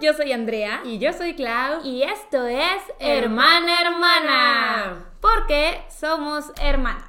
yo 0.00 0.14
soy 0.14 0.32
Andrea. 0.32 0.80
Y 0.84 0.98
yo 0.98 1.12
soy 1.12 1.34
Clau. 1.34 1.84
Y 1.84 2.02
esto 2.02 2.46
es 2.46 2.82
Hermana 2.98 3.80
Hermana. 3.82 5.04
Porque 5.20 5.82
somos 5.90 6.46
hermanas. 6.60 7.04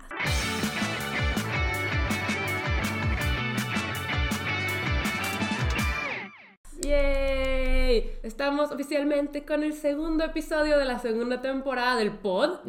¡Yay! 6.81 8.19
Estamos 8.23 8.71
oficialmente 8.71 9.45
con 9.45 9.63
el 9.63 9.73
segundo 9.73 10.25
episodio 10.25 10.77
de 10.77 10.85
la 10.85 10.99
segunda 10.99 11.41
temporada 11.41 11.95
del 11.95 12.11
pod. 12.11 12.59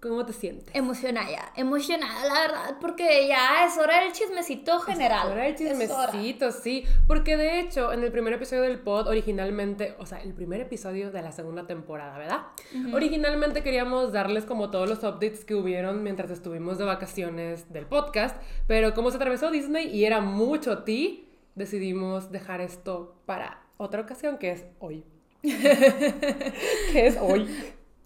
¿Cómo 0.00 0.24
te 0.24 0.32
sientes? 0.32 0.74
Emocionada, 0.74 1.52
emocionada, 1.56 2.24
la 2.24 2.40
verdad, 2.40 2.76
porque 2.80 3.28
ya 3.28 3.66
es 3.66 3.76
hora 3.76 4.00
del 4.00 4.12
chismecito 4.12 4.80
general. 4.80 5.26
Es 5.26 5.32
hora. 5.32 5.54
chismecito, 5.54 6.52
sí. 6.52 6.84
Porque 7.06 7.36
de 7.36 7.60
hecho, 7.60 7.92
en 7.92 8.02
el 8.02 8.10
primer 8.10 8.32
episodio 8.32 8.62
del 8.62 8.78
pod, 8.78 9.08
originalmente, 9.08 9.94
o 9.98 10.06
sea, 10.06 10.22
el 10.22 10.32
primer 10.32 10.62
episodio 10.62 11.10
de 11.10 11.20
la 11.20 11.32
segunda 11.32 11.66
temporada, 11.66 12.16
¿verdad? 12.16 12.46
Originalmente 12.94 13.62
queríamos 13.62 14.10
darles 14.12 14.46
como 14.46 14.70
todos 14.70 14.88
los 14.88 15.00
updates 15.00 15.44
que 15.44 15.54
hubieron 15.54 16.02
mientras 16.02 16.30
estuvimos 16.30 16.78
de 16.78 16.84
vacaciones 16.84 17.70
del 17.70 17.84
podcast, 17.84 18.40
pero 18.66 18.94
como 18.94 19.10
se 19.10 19.18
atravesó 19.18 19.50
Disney 19.50 19.88
y 19.94 20.06
era 20.06 20.22
mucho 20.22 20.78
ti, 20.78 21.28
decidimos 21.56 22.32
dejar 22.32 22.62
esto 22.62 23.16
para 23.26 23.62
otra 23.76 24.00
ocasión, 24.00 24.38
que 24.38 24.52
es 24.52 24.64
hoy. 24.78 25.04
que 25.42 27.06
es 27.06 27.18
hoy, 27.20 27.48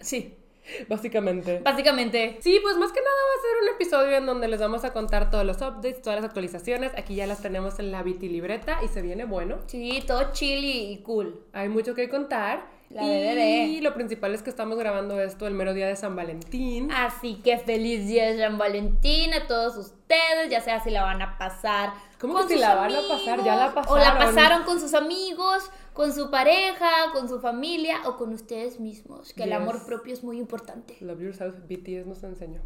Sí, 0.00 0.36
básicamente. 0.88 1.60
básicamente. 1.60 2.38
Sí, 2.40 2.58
pues 2.62 2.76
más 2.76 2.92
que 2.92 3.00
nada 3.00 3.10
va 3.14 3.38
a 3.38 3.42
ser 3.42 3.62
un 3.62 3.74
episodio 3.74 4.16
en 4.16 4.26
donde 4.26 4.48
les 4.48 4.60
vamos 4.60 4.84
a 4.84 4.92
contar 4.92 5.30
todos 5.30 5.44
los 5.44 5.56
updates, 5.58 6.02
todas 6.02 6.16
las 6.20 6.24
actualizaciones. 6.24 6.92
Aquí 6.96 7.14
ya 7.14 7.26
las 7.26 7.42
tenemos 7.42 7.78
en 7.78 7.92
la 7.92 8.02
Viti 8.02 8.28
libreta 8.28 8.78
y 8.82 8.88
se 8.88 9.02
viene 9.02 9.24
bueno. 9.24 9.58
Sí, 9.66 10.02
todo 10.06 10.32
chill 10.32 10.64
y 10.64 11.02
cool. 11.04 11.44
Hay 11.52 11.68
mucho 11.68 11.94
que 11.94 12.08
contar. 12.08 12.74
La 12.90 13.02
y 13.02 13.80
lo 13.80 13.92
principal 13.92 14.34
es 14.34 14.42
que 14.42 14.50
estamos 14.50 14.78
grabando 14.78 15.20
esto 15.20 15.48
el 15.48 15.54
mero 15.54 15.74
día 15.74 15.88
de 15.88 15.96
San 15.96 16.14
Valentín. 16.14 16.92
Así 16.92 17.40
que 17.42 17.58
feliz 17.58 18.06
día 18.06 18.30
de 18.30 18.38
San 18.38 18.56
Valentín 18.56 19.34
a 19.34 19.48
todos 19.48 19.76
ustedes, 19.76 20.48
ya 20.48 20.60
sea 20.60 20.80
si 20.80 20.90
la 20.90 21.02
van 21.02 21.20
a 21.20 21.36
pasar. 21.36 21.92
¿Cómo 22.20 22.34
con 22.34 22.42
que 22.46 22.54
si 22.54 22.54
sus 22.54 22.60
la 22.60 22.76
van 22.76 22.94
a 22.94 23.00
pasar? 23.08 23.42
Ya 23.42 23.56
la 23.56 23.66
O 23.88 23.96
la 23.96 24.14
pasaron. 24.14 24.34
pasaron 24.34 24.62
con 24.62 24.80
sus 24.80 24.94
amigos, 24.94 25.70
con 25.94 26.12
su 26.12 26.30
pareja, 26.30 26.90
con 27.12 27.28
su 27.28 27.40
familia 27.40 28.02
o 28.06 28.16
con 28.16 28.34
ustedes 28.34 28.78
mismos. 28.80 29.32
Que 29.32 29.44
el 29.44 29.54
amor 29.54 29.86
propio 29.86 30.12
es 30.12 30.22
muy 30.22 30.38
importante. 30.38 30.96
Love 31.00 31.20
Yourself 31.20 31.54
BTS 31.66 32.06
nos 32.06 32.22
enseñó. 32.22 32.60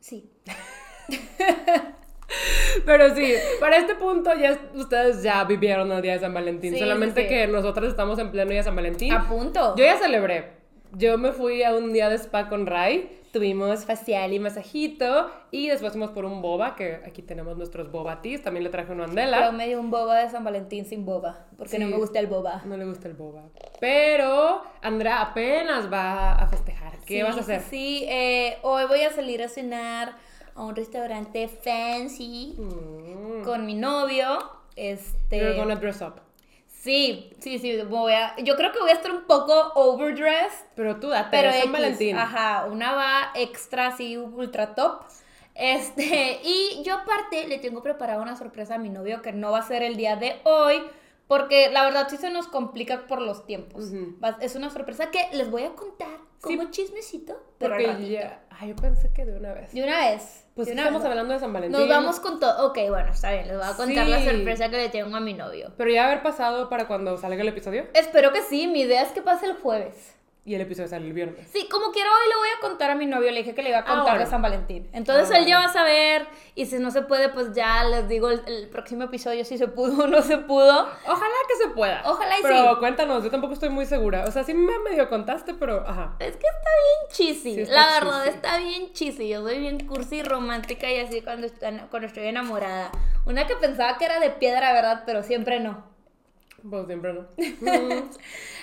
Sí. 0.00 0.28
Pero 2.86 3.14
sí, 3.14 3.34
para 3.60 3.76
este 3.76 3.94
punto 3.94 4.34
ya 4.34 4.58
ustedes 4.74 5.22
ya 5.22 5.44
vivieron 5.44 5.92
el 5.92 6.00
día 6.00 6.14
de 6.14 6.20
San 6.20 6.32
Valentín. 6.32 6.72
Sí, 6.72 6.78
Solamente 6.78 7.22
sí, 7.22 7.28
que 7.28 7.46
nosotros 7.46 7.90
estamos 7.90 8.18
en 8.18 8.30
pleno 8.30 8.50
día 8.50 8.60
de 8.60 8.64
San 8.64 8.74
Valentín. 8.74 9.12
A 9.12 9.28
punto. 9.28 9.76
Yo 9.76 9.84
ya 9.84 9.98
celebré. 9.98 10.61
Yo 10.94 11.16
me 11.18 11.32
fui 11.32 11.62
a 11.62 11.74
un 11.74 11.92
día 11.92 12.08
de 12.08 12.16
spa 12.18 12.48
con 12.48 12.66
Rai. 12.66 13.20
Tuvimos 13.32 13.86
facial 13.86 14.34
y 14.34 14.38
masajito. 14.38 15.30
Y 15.50 15.68
después 15.68 15.92
fuimos 15.92 16.10
por 16.10 16.26
un 16.26 16.42
boba, 16.42 16.76
que 16.76 16.96
aquí 17.06 17.22
tenemos 17.22 17.56
nuestros 17.56 17.90
boba 17.90 18.20
teas. 18.20 18.42
También 18.42 18.62
le 18.64 18.68
traje 18.70 18.92
uno 18.92 19.04
a 19.04 19.06
Pero 19.06 19.20
Andela. 19.22 19.52
me 19.52 19.66
dio 19.68 19.80
un 19.80 19.90
boba 19.90 20.18
de 20.18 20.28
San 20.28 20.44
Valentín 20.44 20.84
sin 20.84 21.06
boba, 21.06 21.46
porque 21.56 21.78
no 21.78 21.86
Sí. 21.86 21.92
me 21.92 21.98
gusta 21.98 22.18
el 22.18 22.26
boba. 22.26 22.60
No 22.66 22.76
le 22.76 22.84
gusta 22.84 23.08
el 23.08 23.14
boba. 23.14 23.44
Pero 23.80 24.62
Andrea 24.82 25.22
apenas 25.22 25.90
va 25.90 26.32
a 26.34 26.46
festejar. 26.46 26.92
¿Qué 27.06 27.16
Sí, 27.16 27.22
vas 27.22 27.36
a 27.38 27.40
hacer? 27.40 27.60
Sí, 27.62 27.68
sí, 28.00 28.04
eh, 28.10 28.58
hoy 28.62 28.84
voy 28.86 29.00
a 29.00 29.10
salir 29.12 29.42
a 29.42 29.48
cenar 29.48 30.12
a 30.54 30.62
un 30.62 30.76
restaurante 30.76 31.48
fancy 31.48 32.54
Mm. 32.58 33.44
con 33.44 33.64
mi 33.64 33.74
novio. 33.74 34.38
Este. 34.76 35.38
You're 35.38 35.56
gonna 35.56 35.76
dress 35.76 36.02
up. 36.02 36.20
Sí, 36.82 37.32
sí, 37.38 37.60
sí, 37.60 37.80
voy 37.82 38.12
a, 38.12 38.34
yo 38.38 38.56
creo 38.56 38.72
que 38.72 38.80
voy 38.80 38.90
a 38.90 38.94
estar 38.94 39.12
un 39.12 39.22
poco 39.22 39.72
overdressed, 39.76 40.66
Pero 40.74 40.98
tú 40.98 41.10
date, 41.10 41.28
pero 41.30 41.52
San 41.52 41.60
X, 41.60 41.72
Valentín. 41.72 42.16
ajá, 42.16 42.66
una 42.66 42.92
va 42.92 43.30
extra 43.36 43.86
así 43.86 44.16
ultra 44.16 44.74
top. 44.74 45.02
Este, 45.54 46.40
y 46.44 46.82
yo 46.82 46.94
aparte 46.94 47.46
le 47.46 47.58
tengo 47.58 47.84
preparada 47.84 48.20
una 48.20 48.34
sorpresa 48.34 48.74
a 48.74 48.78
mi 48.78 48.88
novio 48.88 49.22
que 49.22 49.32
no 49.32 49.52
va 49.52 49.60
a 49.60 49.62
ser 49.62 49.84
el 49.84 49.96
día 49.96 50.16
de 50.16 50.40
hoy, 50.42 50.82
porque 51.28 51.70
la 51.70 51.84
verdad 51.84 52.08
sí 52.10 52.16
se 52.16 52.30
nos 52.30 52.48
complica 52.48 53.06
por 53.06 53.22
los 53.22 53.46
tiempos. 53.46 53.84
Es 54.40 54.56
una 54.56 54.68
sorpresa 54.68 55.12
que 55.12 55.28
les 55.36 55.52
voy 55.52 55.62
a 55.62 55.76
contar 55.76 56.18
Sí, 56.44 56.56
como 56.56 56.70
chismecito, 56.70 57.40
pero 57.58 57.74
Porque 57.74 57.86
ratito. 57.86 58.08
ya. 58.08 58.42
Ay, 58.50 58.70
yo 58.70 58.76
pensé 58.76 59.12
que 59.12 59.24
de 59.24 59.36
una 59.36 59.52
vez. 59.54 59.72
De 59.72 59.82
una 59.82 59.98
vez. 60.10 60.44
Pues 60.54 60.66
de 60.66 60.72
una 60.74 60.82
estamos 60.82 61.02
vez. 61.02 61.10
hablando 61.10 61.34
de 61.34 61.40
San 61.40 61.52
Valentín. 61.52 61.78
Nos 61.80 61.88
vamos 61.88 62.20
con 62.20 62.40
todo. 62.40 62.66
Ok, 62.68 62.78
bueno, 62.88 63.12
está 63.12 63.32
bien, 63.32 63.48
les 63.48 63.56
voy 63.56 63.66
a 63.66 63.76
contar 63.76 64.06
la 64.08 64.18
Sí. 64.20 64.24
sorpresa 64.28 64.68
que 64.68 64.76
le 64.76 64.88
tengo 64.88 65.16
a 65.16 65.20
mi 65.20 65.34
novio. 65.34 65.72
Pero 65.76 65.90
ya 65.90 66.06
haber 66.06 66.22
pasado 66.22 66.68
para 66.68 66.86
cuando 66.88 67.16
salga 67.16 67.40
el 67.42 67.48
episodio. 67.48 67.86
Espero 67.94 68.32
que 68.32 68.42
sí, 68.42 68.66
mi 68.66 68.80
idea 68.82 69.02
es 69.02 69.08
que 69.12 69.22
pase 69.22 69.46
el 69.46 69.54
jueves. 69.54 70.14
Y 70.44 70.56
el 70.56 70.60
episodio 70.60 70.88
sale 70.88 71.06
el 71.06 71.12
viernes. 71.12 71.48
Sí, 71.52 71.68
como 71.70 71.92
quiera 71.92 72.08
hoy 72.10 72.28
le 72.28 72.34
voy 72.34 72.48
a 72.56 72.60
contar 72.60 72.90
a 72.90 72.96
mi 72.96 73.06
novio, 73.06 73.30
le 73.30 73.38
dije 73.38 73.54
que 73.54 73.62
le 73.62 73.68
iba 73.68 73.78
a 73.78 73.84
contar 73.84 74.02
bueno. 74.02 74.18
de 74.18 74.26
San 74.26 74.42
Valentín. 74.42 74.90
Entonces 74.92 75.30
Ah, 75.30 75.38
él 75.38 75.46
ya 75.46 75.58
va 75.60 75.66
a 75.66 75.72
saber 75.72 76.26
y 76.56 76.66
si 76.66 76.80
no 76.80 76.90
se 76.90 77.02
puede, 77.02 77.28
pues 77.28 77.54
ya 77.54 77.84
les 77.84 78.08
digo 78.08 78.28
el, 78.28 78.42
el 78.48 78.68
próximo 78.68 79.04
episodio 79.04 79.44
si 79.44 79.56
se 79.56 79.68
pudo 79.68 80.02
o 80.02 80.06
no 80.08 80.20
se 80.22 80.38
pudo. 80.38 80.88
Ojalá 81.06 81.34
que 81.48 81.56
se 81.62 81.68
pueda. 81.70 82.02
Ojalá 82.06 82.40
y 82.40 82.42
pero 82.42 82.72
sí. 82.74 82.78
cuéntanos, 82.80 83.22
yo 83.22 83.30
tampoco 83.30 83.52
estoy 83.54 83.68
muy 83.68 83.86
segura. 83.86 84.24
O 84.26 84.32
sea, 84.32 84.42
sí 84.42 84.52
me 84.52 84.76
medio 84.80 85.08
contaste, 85.08 85.54
pero 85.54 85.88
ajá. 85.88 86.16
Es 86.18 86.36
que 86.36 86.46
está 86.48 86.70
bien 86.82 87.08
cheesy, 87.36 87.54
Sí, 87.54 87.60
está 87.60 87.74
la 87.76 87.92
verdad 88.00 88.24
cheesy. 88.24 88.36
está 88.36 88.56
bien 88.58 88.92
cheesy. 88.92 89.28
Yo 89.28 89.42
soy 89.42 89.60
bien 89.60 89.86
cursi 89.86 90.16
y 90.16 90.22
romántica 90.24 90.90
y 90.90 90.98
así 90.98 91.22
cuando, 91.22 91.46
cuando 91.88 92.08
estoy 92.08 92.26
enamorada. 92.26 92.90
Una 93.26 93.46
que 93.46 93.54
pensaba 93.54 93.96
que 93.96 94.06
era 94.06 94.18
de 94.18 94.30
piedra, 94.30 94.72
¿verdad? 94.72 95.04
Pero 95.06 95.22
siempre 95.22 95.60
no. 95.60 95.84
Pues 96.68 96.86
siempre 96.86 97.12
no. 97.12 97.28
Mm, 97.60 98.10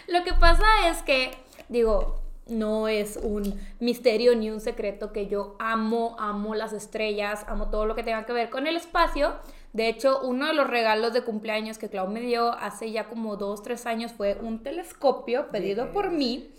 Lo 0.07 0.23
que 0.25 0.33
pasa 0.33 0.65
es 0.89 1.01
que, 1.03 1.31
digo, 1.69 2.21
no 2.47 2.87
es 2.87 3.17
un 3.21 3.59
misterio 3.79 4.35
ni 4.35 4.49
un 4.49 4.59
secreto 4.59 5.13
que 5.13 5.27
yo 5.27 5.55
amo, 5.59 6.15
amo 6.19 6.55
las 6.55 6.73
estrellas, 6.73 7.45
amo 7.47 7.69
todo 7.69 7.85
lo 7.85 7.95
que 7.95 8.03
tenga 8.03 8.25
que 8.25 8.33
ver 8.33 8.49
con 8.49 8.67
el 8.67 8.75
espacio. 8.75 9.35
De 9.71 9.87
hecho, 9.87 10.19
uno 10.21 10.47
de 10.47 10.53
los 10.53 10.67
regalos 10.67 11.13
de 11.13 11.21
cumpleaños 11.21 11.77
que 11.77 11.89
Clau 11.89 12.07
me 12.07 12.21
dio 12.21 12.51
hace 12.53 12.91
ya 12.91 13.05
como 13.07 13.37
dos, 13.37 13.61
tres 13.61 13.85
años 13.85 14.11
fue 14.11 14.35
un 14.41 14.63
telescopio 14.63 15.47
pedido 15.49 15.91
por 15.91 16.09
mí. 16.09 16.49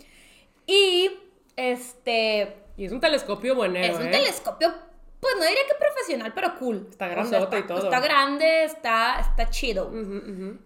Y 0.65 1.09
este 1.57 2.55
y 2.77 2.85
es 2.85 2.91
un 2.91 3.01
telescopio 3.01 3.53
buenero, 3.55 3.93
es 3.93 3.99
un 3.99 4.07
¿eh? 4.07 4.11
telescopio, 4.11 4.73
pues 5.21 5.35
no 5.37 5.43
diría 5.45 5.61
que 5.67 5.75
profesional, 5.79 6.33
pero 6.33 6.57
cool. 6.59 6.87
Está 6.89 7.05
O 7.05 7.07
sea, 7.09 7.15
grandote 7.15 7.55
y 7.55 7.59
está- 7.59 7.73
todo. 7.75 7.83
Está 7.85 7.99
grande, 8.01 8.63
está, 8.65 9.19
está 9.21 9.49
chido. 9.49 9.91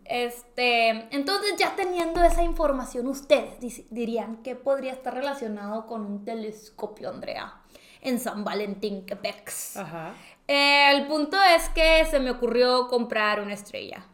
Este, 0.06 0.90
entonces 1.16 1.56
ya 1.58 1.76
teniendo 1.76 2.24
esa 2.24 2.42
información, 2.42 3.06
ustedes 3.08 3.84
dirían 3.92 4.38
que 4.44 4.56
podría 4.56 4.94
estar 4.94 5.14
relacionado 5.14 5.86
con 5.88 6.06
un 6.06 6.24
telescopio, 6.26 7.10
Andrea, 7.10 7.54
en 8.02 8.20
San 8.20 8.44
Valentín, 8.44 9.06
Quebec. 9.06 9.52
Ajá. 9.76 10.14
Eh, 10.48 10.92
el 10.92 11.08
punto 11.08 11.38
es 11.56 11.70
que 11.70 12.06
se 12.10 12.20
me 12.20 12.32
ocurrió 12.32 12.88
comprar 12.88 13.42
una 13.42 13.54
estrella. 13.54 14.06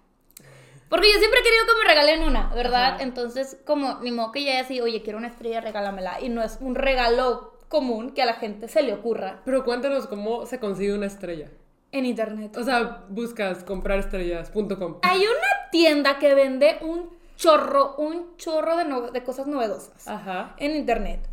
Porque 0.90 1.12
yo 1.12 1.19
siempre 1.19 1.40
he 1.40 1.44
querido 1.44 1.66
que 1.68 1.80
me 1.84 1.88
regalen 1.88 2.24
una, 2.24 2.47
¿verdad? 2.53 2.96
Ajá. 2.96 3.03
Entonces, 3.03 3.57
como 3.66 4.00
ni 4.01 4.12
modo 4.12 4.31
que 4.34 4.44
ya 4.44 4.59
así, 4.59 4.81
oye, 4.81 5.01
quiero 5.03 5.19
una 5.19 5.28
estrella, 5.28 5.62
regálamela. 5.62 6.19
Y 6.19 6.28
no 6.30 6.41
es 6.44 6.57
un 6.59 6.75
regalo 6.75 7.53
común 7.71 8.11
que 8.11 8.21
a 8.21 8.25
la 8.27 8.33
gente 8.35 8.67
se 8.67 8.83
le 8.83 8.93
ocurra 8.93 9.41
Pero 9.45 9.63
cuéntanos 9.63 10.05
cómo 10.05 10.45
se 10.45 10.59
consigue 10.59 10.93
una 10.93 11.07
estrella. 11.07 11.49
en 11.93 12.05
internet. 12.05 12.55
O 12.57 12.63
sea, 12.63 13.03
buscas 13.09 13.63
comprarestrellas.com. 13.63 14.97
Hay 15.01 15.19
una 15.21 15.69
tienda 15.71 16.19
que 16.19 16.35
vende 16.35 16.77
un 16.81 17.09
chorro, 17.35 17.95
un 17.97 18.37
chorro 18.37 18.77
de, 18.77 18.85
no- 18.85 19.09
de 19.11 19.23
cosas 19.23 19.47
novedosas 19.47 20.07
Ajá. 20.07 20.53
en 20.57 20.75
internet. 20.75 21.27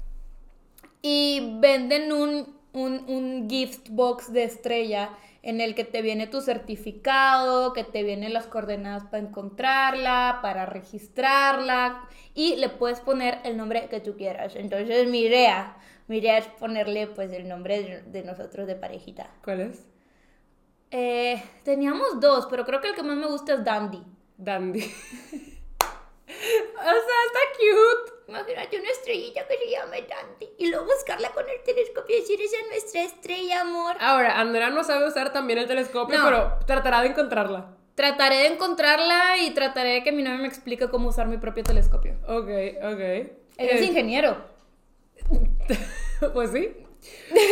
Y 1.02 1.58
venden 1.60 2.12
un, 2.12 2.56
un, 2.72 3.04
un 3.08 3.46
gift 3.48 3.88
box 3.90 4.32
de 4.32 4.44
estrella 4.44 5.10
en 5.42 5.60
el 5.60 5.74
que 5.76 5.84
te 5.84 6.02
viene 6.02 6.26
tu 6.26 6.40
certificado, 6.40 7.72
que 7.72 7.84
te 7.84 8.02
vienen 8.02 8.32
las 8.34 8.46
coordenadas 8.46 9.04
para 9.04 9.18
encontrarla, 9.22 10.40
para 10.42 10.66
registrarla 10.66 12.02
y 12.34 12.56
le 12.56 12.68
puedes 12.68 13.00
poner 13.00 13.38
el 13.44 13.56
nombre 13.56 13.86
que 13.88 14.00
tú 14.00 14.16
quieras. 14.16 14.56
Entonces 14.56 15.08
mi 15.08 15.20
idea, 15.20 15.76
mi 16.08 16.18
idea 16.18 16.38
es 16.38 16.46
ponerle 16.46 17.06
pues 17.06 17.32
el 17.32 17.46
nombre 17.48 17.82
de, 17.82 18.02
de 18.02 18.22
nosotros 18.24 18.66
de 18.66 18.74
parejita. 18.74 19.30
¿Cuál 19.44 19.60
es? 19.60 19.86
Eh, 20.90 21.42
teníamos 21.64 22.18
dos, 22.20 22.46
pero 22.50 22.64
creo 22.64 22.80
que 22.80 22.88
el 22.88 22.94
que 22.94 23.02
más 23.02 23.16
me 23.16 23.26
gusta 23.26 23.54
es 23.54 23.64
Dandy. 23.64 24.02
Dandy. 24.38 24.80
o 26.28 26.82
sea, 26.82 26.92
está 27.26 27.40
cute. 27.58 28.12
Imagínate 28.28 28.78
una 28.78 28.90
estrellita 28.90 29.46
que 29.46 29.56
se 29.58 29.70
llame 29.70 30.02
Dandy 30.02 30.48
y 30.58 30.66
luego 30.70 30.84
buscarla 30.86 31.30
con 31.30 31.44
el 31.48 31.62
telescopio 31.64 32.16
y 32.16 32.20
decir, 32.20 32.40
esa 32.40 32.56
es 32.56 32.66
nuestra 32.70 33.02
estrella, 33.02 33.60
amor. 33.62 33.96
Ahora, 34.00 34.38
Andrea 34.38 34.68
no 34.70 34.84
sabe 34.84 35.06
usar 35.08 35.32
también 35.32 35.58
el 35.58 35.66
telescopio, 35.66 36.18
No. 36.18 36.24
pero 36.24 36.58
tratará 36.66 37.00
de 37.02 37.08
encontrarla. 37.08 37.74
Trataré 37.94 38.36
de 38.36 38.46
encontrarla 38.48 39.38
y 39.38 39.50
trataré 39.54 39.94
de 39.94 40.02
que 40.04 40.12
mi 40.12 40.22
novio 40.22 40.38
me 40.38 40.46
explique 40.46 40.88
cómo 40.88 41.08
usar 41.08 41.26
mi 41.26 41.38
propio 41.38 41.64
telescopio. 41.64 42.12
Ok, 42.28 42.48
ok. 42.82 43.00
Él 43.00 43.30
es 43.56 43.80
Eh, 43.80 43.84
ingeniero. 43.86 44.36
Pues 46.34 46.50
sí. 46.50 46.68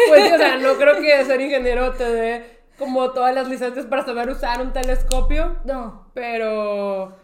Pues 0.09 0.27
sí, 0.27 0.33
o 0.35 0.39
sea, 0.39 0.57
no 0.59 0.75
creo 0.77 1.01
que 1.01 1.25
ser 1.25 1.41
ingeniero 1.41 1.93
te 1.93 2.05
dé 2.05 2.61
como 2.79 3.13
todas 3.13 3.35
las 3.35 3.49
licencias 3.49 3.87
para 3.87 4.05
saber 4.05 4.29
usar 4.29 4.61
un 4.61 4.73
telescopio, 4.73 5.57
No. 5.65 6.11
pero 6.15 7.17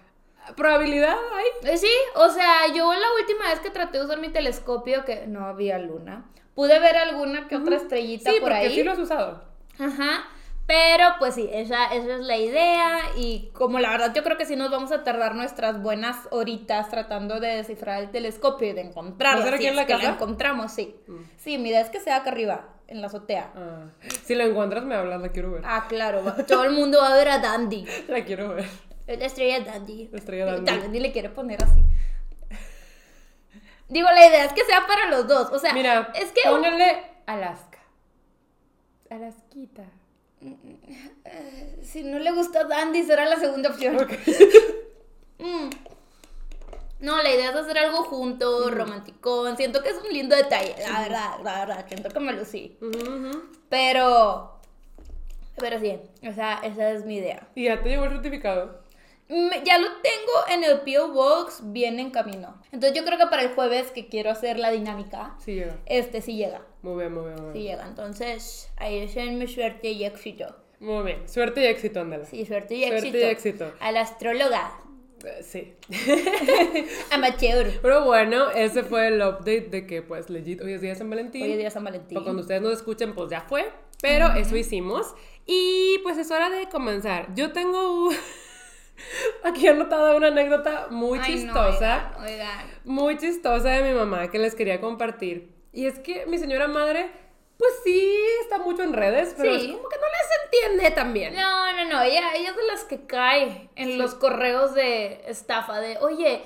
probabilidad 0.56 1.16
hay. 1.34 1.70
Eh, 1.72 1.76
sí, 1.78 1.90
o 2.14 2.28
sea, 2.28 2.68
yo 2.74 2.92
la 2.92 3.06
última 3.20 3.48
vez 3.50 3.60
que 3.60 3.70
traté 3.70 3.98
de 3.98 4.04
usar 4.04 4.18
mi 4.20 4.28
telescopio, 4.28 5.04
que 5.04 5.26
no 5.26 5.46
había 5.46 5.78
luna, 5.78 6.24
pude 6.54 6.78
ver 6.78 6.96
alguna 6.96 7.48
que 7.48 7.56
otra 7.56 7.76
estrellita 7.76 8.30
Sí, 8.30 8.36
por 8.40 8.50
porque 8.50 8.66
ahí. 8.66 8.74
sí 8.74 8.82
lo 8.82 8.92
has 8.92 8.98
usado. 8.98 9.44
Ajá. 9.78 10.24
Pero 10.66 11.04
pues 11.18 11.34
sí, 11.34 11.48
esa, 11.52 11.86
esa 11.86 12.14
es 12.14 12.20
la 12.20 12.36
idea 12.36 13.00
y 13.16 13.50
como 13.52 13.78
la 13.80 13.90
verdad 13.90 14.14
yo 14.14 14.22
creo 14.22 14.38
que 14.38 14.46
sí 14.46 14.54
nos 14.56 14.70
vamos 14.70 14.92
a 14.92 15.02
tardar 15.02 15.34
nuestras 15.34 15.82
buenas 15.82 16.16
horitas 16.30 16.88
tratando 16.88 17.40
de 17.40 17.48
descifrar 17.56 18.00
el 18.00 18.10
telescopio 18.10 18.68
y 18.68 18.72
de 18.72 18.82
encontrarlo. 18.82 19.40
¿Va 19.40 19.42
a 19.42 19.46
ser 19.46 19.54
aquí 19.54 19.64
si 19.64 19.68
en 19.68 19.76
la 19.76 19.86
que 19.86 19.94
casa? 19.94 20.10
encontramos, 20.10 20.72
sí. 20.72 20.96
Sí, 21.36 21.58
mi 21.58 21.70
idea 21.70 21.80
es 21.80 21.90
que 21.90 22.00
sea 22.00 22.16
acá 22.16 22.30
arriba, 22.30 22.68
en 22.86 23.00
la 23.00 23.08
azotea. 23.08 23.50
Ah, 23.56 23.86
si 24.24 24.34
lo 24.34 24.44
encuentras, 24.44 24.84
me 24.84 24.94
hablas, 24.94 25.20
la 25.20 25.30
quiero 25.30 25.50
ver. 25.52 25.62
Ah, 25.66 25.86
claro, 25.88 26.22
todo 26.46 26.64
el 26.64 26.72
mundo 26.72 26.98
va 27.02 27.12
a 27.12 27.16
ver 27.16 27.28
a 27.28 27.38
Dandy. 27.38 27.84
La 28.08 28.24
quiero 28.24 28.54
ver. 28.54 28.68
La 29.06 29.26
estrella 29.26 29.60
Dandy. 29.60 30.08
La 30.12 30.18
estrella 30.18 30.46
Dandy. 30.46 30.64
Tal 30.64 30.80
vez 30.80 30.90
ni 30.90 31.00
le 31.00 31.12
quiere 31.12 31.28
poner 31.28 31.62
así. 31.62 31.82
Digo, 33.88 34.08
la 34.08 34.26
idea 34.26 34.44
es 34.44 34.52
que 34.52 34.64
sea 34.64 34.86
para 34.86 35.10
los 35.10 35.26
dos. 35.26 35.50
O 35.50 35.58
sea, 35.58 35.74
Mira, 35.74 36.12
es 36.14 36.30
que 36.32 36.40
Alaska. 37.26 37.78
Alasquita. 39.10 39.84
si 41.82 42.02
no 42.02 42.18
le 42.18 42.32
gusta 42.32 42.64
Dandy 42.64 43.02
será 43.04 43.24
la 43.26 43.36
segunda 43.38 43.70
opción. 43.70 43.96
Mm. 45.38 45.70
No, 47.00 47.20
la 47.20 47.30
idea 47.34 47.50
es 47.50 47.56
hacer 47.56 47.76
algo 47.76 48.04
junto, 48.04 48.70
romanticón. 48.70 49.56
Siento 49.56 49.82
que 49.82 49.88
es 49.88 49.96
un 49.96 50.12
lindo 50.12 50.36
detalle, 50.36 50.76
la 50.88 51.00
verdad, 51.00 51.30
la 51.42 51.58
verdad. 51.66 51.84
Siento 51.88 52.10
que 52.10 52.20
me 52.20 52.32
lucí. 52.32 52.78
Ujú. 52.80 53.42
Pero, 53.68 54.60
pero 55.56 55.80
sí, 55.80 55.98
esa, 56.20 56.60
esa 56.60 56.90
es 56.92 57.04
mi 57.04 57.16
idea. 57.16 57.48
Y 57.56 57.64
ya 57.64 57.82
te 57.82 57.88
llegó 57.88 58.04
el 58.04 58.12
certificado. 58.12 58.82
Me- 59.28 59.62
ya 59.64 59.78
lo 59.78 59.88
tengo 60.00 60.32
en 60.48 60.62
el 60.62 60.82
P.O. 60.82 61.08
Box, 61.08 61.60
viene 61.72 62.02
en 62.02 62.10
camino. 62.12 62.62
Entonces 62.70 62.96
yo 62.96 63.04
creo 63.04 63.18
que 63.18 63.26
para 63.26 63.42
el 63.42 63.52
jueves 63.56 63.90
que 63.90 64.06
quiero 64.06 64.30
hacer 64.30 64.60
la 64.60 64.70
dinámica, 64.70 65.34
Sí 65.40 65.54
llega. 65.56 65.76
este 65.86 66.20
sí 66.20 66.36
llega. 66.36 66.62
Muy 66.82 66.98
bien, 66.98 67.12
muy 67.14 67.24
bien, 67.30 67.42
muy 67.42 67.52
Sí 67.52 67.58
bien. 67.60 67.72
llega. 67.76 67.86
Entonces, 67.88 68.70
ahí 68.76 68.98
es 68.98 69.14
mi 69.16 69.46
suerte 69.46 69.88
y 69.90 70.04
éxito. 70.04 70.56
Muy 70.80 71.04
bien. 71.04 71.28
Suerte 71.28 71.60
y 71.62 71.66
éxito, 71.66 72.00
ándala. 72.00 72.24
Sí, 72.24 72.44
suerte 72.44 72.74
y 72.74 72.82
Suerte 72.82 72.98
éxito. 72.98 73.18
y 73.18 73.22
éxito. 73.22 73.72
A 73.80 73.92
la 73.92 74.00
astróloga. 74.00 74.72
Eh, 75.24 75.42
Sí. 75.44 75.74
Amateur. 77.12 77.70
Pero 77.80 78.04
bueno, 78.04 78.50
ese 78.50 78.82
fue 78.82 79.06
el 79.08 79.20
update 79.22 79.68
de 79.70 79.86
que, 79.86 80.02
pues, 80.02 80.30
legit, 80.30 80.60
hoy 80.60 80.72
es 80.72 80.80
día 80.80 80.90
de 80.90 80.96
San 80.96 81.08
Valentín. 81.10 81.42
Hoy 81.44 81.52
es 81.52 81.56
día 81.58 81.66
de 81.66 81.70
San 81.70 81.84
Valentín. 81.84 82.18
O 82.18 82.22
cuando 82.24 82.42
ustedes 82.42 82.60
nos 82.62 82.72
escuchen, 82.72 83.14
pues 83.14 83.30
ya 83.30 83.42
fue. 83.42 83.70
Pero 84.00 84.32
eso 84.32 84.56
hicimos. 84.56 85.14
Y 85.46 85.98
pues 86.02 86.18
es 86.18 86.30
hora 86.32 86.50
de 86.50 86.68
comenzar. 86.68 87.32
Yo 87.36 87.52
tengo 87.52 88.06
un- 88.08 88.16
aquí 89.44 89.68
anotada 89.68 90.16
una 90.16 90.28
anécdota 90.28 90.88
muy 90.90 91.18
Ay, 91.22 91.30
no, 91.36 91.36
chistosa. 91.42 92.12
oigan, 92.18 92.24
oigan. 92.32 92.70
muy 92.84 93.16
chistosa 93.18 93.68
de 93.70 93.82
mi 93.88 93.96
mamá 93.96 94.28
que 94.30 94.38
les 94.40 94.54
quería 94.56 94.80
compartir. 94.80 95.50
Y 95.72 95.86
es 95.86 95.98
que 96.00 96.26
mi 96.26 96.38
señora 96.38 96.68
madre, 96.68 97.10
pues 97.58 97.72
sí, 97.84 98.14
está 98.42 98.58
mucho 98.58 98.82
en 98.82 98.92
redes, 98.92 99.34
pero 99.36 99.54
Sí. 99.58 99.66
es 99.70 99.76
como 99.76 99.88
que 99.88 99.96
no 99.96 100.02
les 100.06 100.44
entiende 100.68 100.90
también. 100.94 101.34
No, 101.34 101.72
no, 101.72 101.84
no, 101.88 102.02
ella, 102.02 102.34
ella 102.34 102.50
es 102.50 102.56
de 102.56 102.66
las 102.66 102.84
que 102.84 103.06
cae 103.06 103.70
en 103.76 103.98
los 103.98 104.14
correos 104.14 104.74
de 104.74 105.22
estafa, 105.26 105.80
de, 105.80 105.96
oye, 105.98 106.42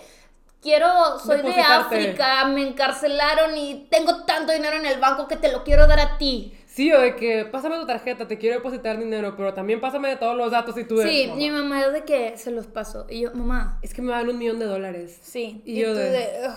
quiero, 0.62 1.18
soy 1.18 1.42
de. 1.42 1.60
África, 1.60 2.44
me 2.46 2.66
encarcelaron 2.68 3.56
y 3.56 3.86
tengo 3.90 4.24
tanto 4.24 4.52
dinero 4.52 4.76
en 4.76 4.86
el 4.86 5.00
banco 5.00 5.26
que 5.26 5.36
te 5.36 5.50
lo 5.50 5.64
quiero 5.64 5.86
dar 5.86 6.00
a 6.00 6.18
ti. 6.18 6.56
Sí, 6.66 6.92
o 6.92 7.00
de 7.00 7.16
que 7.16 7.46
pásame 7.46 7.76
tu 7.78 7.86
tarjeta, 7.86 8.28
te 8.28 8.36
quiero 8.36 8.56
depositar 8.56 8.98
dinero, 8.98 9.34
pero 9.34 9.54
también 9.54 9.80
pásame 9.80 10.10
de 10.10 10.16
todos 10.16 10.36
los 10.36 10.50
datos 10.50 10.76
y 10.76 10.84
tú 10.84 10.96
de, 10.98 11.08
Sí, 11.08 11.24
"Mamá, 11.26 11.36
mi 11.38 11.50
mamá 11.50 11.80
es 11.86 11.92
de 11.94 12.04
que 12.04 12.36
se 12.36 12.50
los 12.50 12.66
paso. 12.66 13.06
Y 13.08 13.20
yo, 13.22 13.32
mamá, 13.32 13.78
Es 13.82 13.94
que 13.94 14.02
me 14.02 14.12
dan 14.12 14.28
un 14.28 14.36
millón 14.38 14.58
de 14.58 14.66
dólares. 14.66 15.18
sí. 15.22 15.62
Y 15.64 15.80
yo 15.80 15.88
tú 15.92 15.94
de- 15.94 16.10
de, 16.10 16.48
"Ugh, 16.48 16.54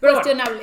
Pero 0.00 0.12
bueno. 0.20 0.60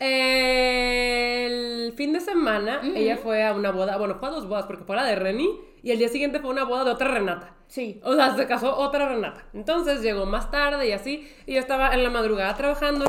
El 0.00 1.92
fin 1.92 2.12
de 2.14 2.20
semana 2.20 2.80
ella 2.94 3.18
fue 3.18 3.44
a 3.44 3.52
una 3.52 3.70
boda, 3.70 3.98
bueno, 3.98 4.16
fue 4.18 4.30
a 4.30 4.32
dos 4.32 4.48
bodas 4.48 4.64
porque 4.64 4.84
fue 4.84 4.96
la 4.96 5.04
de 5.04 5.14
Reni 5.14 5.60
y 5.82 5.90
el 5.90 5.98
día 5.98 6.08
siguiente 6.08 6.40
fue 6.40 6.50
una 6.50 6.64
boda 6.64 6.84
de 6.84 6.90
otra 6.90 7.12
Renata. 7.12 7.54
Sí. 7.68 8.00
O 8.02 8.14
sea, 8.14 8.34
se 8.34 8.46
casó 8.46 8.76
otra 8.76 9.08
Renata. 9.08 9.46
Entonces 9.52 10.02
llegó 10.02 10.26
más 10.26 10.50
tarde 10.50 10.88
y 10.88 10.92
así. 10.92 11.28
Y 11.46 11.54
yo 11.54 11.60
estaba 11.60 11.94
en 11.94 12.02
la 12.02 12.10
madrugada 12.10 12.56
trabajando 12.56 13.04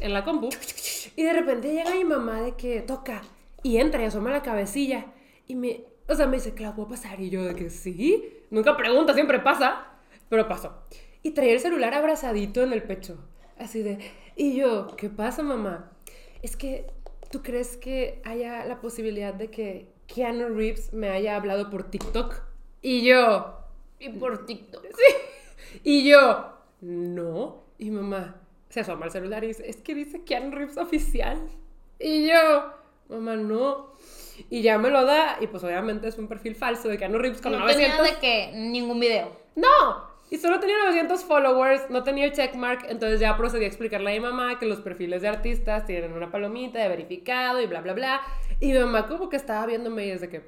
en 0.00 0.12
la 0.12 0.24
compu. 0.24 0.50
Y 1.16 1.22
de 1.22 1.32
repente 1.32 1.72
llega 1.72 1.94
mi 1.94 2.04
mamá 2.04 2.42
de 2.42 2.56
que 2.56 2.82
toca. 2.82 3.22
Y 3.62 3.78
entra 3.78 4.02
y 4.02 4.06
asoma 4.06 4.30
la 4.30 4.42
cabecilla. 4.42 5.06
Y 5.46 5.54
me. 5.54 5.84
O 6.08 6.14
sea, 6.14 6.26
me 6.26 6.36
dice, 6.36 6.52
Clau, 6.54 6.74
¿puedo 6.74 6.88
pasar? 6.88 7.20
Y 7.20 7.30
yo 7.30 7.44
de 7.44 7.54
que 7.54 7.70
sí. 7.70 8.40
Nunca 8.50 8.76
pregunta, 8.76 9.14
siempre 9.14 9.38
pasa. 9.38 9.86
Pero 10.28 10.48
pasó. 10.48 10.82
Y 11.22 11.30
traía 11.30 11.54
el 11.54 11.60
celular 11.60 11.94
abrazadito 11.94 12.62
en 12.62 12.72
el 12.72 12.82
pecho. 12.82 13.16
Así 13.58 13.82
de. 13.82 13.98
Y 14.36 14.56
yo, 14.56 14.88
¿qué 14.96 15.08
pasa, 15.08 15.42
mamá? 15.42 15.91
Es 16.42 16.56
que. 16.56 16.86
¿Tú 17.30 17.42
crees 17.42 17.78
que 17.78 18.20
haya 18.26 18.66
la 18.66 18.82
posibilidad 18.82 19.32
de 19.32 19.48
que 19.50 19.86
Keanu 20.06 20.48
Reeves 20.54 20.92
me 20.92 21.08
haya 21.08 21.36
hablado 21.36 21.70
por 21.70 21.84
TikTok? 21.90 22.42
Y 22.82 23.02
yo. 23.06 23.58
Y 23.98 24.10
por 24.10 24.44
TikTok. 24.46 24.84
Y 25.84 26.06
yo, 26.06 26.52
no. 26.82 27.62
Y 27.78 27.90
mamá 27.90 28.36
se 28.68 28.80
asoma 28.80 29.06
al 29.06 29.10
celular 29.10 29.42
y 29.44 29.48
dice, 29.48 29.66
es 29.70 29.76
que 29.76 29.94
dice 29.94 30.22
Keanu 30.24 30.50
Reeves 30.54 30.76
oficial. 30.76 31.38
Y 31.98 32.28
yo, 32.28 32.74
mamá, 33.08 33.36
no. 33.36 33.94
Y 34.50 34.60
ya 34.60 34.76
me 34.76 34.90
lo 34.90 35.06
da, 35.06 35.38
y 35.40 35.46
pues 35.46 35.64
obviamente 35.64 36.08
es 36.08 36.18
un 36.18 36.28
perfil 36.28 36.54
falso 36.56 36.88
de 36.88 36.98
Keanu 36.98 37.16
Reeves 37.18 37.40
con 37.40 37.52
No 37.52 37.60
900. 37.60 37.96
tenía 37.96 38.12
de 38.12 38.18
que 38.20 38.52
ningún 38.58 39.00
video. 39.00 39.34
¡No! 39.54 40.11
Y 40.32 40.38
solo 40.38 40.58
tenía 40.60 40.78
900 40.78 41.24
followers, 41.24 41.90
no 41.90 42.04
tenía 42.04 42.24
el 42.24 42.32
checkmark, 42.32 42.86
entonces 42.88 43.20
ya 43.20 43.36
procedí 43.36 43.64
a 43.64 43.66
explicarle 43.66 44.12
a 44.12 44.14
mi 44.14 44.20
mamá 44.20 44.58
que 44.58 44.64
los 44.64 44.80
perfiles 44.80 45.20
de 45.20 45.28
artistas 45.28 45.84
tienen 45.84 46.14
una 46.14 46.30
palomita 46.30 46.78
de 46.78 46.88
verificado 46.88 47.60
y 47.60 47.66
bla, 47.66 47.82
bla, 47.82 47.92
bla. 47.92 48.22
Y 48.58 48.72
mi 48.72 48.78
mamá 48.78 49.06
como 49.06 49.28
que 49.28 49.36
estaba 49.36 49.66
viéndome 49.66 50.06
y 50.06 50.10
es 50.10 50.22
de 50.22 50.30
que, 50.30 50.42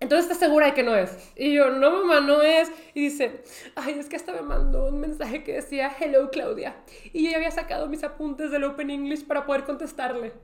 entonces 0.00 0.24
estás 0.24 0.38
segura 0.38 0.66
de 0.66 0.74
que 0.74 0.82
no 0.82 0.94
es. 0.94 1.32
Y 1.34 1.54
yo, 1.54 1.70
no, 1.70 2.04
mamá, 2.04 2.20
no 2.20 2.42
es. 2.42 2.70
Y 2.92 3.04
dice, 3.04 3.42
ay, 3.74 3.98
es 3.98 4.10
que 4.10 4.16
hasta 4.16 4.34
me 4.34 4.42
mandó 4.42 4.88
un 4.88 5.00
mensaje 5.00 5.42
que 5.42 5.54
decía, 5.54 5.90
hello, 5.98 6.30
Claudia. 6.30 6.76
Y 7.14 7.24
yo 7.24 7.30
ya 7.30 7.38
había 7.38 7.50
sacado 7.50 7.88
mis 7.88 8.04
apuntes 8.04 8.50
del 8.50 8.64
Open 8.64 8.90
English 8.90 9.26
para 9.26 9.46
poder 9.46 9.64
contestarle. 9.64 10.34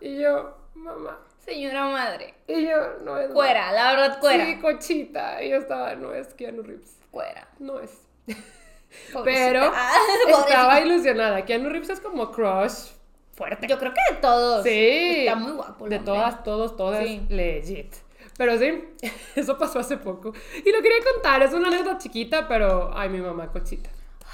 Y 0.00 0.20
yo, 0.20 0.56
mamá. 0.74 1.18
Señora 1.40 1.84
madre. 1.84 2.32
Y 2.46 2.64
yo, 2.64 2.96
no 3.04 3.18
es. 3.18 3.30
Cuera, 3.30 3.72
la 3.72 3.90
verdad, 3.90 4.20
cuera. 4.20 4.46
Sí, 4.46 4.56
cochita. 4.56 5.42
Y 5.42 5.50
yo 5.50 5.56
estaba, 5.56 5.94
no 5.96 6.14
es 6.14 6.32
Keanu 6.32 6.62
Reeves. 6.62 6.96
Cuera. 7.10 7.46
No 7.58 7.78
es. 7.80 8.07
Pero 9.24 9.62
Ah, 9.74 9.96
estaba 10.46 10.80
ilusionada. 10.80 11.44
Keanu 11.44 11.68
Reeves 11.70 11.90
es 11.90 12.00
como 12.00 12.30
crush 12.32 12.90
fuerte. 13.34 13.66
Yo 13.68 13.78
creo 13.78 13.92
que 13.94 14.14
de 14.14 14.20
todos. 14.20 14.62
Sí. 14.64 15.20
Está 15.26 15.36
muy 15.36 15.52
guapo. 15.52 15.84
el 15.84 15.90
De 15.90 15.96
hombre. 15.96 16.12
todas, 16.12 16.42
todos, 16.44 16.76
todas, 16.76 17.04
Sí. 17.06 17.22
legit. 17.28 17.94
Pero 18.36 18.56
sí, 18.56 18.84
eso 19.34 19.58
pasó 19.58 19.80
hace 19.80 19.96
poco. 19.96 20.32
Y 20.64 20.70
lo 20.70 20.80
quería 20.80 20.98
contar, 21.12 21.42
es 21.42 21.52
una 21.52 21.68
anécdota 21.68 21.98
chiquita, 21.98 22.46
pero 22.46 22.92
ay, 22.94 23.08
mi 23.08 23.20
mamá 23.20 23.48
cochita. 23.50 23.90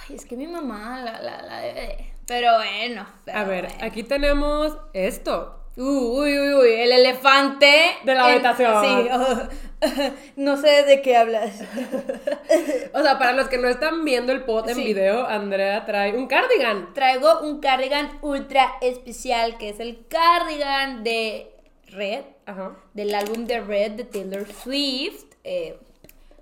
Ay, 0.09 0.17
es 0.17 0.27
que 0.27 0.37
mi 0.37 0.47
mamá 0.47 1.01
la, 1.03 1.23
la, 1.23 1.41
la 1.43 1.61
debe. 1.61 2.13
Pero 2.27 2.55
bueno. 2.57 3.07
pero 3.25 3.39
A 3.39 3.45
ver, 3.45 3.67
bueno. 3.67 3.79
aquí 3.85 4.03
tenemos 4.03 4.77
esto. 4.93 5.59
Uy, 5.77 6.39
uy, 6.39 6.55
uy, 6.55 6.73
el 6.73 6.93
elefante. 6.93 7.97
De 8.05 8.15
la 8.15 8.29
en- 8.29 8.35
habitación. 8.47 8.85
Sí, 8.85 9.09
oh, 9.11 9.49
no 10.37 10.57
sé 10.57 10.85
de 10.85 11.03
qué 11.03 11.17
hablas. 11.17 11.61
O 12.97 13.03
sea, 13.03 13.19
para 13.19 13.33
los 13.33 13.49
que 13.49 13.59
no 13.59 13.69
están 13.69 14.05
viendo 14.05 14.33
el 14.33 14.45
pod 14.45 14.69
en 14.69 14.77
Sí. 14.77 14.85
video, 14.85 15.27
Andrea 15.27 15.85
trae 15.85 16.17
un 16.17 16.29
cardigan. 16.29 16.95
Traigo 16.95 17.41
un 17.41 17.61
cardigan 17.61 18.19
ultra 18.23 18.75
especial, 18.81 19.59
que 19.59 19.71
es 19.71 19.81
el 19.81 20.07
cardigan 20.07 21.03
de 21.03 21.51
Red, 21.89 22.25
Ajá. 22.47 22.77
del 22.93 23.15
álbum 23.15 23.47
de 23.47 23.61
Red 23.61 23.93
de 23.93 24.05
Taylor 24.05 24.47
Swift. 24.53 25.25
Eh, 25.43 25.77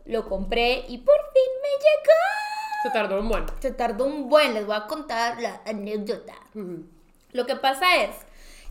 lo 0.05 0.29
compré 0.29 0.85
y 0.89 0.99
por 0.99 1.17
fin 1.17 1.53
me 1.63 1.69
llegó. 1.79 2.83
Se 2.83 2.91
tardó 2.91 3.21
un 3.21 3.29
buen. 3.29 3.45
Se 3.61 3.71
tardó 3.71 4.05
un 4.05 4.29
buen, 4.29 4.53
les 4.55 4.67
voy 4.67 4.77
a 4.77 4.87
contar 4.87 5.41
la 5.41 5.63
anécdota. 5.65 6.35
Lo 7.33 7.47
que 7.47 7.57
pasa 7.57 7.97
es 8.03 8.11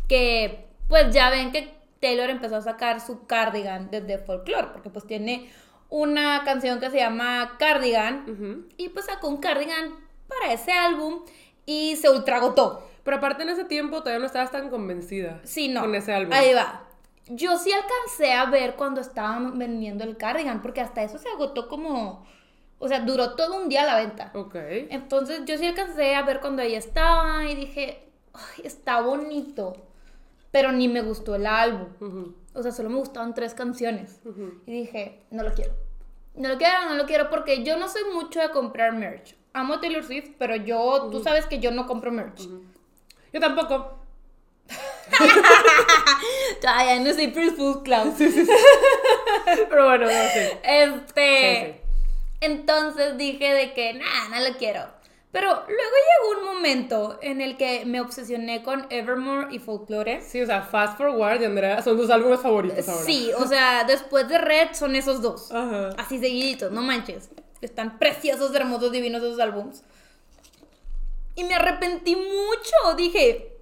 que, 0.08 0.66
pues 0.88 1.14
ya 1.14 1.30
ven 1.32 1.52
que 1.52 1.74
Taylor 2.02 2.30
empezó 2.30 2.58
a 2.58 2.62
sacar 2.62 3.00
su 3.00 3.26
cardigan 3.26 3.90
desde 3.92 4.18
folklore, 4.18 4.70
porque 4.74 4.90
pues 4.90 5.06
tiene 5.06 5.50
una 5.90 6.44
canción 6.44 6.80
que 6.80 6.90
se 6.90 6.98
llama 6.98 7.56
Cardigan, 7.60 8.68
y 8.78 8.90
pues 8.90 9.06
sacó 9.06 9.28
un 9.30 9.38
cardigan 9.38 9.96
para 10.28 10.54
ese 10.54 10.72
álbum 10.72 11.22
y 11.66 11.96
se 11.98 12.10
ultragotó. 12.10 12.88
Pero 13.04 13.18
aparte 13.18 13.44
en 13.44 13.50
ese 13.50 13.66
tiempo 13.66 14.00
todavía 14.00 14.20
no 14.20 14.26
estabas 14.26 14.52
tan 14.52 14.70
convencida. 14.70 15.42
Sí, 15.44 15.70
no. 15.70 15.82
Con 15.82 15.96
ese 15.96 16.14
álbum. 16.14 16.34
Ahí 16.34 16.54
va. 16.54 16.88
Yo 17.28 17.58
sí 17.58 17.72
alcancé 17.72 18.34
a 18.34 18.46
ver 18.46 18.76
cuando 18.76 19.02
estaban 19.02 19.58
vendiendo 19.58 20.04
el 20.04 20.18
cardigan, 20.18 20.62
porque 20.62 20.82
hasta 20.82 21.04
eso 21.04 21.18
se 21.18 21.30
agotó 21.30 21.68
como, 21.68 22.26
o 22.80 22.88
sea, 22.88 23.02
duró 23.02 23.36
todo 23.36 23.62
un 23.62 23.70
día 23.70 23.86
la 23.86 23.98
venta. 23.98 24.32
Ok. 24.34 24.56
Entonces 24.90 25.42
yo 25.46 25.58
sí 25.58 25.66
alcancé 25.68 26.16
a 26.16 26.24
ver 26.24 26.40
cuando 26.40 26.62
ella 26.62 26.78
estaba 26.78 27.46
y 27.46 27.56
dije, 27.56 28.12
Ay, 28.34 28.62
está 28.64 29.02
bonito, 29.02 29.76
pero 30.52 30.72
ni 30.72 30.88
me 30.88 31.02
gustó 31.02 31.36
el 31.36 31.46
álbum. 31.46 32.34
O 32.54 32.62
sea, 32.62 32.72
solo 32.72 32.90
me 32.90 32.98
gustaban 32.98 33.34
tres 33.34 33.54
canciones. 33.54 34.20
Y 34.66 34.72
dije, 34.82 35.24
no 35.32 35.44
lo 35.44 35.54
quiero. 35.54 35.74
No 36.36 36.50
lo 36.50 36.58
quiero, 36.58 36.86
no 36.90 36.96
lo 36.96 37.06
quiero 37.06 37.30
porque 37.30 37.64
yo 37.64 37.78
no 37.78 37.90
soy 37.90 38.04
mucho 38.14 38.40
de 38.40 38.52
comprar 38.52 38.94
merch. 38.94 39.36
amo 39.54 39.80
Taylor 39.80 40.04
Swift, 40.04 40.32
pero 40.38 40.56
yo, 40.56 41.10
tú 41.12 41.22
sabes 41.22 41.46
que 41.46 41.60
yo 41.60 41.72
no 41.72 41.88
compro 41.88 42.12
merch. 42.12 42.48
Yo 43.34 43.40
tampoco. 43.40 43.98
Todavía 46.62 47.00
no 47.00 47.14
soy 47.14 47.32
Full 47.32 47.84
Cloud. 47.84 48.14
Pero 48.18 49.86
bueno, 49.86 50.06
no 50.06 50.12
sé. 50.12 50.60
Este. 50.64 51.82
Entonces 52.40 53.18
dije 53.18 53.54
de 53.54 53.74
que, 53.74 53.94
nada, 53.94 54.30
no 54.30 54.50
lo 54.50 54.58
quiero. 54.58 54.86
Pero 55.32 55.48
luego 55.48 55.66
llegó 55.68 56.40
un 56.40 56.56
momento 56.56 57.18
en 57.22 57.40
el 57.40 57.56
que 57.56 57.86
me 57.86 58.02
obsesioné 58.02 58.64
con 58.64 58.86
Evermore 58.90 59.48
y 59.52 59.60
Folklore. 59.60 60.22
Sí, 60.22 60.42
o 60.42 60.46
sea, 60.46 60.64
Fast 60.64 60.98
Forward 60.98 61.42
y 61.42 61.46
Andrea 61.46 61.82
son 61.82 61.96
tus 61.98 62.10
álbumes 62.10 62.42
favoritos 62.42 62.88
ahora. 62.90 63.06
Sí, 63.06 63.32
o 63.38 63.48
sea, 63.48 63.86
después 63.86 64.28
de 64.28 64.38
Red 64.38 64.74
son 64.74 64.96
esos 64.96 65.22
dos. 65.22 65.52
Ajá. 65.52 65.90
Así 65.98 66.20
seguiditos, 66.20 66.72
no 66.72 66.82
manches. 66.82 67.30
Están 67.62 67.98
preciosos, 67.98 68.54
hermosos, 68.56 68.92
divinos 68.92 69.24
esos 69.24 69.40
álbums. 69.40 69.84
Y 71.36 71.46
me 71.46 71.56
arrepentí 71.56 72.16
mucho. 72.16 72.96
Dije, 72.98 73.56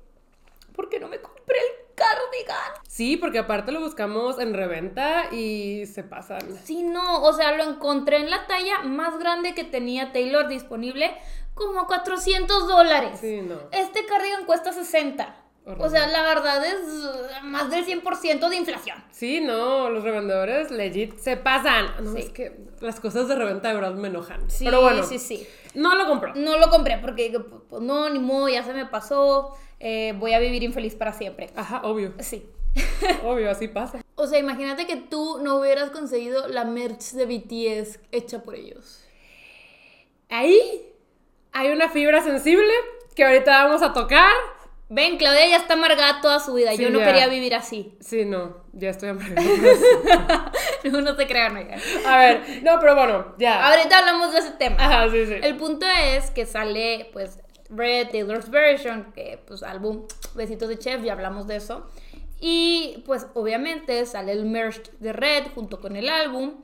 ¿por 0.76 0.90
qué 0.90 1.00
no 1.00 1.08
me 1.08 1.22
compré 1.22 1.58
el 1.58 1.96
cardigan? 1.96 2.82
Sí, 2.88 3.18
porque 3.18 3.40
aparte 3.40 3.72
lo 3.72 3.82
buscamos 3.82 4.40
en 4.40 4.54
reventa 4.54 5.32
y 5.32 5.86
se 5.86 6.04
pasan. 6.04 6.42
Sí, 6.64 6.82
no, 6.82 7.22
o 7.22 7.34
sea, 7.34 7.52
lo 7.52 7.64
encontré 7.64 8.18
en 8.18 8.30
la 8.30 8.48
talla 8.48 8.82
más 8.84 9.20
grande 9.20 9.54
que 9.54 9.64
tenía 9.64 10.12
Taylor 10.12 10.48
disponible, 10.48 11.16
como 11.60 11.86
400 11.86 12.68
dólares. 12.68 13.20
Sí, 13.22 13.42
no. 13.42 13.56
Este 13.72 14.06
cardigan 14.06 14.46
cuesta 14.46 14.74
60. 14.74 15.36
O 15.78 15.88
sea, 15.88 16.08
la 16.08 16.24
verdad 16.24 16.66
es 16.66 16.80
más 17.44 17.70
del 17.70 17.86
100% 17.86 18.50
de 18.50 18.56
inflación. 18.56 18.98
Sí, 19.12 19.40
no, 19.40 19.92
los 19.92 20.04
revendedores 20.04 20.72
legit 20.72 21.16
se 21.20 21.38
pasan. 21.38 21.86
No, 22.04 22.14
Sí. 22.14 22.20
es 22.22 22.30
que 22.30 22.58
las 22.80 23.00
cosas 23.00 23.28
de 23.28 23.36
reventa 23.36 23.68
de 23.68 23.76
verdad 23.76 23.94
me 23.94 24.08
enojan. 24.08 24.50
Sí, 24.50 24.66
Pero 24.66 24.82
bueno, 24.82 25.04
sí, 25.04 25.20
sí. 25.20 25.48
no 25.76 25.94
lo 25.94 26.08
compró. 26.08 26.34
No 26.34 26.58
lo 26.58 26.72
compré 26.72 26.98
porque 26.98 27.32
pues, 27.70 27.84
no, 27.84 28.10
ni 28.10 28.18
modo, 28.18 28.50
ya 28.50 28.64
se 28.64 28.74
me 28.74 28.88
pasó. 28.88 29.54
eh, 29.80 30.14
voy 30.18 30.34
a 30.34 30.40
vivir 30.40 30.64
infeliz 30.64 30.96
para 30.96 31.14
siempre. 31.14 31.52
Ajá, 31.56 31.82
obvio. 31.84 32.14
Sí. 32.20 32.50
Obvio, 33.24 33.50
así 33.50 33.68
pasa. 33.68 34.02
O 34.16 34.28
sea, 34.28 34.38
imagínate 34.40 34.86
que 34.86 34.96
tú 34.96 35.40
no 35.42 35.56
hubieras 35.58 35.90
conseguido 35.92 36.48
la 36.48 36.66
merch 36.66 37.12
de 37.14 37.26
BTS 37.26 38.00
hecha 38.12 38.44
por 38.44 38.56
ellos. 38.56 39.04
Ahí 40.30 40.89
hay 41.52 41.70
una 41.70 41.90
fibra 41.90 42.22
sensible 42.22 42.72
que 43.16 43.24
ahorita 43.24 43.66
vamos 43.66 43.82
a 43.82 43.94
tocar. 43.94 44.32
Ven, 44.92 45.18
Claudia 45.18 45.48
ya 45.48 45.58
está 45.58 45.76
amargada 45.76 46.20
toda 46.20 46.40
su 46.40 46.54
vida. 46.56 46.72
Sí, 46.72 46.82
Yo 46.82 46.90
no 46.90 47.00
ya. 47.00 47.06
quería 47.06 47.28
vivir 47.28 47.54
así. 47.54 47.96
Sí, 48.00 48.26
no, 48.26 48.58
ya 48.74 48.90
estoy 48.90 49.10
eso. 49.10 49.22
no, 50.92 51.02
no 51.02 51.16
se 51.16 51.28
crean, 51.28 51.56
oigan. 51.58 51.80
A 52.08 52.18
ver, 52.18 52.64
no, 52.64 52.80
pero 52.80 52.96
bueno, 52.96 53.36
ya. 53.38 53.70
Ahorita 53.70 54.00
hablamos 54.00 54.34
de 54.34 54.40
ese 54.40 54.52
tema. 54.52 54.78
Ajá, 54.84 55.12
sí, 55.12 55.28
sí. 55.28 55.36
El 55.44 55.58
punto 55.58 55.86
es 55.86 56.32
que 56.32 56.48
sale, 56.48 57.12
pues, 57.14 57.40
Red 57.70 58.10
Taylor's 58.10 58.50
Version, 58.50 59.12
que, 59.14 59.40
pues, 59.46 59.62
álbum 59.62 60.08
Besitos 60.34 60.68
de 60.70 60.80
Chef, 60.80 61.04
ya 61.04 61.14
hablamos 61.14 61.46
de 61.46 61.58
eso. 61.58 61.88
Y, 62.40 63.04
pues, 63.06 63.28
obviamente 63.36 64.04
sale 64.08 64.32
el 64.32 64.46
merch 64.46 64.90
de 64.94 65.14
Red 65.14 65.48
junto 65.54 65.82
con 65.82 65.98
el 65.98 66.10
álbum. 66.10 66.64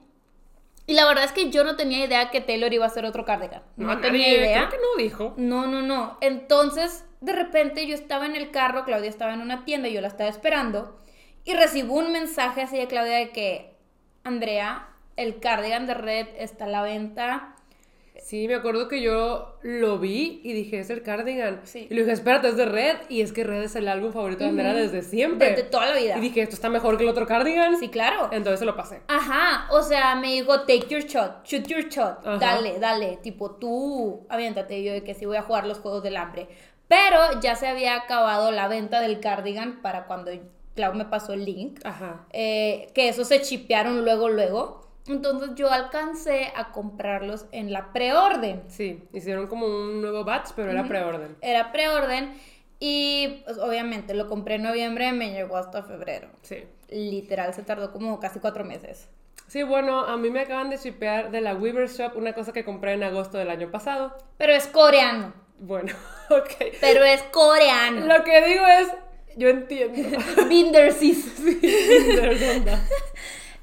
Y 0.88 0.94
la 0.94 1.06
verdad 1.06 1.24
es 1.24 1.32
que 1.32 1.50
yo 1.50 1.64
no 1.64 1.76
tenía 1.76 2.06
idea 2.06 2.30
que 2.30 2.42
Taylor 2.42 2.72
iba 2.74 2.86
a 2.86 2.88
hacer 2.88 3.06
otro 3.06 3.26
cardigan. 3.26 3.64
No, 3.76 4.00
tenía 4.00 4.28
nadie- 4.28 4.38
idea. 4.38 4.58
Creo 4.68 4.70
que 4.70 4.78
no 4.78 5.04
dijo. 5.04 5.34
No, 5.38 5.66
no, 5.68 5.82
no. 5.82 6.18
Entonces, 6.22 7.06
de 7.22 7.34
repente 7.34 7.88
yo 7.88 7.96
estaba 7.96 8.26
en 8.28 8.36
el 8.36 8.52
carro, 8.52 8.86
Claudia 8.86 9.10
estaba 9.10 9.34
en 9.34 9.42
una 9.42 9.66
tienda, 9.66 9.90
yo 9.90 10.02
la 10.02 10.08
estaba 10.08 10.30
esperando, 10.30 11.00
y 11.44 11.54
recibo 11.54 11.96
un 11.96 12.12
mensaje 12.12 12.62
así 12.62 12.78
de 12.78 12.88
Claudia 12.88 13.18
de 13.18 13.32
que, 13.32 13.76
Andrea, 14.24 14.90
el 15.16 15.40
cardigan 15.40 15.88
de 15.88 15.94
Red 15.96 16.28
está 16.38 16.66
a 16.66 16.68
la 16.68 16.82
venta. 16.84 17.55
Sí, 18.26 18.48
me 18.48 18.56
acuerdo 18.56 18.88
que 18.88 19.02
yo 19.04 19.60
lo 19.62 20.00
vi 20.00 20.42
y 20.44 20.54
dije, 20.54 20.80
es 20.80 20.90
el 20.90 21.04
cardigan. 21.04 21.62
Sí. 21.64 21.86
Y 21.88 21.94
le 21.94 22.02
dije, 22.02 22.12
espérate, 22.14 22.48
es 22.48 22.58
de 22.58 22.66
Red. 22.66 22.96
Y 23.08 23.22
es 23.22 23.32
que 23.32 23.44
Red 23.44 23.62
es 23.62 23.76
el 23.76 23.88
álbum 23.88 24.12
favorito 24.12 24.44
de 24.44 24.50
Andrea 24.50 24.74
desde 24.74 25.04
siempre. 25.04 25.52
Desde 25.52 25.62
toda 25.62 25.92
la 25.92 25.96
vida. 25.96 26.18
Y 26.18 26.22
dije, 26.22 26.42
esto 26.42 26.56
está 26.56 26.68
mejor 26.70 26.98
que 26.98 27.04
el 27.04 27.10
otro 27.12 27.28
cardigan. 27.28 27.78
Sí, 27.78 27.90
claro. 27.90 28.30
Entonces 28.32 28.58
se 28.62 28.66
lo 28.66 28.76
pasé. 28.76 29.02
Ajá, 29.10 29.68
o 29.72 29.84
sea, 29.84 30.16
me 30.16 30.34
dijo, 30.34 30.62
take 30.62 30.88
your 30.90 31.04
shot, 31.04 31.46
shoot 31.46 31.68
your 31.68 31.88
shot, 31.88 32.26
Ajá. 32.26 32.38
dale, 32.40 32.80
dale, 32.80 33.20
tipo, 33.22 33.52
tú, 33.58 34.26
aviéntate, 34.28 34.84
yo 34.84 34.92
de 34.92 35.04
que 35.04 35.14
sí 35.14 35.28
voy 35.28 35.38
a 35.38 35.44
jugar 35.44 35.68
los 35.68 35.78
Juegos 35.78 36.02
del 36.02 36.18
Hambre. 36.18 36.48
Pero 36.88 37.40
ya 37.42 37.56
se 37.56 37.68
había 37.68 37.96
acabado 37.96 38.52
la 38.52 38.68
venta 38.68 39.02
del 39.02 39.20
cardigan 39.20 39.84
para 39.84 40.08
cuando 40.08 40.32
Clau 40.74 40.96
me 40.96 41.06
pasó 41.06 41.34
el 41.34 41.46
link. 41.46 41.80
Ajá. 41.84 42.26
eh, 42.32 42.88
que 42.96 43.08
esos 43.08 43.28
se 43.28 43.40
chipearon 43.44 44.04
luego, 44.04 44.30
luego. 44.30 44.85
Entonces 45.08 45.52
yo 45.56 45.72
alcancé 45.72 46.52
a 46.56 46.72
comprarlos 46.72 47.46
en 47.52 47.72
la 47.72 47.94
preorden. 47.94 48.64
Sí, 48.68 49.04
hicieron 49.14 49.48
como 49.48 49.68
un 49.68 50.02
nuevo 50.02 50.24
batch, 50.24 50.52
pero 50.56 50.72
era 50.72 50.88
preorden. 50.88 51.38
Era 51.42 51.72
preorden 51.72 52.34
y 52.80 53.44
pues, 53.46 53.58
obviamente 53.58 54.14
lo 54.14 54.28
compré 54.28 54.56
en 54.56 54.64
noviembre, 54.64 55.12
me 55.12 55.32
llegó 55.32 55.58
hasta 55.58 55.84
febrero. 55.84 56.30
Sí. 56.42 56.64
Literal, 56.90 57.54
se 57.54 57.64
tardó 57.64 57.92
como 57.92 58.20
casi 58.20 58.40
cuatro 58.40 58.64
meses. 58.64 59.10
Sí, 59.48 59.62
bueno, 59.62 60.06
a 60.06 60.18
mí 60.18 60.32
me 60.32 60.40
acaban 60.40 60.72
de 60.72 60.78
shipear 60.78 61.30
de 61.30 61.42
la 61.42 61.54
Weaver 61.54 61.88
Shop 61.88 62.16
una 62.16 62.34
cosa 62.34 62.52
que 62.52 62.66
compré 62.66 62.94
en 62.94 63.04
agosto 63.04 63.38
del 63.38 63.50
año 63.50 63.70
pasado. 63.70 64.16
Pero 64.38 64.54
es 64.54 64.66
coreano. 64.68 65.34
Bueno, 65.60 65.94
ok. 66.30 66.52
Pero 66.82 67.04
es 67.04 67.22
coreano. 67.24 68.08
Lo 68.08 68.24
que 68.24 68.46
digo 68.46 68.66
es, 68.66 68.88
yo 69.38 69.50
entiendo. 69.50 70.02
Bindersis. 70.50 71.46
De 71.46 72.38
verdad. 72.40 72.80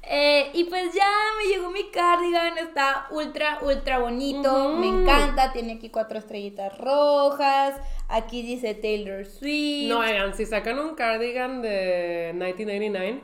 Eh, 0.05 0.51
y 0.53 0.65
pues 0.65 0.93
ya 0.93 1.09
me 1.37 1.49
llegó 1.49 1.69
mi 1.71 1.89
cardigan, 1.89 2.57
está 2.57 3.07
ultra, 3.11 3.59
ultra 3.61 3.99
bonito, 3.99 4.73
me 4.73 4.87
encanta, 4.87 5.53
tiene 5.53 5.73
aquí 5.73 5.89
cuatro 5.89 6.19
estrellitas 6.19 6.77
rojas, 6.77 7.79
aquí 8.09 8.41
dice 8.41 8.75
Taylor 8.75 9.25
Swift. 9.25 9.89
No, 9.89 9.99
oigan, 9.99 10.35
si 10.35 10.45
sacan 10.45 10.77
un 10.79 10.95
cardigan 10.95 11.61
de 11.61 12.31
1999, 12.33 13.23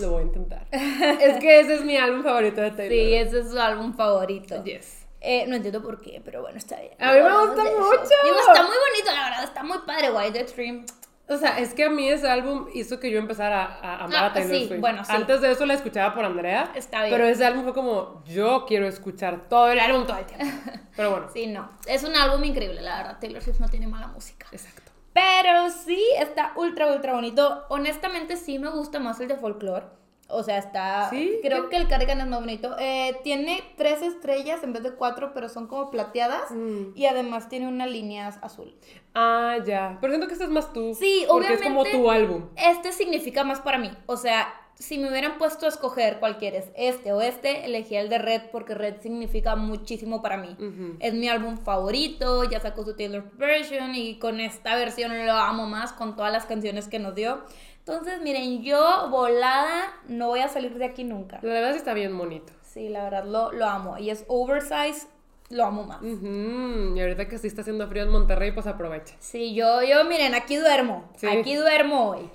lo 0.00 0.10
voy 0.12 0.22
a 0.22 0.26
intentar. 0.26 0.66
es 0.70 1.40
que 1.40 1.60
ese 1.60 1.74
es 1.74 1.84
mi 1.84 1.96
álbum 1.96 2.22
favorito 2.22 2.60
de 2.60 2.70
Taylor. 2.70 2.92
Sí, 2.92 3.14
ese 3.14 3.40
es 3.40 3.50
su 3.50 3.58
álbum 3.58 3.94
favorito. 3.94 4.62
Yes. 4.62 5.06
Eh, 5.20 5.46
no 5.48 5.56
entiendo 5.56 5.82
por 5.82 6.00
qué, 6.00 6.22
pero 6.24 6.42
bueno, 6.42 6.58
está 6.58 6.80
bien. 6.80 6.94
A 6.98 7.12
mí 7.12 7.20
me 7.20 7.46
gusta 7.46 7.64
mucho. 7.64 8.14
Digo, 8.24 8.36
está 8.38 8.62
muy 8.62 8.76
bonito, 8.88 9.12
la 9.12 9.24
verdad, 9.24 9.44
está 9.44 9.62
muy 9.64 9.78
padre, 9.84 10.12
White 10.12 10.44
the 10.44 10.52
Dream. 10.54 10.86
O 11.30 11.36
sea, 11.38 11.58
es 11.58 11.74
que 11.74 11.84
a 11.84 11.90
mí 11.90 12.08
ese 12.08 12.28
álbum 12.28 12.66
hizo 12.74 12.98
que 13.00 13.10
yo 13.10 13.18
empezara 13.18 13.64
a, 13.64 13.94
a 13.96 14.04
amar 14.04 14.24
Ah, 14.24 14.26
a 14.26 14.32
Taylor 14.32 14.56
sí, 14.56 14.66
Swift. 14.68 14.80
bueno, 14.80 15.04
sí. 15.04 15.12
Antes 15.14 15.40
de 15.40 15.52
eso 15.52 15.64
la 15.64 15.74
escuchaba 15.74 16.12
por 16.14 16.24
Andrea. 16.24 16.72
Está 16.74 17.04
bien. 17.04 17.12
Pero 17.14 17.26
ese 17.26 17.46
álbum 17.46 17.62
fue 17.64 17.72
como, 17.72 18.22
yo 18.26 18.64
quiero 18.66 18.86
escuchar 18.86 19.48
todo 19.48 19.70
el 19.70 19.78
álbum 19.78 20.06
todo 20.06 20.18
el 20.18 20.26
tiempo. 20.26 20.44
Pero 20.96 21.10
bueno. 21.12 21.26
Sí, 21.32 21.46
no, 21.46 21.70
es 21.86 22.02
un 22.04 22.16
álbum 22.16 22.42
increíble, 22.44 22.82
la 22.82 22.96
verdad, 22.98 23.18
Taylor 23.20 23.42
Swift 23.42 23.60
no 23.60 23.68
tiene 23.68 23.86
mala 23.86 24.08
música. 24.08 24.46
Exacto. 24.52 24.90
Pero 25.12 25.70
sí, 25.70 26.02
está 26.18 26.52
ultra, 26.56 26.86
ultra 26.92 27.14
bonito. 27.14 27.64
Honestamente, 27.68 28.36
sí 28.36 28.58
me 28.58 28.68
gusta 28.70 28.98
más 29.00 29.18
el 29.20 29.28
de 29.28 29.36
folklore. 29.36 29.86
O 30.32 30.42
sea, 30.42 30.58
está. 30.58 31.08
¿Sí? 31.10 31.38
Creo 31.42 31.68
que 31.68 31.76
el 31.76 31.88
cardigan 31.88 32.20
es 32.20 32.26
más 32.26 32.40
bonito. 32.40 32.76
Eh, 32.78 33.16
tiene 33.22 33.62
tres 33.76 34.02
estrellas 34.02 34.62
en 34.62 34.72
vez 34.72 34.82
de 34.82 34.92
cuatro, 34.92 35.32
pero 35.34 35.48
son 35.48 35.66
como 35.66 35.90
plateadas. 35.90 36.50
Mm. 36.50 36.92
Y 36.96 37.06
además 37.06 37.48
tiene 37.48 37.68
una 37.68 37.86
línea 37.86 38.28
azul. 38.28 38.74
Ah, 39.14 39.56
ya. 39.64 39.98
Pero 40.00 40.12
siento 40.12 40.26
que 40.26 40.34
este 40.34 40.44
es 40.44 40.50
más 40.50 40.72
tú. 40.72 40.94
Sí, 40.94 41.24
Porque 41.28 41.54
es 41.54 41.62
como 41.62 41.80
obviamente. 41.80 41.98
tu 42.04 42.10
álbum. 42.10 42.44
Este 42.56 42.92
significa 42.92 43.44
más 43.44 43.60
para 43.60 43.78
mí. 43.78 43.90
O 44.06 44.16
sea, 44.16 44.54
si 44.80 44.96
me 44.98 45.10
hubieran 45.10 45.36
puesto 45.36 45.66
a 45.66 45.68
escoger 45.68 46.18
cuál 46.20 46.38
quieres, 46.38 46.70
este 46.74 47.12
o 47.12 47.20
este, 47.20 47.66
elegía 47.66 48.00
el 48.00 48.08
de 48.08 48.16
Red 48.16 48.42
porque 48.50 48.74
Red 48.74 49.02
significa 49.02 49.54
muchísimo 49.54 50.22
para 50.22 50.38
mí. 50.38 50.56
Ujú. 50.58 50.96
Es 51.00 51.12
mi 51.12 51.28
álbum 51.28 51.58
favorito, 51.58 52.44
ya 52.44 52.60
sacó 52.60 52.82
su 52.84 52.96
Taylor 52.96 53.30
version 53.36 53.94
y 53.94 54.18
con 54.18 54.40
esta 54.40 54.76
versión 54.76 55.26
lo 55.26 55.32
amo 55.34 55.66
más 55.66 55.92
con 55.92 56.16
todas 56.16 56.32
las 56.32 56.46
canciones 56.46 56.88
que 56.88 56.98
nos 56.98 57.14
dio. 57.14 57.42
Entonces, 57.90 58.20
miren, 58.20 58.62
yo 58.62 59.08
volada 59.10 59.92
no 60.08 60.28
voy 60.28 60.40
a 60.40 60.48
salir 60.48 60.74
de 60.78 60.84
aquí 60.84 61.04
nunca. 61.04 61.38
La 61.42 61.52
verdad 61.52 61.72
sí 61.72 61.78
está 61.78 61.94
bien 61.94 62.16
bonito. 62.16 62.52
Sí, 62.62 62.88
la 62.88 63.04
verdad 63.04 63.24
lo, 63.24 63.52
lo 63.52 63.66
amo. 63.66 63.98
Y 63.98 64.10
es 64.10 64.24
oversize, 64.28 65.08
lo 65.48 65.64
amo 65.64 65.82
más. 65.84 66.00
Ujú, 66.02 66.94
Y 66.96 67.00
ahorita 67.00 67.26
que 67.28 67.38
sí 67.38 67.46
está 67.48 67.62
haciendo 67.62 67.88
frío 67.88 68.04
en 68.04 68.10
Monterrey, 68.10 68.52
pues 68.52 68.66
aprovecha. 68.66 69.14
Sí, 69.18 69.54
yo, 69.54 69.82
yo, 69.82 70.04
miren, 70.04 70.34
aquí 70.34 70.56
duermo. 70.56 71.10
Sí. 71.16 71.26
Aquí 71.26 71.54
duermo 71.56 72.10
hoy. 72.10 72.30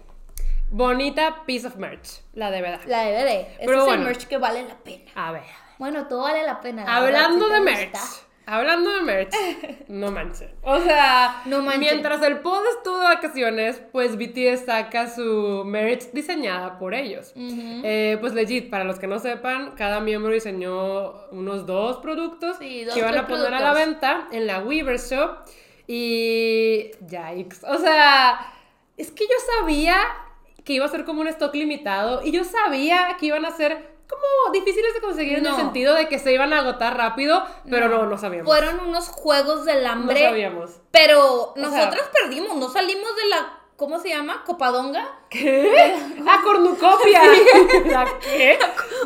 Bonita 0.71 1.43
piece 1.45 1.65
of 1.67 1.75
merch, 1.77 2.21
la 2.33 2.51
de 2.51 2.61
verdad. 2.61 2.81
La 2.87 3.03
DVD. 3.03 3.47
Ese 3.57 3.65
Pero 3.65 3.79
es 3.79 3.85
bueno. 3.85 4.01
el 4.01 4.07
merch 4.07 4.25
que 4.27 4.37
vale 4.37 4.63
la 4.67 4.75
pena. 4.75 5.11
A 5.15 5.31
ver. 5.31 5.43
Bueno, 5.77 6.07
todo 6.07 6.23
vale 6.23 6.43
la 6.43 6.59
pena. 6.59 6.83
la 6.85 6.95
Hablando 6.97 7.47
verdad, 7.47 7.63
de 7.63 7.69
si 7.75 7.75
merch. 7.85 7.91
gusta. 7.93 8.24
Hablando 8.47 8.91
de 8.95 9.01
merch. 9.01 9.33
No 9.87 10.11
manches. 10.11 10.49
O 10.61 10.79
sea, 10.79 11.41
No 11.45 11.61
manchen. 11.61 11.79
mientras 11.81 12.21
el 12.23 12.39
pod 12.39 12.63
estuvo 12.77 12.97
de 12.97 13.03
vacaciones, 13.05 13.81
pues 13.91 14.17
BTS 14.17 14.65
saca 14.65 15.09
su 15.09 15.63
merch 15.65 16.11
diseñada 16.11 16.77
por 16.79 16.93
ellos. 16.93 17.33
Eh, 17.35 18.17
pues 18.19 18.33
legit, 18.33 18.69
para 18.69 18.83
los 18.83 18.99
que 18.99 19.07
no 19.07 19.19
sepan, 19.19 19.71
cada 19.75 19.99
miembro 19.99 20.31
diseñó 20.33 21.27
unos 21.31 21.65
dos 21.65 21.97
productos 21.97 22.57
Sí, 22.57 22.83
dos, 22.83 22.93
que 22.93 22.99
iban 22.99 23.17
a 23.17 23.27
poner 23.27 23.53
a 23.53 23.59
la 23.59 23.73
venta 23.73 24.27
en 24.31 24.47
la 24.47 24.59
Weaver 24.59 24.99
Shop. 24.99 25.37
Y. 25.87 26.91
Yikes. 27.07 27.57
O 27.67 27.77
sea, 27.77 28.53
es 28.97 29.11
que 29.11 29.23
yo 29.25 29.35
sabía 29.59 29.97
que 30.63 30.73
iba 30.73 30.85
a 30.85 30.89
ser 30.89 31.05
como 31.05 31.21
un 31.21 31.27
stock 31.27 31.53
limitado 31.53 32.21
y 32.23 32.31
yo 32.31 32.43
sabía 32.43 33.15
que 33.19 33.27
iban 33.27 33.45
a 33.45 33.51
ser 33.51 33.94
como 34.09 34.51
difíciles 34.53 34.93
de 34.93 35.01
conseguir 35.01 35.37
en 35.39 35.45
el 35.45 35.51
No. 35.51 35.57
sentido 35.57 35.93
de 35.95 36.07
que 36.07 36.19
se 36.19 36.31
iban 36.33 36.53
a 36.53 36.59
agotar 36.59 36.95
rápido, 36.97 37.45
pero 37.69 37.87
no, 37.89 38.05
no, 38.05 38.17
sabíamos. 38.17 38.47
Fueron 38.47 38.79
unos 38.81 39.07
juegos 39.09 39.65
del 39.65 39.83
no 39.83 39.89
hambre. 39.89 40.23
sabíamos. 40.23 40.71
Pero 40.91 41.53
sea- 41.55 41.63
nosotros 41.63 42.07
perdimos, 42.21 42.55
no 42.57 42.69
salimos 42.69 43.15
de 43.15 43.25
la. 43.29 43.59
¿Cómo 43.77 43.99
se 43.99 44.07
llama? 44.07 44.41
¿Copadonga? 44.45 45.05
¿Qué? 45.29 45.95
¡Ah, 46.27 46.39
cornucopia! 46.43 47.21
¿La 47.87 48.05
qué? 48.19 48.57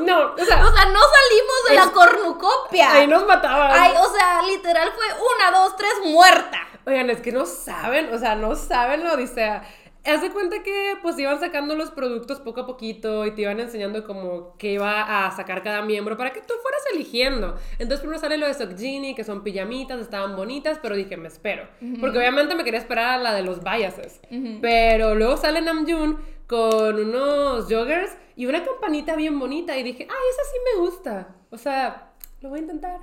No, 0.01 0.33
o 0.33 0.45
sea, 0.45 0.63
O 0.63 0.71
sea, 0.71 0.85
no 0.85 0.99
salimos 0.99 1.63
de 1.69 1.75
Es- 1.75 1.85
la 1.85 1.91
cornucopia. 1.91 2.91
ahí 2.93 3.07
nos 3.07 3.25
mataban. 3.25 3.71
Ay, 3.73 3.93
o 3.99 4.13
sea, 4.13 4.43
literal 4.43 4.91
fue 4.95 5.05
una, 5.35 5.57
dos, 5.59 5.75
tres, 5.75 5.91
muerta. 6.05 6.59
Oigan, 6.85 7.09
es 7.09 7.19
que 7.21 7.31
no 7.31 7.45
saben, 7.47 8.13
o 8.13 8.17
sea, 8.19 8.35
no 8.35 8.55
saben 8.55 9.03
la 9.03 9.13
odisea. 9.13 9.63
Haz 10.09 10.23
de 10.23 10.31
cuenta 10.31 10.63
que 10.63 10.95
pues 11.03 11.19
iban 11.19 11.39
sacando 11.39 11.75
los 11.75 11.91
productos 11.91 12.39
poco 12.39 12.61
a 12.61 12.65
poquito 12.65 13.27
y 13.27 13.31
te 13.35 13.43
iban 13.43 13.59
enseñando 13.59 14.03
como 14.03 14.57
que 14.57 14.73
iba 14.73 15.25
a 15.25 15.31
sacar 15.31 15.61
cada 15.61 15.83
miembro 15.83 16.17
para 16.17 16.33
que 16.33 16.41
tú 16.41 16.55
fueras 16.63 16.81
eligiendo. 16.91 17.55
Entonces 17.73 17.99
primero 17.99 18.19
sale 18.19 18.37
lo 18.37 18.47
de 18.47 18.55
Sokjini, 18.55 19.13
que 19.13 19.23
son 19.23 19.43
pijamitas, 19.43 19.99
estaban 19.99 20.35
bonitas, 20.35 20.79
pero 20.81 20.95
dije, 20.95 21.15
me 21.15 21.27
espero. 21.27 21.67
Porque 22.01 22.17
obviamente 22.17 22.55
me 22.55 22.63
quería 22.63 22.79
esperar 22.79 23.19
a 23.19 23.21
la 23.21 23.33
de 23.35 23.43
los 23.43 23.63
biases. 23.63 24.19
Pero 24.61 25.13
luego 25.13 25.37
sale 25.37 25.61
Namjoon 25.61 26.17
con 26.47 26.99
unos 26.99 27.65
joggers 27.65 28.17
y 28.35 28.47
una 28.47 28.63
campanita 28.63 29.15
bien 29.15 29.37
bonita 29.37 29.77
y 29.77 29.83
dije, 29.83 30.07
ay, 30.09 30.25
esa 30.31 30.43
sí 30.51 30.57
me 30.73 30.81
gusta. 30.81 31.35
O 31.51 31.57
sea, 31.59 32.13
lo 32.41 32.49
voy 32.49 32.59
a 32.59 32.61
intentar. 32.63 32.99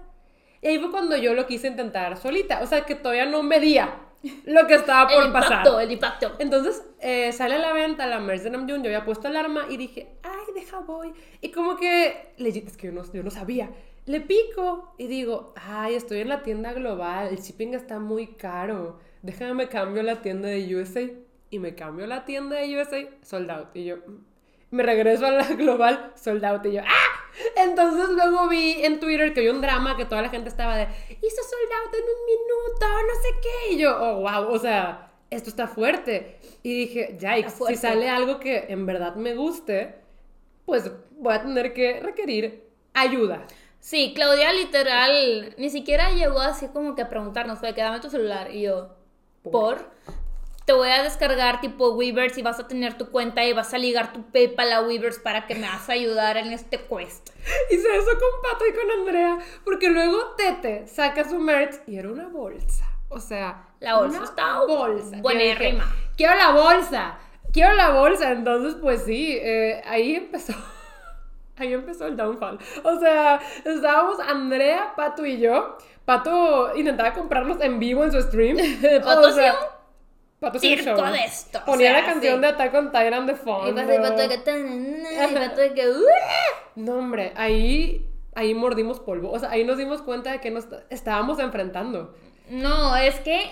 Y 0.61 0.67
ahí 0.67 0.79
fue 0.81 0.91
cuando 0.91 1.17
yo 1.17 1.35
lo 1.35 1.47
quise 1.47 1.69
intentar 1.69 2.17
solita. 2.17 2.63
O 2.63 2.67
sea, 2.67 2.85
que 2.85 2.97
todavía 2.97 3.27
no 3.27 3.45
medía 3.45 4.06
lo 4.45 4.67
que 4.67 4.75
estaba 4.75 5.09
por 5.09 5.25
el 5.25 5.33
pasar. 5.33 5.59
impacto, 5.59 5.81
el 5.81 5.93
impacto. 5.93 6.33
Entonces 6.39 6.83
eh, 7.01 7.33
sale 7.33 7.57
a 7.57 7.59
la 7.59 7.73
venta 7.73 8.07
la 8.07 8.21
Mercy 8.21 8.51
Namjoon, 8.51 8.83
yo 8.83 8.89
había 8.89 9.05
puesto 9.05 9.29
alarma 9.29 9.67
y 9.69 9.77
dije, 9.77 10.09
ay, 10.23 10.55
deja 10.55 10.81
voy. 10.81 11.13
Y 11.41 11.51
como 11.51 11.77
que, 11.77 12.35
legit, 12.39 12.69
es 12.69 12.77
que 12.77 12.89
yo 12.89 12.93
no, 12.93 13.03
yo 13.13 13.23
no 13.23 13.31
sabía. 13.31 13.71
Le 14.07 14.21
pico 14.21 14.95
y 14.99 15.09
digo, 15.09 15.53
ay, 15.57 15.95
estoy 15.95 16.21
en 16.21 16.29
la 16.29 16.43
tienda 16.43 16.73
global, 16.73 17.29
el 17.29 17.39
shipping 17.39 17.75
está 17.75 17.99
muy 17.99 18.29
caro. 18.29 19.01
Déjame 19.23 19.69
cambio 19.69 20.03
a 20.03 20.05
la 20.05 20.23
tienda 20.23 20.49
de 20.49 20.77
USA. 20.77 21.03
Y 21.51 21.59
me 21.59 21.75
cambio 21.75 22.07
la 22.07 22.25
tienda 22.25 22.57
de 22.57 22.81
USA, 22.81 23.09
sold 23.23 23.51
out. 23.51 23.69
Y 23.75 23.85
yo, 23.85 23.97
mm. 23.97 24.25
me 24.73 24.83
regreso 24.83 25.27
a 25.27 25.31
la 25.31 25.45
global, 25.55 26.13
sold 26.17 26.45
out. 26.45 26.67
Y 26.67 26.73
yo, 26.73 26.83
¡ah! 26.83 27.16
Entonces 27.57 28.09
luego 28.11 28.49
vi 28.49 28.85
en 28.85 29.01
Twitter 29.01 29.33
que 29.33 29.41
había 29.41 29.53
un 29.53 29.61
drama 29.61 29.97
que 29.97 30.05
toda 30.05 30.23
la 30.23 30.29
gente 30.29 30.49
estaba 30.49 30.77
de, 30.77 30.85
hizo 30.85 31.43
sold 31.43 31.73
out 31.85 31.95
en 31.95 32.03
un 32.03 32.27
minuto, 32.27 32.87
no 32.87 33.23
sé 33.23 33.29
qué. 33.43 33.75
Y 33.75 33.79
yo, 33.79 33.97
oh, 33.99 34.21
wow, 34.21 34.53
o 34.53 34.59
sea, 34.59 35.11
esto 35.31 35.51
está 35.51 35.67
fuerte. 35.67 36.39
Y 36.63 36.87
dije, 36.87 37.17
ya, 37.19 37.37
si 37.49 37.77
sale 37.77 38.09
algo 38.09 38.41
que 38.41 38.67
en 38.69 38.87
verdad 38.87 39.15
me 39.17 39.35
guste, 39.35 39.97
pues 40.65 40.91
voy 41.19 41.35
a 41.35 41.43
tener 41.43 41.73
que 41.73 42.01
requerir 42.01 42.65
ayuda. 42.95 43.47
Sí, 43.81 44.13
Claudia 44.15 44.53
literal 44.53 45.55
ni 45.59 45.71
siquiera 45.71 46.11
llegó 46.11 46.41
así 46.41 46.67
como 46.69 46.97
que 46.97 47.03
a 47.03 47.09
preguntarnos, 47.09 47.61
fue 47.61 47.75
que 47.75 47.83
dame 47.83 48.01
tu 48.01 48.11
celular. 48.11 48.53
Y 48.53 48.63
yo, 48.63 48.89
¿por? 49.43 49.91
Te 50.67 50.73
voy 50.73 50.89
a 50.91 51.05
descargar 51.05 51.61
tipo 51.61 51.91
Weavers 51.91 52.37
y 52.39 52.43
vas 52.43 52.59
a 52.59 52.67
tener 52.67 52.99
tu 52.99 53.11
cuenta 53.11 53.45
y 53.45 53.53
vas 53.53 53.73
a 53.73 53.79
ligar 53.79 54.13
tu 54.13 54.25
PayPal 54.25 54.73
a 54.73 54.81
Weavers 54.83 55.21
para 55.21 55.47
que 55.47 55.55
me 55.55 55.69
vas 55.69 55.89
a 55.89 55.93
ayudar 55.93 56.37
en 56.37 56.53
este 56.53 56.79
quest. 56.79 57.31
Hice 57.71 57.97
eso 57.97 58.11
con 58.11 58.43
Pato 58.43 58.67
y 58.67 58.73
con 58.73 58.91
Andrea, 58.91 59.39
porque 59.65 59.89
luego 59.89 60.35
Tete 60.37 60.89
saca 60.89 61.23
su 61.23 61.39
merch 61.39 61.77
y 61.87 61.97
era 61.97 62.11
una 62.11 62.27
bolsa. 62.27 62.85
O 63.09 63.21
sea, 63.21 63.65
La 63.79 63.99
bolsa 63.99 64.19
una 64.19 64.27
estaba 64.27 64.67
bolsa. 64.67 65.17
dije, 65.17 65.79
Quiero 66.17 66.35
la 66.35 66.51
bolsa, 66.51 67.17
quiero 67.53 67.75
la 67.75 67.91
bolsa. 67.91 68.33
Entonces, 68.33 68.75
pues 68.83 69.05
sí, 69.05 69.39
eh, 69.41 69.83
ahí 69.87 70.17
empezó. 70.17 70.53
Ahí 71.59 71.73
empezó 71.73 72.07
el 72.07 72.19
downfall. 72.19 72.59
O 72.85 73.01
sea, 73.01 73.41
estábamos 73.65 74.21
Andrea, 74.21 74.93
Pato 74.95 75.25
y 75.25 75.39
yo. 75.39 75.79
Pato 76.05 76.77
intentaba 76.77 77.15
comprarnos 77.15 77.63
en 77.63 77.79
vivo 77.79 78.05
en 78.05 78.13
su 78.13 78.21
stream. 78.21 78.59
Pato 79.03 79.21
O 79.21 79.31
sea, 79.31 79.53
hacía 79.53 79.55
un 79.55 79.76
Pato 80.41 80.59
circo 80.59 81.03
de 81.03 81.25
esto, 81.25 81.59
o 81.63 81.65
Ponía 81.65 81.93
sea, 81.93 82.01
la 82.01 82.07
canción 82.07 82.35
sí. 82.35 82.41
de 82.41 82.47
Attack 82.49 82.75
on 82.75 82.87
Titan 82.93 83.27
de 83.27 83.35
fondo. 83.35 83.71
Y 83.71 83.73
pato 83.73 83.95
y 83.95 83.99
pato 83.99 84.29
de 84.29 84.43
que... 84.43 84.59
Y 84.59 85.35
pato 85.35 85.61
de 85.63 85.75
que... 85.75 85.93
No, 86.75 86.99
hombre, 86.99 87.33
ahí, 87.37 88.07
ahí 88.35 88.55
mordimos 88.55 89.01
polvo. 89.01 89.31
O 89.33 89.39
sea, 89.39 89.51
ahí 89.51 89.65
nos 89.65 89.79
dimos 89.79 90.03
cuenta 90.03 90.33
de 90.33 90.41
que 90.41 90.51
nos 90.51 90.67
estábamos 90.91 91.39
enfrentando. 91.39 92.15
No, 92.51 92.97
es 92.97 93.19
que... 93.21 93.51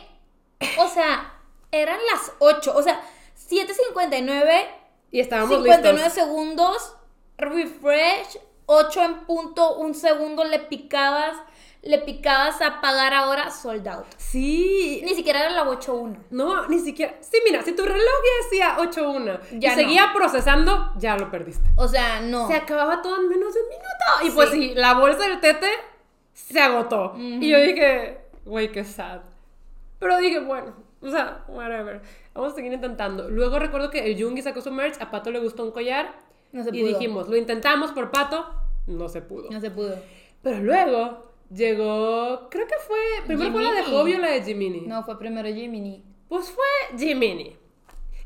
O 0.78 0.88
sea, 0.88 1.32
eran 1.72 1.98
las 2.12 2.32
8. 2.38 2.74
O 2.76 2.82
sea, 2.82 3.00
7.59 3.48 4.66
Y 5.10 5.20
estábamos 5.20 5.56
59 5.56 5.94
listos. 5.94 6.12
segundos, 6.12 6.96
refresh, 7.38 8.38
8 8.66 9.02
en 9.02 9.14
punto, 9.26 9.76
un 9.76 9.94
segundo 9.94 10.44
le 10.44 10.58
picabas, 10.58 11.36
le 11.84 11.98
picabas 11.98 12.60
a 12.62 12.80
pagar 12.80 13.12
ahora, 13.14 13.50
sold 13.50 13.86
out. 13.88 14.06
Sí. 14.16 15.02
Ni 15.04 15.14
siquiera 15.14 15.40
era 15.40 15.50
la 15.50 15.64
8.1. 15.64 16.16
No, 16.30 16.66
ni 16.68 16.78
siquiera. 16.78 17.14
Sí, 17.20 17.38
mira, 17.44 17.62
si 17.62 17.72
tu 17.76 17.84
reloj 17.84 18.00
ya 18.00 18.44
decía 18.44 18.76
8-1 18.78 19.40
y 19.52 19.58
Ya 19.60 19.70
no. 19.70 19.74
seguía 19.76 20.12
procesando, 20.14 20.92
ya 20.98 21.16
lo 21.16 21.30
perdiste. 21.30 21.68
O 21.76 21.86
sea, 21.86 22.20
no. 22.20 22.48
Se 22.48 22.54
acababa 22.54 23.02
todo 23.02 23.20
en 23.20 23.28
menos 23.28 23.52
de 23.54 23.60
un 23.60 23.68
minuto. 23.68 24.26
Y 24.26 24.30
pues 24.30 24.50
Sí. 24.50 24.68
sí, 24.70 24.74
la 24.74 24.94
bolsa 24.94 25.28
del 25.28 25.40
tete 25.40 25.68
se 26.32 26.60
agotó. 26.60 27.14
Y 27.16 27.48
yo 27.48 27.58
dije, 27.60 28.18
güey, 28.44 28.72
qué 28.72 28.82
sad. 28.84 29.20
Pero 29.98 30.16
dije, 30.18 30.40
bueno, 30.40 30.74
o 31.02 31.10
sea, 31.10 31.44
whatever. 31.48 32.00
Vamos 32.34 32.52
a 32.52 32.56
seguir 32.56 32.72
intentando. 32.72 33.28
Luego 33.30 33.58
recuerdo 33.58 33.90
que 33.90 34.10
el 34.10 34.20
Jungi 34.22 34.42
sacó 34.42 34.60
su 34.60 34.70
merch, 34.72 35.00
a 35.00 35.10
Pato 35.10 35.30
le 35.30 35.38
gustó 35.38 35.64
un 35.64 35.70
collar. 35.70 36.12
No 36.52 36.62
se 36.64 36.70
y 36.70 36.80
pudo. 36.80 36.88
dijimos, 36.98 37.28
lo 37.28 37.36
intentamos 37.36 37.92
por 37.92 38.10
Pato, 38.10 38.46
no 38.86 39.08
se 39.08 39.20
pudo. 39.22 39.50
No 39.50 39.60
se 39.60 39.70
pudo. 39.70 39.96
Pero 40.42 40.58
luego 40.60 41.33
llegó, 41.52 42.48
creo 42.50 42.66
que 42.66 42.74
fue, 42.86 42.98
primero 43.26 43.52
fue 43.52 43.62
la 43.62 43.72
de. 43.72 43.82
Hobby 43.82 44.14
o 44.14 44.18
la 44.18 44.30
de 44.30 44.42
Jiminy. 44.42 44.82
No, 44.82 45.02
fue 45.02 45.18
primero 45.18 45.48
Jiminy. 45.48 46.04
Pues 46.28 46.50
fue 46.50 46.98
Jiminy. 46.98 47.56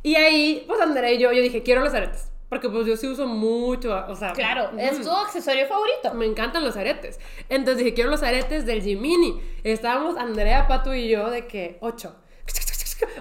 Y 0.03 0.15
ahí, 0.15 0.65
pues 0.67 0.81
Andrea 0.81 1.13
y 1.13 1.19
yo, 1.19 1.33
yo 1.33 1.43
dije, 1.43 1.63
quiero 1.63 1.81
los 1.83 1.95
aretes. 1.95 2.31
Porque 2.49 2.71
pues 2.71 2.87
yo 2.87 2.97
sí 2.97 3.07
uso 3.07 3.27
mucho, 3.27 3.95
o 4.09 4.17
sea... 4.17 4.33
Claro, 4.33 4.69
ujú. 4.69 4.79
es 4.79 5.03
tu 5.03 5.11
accesorio 5.11 5.67
favorito. 5.67 6.15
Me 6.15 6.25
encantan 6.25 6.65
los 6.65 6.77
aretes. 6.79 7.21
Entonces 7.51 7.85
dije, 7.85 7.95
quiero 7.95 8.11
los 8.11 8.23
aretes 8.23 8.65
del 8.65 8.83
Jiminy. 8.83 9.39
Estábamos 9.65 10.17
Andrea, 10.17 10.67
Pato 10.67 10.95
y 10.95 11.09
yo 11.09 11.29
de 11.29 11.47
que, 11.47 11.77
ocho. 11.81 12.17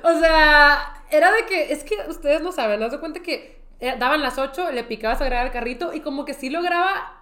O 0.04 0.20
sea, 0.20 1.04
era 1.12 1.32
de 1.34 1.46
que, 1.46 1.74
es 1.74 1.84
que 1.84 1.96
ustedes 2.08 2.42
no 2.42 2.52
saben, 2.52 2.80
¿no? 2.80 2.90
Se 2.90 3.00
cuenta 3.00 3.22
que 3.22 3.62
eh, 3.80 3.96
daban 4.00 4.22
las 4.22 4.38
8, 4.38 4.72
le 4.72 4.84
picabas 4.84 5.22
a 5.22 5.26
agregar 5.26 5.46
al 5.46 5.52
carrito 5.52 5.94
y 5.94 6.00
como 6.00 6.26
que 6.26 6.34
sí 6.34 6.50
lograba 6.50 7.17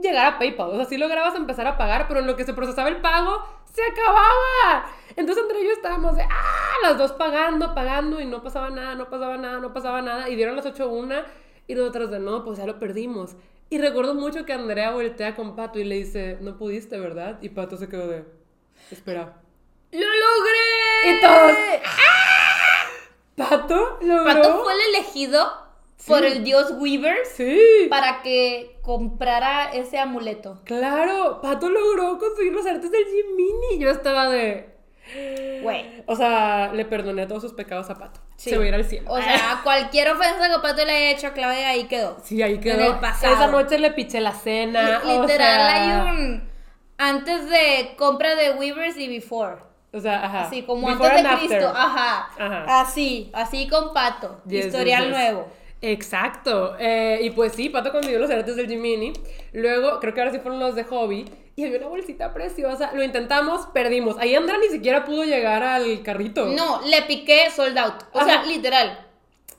llegar 0.00 0.26
a 0.26 0.38
PayPal. 0.38 0.70
O 0.70 0.76
sea, 0.76 0.84
sí 0.84 0.96
lograbas 0.98 1.34
empezar 1.34 1.66
a 1.66 1.76
pagar, 1.76 2.06
pero 2.08 2.20
en 2.20 2.26
lo 2.26 2.36
que 2.36 2.44
se 2.44 2.54
procesaba 2.54 2.88
el 2.88 3.00
pago, 3.00 3.42
se 3.72 3.82
acababa. 3.82 4.90
Entonces 5.16 5.42
Andrea 5.42 5.62
y 5.62 5.66
yo 5.66 5.72
estábamos 5.72 6.16
de, 6.16 6.22
ah, 6.22 6.74
las 6.82 6.98
dos 6.98 7.12
pagando, 7.12 7.74
pagando 7.74 8.20
y 8.20 8.26
no 8.26 8.42
pasaba 8.42 8.70
nada, 8.70 8.94
no 8.94 9.08
pasaba 9.08 9.36
nada, 9.36 9.58
no 9.58 9.72
pasaba 9.72 10.02
nada. 10.02 10.28
Y 10.28 10.36
dieron 10.36 10.56
las 10.56 10.66
8 10.66 10.88
una 10.88 11.24
y 11.66 11.74
nosotros 11.74 12.10
de, 12.10 12.18
no, 12.18 12.44
pues 12.44 12.58
ya 12.58 12.66
lo 12.66 12.78
perdimos. 12.78 13.36
Y 13.68 13.78
recuerdo 13.78 14.14
mucho 14.14 14.44
que 14.44 14.52
Andrea 14.52 14.92
voltea 14.92 15.34
con 15.34 15.56
Pato 15.56 15.78
y 15.78 15.84
le 15.84 15.96
dice, 15.96 16.38
no 16.40 16.56
pudiste, 16.56 17.00
¿verdad? 17.00 17.38
Y 17.42 17.48
Pato 17.48 17.76
se 17.76 17.88
quedó 17.88 18.06
de, 18.06 18.24
espera. 18.90 19.40
¡Lo 19.90 20.00
logré! 20.00 21.04
Y 21.04 21.20
todos, 21.20 21.52
¿Pato 23.36 23.98
logró? 24.02 24.24
Pato 24.24 24.62
fue 24.62 24.72
el 24.74 24.80
elegido 24.94 25.65
por 26.06 26.24
el 26.24 26.44
dios 26.44 26.72
Weavers 26.78 27.28
Sí. 27.36 27.86
para 27.90 28.22
que 28.22 28.78
comprara 28.82 29.70
ese 29.72 29.98
amuleto. 29.98 30.60
Claro, 30.64 31.40
Pato 31.40 31.68
logró 31.68 32.18
conseguir 32.18 32.52
los 32.52 32.66
artes 32.66 32.90
del 32.90 33.04
Jiminy. 33.04 33.78
Yo 33.78 33.90
estaba 33.90 34.28
de... 34.28 34.74
Güey. 35.62 36.02
O 36.06 36.16
sea, 36.16 36.72
le 36.72 36.84
perdoné 36.84 37.26
todos 37.26 37.42
sus 37.42 37.52
pecados 37.52 37.88
a 37.90 37.94
Pato. 37.94 38.20
Sí. 38.36 38.50
Se 38.50 38.58
va 38.58 38.64
a 38.64 38.68
ir 38.68 38.74
al 38.74 38.84
cielo. 38.84 39.10
O 39.10 39.20
sea, 39.20 39.60
cualquier 39.62 40.10
ofensa 40.10 40.48
que 40.48 40.58
Pato 40.60 40.84
le 40.84 40.92
haya 40.92 41.10
hecho 41.10 41.28
a 41.28 41.32
Claudia 41.32 41.68
ahí 41.70 41.84
quedó. 41.84 42.18
sí, 42.22 42.42
ahí 42.42 42.58
quedó. 42.58 42.80
en 42.80 42.92
el 42.94 42.98
pasado. 43.00 43.34
Esa 43.34 43.46
noche 43.48 43.78
le 43.78 43.92
piché 43.92 44.20
la 44.20 44.32
cena. 44.32 45.00
Literal, 45.04 45.28
sea, 45.28 46.02
hay 46.04 46.10
un. 46.10 46.48
Antes 46.98 47.48
de 47.50 47.94
compra 47.96 48.34
de 48.34 48.52
Weavers 48.52 48.96
y 48.96 49.08
before. 49.08 49.56
O 49.92 50.00
sea, 50.00 50.24
ajá. 50.24 50.42
Así 50.46 50.62
como 50.62 50.88
Before 50.88 51.08
antes 51.10 51.40
de 51.40 51.46
Cristo. 51.46 51.68
Ajá. 51.74 52.28
Ajá. 52.38 52.80
Así, 52.80 53.30
así 53.32 53.68
con 53.68 53.92
Pato. 53.94 54.42
Yes, 54.46 54.66
Historial 54.66 55.04
yes, 55.04 55.10
yes. 55.12 55.16
nuevo. 55.18 55.48
Exacto. 55.92 56.76
Eh, 56.78 57.20
y 57.22 57.30
pues 57.30 57.52
sí, 57.52 57.68
Pato 57.68 57.92
consiguió 57.92 58.18
los 58.18 58.30
aretes 58.30 58.56
del 58.56 58.68
Jiminy. 58.68 59.12
Luego, 59.52 60.00
creo 60.00 60.12
que 60.14 60.20
ahora 60.20 60.32
sí 60.32 60.38
fueron 60.40 60.58
los 60.60 60.74
de 60.74 60.84
Hobby. 60.84 61.24
Y 61.56 61.64
había 61.64 61.78
una 61.78 61.86
bolsita 61.88 62.34
preciosa. 62.34 62.92
Lo 62.92 63.02
intentamos, 63.02 63.66
perdimos. 63.72 64.16
Ahí 64.18 64.34
Andrea 64.34 64.58
ni 64.58 64.68
siquiera 64.68 65.04
pudo 65.04 65.24
llegar 65.24 65.62
al 65.62 66.02
carrito. 66.02 66.46
No, 66.46 66.82
le 66.82 67.02
piqué 67.02 67.50
sold 67.54 67.78
out. 67.78 68.02
O 68.12 68.18
Ajá. 68.18 68.26
sea, 68.26 68.42
literal. 68.44 69.06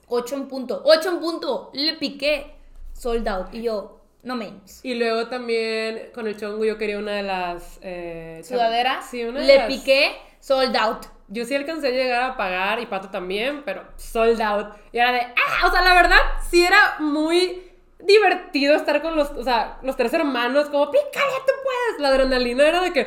8 0.08 0.36
en 0.36 0.48
punto. 0.48 0.82
8 0.86 1.10
en 1.10 1.20
punto. 1.20 1.72
Le 1.74 1.94
piqué 1.94 2.46
sold 2.94 3.28
out. 3.28 3.48
Y 3.54 3.64
yo, 3.64 4.00
no 4.24 4.36
menos. 4.36 4.80
Y 4.84 4.94
luego 4.94 5.28
también 5.28 6.12
con 6.14 6.28
el 6.28 6.38
chongo 6.38 6.64
yo 6.66 6.78
quería 6.78 7.00
una 7.00 7.14
de 7.14 7.24
las... 7.24 7.80
Eh, 7.82 8.42
cham- 8.44 8.48
Sudadera. 8.48 9.02
Sí, 9.02 9.24
una 9.24 9.40
de 9.42 9.48
Le 9.48 9.56
las- 9.56 9.68
piqué 9.68 10.12
sold 10.40 10.76
out. 10.78 11.06
Yo 11.30 11.44
sí 11.46 11.56
alcancé 11.56 11.88
a 11.88 11.92
llegar 11.92 12.24
a 12.24 12.38
pagar 12.38 12.80
y 12.80 12.86
Pato 12.86 13.10
también, 13.10 13.64
pero 13.66 13.84
sold 13.98 14.42
out. 14.42 14.68
Y 14.94 14.98
era 15.00 15.12
de, 15.12 15.20
ah, 15.22 15.68
o 15.68 15.72
sea, 15.72 15.82
la 15.82 15.94
verdad, 15.94 16.20
sí 16.50 16.64
era 16.64 16.96
muy 17.00 17.64
divertido 18.00 18.76
estar 18.76 19.02
con 19.02 19.16
los, 19.16 19.32
o 19.32 19.44
sea, 19.44 19.78
los 19.84 19.98
tres 19.98 20.14
hermanos, 20.14 20.70
como, 20.70 20.90
pícale, 20.92 21.34
tú 21.46 21.54
puedes. 21.64 22.00
La 22.02 22.10
adrenalina 22.10 22.68
era 22.68 22.82
de 22.82 22.94
que, 22.94 23.06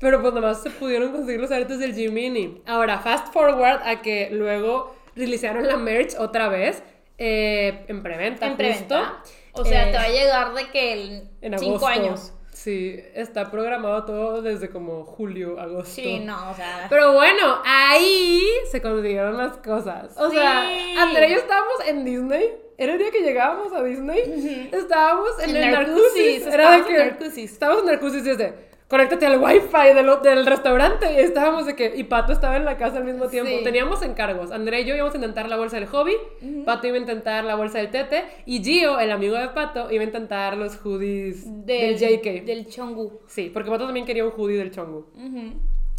pero 0.00 0.20
pues 0.20 0.34
nomás 0.34 0.62
se 0.62 0.70
pudieron 0.70 1.12
conseguir 1.12 1.40
los 1.40 1.50
aretes 1.50 1.78
del 1.78 1.94
Jiminy. 1.94 2.62
Ahora, 2.66 2.98
fast 2.98 3.32
forward 3.32 3.80
a 3.84 4.02
que 4.02 4.28
luego 4.30 4.94
releasearon 5.16 5.66
la 5.66 5.76
merch 5.76 6.14
otra 6.18 6.48
vez, 6.48 6.82
eh, 7.16 7.84
en 7.88 8.02
preventa, 8.02 8.46
En 8.46 8.52
justo. 8.52 8.58
preventa. 8.58 9.22
O 9.52 9.64
sea, 9.64 9.88
Eh, 9.88 9.90
te 9.92 9.96
va 9.96 10.04
a 10.04 10.08
llegar 10.10 10.54
de 10.54 10.70
que 10.70 10.92
el 10.92 11.28
en 11.40 11.58
cinco 11.58 11.76
agosto. 11.86 11.86
años. 11.88 12.32
Sí, 12.68 13.02
está 13.14 13.50
programado 13.50 14.04
todo 14.04 14.42
desde 14.42 14.68
como 14.68 15.02
julio, 15.06 15.58
agosto. 15.58 15.90
Sí, 15.90 16.18
no, 16.20 16.50
o 16.50 16.54
sea. 16.54 16.86
Pero 16.90 17.14
bueno, 17.14 17.62
ahí 17.64 18.42
se 18.70 18.82
consiguieron 18.82 19.38
las 19.38 19.56
cosas. 19.56 20.14
O 20.18 20.28
sea, 20.28 20.68
Sí. 20.68 20.94
Andrea 20.98 21.28
y 21.28 21.32
yo 21.32 21.38
estábamos 21.38 21.76
en 21.86 22.04
Disney. 22.04 22.56
Era 22.76 22.92
el 22.92 22.98
día 22.98 23.10
que 23.10 23.22
llegábamos 23.22 23.72
a 23.72 23.82
Disney. 23.82 24.68
Estábamos 24.70 25.30
en, 25.42 25.50
En 25.50 25.56
el 25.56 25.70
Narcusis, 25.72 26.44
Narcusis. 26.44 26.46
Era 26.46 26.70
de 26.72 26.76
estábamos 26.76 26.86
que. 26.86 26.92
en 26.92 27.08
Narcusis. 27.08 27.52
Estábamos 27.52 27.80
en 27.84 27.86
Narcusis 27.88 28.26
y 28.26 28.30
es 28.30 28.38
de. 28.38 28.67
Conéctate 28.88 29.26
al 29.26 29.38
wifi 29.38 29.92
del, 29.94 30.10
del 30.22 30.46
restaurante. 30.46 31.12
Y 31.12 31.18
estábamos 31.18 31.66
de 31.66 31.76
que. 31.76 31.92
Y 31.94 32.04
Pato 32.04 32.32
estaba 32.32 32.56
en 32.56 32.64
la 32.64 32.78
casa 32.78 32.96
al 32.96 33.04
mismo 33.04 33.28
tiempo. 33.28 33.50
Sí. 33.58 33.62
Teníamos 33.62 34.02
encargos. 34.02 34.50
Andrea 34.50 34.80
y 34.80 34.86
yo 34.86 34.94
íbamos 34.94 35.12
a 35.12 35.16
intentar 35.18 35.46
la 35.48 35.56
bolsa 35.56 35.76
del 35.76 35.86
hobby. 35.86 36.16
Pato 36.64 36.86
iba 36.86 36.96
a 36.96 37.00
intentar 37.00 37.44
la 37.44 37.54
bolsa 37.54 37.78
del 37.78 37.90
tete. 37.90 38.24
Y 38.46 38.64
Gio, 38.64 38.98
el 38.98 39.10
amigo 39.12 39.36
de 39.36 39.48
Pato, 39.48 39.90
iba 39.90 40.02
a 40.02 40.06
intentar 40.06 40.56
los 40.56 40.76
hoodies 40.76 41.66
del, 41.66 41.98
JK. 41.98 42.44
Del 42.46 42.66
Chongu. 42.66 43.20
Sí, 43.26 43.50
porque 43.52 43.70
Pato 43.70 43.84
también 43.84 44.06
quería 44.06 44.24
un 44.24 44.32
hoodie 44.34 44.56
del 44.56 44.70
Chongu. 44.70 45.06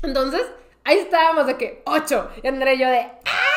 Entonces, 0.02 0.42
ahí 0.84 0.98
estábamos 0.98 1.46
de 1.46 1.58
que, 1.58 1.84
ocho. 1.86 2.30
Y 2.42 2.48
Andrea 2.48 2.74
y 2.74 2.80
yo 2.80 2.88
de, 2.88 3.00
¡ah! 3.02 3.50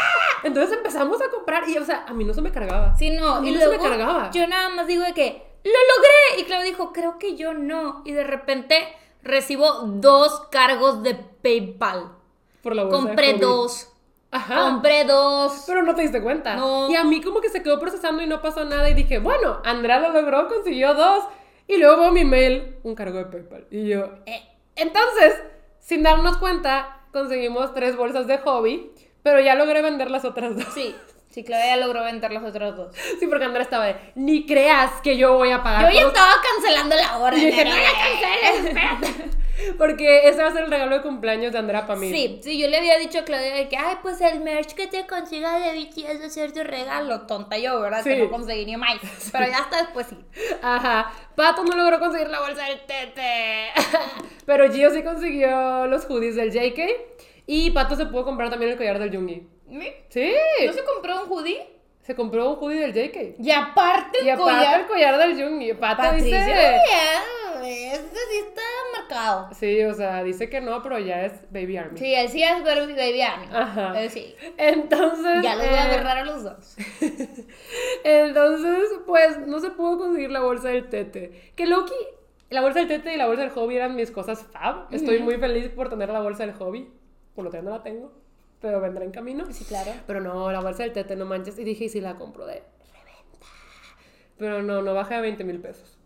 Entonces 0.44 0.76
empezamos 0.76 1.22
a 1.22 1.30
comprar 1.30 1.68
y, 1.68 1.78
o 1.78 1.84
sea, 1.84 2.04
a 2.06 2.12
mí 2.12 2.24
no 2.24 2.34
se 2.34 2.42
me 2.42 2.50
cargaba. 2.50 2.94
Sí, 2.96 3.10
no, 3.10 3.36
A 3.36 3.40
mí 3.40 3.48
y 3.48 3.52
no 3.52 3.60
se 3.60 3.66
luego 3.66 3.82
me 3.82 3.88
cargaba. 3.88 4.30
yo 4.30 4.46
nada 4.46 4.68
más 4.70 4.86
digo 4.86 5.04
de 5.04 5.12
que 5.12 5.42
lo 5.64 5.70
logré 5.70 6.40
y 6.40 6.44
Claudia 6.44 6.66
dijo, 6.66 6.92
creo 6.92 7.18
que 7.18 7.36
yo 7.36 7.54
no 7.54 8.02
y 8.04 8.12
de 8.12 8.24
repente 8.24 8.76
recibo 9.22 9.82
dos 9.86 10.48
cargos 10.50 11.02
de 11.02 11.14
PayPal. 11.14 12.12
Por 12.62 12.76
la 12.76 12.84
bolsa 12.84 12.98
de 12.98 13.06
Compré 13.06 13.34
dos. 13.34 13.88
Ajá. 14.30 14.70
Compré 14.70 15.04
dos. 15.04 15.64
Pero 15.66 15.82
no 15.82 15.94
te 15.94 16.02
diste 16.02 16.22
cuenta. 16.22 16.56
No. 16.56 16.90
Y 16.90 16.96
a 16.96 17.04
mí 17.04 17.20
como 17.20 17.40
que 17.40 17.50
se 17.50 17.62
quedó 17.62 17.78
procesando 17.78 18.22
y 18.22 18.26
no 18.26 18.40
pasó 18.40 18.64
nada 18.64 18.88
y 18.88 18.94
dije, 18.94 19.18
bueno, 19.18 19.60
Andrea 19.64 19.98
lo 19.98 20.12
logró, 20.12 20.48
consiguió 20.48 20.94
dos. 20.94 21.24
Y 21.68 21.76
luego 21.76 22.00
veo 22.00 22.12
mi 22.12 22.24
mail, 22.24 22.76
un 22.82 22.94
cargo 22.94 23.18
de 23.18 23.26
PayPal. 23.26 23.66
Y 23.70 23.88
yo, 23.88 24.06
eh. 24.26 24.42
Entonces, 24.74 25.42
sin 25.78 26.02
darnos 26.02 26.38
cuenta, 26.38 27.02
conseguimos 27.12 27.74
tres 27.74 27.96
bolsas 27.96 28.26
de 28.26 28.38
hobby, 28.38 28.90
pero 29.22 29.40
ya 29.40 29.54
logré 29.54 29.82
vender 29.82 30.10
las 30.10 30.24
otras 30.24 30.56
dos. 30.56 30.66
Sí, 30.74 30.94
sí, 31.32 31.44
Claudia 31.44 31.76
logró 31.76 32.04
vender 32.04 32.32
los 32.32 32.44
otros 32.44 32.76
dos. 32.76 32.96
Sí, 33.18 33.26
porque 33.26 33.44
Andrea 33.44 33.62
estaba 33.62 33.86
de, 33.86 33.96
ni 34.14 34.46
creas 34.46 35.00
que 35.02 35.16
yo 35.16 35.34
voy 35.34 35.50
a 35.50 35.62
pagar. 35.62 35.92
Yo 35.92 36.00
ya 36.00 36.06
estaba 36.06 36.32
cancelando 36.42 36.96
la 36.96 37.18
orden. 37.18 37.40
Y 37.40 37.46
dije, 37.46 37.64
no 37.64 37.70
la 37.70 37.82
canceles, 37.82 38.66
espérate. 38.66 39.30
Porque 39.78 40.28
ese 40.28 40.42
va 40.42 40.48
a 40.48 40.52
ser 40.52 40.64
el 40.64 40.70
regalo 40.70 40.96
de 40.96 41.02
cumpleaños 41.02 41.52
de 41.52 41.58
Andrea 41.58 41.86
para 41.86 41.98
mí. 41.98 42.10
Sí, 42.10 42.40
sí, 42.42 42.58
yo 42.58 42.68
le 42.68 42.78
había 42.78 42.98
dicho 42.98 43.20
a 43.20 43.24
Claudia 43.24 43.54
de 43.54 43.68
que, 43.68 43.76
ay, 43.76 43.96
pues 44.02 44.20
el 44.20 44.40
merch 44.40 44.74
que 44.74 44.86
te 44.86 45.06
consiga 45.06 45.58
de 45.58 45.78
BTS 45.78 46.20
va 46.20 46.26
a 46.26 46.30
ser 46.30 46.52
tu 46.52 46.62
regalo. 46.62 47.22
Tonta 47.22 47.58
yo, 47.58 47.80
¿verdad? 47.80 48.02
Que 48.02 48.16
no 48.16 48.30
conseguí 48.30 48.64
ni 48.64 48.76
más. 48.76 48.96
Pero 49.32 49.46
ya 49.46 49.58
hasta 49.58 49.82
después 49.82 50.06
sí. 50.08 50.18
Ajá. 50.62 51.12
Pato 51.36 51.64
no 51.64 51.76
logró 51.76 51.98
conseguir 51.98 52.28
la 52.28 52.40
bolsa 52.40 52.64
del 52.64 52.80
tete. 52.80 53.68
Pero 54.46 54.72
Gio 54.72 54.90
sí 54.90 55.02
consiguió 55.02 55.86
los 55.86 56.04
hoodies 56.06 56.36
del 56.36 56.50
JK. 56.50 56.80
Y 57.46 57.70
Pato 57.70 57.96
se 57.96 58.06
pudo 58.06 58.24
comprar 58.24 58.50
también 58.50 58.72
el 58.72 58.78
collar 58.78 58.98
del 58.98 59.14
Jungi. 59.14 59.46
Sí. 60.08 60.34
¿No 60.66 60.72
se 60.72 60.84
compró 60.84 61.24
un 61.24 61.30
hoodie? 61.30 61.66
Se 62.02 62.14
compró 62.14 62.50
un 62.50 62.58
hoodie 62.58 62.80
del 62.80 62.92
JK. 62.92 63.40
Y 63.40 63.50
aparte 63.50 64.18
el 64.20 64.26
Y 64.26 64.30
aparte 64.30 64.56
collar. 64.56 64.80
el 64.80 64.86
collar 64.86 65.18
del. 65.18 65.76
Pato 65.78 66.02
Patricia, 66.02 66.44
dice... 66.44 66.80
ya, 66.90 67.32
este 67.64 68.16
sí 68.30 68.38
está 68.38 68.62
marcado. 68.96 69.48
Sí, 69.54 69.84
o 69.84 69.94
sea, 69.94 70.22
dice 70.24 70.50
que 70.50 70.60
no, 70.60 70.82
pero 70.82 70.98
ya 70.98 71.24
es 71.24 71.32
Baby 71.50 71.76
Army. 71.76 71.98
Sí, 71.98 72.12
él 72.12 72.28
sí 72.28 72.42
es 72.42 72.62
Baby 72.64 73.22
Army. 73.22 73.46
Ajá. 73.52 74.08
Sí. 74.08 74.34
Entonces... 74.56 75.42
Ya 75.42 75.54
los 75.54 75.66
voy 75.66 75.76
a 75.76 75.84
eh, 75.84 75.90
agarrar 75.92 76.18
a 76.18 76.24
los 76.24 76.42
dos. 76.42 76.76
Entonces, 78.04 78.88
pues 79.06 79.38
no 79.46 79.60
se 79.60 79.70
pudo 79.70 79.98
conseguir 79.98 80.30
la 80.30 80.40
bolsa 80.40 80.68
del 80.68 80.88
tete. 80.88 81.52
Que 81.54 81.66
Loki, 81.66 81.94
la 82.50 82.62
bolsa 82.62 82.80
del 82.80 82.88
tete 82.88 83.14
y 83.14 83.16
la 83.16 83.26
bolsa 83.26 83.42
del 83.42 83.50
hobby 83.52 83.76
eran 83.76 83.94
mis 83.94 84.10
cosas 84.10 84.44
fab. 84.52 84.92
Estoy 84.92 85.20
muy 85.20 85.36
feliz 85.36 85.68
por 85.68 85.88
tener 85.88 86.08
la 86.08 86.20
bolsa 86.20 86.44
del 86.44 86.54
hobby. 86.54 86.90
Por 87.34 87.44
lo 87.44 87.50
tanto, 87.50 87.70
no 87.70 87.76
la 87.76 87.82
tengo, 87.82 88.12
pero 88.62 88.80
vendrá 88.80 89.04
en 89.04 89.10
camino. 89.10 89.44
Sí, 89.50 89.64
claro. 89.64 89.92
Pero 90.06 90.20
no, 90.20 90.50
la 90.52 90.60
bolsa 90.60 90.84
del 90.84 90.92
tete, 90.92 91.16
no 91.16 91.26
manches. 91.26 91.58
Y 91.58 91.64
dije, 91.64 91.84
¿y 91.84 91.88
si 91.90 92.00
la 92.00 92.14
compro 92.14 92.46
de 92.46 92.54
reventa? 92.92 93.46
Pero 94.38 94.62
no, 94.62 94.80
no 94.82 94.94
baja 94.94 95.16
de 95.16 95.22
20 95.22 95.44
mil 95.44 95.60
pesos. 95.60 95.98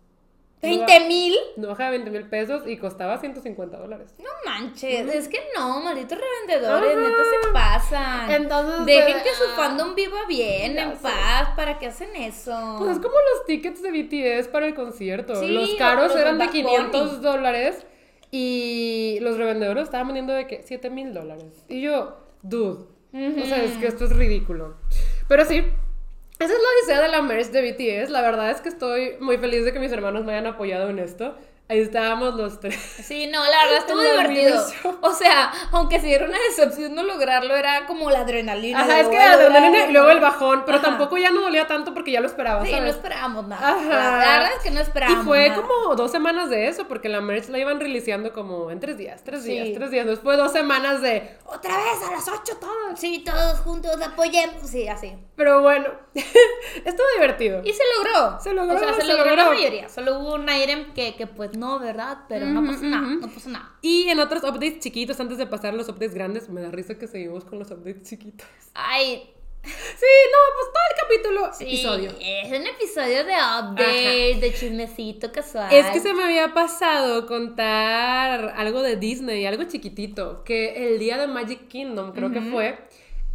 No 0.62 0.78
ba- 0.78 0.86
¿20 0.86 1.06
mil? 1.06 1.34
No 1.58 1.68
baja 1.68 1.84
de 1.84 1.90
20 1.90 2.10
mil 2.10 2.24
pesos 2.28 2.66
y 2.66 2.78
costaba 2.78 3.18
150 3.18 3.76
dólares. 3.76 4.14
No 4.18 4.30
manches, 4.46 5.06
es 5.14 5.28
que 5.28 5.38
no, 5.56 5.80
malditos 5.80 6.18
revendedores, 6.18 6.92
Ajá. 6.96 7.00
neta 7.00 7.22
se 7.44 7.52
pasan. 7.52 8.30
Entonces, 8.30 8.86
Dejen 8.86 9.12
pues, 9.12 9.22
que 9.22 9.34
su 9.34 9.50
fandom 9.54 9.94
viva 9.94 10.26
bien, 10.26 10.78
en 10.78 10.92
sé. 10.96 11.02
paz, 11.02 11.50
¿para 11.56 11.78
qué 11.78 11.86
hacen 11.86 12.16
eso? 12.16 12.76
Pues 12.78 12.92
es 12.92 12.96
como 12.98 13.14
los 13.14 13.46
tickets 13.46 13.82
de 13.82 13.90
BTS 13.92 14.48
para 14.48 14.66
el 14.66 14.74
concierto. 14.74 15.36
Sí, 15.36 15.48
los 15.48 15.74
caros 15.74 16.08
los 16.12 16.16
eran 16.20 16.38
de 16.38 16.46
Bad 16.46 16.52
500 16.52 17.10
Bunny. 17.10 17.22
dólares 17.22 17.86
y 18.30 19.18
los 19.20 19.36
revendedores 19.36 19.84
estaban 19.84 20.08
vendiendo 20.08 20.32
de 20.32 20.46
que 20.46 20.62
7 20.64 20.90
mil 20.90 21.12
dólares. 21.14 21.64
Y 21.68 21.82
yo, 21.82 22.16
dude, 22.42 22.84
o 23.12 23.46
sea, 23.46 23.62
es 23.64 23.72
que 23.78 23.86
esto 23.86 24.04
es 24.04 24.16
ridículo. 24.16 24.76
Pero 25.28 25.44
sí, 25.44 25.64
esa 26.38 26.52
es 26.52 26.60
la 26.60 26.68
odisea 26.78 27.00
de 27.00 27.08
la 27.08 27.22
merch 27.22 27.46
de 27.46 27.72
BTS. 27.72 28.10
La 28.10 28.20
verdad 28.20 28.50
es 28.50 28.60
que 28.60 28.68
estoy 28.68 29.14
muy 29.20 29.38
feliz 29.38 29.64
de 29.64 29.72
que 29.72 29.78
mis 29.78 29.92
hermanos 29.92 30.24
me 30.24 30.32
hayan 30.32 30.46
apoyado 30.46 30.90
en 30.90 30.98
esto. 30.98 31.34
Ahí 31.68 31.80
estábamos 31.80 32.34
los 32.36 32.60
tres. 32.60 32.76
Sí, 32.76 33.26
no, 33.26 33.40
la 33.44 33.64
verdad 33.64 33.78
estuvo 33.78 34.00
divertido. 34.00 34.64
O 35.00 35.12
sea, 35.12 35.50
aunque 35.72 35.98
si 36.00 36.14
era 36.14 36.24
una 36.26 36.38
decepción 36.48 36.94
no 36.94 37.02
lograrlo, 37.02 37.56
era 37.56 37.86
como 37.86 38.08
la 38.08 38.20
adrenalina. 38.20 38.82
Ajá, 38.82 39.00
es 39.00 39.08
que 39.08 39.16
la 39.16 39.32
adrenalina 39.32 39.86
y 39.86 39.92
luego 39.92 40.10
el 40.10 40.20
bajón, 40.20 40.62
pero 40.64 40.78
Ajá. 40.78 40.86
tampoco 40.86 41.16
ya 41.18 41.30
no 41.32 41.40
dolía 41.40 41.66
tanto 41.66 41.92
porque 41.92 42.12
ya 42.12 42.20
lo 42.20 42.28
esperaba, 42.28 42.64
Sí, 42.64 42.70
no 42.70 42.86
esperábamos 42.86 43.48
nada. 43.48 43.70
Ajá. 43.70 43.82
La 44.18 44.38
verdad 44.38 44.50
es 44.56 44.62
que 44.62 44.70
no 44.70 44.78
Y 44.78 44.82
esperábamos 44.84 45.24
fue 45.24 45.48
nada. 45.48 45.60
como 45.62 45.96
dos 45.96 46.12
semanas 46.12 46.50
de 46.50 46.68
eso, 46.68 46.86
porque 46.86 47.08
la 47.08 47.20
merch 47.20 47.48
la 47.48 47.58
iban 47.58 47.80
releaseando 47.80 48.32
como 48.32 48.70
en 48.70 48.78
tres 48.78 48.96
días, 48.96 49.24
tres 49.24 49.42
Sí. 49.42 49.50
días, 49.50 49.68
tres 49.74 49.90
días. 49.90 50.06
Después 50.06 50.38
dos 50.38 50.52
semanas 50.52 51.02
de 51.02 51.36
otra 51.46 51.76
vez 51.76 52.08
a 52.08 52.12
las 52.12 52.28
ocho 52.28 52.58
todos. 52.60 52.96
Sí, 52.98 53.24
todos 53.26 53.58
juntos 53.60 54.00
apoyemos. 54.00 54.70
Sí, 54.70 54.86
así. 54.86 55.16
Pero 55.34 55.62
bueno, 55.62 55.88
estuvo 56.84 57.06
divertido. 57.14 57.62
Y 57.64 57.72
se 57.72 57.82
logró. 57.96 58.40
Se 58.40 58.52
logró, 58.52 58.74
O 58.74 58.78
sea, 58.78 58.94
se, 58.94 59.02
se 59.02 59.06
logró, 59.06 59.36
la 59.36 59.46
mayoría. 59.46 59.88
Solo 59.88 60.18
hubo 60.20 60.34
un 60.34 60.48
item 60.48 60.92
que, 60.94 61.14
que 61.14 61.26
pues 61.26 61.56
no, 61.56 61.78
¿verdad? 61.78 62.18
Pero 62.28 62.46
no 62.46 62.64
pasó 62.64 62.84
nada. 62.84 63.06
No 63.06 63.28
pasó 63.28 63.50
nada. 63.50 63.76
Y 63.82 64.08
en 64.08 64.20
otros 64.20 64.42
updates 64.42 64.80
chiquitos, 64.80 65.18
antes 65.20 65.38
de 65.38 65.46
pasar 65.46 65.74
a 65.74 65.76
los 65.76 65.88
updates 65.88 66.14
grandes, 66.14 66.48
me 66.48 66.60
da 66.60 66.70
risa 66.70 66.98
que 66.98 67.06
seguimos 67.06 67.44
con 67.44 67.58
los 67.58 67.70
updates 67.70 68.08
chiquitos. 68.08 68.46
Ay, 68.74 69.32
Sí, 69.66 70.06
no, 70.30 70.38
pues 70.54 70.68
todo 70.72 70.84
el 70.90 71.00
capítulo, 71.02 71.50
sí, 71.52 71.64
episodio. 71.64 72.12
Es 72.20 72.48
un 72.48 72.66
episodio 72.66 73.24
de 73.24 73.32
update, 73.32 74.38
de 74.40 74.54
chismecito 74.54 75.32
casual. 75.32 75.72
Es 75.72 75.86
que 75.86 75.98
se 75.98 76.14
me 76.14 76.22
había 76.22 76.54
pasado 76.54 77.26
contar 77.26 78.54
algo 78.56 78.82
de 78.82 78.96
Disney, 78.96 79.44
algo 79.44 79.64
chiquitito, 79.64 80.44
que 80.44 80.86
el 80.86 81.00
día 81.00 81.18
de 81.18 81.26
Magic 81.26 81.66
Kingdom 81.66 82.12
creo 82.12 82.30
que 82.30 82.40
fue, 82.42 82.78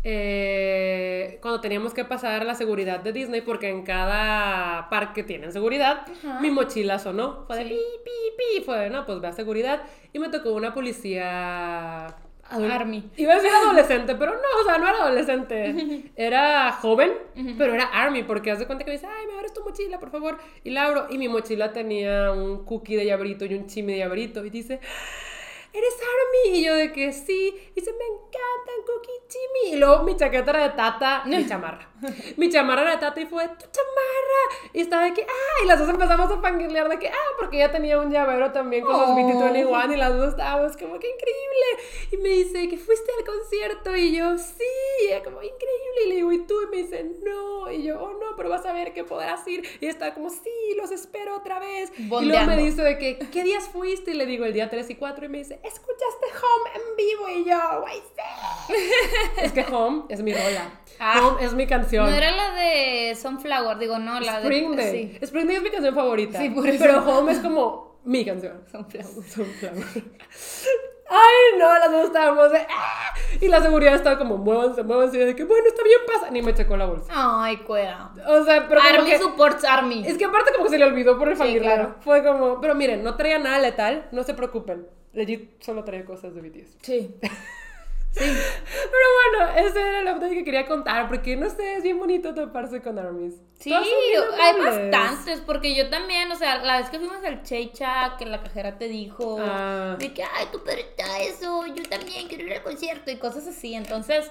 eh, 0.03 1.37
cuando 1.41 1.61
teníamos 1.61 1.93
que 1.93 2.05
pasar 2.05 2.45
la 2.45 2.55
seguridad 2.55 2.99
de 3.01 3.11
Disney, 3.13 3.41
porque 3.41 3.69
en 3.69 3.83
cada 3.83 4.89
parque 4.89 5.23
tienen 5.23 5.51
seguridad, 5.51 6.05
Ajá. 6.23 6.39
mi 6.39 6.49
mochila 6.51 6.99
sonó, 6.99 7.45
fue 7.47 7.57
de 7.57 7.63
Sí. 7.69 7.69
pi, 7.69 8.09
pi, 8.37 8.59
pi, 8.59 8.63
fue 8.63 8.79
de, 8.79 8.89
no, 8.89 9.05
pues 9.05 9.19
ve 9.21 9.27
a 9.27 9.31
seguridad, 9.33 9.81
y 10.13 10.19
me 10.19 10.29
tocó 10.29 10.53
una 10.53 10.73
policía... 10.73 12.15
Army. 12.53 13.09
Iba 13.15 13.31
a 13.31 13.35
decir 13.37 13.49
adolescente, 13.49 14.13
pero 14.15 14.33
no, 14.33 14.39
o 14.61 14.65
sea, 14.65 14.77
no 14.77 14.85
era 14.89 14.97
adolescente. 15.03 16.03
Era 16.17 16.73
joven, 16.73 17.13
pero 17.57 17.73
era 17.73 17.85
Army, 17.85 18.23
porque 18.23 18.51
haz 18.51 18.59
de 18.59 18.65
cuenta 18.65 18.83
que 18.83 18.91
me 18.91 18.97
dice, 18.97 19.07
ay, 19.07 19.25
me 19.25 19.35
abres 19.35 19.53
tu 19.53 19.63
mochila, 19.63 19.99
por 20.01 20.11
favor. 20.11 20.37
Y 20.65 20.71
la 20.71 20.83
abro, 20.83 21.07
y 21.09 21.17
mi 21.17 21.29
mochila 21.29 21.71
tenía 21.71 22.29
un 22.33 22.65
cookie 22.65 22.97
de 22.97 23.05
llaverito 23.05 23.45
y 23.45 23.53
un 23.53 23.67
chimi 23.67 23.93
de 23.93 23.99
llaverito. 23.99 24.43
Y 24.45 24.49
dice, 24.49 24.81
¿eres 25.73 25.93
Army? 25.95 26.57
Y 26.59 26.65
yo 26.65 26.75
de 26.75 26.91
que 26.91 27.11
sí. 27.13 27.55
Y 27.75 27.79
dice, 27.79 27.91
me 27.93 28.05
encantan 28.05 28.85
cookie 28.85 29.11
y 29.11 29.27
chimi. 29.27 29.75
Y 29.75 29.79
luego 29.79 30.03
mi 30.03 30.15
chaqueta 30.15 30.51
era 30.51 30.63
de 30.63 30.69
tata, 30.75 31.23
mi 31.25 31.45
chamarra. 31.47 31.89
mi 32.37 32.49
chamarra 32.49 32.81
era 32.83 32.91
de 32.91 32.97
tata 32.97 33.19
y 33.21 33.25
fue, 33.25 33.47
tu 33.47 33.65
chamarra. 33.71 34.69
Y 34.73 34.81
estaba 34.81 35.03
de 35.05 35.13
que, 35.13 35.21
ah, 35.23 35.63
y 35.63 35.67
las 35.67 35.79
dos 35.79 35.89
empezamos 35.89 36.31
a 36.31 36.41
fangirlear 36.41 36.89
de 36.89 36.99
que, 36.99 37.07
ah, 37.09 37.31
porque 37.39 37.57
ella 37.57 37.71
tenía 37.71 37.99
un 37.99 38.11
llavero 38.11 38.51
también 38.51 38.83
con 38.83 38.93
los 38.99 39.09
Oh. 39.09 39.15
BT21 39.15 39.93
y 39.93 39.97
las 39.97 40.15
dos 40.17 40.29
estábamos 40.29 40.75
como 40.77 40.99
que 40.99 41.07
increíble. 41.09 41.87
Y 42.11 42.17
me 42.17 42.29
dice 42.29 42.67
que 42.69 42.77
fuiste 42.77 43.11
al 43.19 43.25
concierto 43.25 43.95
y 43.95 44.15
yo, 44.15 44.37
sí, 44.37 44.63
y 45.03 45.07
ella 45.07 45.23
como 45.23 45.37
increíble. 45.41 46.05
Y 46.05 46.09
le 46.09 46.15
digo, 46.15 46.31
¿y 46.31 46.39
tú? 46.45 46.55
Y 46.63 46.67
me 46.67 46.77
dice, 46.77 47.03
no. 47.23 47.71
Y 47.71 47.83
yo, 47.83 48.01
oh, 48.01 48.13
no, 48.13 48.35
pero 48.35 48.49
vas 48.49 48.65
a 48.65 48.73
ver 48.73 48.93
que 48.93 49.03
podrás 49.03 49.47
ir. 49.47 49.63
Y 49.79 49.87
está 49.87 50.13
como, 50.13 50.29
sí, 50.29 50.49
los 50.77 50.91
espero 50.91 51.35
otra 51.37 51.59
vez. 51.59 51.91
Y 51.97 52.03
luego 52.07 52.21
me 52.21 52.27
Bondeando. 52.33 52.55
dice 52.63 52.81
de 52.83 52.97
que, 52.97 53.19
¿qué 53.31 53.43
días 53.43 53.69
fuiste? 53.69 54.11
Y 54.11 54.13
le 54.15 54.25
digo, 54.25 54.45
el 54.45 54.53
día 54.53 54.69
3 54.69 54.89
y 54.89 54.95
4. 54.95 55.25
Y 55.25 55.29
me 55.29 55.37
dice, 55.39 55.59
escuchaste 55.63 56.27
Home 56.41 56.69
en 56.75 56.95
vivo 56.97 57.29
y 57.29 57.49
yo, 57.49 57.81
güey, 57.81 57.97
sí. 57.97 58.83
es 59.41 59.51
que 59.51 59.65
Home 59.71 60.03
es 60.09 60.21
mi 60.21 60.33
rola. 60.33 60.81
Ah. 60.99 61.21
Home 61.21 61.43
es 61.43 61.53
mi 61.53 61.67
canción. 61.67 62.09
No 62.09 62.15
era 62.15 62.31
la 62.31 62.51
de 62.51 63.15
Sunflower, 63.15 63.77
digo, 63.77 63.99
no, 63.99 64.19
la 64.19 64.39
Spring 64.39 64.75
de... 64.75 64.83
Day. 64.83 65.17
Spring 65.21 65.47
Day 65.47 65.55
es 65.57 65.63
mi 65.63 65.69
canción 65.69 65.95
favorita. 65.95 66.39
Sí, 66.39 66.49
por 66.49 66.67
eso. 66.67 66.83
Pero 66.83 66.99
Home 67.05 67.31
es 67.31 67.39
como 67.39 67.99
mi 68.03 68.25
canción. 68.25 68.63
Sunflower. 68.71 69.05
Sunflower. 69.05 69.85
Ay, 71.13 71.59
no, 71.59 71.77
las 71.77 71.91
dos 71.91 72.05
estábamos 72.05 72.51
de. 72.53 72.59
¡ah! 72.69 73.13
Y 73.41 73.49
la 73.49 73.61
seguridad 73.61 73.95
estaba 73.95 74.17
como, 74.17 74.37
muévanse, 74.37 74.81
muévanse. 74.81 75.17
Y 75.17 75.25
de 75.25 75.35
que, 75.35 75.43
bueno, 75.43 75.67
está 75.67 75.83
bien, 75.83 75.99
pasa. 76.07 76.31
Ni 76.31 76.41
me 76.41 76.53
checó 76.53 76.77
la 76.77 76.85
bolsa. 76.85 77.11
Ay, 77.13 77.57
cuida. 77.57 78.13
O 78.27 78.43
sea, 78.45 78.65
pero 78.69 78.79
como 78.79 78.93
Army 78.95 79.09
que. 79.09 79.19
supports 79.19 79.65
Army. 79.65 80.03
Es 80.07 80.17
que 80.17 80.23
aparte 80.23 80.53
como 80.53 80.65
que 80.65 80.69
se 80.69 80.79
le 80.79 80.85
olvidó 80.85 81.17
por 81.17 81.27
el 81.27 81.37
Sí, 81.37 81.59
claro. 81.59 81.95
Fue 81.99 82.23
como, 82.23 82.61
pero 82.61 82.75
miren, 82.75 83.03
no 83.03 83.15
traía 83.17 83.39
nada 83.39 83.59
letal, 83.59 84.07
no 84.13 84.23
se 84.23 84.33
preocupen. 84.33 84.87
Legit 85.13 85.61
solo 85.61 85.83
traía 85.83 86.05
cosas 86.05 86.33
de 86.35 86.41
BTS. 86.41 86.77
Sí. 86.81 87.09
Pero 88.13 89.39
bueno, 89.39 89.57
ese 89.69 89.79
era 89.79 89.99
el 90.01 90.07
update 90.07 90.33
que 90.35 90.43
quería 90.43 90.65
contar, 90.65 91.07
porque 91.07 91.37
no 91.37 91.49
sé, 91.49 91.75
es 91.77 91.83
bien 91.83 91.97
bonito 91.97 92.33
toparse 92.33 92.81
con 92.81 92.99
armies. 92.99 93.35
Sí, 93.57 93.71
hay 93.73 94.59
bastantes, 94.59 95.39
porque 95.39 95.73
yo 95.75 95.89
también, 95.89 96.29
o 96.29 96.35
sea, 96.35 96.61
la 96.61 96.79
vez 96.81 96.89
que 96.89 96.99
fuimos 96.99 97.23
al 97.23 97.43
Checha, 97.43 98.17
que 98.19 98.25
la 98.25 98.43
cajera 98.43 98.77
te 98.77 98.89
dijo, 98.89 99.37
Ah. 99.39 99.95
de 99.97 100.13
que, 100.13 100.23
ay, 100.23 100.47
tú 100.51 100.59
pero 100.65 100.81
está 100.81 101.21
eso, 101.21 101.65
yo 101.67 101.83
también 101.83 102.27
quiero 102.27 102.43
ir 102.43 102.53
al 102.53 102.63
concierto 102.63 103.11
y 103.11 103.15
cosas 103.15 103.47
así, 103.47 103.75
entonces, 103.75 104.29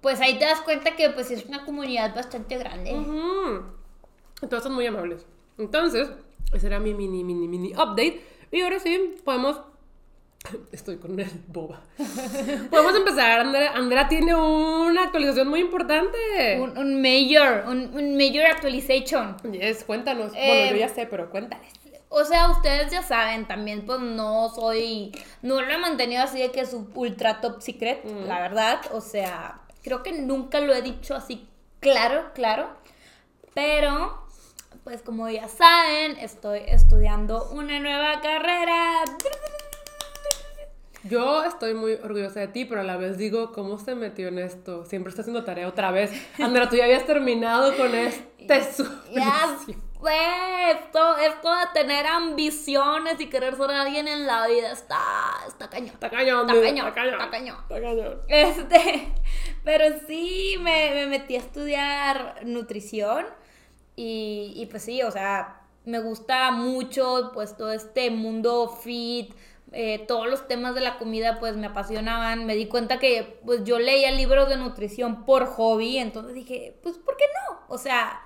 pues 0.00 0.18
ahí 0.22 0.38
te 0.38 0.46
das 0.46 0.62
cuenta 0.62 0.96
que 0.96 1.10
pues 1.10 1.30
es 1.30 1.44
una 1.44 1.66
comunidad 1.66 2.14
bastante 2.14 2.56
grande. 2.56 2.94
Ujú. 2.94 4.46
Todos 4.48 4.62
son 4.62 4.72
muy 4.74 4.86
amables. 4.86 5.26
Entonces, 5.58 6.08
ese 6.50 6.66
era 6.66 6.78
mi 6.80 6.94
mini, 6.94 7.24
mini, 7.24 7.46
mini 7.46 7.72
update. 7.74 8.22
Y 8.52 8.62
ahora 8.62 8.78
sí, 8.78 9.16
podemos... 9.22 9.60
Estoy 10.72 10.98
con 10.98 11.18
el 11.18 11.30
boba. 11.48 11.82
podemos 12.70 12.94
empezar. 12.94 13.40
Andrea, 13.40 13.72
Andrea 13.72 14.08
tiene 14.08 14.34
una 14.34 15.04
actualización 15.04 15.48
muy 15.48 15.60
importante. 15.60 16.58
Un, 16.60 16.76
un 16.78 17.00
major, 17.00 17.64
un, 17.68 17.94
un 17.94 18.16
major 18.16 18.46
actualization. 18.46 19.36
Yes, 19.52 19.84
cuéntanos. 19.84 20.32
Eh, 20.34 20.46
bueno, 20.46 20.70
yo 20.72 20.76
ya 20.76 20.88
sé, 20.88 21.06
pero 21.06 21.30
cuéntales. 21.30 21.72
O 22.08 22.24
sea, 22.24 22.50
ustedes 22.50 22.90
ya 22.92 23.02
saben, 23.02 23.46
también 23.46 23.84
pues 23.84 23.98
no 24.00 24.48
soy, 24.54 25.12
no 25.42 25.60
lo 25.60 25.70
he 25.70 25.76
mantenido 25.78 26.22
así 26.22 26.38
de 26.38 26.52
que 26.52 26.60
es 26.60 26.74
ultra 26.94 27.40
top 27.40 27.60
secret, 27.60 28.04
la 28.26 28.40
verdad. 28.40 28.80
O 28.92 29.00
sea, 29.00 29.60
creo 29.82 30.02
que 30.02 30.12
nunca 30.12 30.60
lo 30.60 30.72
he 30.72 30.82
dicho 30.82 31.14
así 31.14 31.48
claro, 31.80 32.30
claro. 32.34 32.68
Pero, 33.54 34.26
pues 34.84 35.02
como 35.02 35.28
ya 35.28 35.48
saben, 35.48 36.16
estoy 36.18 36.60
estudiando 36.66 37.48
una 37.50 37.78
nueva 37.80 38.20
carrera. 38.20 39.04
Yo 41.08 41.44
estoy 41.44 41.74
muy 41.74 41.94
orgullosa 41.94 42.40
de 42.40 42.48
ti, 42.48 42.64
pero 42.64 42.80
a 42.80 42.84
la 42.84 42.96
vez 42.96 43.18
digo, 43.18 43.52
¿cómo 43.52 43.78
se 43.78 43.94
metió 43.94 44.28
en 44.28 44.38
esto? 44.38 44.84
Siempre 44.84 45.10
está 45.10 45.22
haciendo 45.22 45.44
tarea 45.44 45.68
otra 45.68 45.90
vez. 45.90 46.10
Andrea, 46.38 46.68
tú 46.68 46.76
ya 46.76 46.84
habías 46.84 47.06
terminado 47.06 47.76
con 47.76 47.94
este 47.94 48.46
Ya 49.12 49.56
fue, 49.98 50.70
esto, 50.70 51.16
esto 51.16 51.50
de 51.50 51.66
tener 51.74 52.06
ambiciones 52.06 53.20
y 53.20 53.28
querer 53.28 53.56
ser 53.56 53.70
alguien 53.70 54.06
en 54.08 54.26
la 54.26 54.46
vida 54.46 54.70
está, 54.72 55.00
está 55.48 55.68
cañón. 55.68 55.94
Está 55.94 56.10
cañón, 56.10 56.40
Está 56.42 56.54
dude, 56.54 56.66
cañón, 56.66 56.88
está 56.88 57.02
cañón. 57.02 57.20
está 57.20 57.30
cañón. 57.30 57.56
Está 57.62 57.80
cañón. 57.80 58.20
Este, 58.28 59.12
pero 59.64 59.84
sí 60.06 60.56
me, 60.60 60.90
me 60.94 61.06
metí 61.06 61.36
a 61.36 61.38
estudiar 61.38 62.40
nutrición 62.44 63.26
y, 63.96 64.52
y 64.54 64.66
pues 64.66 64.84
sí, 64.84 65.02
o 65.02 65.10
sea, 65.10 65.62
me 65.86 66.00
gusta 66.00 66.50
mucho 66.50 67.30
pues 67.32 67.56
todo 67.56 67.72
este 67.72 68.10
mundo 68.10 68.68
fit, 68.68 69.34
eh, 69.78 70.06
todos 70.08 70.26
los 70.26 70.48
temas 70.48 70.74
de 70.74 70.80
la 70.80 70.96
comida 70.96 71.38
pues 71.38 71.54
me 71.54 71.66
apasionaban, 71.66 72.46
me 72.46 72.54
di 72.54 72.66
cuenta 72.66 72.98
que 72.98 73.38
pues 73.44 73.62
yo 73.64 73.78
leía 73.78 74.10
libros 74.10 74.48
de 74.48 74.56
nutrición 74.56 75.26
por 75.26 75.44
hobby, 75.44 75.98
entonces 75.98 76.32
dije, 76.32 76.78
pues 76.82 76.96
¿por 76.96 77.18
qué 77.18 77.24
no? 77.34 77.60
O 77.68 77.76
sea, 77.76 78.22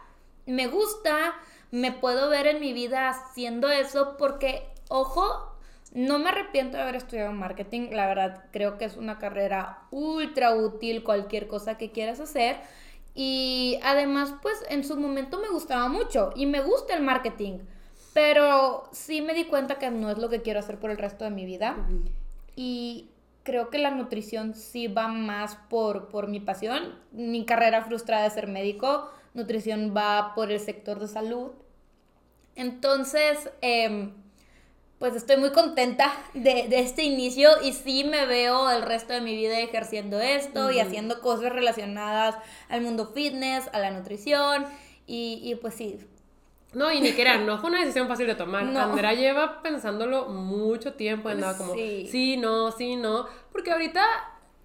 me 0.46 0.68
gusta, 0.68 1.34
me 1.72 1.90
puedo 1.90 2.28
ver 2.28 2.46
en 2.46 2.60
mi 2.60 2.72
vida 2.72 3.08
haciendo 3.08 3.68
eso 3.68 4.16
porque, 4.16 4.68
ojo, 4.88 5.56
no 5.92 6.20
me 6.20 6.28
arrepiento 6.28 6.76
de 6.76 6.84
haber 6.84 6.94
estudiado 6.94 7.32
marketing, 7.32 7.88
la 7.90 8.06
verdad 8.06 8.44
creo 8.52 8.78
que 8.78 8.84
es 8.84 8.96
una 8.96 9.18
carrera 9.18 9.80
ultra 9.90 10.54
útil, 10.54 11.02
cualquier 11.02 11.48
cosa 11.48 11.76
que 11.76 11.90
quieras 11.90 12.20
hacer. 12.20 12.58
Y 13.12 13.80
además, 13.82 14.34
pues 14.40 14.64
en 14.68 14.84
su 14.84 14.96
momento 14.96 15.40
me 15.40 15.48
gustaba 15.48 15.88
mucho 15.88 16.30
y 16.36 16.46
me 16.46 16.60
gusta 16.60 16.94
el 16.94 17.02
marketing, 17.02 17.58
pero 18.12 18.88
sí 18.92 19.20
me 19.20 19.34
di 19.34 19.44
cuenta 19.44 19.78
que 19.78 19.90
no 19.90 20.10
es 20.10 20.18
lo 20.18 20.28
que 20.28 20.42
quiero 20.42 20.60
hacer 20.60 20.78
por 20.78 20.90
el 20.90 20.98
resto 20.98 21.24
de 21.24 21.30
mi 21.30 21.44
vida. 21.44 21.76
Y 22.56 23.08
creo 23.42 23.70
que 23.70 23.78
la 23.78 23.90
nutrición 23.90 24.54
sí 24.54 24.88
va 24.88 25.08
más 25.08 25.56
por, 25.68 26.08
por 26.08 26.28
mi 26.28 26.40
pasión. 26.40 26.98
Mi 27.12 27.44
carrera 27.44 27.84
frustrada 27.84 28.24
de 28.24 28.30
ser 28.30 28.48
médico, 28.48 29.10
nutrición 29.34 29.94
va 29.96 30.34
por 30.34 30.50
el 30.50 30.60
sector 30.60 30.98
de 30.98 31.08
salud. 31.08 31.52
Entonces, 32.56 33.50
em, 33.60 34.12
pues 34.98 35.14
estoy 35.14 35.36
muy 35.36 35.50
contenta 35.50 36.12
de, 36.34 36.66
de 36.68 36.80
este 36.80 37.04
inicio 37.04 37.48
y 37.62 37.72
sí 37.72 38.04
me 38.04 38.26
veo 38.26 38.70
el 38.70 38.82
resto 38.82 39.12
de 39.12 39.20
mi 39.20 39.34
vida 39.34 39.58
ejerciendo 39.60 40.20
esto 40.20 40.70
y 40.70 40.80
haciendo 40.80 41.20
cosas 41.20 41.52
relacionadas 41.52 42.34
al 42.68 42.82
mundo 42.82 43.12
fitness, 43.14 43.68
a 43.72 43.78
la 43.78 43.92
nutrición 43.92 44.66
y, 45.06 45.40
y 45.42 45.54
pues 45.54 45.74
sí. 45.74 45.98
No, 46.72 46.92
y 46.92 47.00
ni 47.00 47.12
que 47.12 47.22
era, 47.22 47.38
no 47.38 47.58
fue 47.58 47.70
una 47.70 47.80
decisión 47.80 48.06
fácil 48.06 48.26
de 48.28 48.34
tomar. 48.36 48.64
No. 48.64 48.78
Andrea 48.80 49.12
lleva 49.14 49.60
pensándolo 49.62 50.26
mucho 50.28 50.94
tiempo, 50.94 51.28
andaba 51.28 51.56
como, 51.56 51.74
Sí. 51.74 52.08
sí, 52.10 52.36
no, 52.36 52.70
sí, 52.70 52.96
no. 52.96 53.26
Porque 53.50 53.72
ahorita, 53.72 54.04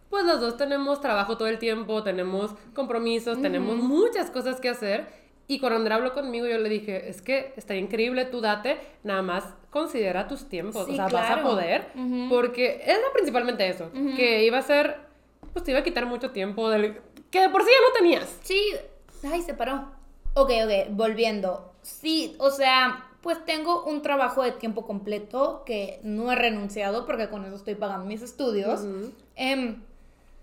pues 0.10 0.24
los 0.26 0.40
dos 0.40 0.56
tenemos 0.58 1.02
trabajo 1.02 1.36
todo 1.38 1.48
el 1.48 1.58
tiempo, 1.58 2.04
tenemos 2.04 2.52
compromisos, 2.76 3.42
tenemos 3.42 3.78
muchas 3.78 4.30
cosas 4.30 4.60
que 4.62 4.70
hacer. 4.70 5.08
Y 5.48 5.60
cuando 5.60 5.78
Andrea 5.78 5.98
habló 5.98 6.14
conmigo, 6.14 6.48
yo 6.48 6.58
le 6.58 6.70
dije, 6.70 7.10
es 7.10 7.22
que 7.22 7.54
está 7.56 7.76
increíble, 7.76 8.26
tú 8.26 8.42
date, 8.42 8.80
nada 9.04 9.22
más 9.22 9.44
considera 9.70 10.28
tus 10.28 10.50
tiempos, 10.50 10.86
Sí, 10.86 10.94
o 10.94 10.96
sea, 10.96 11.04
vas 11.08 11.14
a 11.30 11.34
claro. 11.36 11.44
poder. 11.50 11.88
Ujú. 11.96 12.30
Porque 12.30 12.82
era 12.84 12.98
principalmente 13.14 13.68
eso, 13.68 13.92
que 14.16 14.44
iba 14.44 14.58
a 14.58 14.62
ser, 14.64 14.98
pues 15.54 15.64
te 15.64 15.72
iba 15.72 15.82
a 15.82 15.84
quitar 15.84 16.06
mucho 16.08 16.32
tiempo 16.32 16.70
del... 16.70 17.00
Que 17.30 17.42
de 17.42 17.50
por 17.50 17.64
sí 17.64 17.70
ya 17.70 17.88
no 17.88 17.94
tenías. 17.94 18.40
Sí, 18.44 18.60
ay, 19.30 19.42
se 19.42 19.54
paró. 19.54 19.92
Ok, 20.34 20.50
ok, 20.66 20.90
volviendo. 20.92 21.75
Sí, 21.86 22.36
o 22.40 22.50
sea, 22.50 23.06
pues 23.22 23.46
tengo 23.46 23.84
un 23.84 24.02
trabajo 24.02 24.42
de 24.42 24.52
tiempo 24.52 24.88
completo 24.88 25.62
que 25.68 26.00
no 26.02 26.32
he 26.32 26.36
renunciado 26.36 27.06
porque 27.06 27.30
con 27.30 27.46
eso 27.46 27.56
estoy 27.56 27.76
pagando 27.76 28.06
mis 28.06 28.24
estudios. 28.24 28.82
Em, 29.36 29.84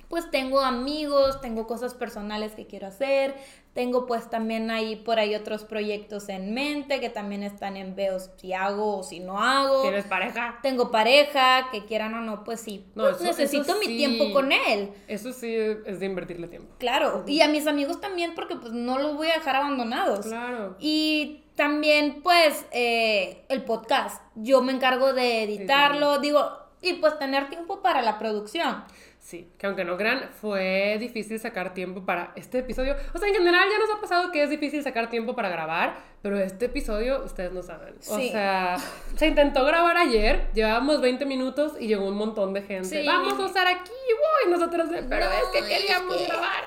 pues 0.08 0.30
tengo 0.30 0.60
amigos, 0.60 1.40
tengo 1.40 1.66
cosas 1.66 1.94
personales 1.94 2.52
que 2.52 2.68
quiero 2.68 2.86
hacer, 2.86 3.34
tengo 3.74 4.04
pues 4.06 4.28
también 4.28 4.70
ahí 4.70 4.96
por 4.96 5.18
ahí 5.18 5.34
otros 5.34 5.64
proyectos 5.64 6.28
en 6.28 6.52
mente 6.52 7.00
que 7.00 7.08
también 7.08 7.42
están 7.42 7.76
en 7.78 7.94
veo 7.96 8.18
si 8.36 8.52
hago 8.52 8.98
o 8.98 9.02
si 9.02 9.20
no 9.20 9.38
hago. 9.40 9.82
¿Tienes 9.82 10.04
pareja? 10.04 10.58
Tengo 10.62 10.90
pareja, 10.90 11.68
que 11.72 11.84
quieran 11.86 12.12
o 12.14 12.20
no, 12.20 12.44
pues 12.44 12.60
sí. 12.60 12.84
No, 12.94 13.04
pues 13.04 13.16
eso- 13.16 13.24
necesito 13.24 13.62
eso 13.72 13.78
mi 13.80 13.86
tiempo 13.96 14.32
con 14.32 14.52
él. 14.52 14.90
Eso 15.08 15.32
sí 15.32 15.54
es 15.54 16.00
de 16.00 16.06
invertirle 16.06 16.48
tiempo. 16.48 16.74
Claro, 16.78 17.24
y 17.26 17.40
a 17.40 17.48
mis 17.48 17.66
amigos 17.66 18.00
también 18.00 18.34
porque 18.34 18.56
pues 18.56 18.72
no 18.72 18.98
los 18.98 19.16
voy 19.16 19.28
a 19.28 19.34
dejar 19.34 19.56
abandonados. 19.56 20.26
Claro. 20.26 20.76
Y 20.78 21.44
también 21.56 22.20
pues 22.22 22.66
eh, 22.72 23.44
el 23.48 23.62
podcast, 23.64 24.22
yo 24.34 24.60
me 24.62 24.72
encargo 24.72 25.12
de 25.14 25.44
editarlo, 25.44 26.18
digo, 26.18 26.46
y 26.82 26.94
pues 26.94 27.18
tener 27.18 27.48
tiempo 27.48 27.80
para 27.80 28.02
la 28.02 28.18
producción. 28.18 28.84
Sí, 29.22 29.48
que 29.56 29.68
aunque 29.68 29.84
no 29.84 29.96
crean, 29.96 30.30
fue 30.40 30.96
difícil 30.98 31.38
sacar 31.38 31.74
tiempo 31.74 32.04
para 32.04 32.32
este 32.34 32.58
episodio. 32.58 32.96
O 33.14 33.18
sea, 33.18 33.28
en 33.28 33.34
general 33.34 33.68
ya 33.70 33.78
nos 33.78 33.96
ha 33.96 34.00
pasado 34.00 34.32
que 34.32 34.42
es 34.42 34.50
difícil 34.50 34.82
sacar 34.82 35.10
tiempo 35.10 35.36
para 35.36 35.48
grabar, 35.48 35.94
pero 36.22 36.36
este 36.38 36.64
episodio 36.64 37.22
ustedes 37.24 37.52
no 37.52 37.62
saben. 37.62 37.94
O 38.08 38.16
Sí. 38.18 38.30
sea, 38.30 38.76
se 39.16 39.28
intentó 39.28 39.64
grabar 39.64 39.96
ayer, 39.96 40.50
llevábamos 40.54 41.00
20 41.00 41.24
minutos 41.24 41.74
y 41.78 41.86
llegó 41.86 42.08
un 42.08 42.16
montón 42.16 42.52
de 42.52 42.62
gente. 42.62 42.88
Sí. 43.00 43.06
Vamos 43.06 43.38
a 43.38 43.44
usar 43.46 43.68
aquí, 43.68 43.92
y 44.44 44.50
nosotros, 44.50 44.88
pero 45.08 45.24
es 45.26 45.44
que 45.52 45.60
No, 45.60 45.66
queríamos 45.68 46.16
es 46.16 46.22
que- 46.22 46.26
grabar. 46.28 46.64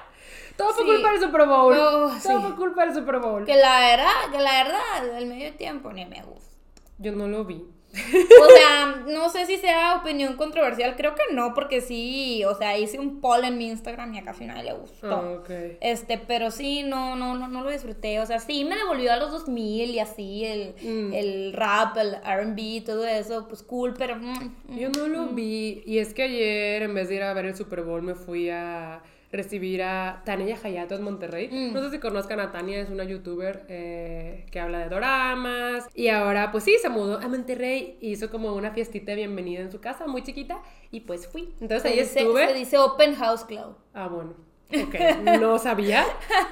Todo 0.56 0.70
por 0.70 0.78
Sí. 0.78 0.91
culpa 0.94 1.12
del 1.12 1.22
Super 1.22 1.46
Bowl. 1.48 1.76
No, 1.76 1.84
Todo 1.91 2.20
sí. 2.20 2.30
por 2.30 2.56
culpa 2.56 2.86
del 2.86 2.96
Super 2.96 3.20
Bowl. 3.20 3.44
Que 3.46 3.58
la 3.58 3.80
verdad, 3.82 4.32
que 4.32 4.39
la 4.39 4.63
verdad, 4.63 5.18
el 5.20 5.26
medio 5.26 5.54
tiempo 5.56 5.91
ni 5.91 6.06
me 6.06 6.22
gusta. 6.24 6.56
Yo 7.00 7.12
no 7.12 7.28
lo 7.28 7.44
vi. 7.44 7.65
O 7.95 8.49
sea, 8.55 9.03
no 9.08 9.29
sé 9.29 9.45
si 9.45 9.58
sea 9.58 9.95
opinión 9.95 10.36
controversial, 10.36 10.95
creo 10.95 11.15
que 11.15 11.34
no, 11.34 11.53
porque 11.53 11.81
sí, 11.81 12.43
o 12.45 12.55
sea, 12.55 12.77
hice 12.77 12.99
un 12.99 13.21
poll 13.21 13.43
en 13.45 13.58
mi 13.58 13.67
Instagram 13.67 14.13
y 14.13 14.19
a 14.19 14.23
casi 14.23 14.45
nadie 14.45 14.63
le 14.63 14.73
gustó. 14.73 15.43
Ah. 15.47 15.75
Este, 15.81 16.17
pero 16.17 16.51
sí, 16.51 16.84
no, 16.84 17.15
no, 17.15 17.36
no, 17.36 17.47
no 17.47 17.63
lo 17.63 17.69
disfruté. 17.69 18.19
O 18.19 18.25
sea, 18.25 18.39
sí 18.39 18.65
me 18.65 18.75
devolvió 18.75 19.12
a 19.13 19.17
los 19.17 19.31
2000 19.31 19.89
y 19.91 19.99
así, 19.99 20.45
el, 20.45 20.75
Mm. 20.81 21.13
el 21.13 21.53
rap, 21.53 21.95
el 21.97 22.15
RB, 22.15 22.84
todo 22.86 23.05
eso, 23.05 23.47
pues 23.47 23.63
cool, 23.63 23.93
pero. 23.97 24.15
mm, 24.17 24.55
mm. 24.67 24.77
Yo 24.77 24.89
no 24.89 25.08
lo 25.08 25.27
vi. 25.27 25.84
Y 25.86 25.99
es 25.99 26.13
que 26.13 26.23
ayer, 26.23 26.84
en 26.84 26.93
vez 26.93 27.10
de 27.10 27.15
ir 27.15 27.23
a 27.23 27.34
ver 27.34 27.45
el 27.45 27.55
Super 27.55 27.81
Bowl, 27.81 28.01
me 28.01 28.15
fui 28.15 28.49
a 28.49 29.01
recibir 29.36 29.84
a 29.84 30.21
Tania 30.26 30.58
Hayato 30.63 30.95
en 30.95 31.04
Monterrey. 31.04 31.50
Mm. 31.52 31.74
No 31.74 31.82
sé 31.84 31.91
si 31.91 32.00
conozcan 32.00 32.39
a 32.39 32.52
Tania, 32.52 32.80
es 32.80 32.89
una 32.89 33.04
youtuber 33.04 33.65
eh, 33.69 34.45
que 34.52 34.60
habla 34.60 34.80
de 34.80 34.89
doramas. 34.89 35.88
Y 35.93 36.08
ahora, 36.10 36.52
pues 36.52 36.63
sí, 36.63 36.76
se 36.82 36.89
mudó 36.89 37.17
a 37.19 37.28
Monterrey 37.28 37.98
y 38.02 38.12
hizo 38.12 38.30
como 38.30 38.54
una 38.54 38.71
fiestita 38.71 39.12
de 39.12 39.17
bienvenida 39.17 39.62
en 39.62 39.71
su 39.71 39.80
casa, 39.82 40.08
muy 40.08 40.24
chiquita. 40.24 40.62
Y 40.91 41.02
pues 41.02 41.28
fui. 41.28 41.54
Entonces 41.62 41.82
Se 41.84 41.88
ahí 41.89 42.00
dice, 42.00 42.19
estuve. 42.19 42.48
se 42.48 42.54
dice 42.54 42.78
Open 42.78 43.15
House 43.15 43.43
Club. 43.45 43.76
Ah, 43.93 44.08
bueno. 44.08 44.34
Ok, 44.74 44.95
no 45.39 45.60
sabía. 45.60 46.04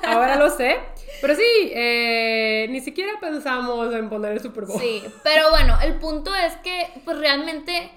Ahora 0.06 0.36
lo 0.36 0.50
sé. 0.50 0.78
Pero 1.20 1.36
sí, 1.36 1.42
eh, 1.74 2.68
ni 2.70 2.80
siquiera 2.80 3.14
pensamos 3.20 3.94
en 3.94 4.08
poner 4.10 4.34
el 4.34 4.40
Super 4.40 4.66
Bowl. 4.66 4.80
Sí, 4.80 5.02
pero 5.24 5.50
bueno, 5.50 5.78
el 5.84 5.96
punto 5.96 6.32
es 6.36 6.56
que 6.58 7.02
pues 7.06 7.18
realmente 7.18 7.90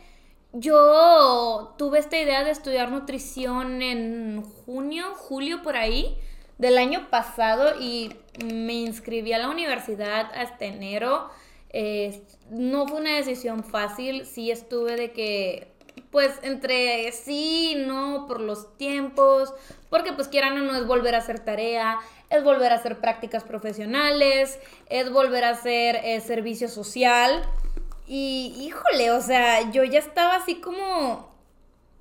yo 0.59 1.75
tuve 1.79 1.99
esta 1.99 2.19
idea 2.19 2.45
de 2.45 2.51
estudiar 2.51 2.91
nutrición 2.91 3.83
en 3.83 4.43
junio, 4.43 5.15
julio 5.15 5.63
por 5.63 5.77
ahí 5.77 6.19
del 6.59 6.79
año 6.79 7.09
pasado 7.11 7.79
y 7.81 8.15
me 8.45 8.73
inscribí 8.73 9.33
a 9.33 9.39
la 9.39 9.51
universidad 9.51 10.31
hasta 10.35 10.65
enero. 10.65 11.29
No 12.51 12.89
fue 12.89 13.01
una 13.01 13.17
decisión 13.17 13.65
fácil, 13.65 14.25
sí 14.25 14.51
estuve 14.51 14.97
de 14.97 15.13
que 15.13 15.77
pues 16.11 16.39
entre 16.43 17.13
sí, 17.13 17.75
no, 17.87 18.25
por 18.27 18.41
los 18.41 18.77
tiempos, 18.79 19.53
porque 19.91 20.13
pues 20.13 20.29
quieran 20.29 20.57
o 20.59 20.63
no 20.63 20.75
es 20.75 20.87
volver 20.87 21.15
a 21.15 21.19
hacer 21.19 21.41
tarea, 21.41 21.99
es 22.31 22.43
volver 22.43 22.73
a 22.73 22.77
hacer 22.77 23.01
prácticas 23.01 23.45
profesionales, 23.45 24.59
es 24.89 25.11
volver 25.11 25.45
a 25.45 25.51
hacer 25.51 25.97
eh, 25.97 26.21
servicio 26.21 26.69
social. 26.69 27.43
Y 28.07 28.55
híjole, 28.61 29.11
o 29.11 29.21
sea, 29.21 29.71
yo 29.71 29.83
ya 29.85 29.99
estaba 29.99 30.37
así 30.37 30.57
como 30.57 31.35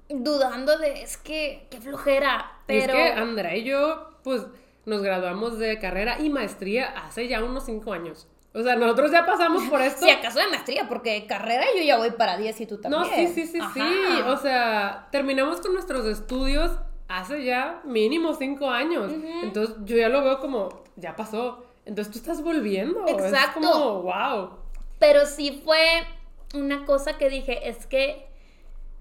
dudando 0.10 0.78
de, 0.78 1.02
es 1.02 1.18
que, 1.18 1.68
qué 1.70 1.82
flojera, 1.82 2.52
Y 2.62 2.68
pero... 2.68 2.94
Es 2.94 3.14
que 3.14 3.20
Andrea 3.20 3.56
y 3.56 3.64
yo, 3.64 4.12
pues, 4.24 4.44
nos 4.86 5.02
graduamos 5.02 5.58
de 5.58 5.80
carrera 5.80 6.20
y 6.20 6.30
maestría 6.30 6.94
hace 7.06 7.28
ya 7.28 7.44
unos 7.44 7.66
cinco 7.66 7.94
años. 7.94 8.28
O 8.54 8.62
sea, 8.64 8.76
nosotros 8.76 9.12
ya 9.12 9.26
pasamos 9.26 9.64
por 9.64 9.82
esto. 9.82 10.06
Si 10.06 10.12
acaso 10.12 10.40
de 10.40 10.48
maestría, 10.48 10.88
porque 10.88 11.26
carrera 11.28 11.66
yo 11.76 11.84
ya 11.84 11.98
voy 11.98 12.12
para 12.12 12.38
10 12.38 12.62
y 12.62 12.66
tú 12.66 12.78
también. 12.78 13.02
no, 13.02 13.10
sí, 13.10 13.28
sí, 13.28 13.48
sí, 13.48 13.60
sí. 13.74 13.82
O 14.28 14.38
sea, 14.38 15.08
terminamos 15.12 15.60
con 15.60 15.74
nuestros 15.74 16.06
estudios 16.06 16.72
hace 17.08 17.44
ya 17.44 17.82
mínimo 17.84 18.34
cinco 18.34 18.70
años. 18.70 19.12
Entonces, 19.44 19.76
yo 19.84 19.98
ya 19.98 20.10
lo 20.10 20.24
veo 20.24 20.40
como, 20.40 20.84
ya 20.96 21.16
pasó. 21.16 21.66
Entonces, 21.86 22.14
tú 22.14 22.20
estás 22.20 22.42
volviendo. 22.42 23.06
Exacto. 23.08 23.60
Es 23.60 23.68
como, 23.68 24.02
wow. 24.04 24.65
Pero 25.00 25.26
sí 25.26 25.62
fue 25.64 25.80
una 26.54 26.86
cosa 26.86 27.18
que 27.18 27.30
dije, 27.30 27.68
es 27.70 27.86
que, 27.86 28.28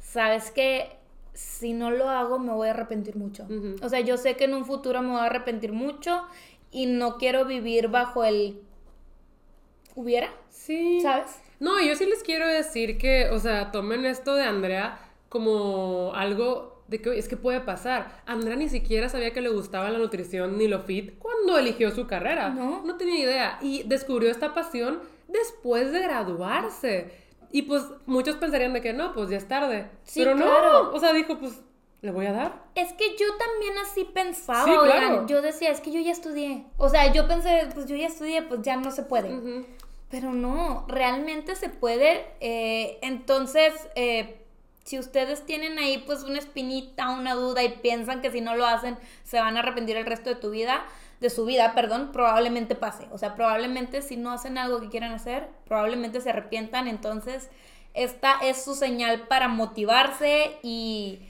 ¿sabes 0.01 0.51
qué? 0.51 0.97
Si 1.33 1.73
no 1.73 1.91
lo 1.91 2.09
hago 2.09 2.39
me 2.39 2.53
voy 2.53 2.69
a 2.69 2.73
arrepentir 2.73 3.17
mucho. 3.17 3.47
O 3.83 3.89
sea, 3.89 4.01
yo 4.01 4.17
sé 4.17 4.37
que 4.37 4.45
en 4.45 4.55
un 4.55 4.65
futuro 4.65 5.03
me 5.03 5.11
voy 5.11 5.21
a 5.21 5.25
arrepentir 5.25 5.73
mucho 5.73 6.23
y 6.71 6.87
no 6.87 7.19
quiero 7.19 7.45
vivir 7.45 7.89
bajo 7.89 8.25
el... 8.25 8.61
¿Hubiera? 9.97 10.33
Sí. 10.51 11.01
¿Sabes? 11.01 11.41
No, 11.61 11.81
yo 11.81 11.95
sí 11.95 12.05
les 12.05 12.23
quiero 12.23 12.49
decir 12.49 12.99
que, 12.99 13.31
o 13.31 13.39
sea, 13.39 13.71
tomen 13.71 14.05
esto 14.05 14.35
de 14.35 14.43
Andrea 14.43 14.99
como 15.29 16.13
algo 16.15 16.83
de 16.89 17.01
que 17.01 17.17
es 17.19 17.29
que 17.29 17.37
puede 17.37 17.61
pasar. 17.61 18.23
Andrea 18.27 18.57
ni 18.57 18.69
siquiera 18.69 19.09
sabía 19.09 19.33
que 19.33 19.41
le 19.41 19.49
gustaba 19.49 19.91
la 19.91 19.99
nutrición 19.99 20.59
ni 20.59 20.69
lo 20.69 20.81
fit 20.81 21.19
cuando 21.19 21.59
eligió 21.59 21.91
su 21.91 22.07
carrera. 22.07 22.51
No. 22.51 22.83
No 22.85 22.97
tenía 22.97 23.19
idea. 23.19 23.59
Y 23.63 23.85
descubrió 23.85 24.31
esta 24.31 24.55
pasión 24.55 25.01
después 25.35 25.93
de 25.93 26.01
graduarse. 26.01 27.11
Y 27.53 27.63
pues 27.63 27.83
muchos 28.07 28.37
pensarían 28.37 28.73
de 28.73 28.81
que 28.81 28.93
no, 28.93 29.13
pues 29.13 29.29
ya 29.31 29.37
es 29.37 29.47
tarde. 29.47 29.89
Sí, 30.05 30.21
Pero 30.21 30.35
no, 30.35 30.45
claro. 30.47 30.91
o 30.93 30.99
sea, 30.99 31.13
dijo, 31.13 31.39
pues 31.39 31.61
le 32.01 32.11
voy 32.11 32.27
a 32.27 32.33
dar. 32.33 32.65
Es 32.75 32.93
que 32.95 33.17
yo 33.17 33.27
también 33.37 33.75
así 33.79 34.05
pensaba, 34.05 34.65
Sí, 34.65 34.71
oigan, 34.71 34.99
claro. 34.99 35.27
yo 35.27 35.41
decía, 35.43 35.71
es 35.71 35.81
que 35.81 35.93
yo 35.93 36.01
ya 36.01 36.11
estudié. 36.13 36.65
O 36.77 36.89
sea, 36.89 37.13
yo 37.13 37.29
pensé, 37.29 37.69
pues 37.75 37.87
yo 37.87 37.95
ya 37.97 38.09
estudié, 38.09 38.43
pues 38.43 38.63
ya 38.63 38.77
no 38.77 38.91
se 38.91 39.03
puede. 39.05 39.65
Pero 40.11 40.33
no, 40.33 40.85
realmente 40.89 41.55
se 41.57 41.69
puede. 41.69 42.27
eh, 42.41 42.99
entonces, 43.03 43.73
eh, 43.95 44.44
si 44.85 44.99
ustedes 44.99 45.45
tienen 45.47 45.79
ahí 45.79 45.99
pues 46.07 46.23
una 46.23 46.39
espinita, 46.39 47.11
una 47.11 47.35
duda 47.35 47.63
y 47.63 47.71
piensan 47.71 48.21
que 48.21 48.31
si 48.31 48.41
no 48.41 48.55
lo 48.55 48.67
hacen 48.67 48.99
se 49.25 49.41
van 49.41 49.57
a 49.57 49.61
arrepentir 49.61 49.97
el 49.97 50.07
resto 50.07 50.31
de 50.31 50.37
tu 50.37 50.51
vida, 50.51 50.85
de 51.21 51.31
su 51.31 51.47
vida, 51.47 51.73
perdón, 51.75 52.13
probablemente 52.13 52.75
pase. 52.75 53.09
O 53.11 53.19
sea, 53.19 53.35
probablemente 53.35 54.03
si 54.03 54.17
no 54.17 54.31
hacen 54.31 54.59
algo 54.59 54.81
que 54.81 54.91
quieran 54.91 55.13
hacer, 55.13 55.49
probablemente 55.67 56.21
se 56.21 56.31
arrepientan. 56.31 56.87
Entonces, 56.87 57.49
esta 57.95 58.39
es 58.43 58.63
su 58.63 58.75
señal 58.75 59.27
para 59.27 59.49
motivarse 59.49 60.59
y 60.63 61.21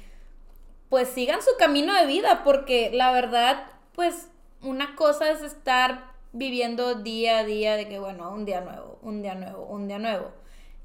pues 0.89 1.09
sigan 1.09 1.41
su 1.41 1.51
camino 1.59 1.95
de 1.95 2.07
vida, 2.07 2.43
porque 2.43 2.91
la 2.93 3.13
verdad, 3.13 3.67
pues 3.95 4.29
una 4.63 4.97
cosa 4.97 5.31
es 5.31 5.43
estar 5.43 6.13
viviendo 6.33 6.97
día 6.97 7.39
a 7.39 7.45
día 7.45 7.77
de 7.77 7.89
que, 7.89 8.01
bueno, 8.01 8.31
un 8.31 8.45
día 8.45 8.61
nuevo, 8.61 8.99
un 9.03 9.23
día 9.23 9.37
nuevo, 9.37 9.65
un 9.67 9.87
día 9.87 9.99
nuevo. 9.99 10.33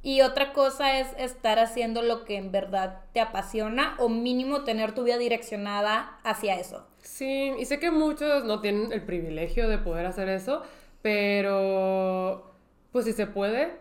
Y 0.02 0.22
otra 0.22 0.54
cosa 0.54 1.00
es 1.00 1.08
estar 1.18 1.60
haciendo 1.60 2.02
lo 2.02 2.24
que 2.24 2.38
en 2.38 2.52
verdad 2.52 3.02
te 3.14 3.20
apasiona 3.20 3.96
o 4.00 4.08
mínimo 4.08 4.64
tener 4.64 4.94
tu 4.94 5.04
vida 5.04 5.18
direccionada 5.18 6.20
hacia 6.24 6.58
eso. 6.58 6.88
Sí, 7.02 7.54
y 7.60 7.66
sé 7.66 7.80
que 7.80 7.92
muchos 7.92 8.46
no 8.46 8.62
tienen 8.62 8.94
el 8.94 9.04
privilegio 9.04 9.68
de 9.68 9.78
poder 9.78 10.06
hacer 10.06 10.30
eso, 10.30 10.64
pero 11.02 12.54
pues 12.92 13.06
si 13.06 13.14
se 13.14 13.28
puede, 13.28 13.74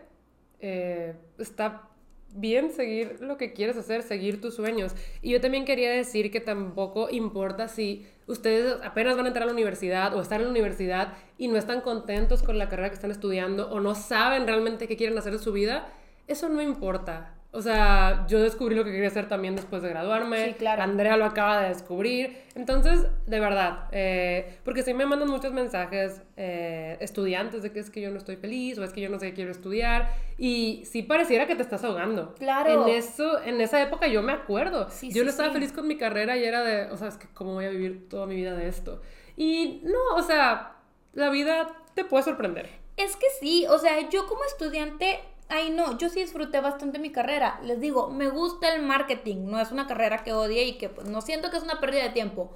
eh, 0.59 1.15
está 1.37 1.89
bien 2.35 2.71
seguir 2.71 3.17
lo 3.21 3.37
que 3.37 3.53
quieres 3.53 3.77
hacer, 3.77 4.03
seguir 4.03 4.41
tus 4.41 4.55
sueños. 4.55 4.93
Y 5.21 5.31
yo 5.31 5.41
también 5.41 5.65
quería 5.65 5.89
decir 5.89 6.31
que 6.31 6.39
tampoco 6.39 7.09
importa 7.09 7.67
si 7.67 8.05
ustedes 8.27 8.77
apenas 8.83 9.15
van 9.15 9.25
a 9.25 9.29
entrar 9.29 9.43
a 9.43 9.47
la 9.47 9.53
universidad 9.53 10.13
o 10.15 10.21
están 10.21 10.39
en 10.39 10.45
la 10.45 10.51
universidad 10.51 11.13
y 11.37 11.47
no 11.47 11.57
están 11.57 11.81
contentos 11.81 12.43
con 12.43 12.57
la 12.57 12.69
carrera 12.69 12.89
que 12.89 12.95
están 12.95 13.11
estudiando 13.11 13.71
o 13.71 13.79
no 13.79 13.95
saben 13.95 14.45
realmente 14.45 14.87
qué 14.87 14.97
quieren 14.97 15.17
hacer 15.17 15.33
de 15.33 15.39
su 15.39 15.51
vida, 15.51 15.91
eso 16.29 16.47
no 16.49 16.61
importa. 16.61 17.33
O 17.51 17.63
sea, 17.63 18.27
yo 18.27 18.39
descubrí 18.39 18.75
lo 18.75 18.83
que 18.83 18.91
quería 18.91 19.07
hacer 19.07 19.27
también 19.27 19.55
después 19.55 19.81
de 19.81 19.89
graduarme. 19.89 20.49
Sí, 20.49 20.53
claro. 20.53 20.83
Andrea 20.83 21.17
lo 21.17 21.25
acaba 21.25 21.63
de 21.63 21.69
descubrir. 21.69 22.43
Entonces, 22.53 23.07
de 23.25 23.39
verdad, 23.39 23.87
eh, 23.91 24.59
porque 24.63 24.83
sí 24.83 24.93
me 24.93 25.07
mandan 25.07 25.29
muchos 25.29 25.51
mensajes 25.51 26.21
eh, 26.37 26.97
estudiantes 27.01 27.63
de 27.63 27.71
que 27.71 27.79
es 27.79 27.89
que 27.89 28.01
yo 28.01 28.11
no 28.11 28.19
estoy 28.19 28.35
feliz 28.35 28.77
o 28.77 28.83
es 28.83 28.93
que 28.93 29.01
yo 29.01 29.09
no 29.09 29.17
sé 29.17 29.29
qué 29.29 29.33
quiero 29.33 29.51
estudiar. 29.51 30.13
Y 30.37 30.83
sí 30.85 31.01
pareciera 31.01 31.47
que 31.47 31.55
te 31.55 31.63
estás 31.63 31.83
ahogando. 31.83 32.35
Claro. 32.35 32.87
En, 32.87 32.93
eso, 32.93 33.41
en 33.41 33.59
esa 33.61 33.81
época 33.81 34.07
yo 34.07 34.21
me 34.21 34.31
acuerdo. 34.31 34.87
Sí, 34.91 35.07
yo 35.07 35.21
sí, 35.21 35.23
no 35.23 35.31
estaba 35.31 35.51
feliz 35.51 35.73
con 35.73 35.87
mi 35.87 35.97
carrera 35.97 36.37
y 36.37 36.43
era 36.43 36.61
de, 36.61 36.91
o 36.91 36.97
sea, 36.97 37.07
es 37.07 37.17
que 37.17 37.27
cómo 37.33 37.55
voy 37.55 37.65
a 37.65 37.69
vivir 37.69 38.07
toda 38.09 38.27
mi 38.27 38.35
vida 38.35 38.53
de 38.53 38.67
esto. 38.67 39.01
Y 39.35 39.81
no, 39.85 40.15
o 40.15 40.21
sea, 40.21 40.75
la 41.13 41.31
vida 41.31 41.67
te 41.95 42.05
puede 42.05 42.25
sorprender. 42.25 42.69
Es 42.95 43.15
que 43.15 43.25
sí, 43.39 43.65
o 43.67 43.79
sea, 43.79 44.07
yo 44.09 44.27
como 44.27 44.43
estudiante, 44.43 45.19
ay 45.49 45.71
no, 45.71 45.97
yo 45.97 46.09
sí 46.09 46.21
disfruté 46.21 46.61
bastante 46.61 46.99
mi 46.99 47.11
carrera. 47.11 47.59
Les 47.63 47.79
digo, 47.79 48.09
me 48.09 48.29
gusta 48.29 48.73
el 48.73 48.83
marketing, 48.83 49.45
no 49.45 49.59
es 49.59 49.71
una 49.71 49.87
carrera 49.87 50.23
que 50.23 50.33
odie 50.33 50.65
y 50.65 50.77
que 50.77 50.89
pues, 50.89 51.07
no 51.07 51.21
siento 51.21 51.49
que 51.49 51.57
es 51.57 51.63
una 51.63 51.79
pérdida 51.79 52.03
de 52.03 52.09
tiempo. 52.09 52.51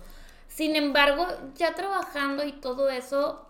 Sin 0.48 0.76
embargo, 0.76 1.26
ya 1.56 1.74
trabajando 1.74 2.46
y 2.46 2.52
todo 2.52 2.90
eso, 2.90 3.48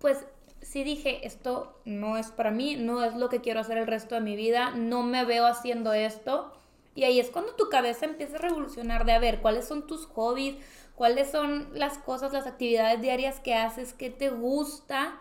pues 0.00 0.26
sí 0.60 0.82
dije, 0.82 1.26
esto 1.26 1.78
no 1.84 2.16
es 2.16 2.28
para 2.32 2.50
mí, 2.50 2.76
no 2.76 3.04
es 3.04 3.14
lo 3.14 3.28
que 3.28 3.40
quiero 3.40 3.60
hacer 3.60 3.78
el 3.78 3.86
resto 3.86 4.16
de 4.16 4.20
mi 4.20 4.34
vida, 4.34 4.70
no 4.70 5.02
me 5.04 5.24
veo 5.24 5.46
haciendo 5.46 5.92
esto. 5.92 6.52
Y 6.94 7.04
ahí 7.04 7.20
es 7.20 7.30
cuando 7.30 7.54
tu 7.54 7.68
cabeza 7.68 8.04
empieza 8.04 8.36
a 8.36 8.40
revolucionar 8.40 9.04
de 9.04 9.12
a 9.12 9.18
ver 9.18 9.40
cuáles 9.40 9.66
son 9.66 9.86
tus 9.86 10.06
hobbies, 10.06 10.56
cuáles 10.94 11.30
son 11.30 11.68
las 11.72 11.98
cosas, 11.98 12.32
las 12.32 12.46
actividades 12.46 13.00
diarias 13.00 13.40
que 13.40 13.54
haces, 13.54 13.92
qué 13.92 14.10
te 14.10 14.28
gusta. 14.28 15.18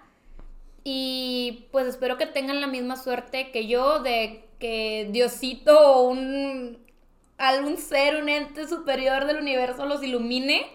Y 0.84 1.68
pues 1.72 1.88
espero 1.88 2.18
que 2.18 2.26
tengan 2.26 2.62
la 2.62 2.68
misma 2.68 2.98
suerte 2.98 3.52
que 3.52 3.68
yo 3.68 4.00
de 4.00 4.46
que 4.60 5.08
Diosito 5.12 5.80
o 5.80 6.10
un 6.10 6.80
algún 7.38 7.78
ser, 7.78 8.22
un 8.22 8.30
ente 8.30 8.68
superior 8.68 9.26
del 9.26 9.38
universo 9.38 9.86
los 9.86 10.04
ilumine 10.04 10.66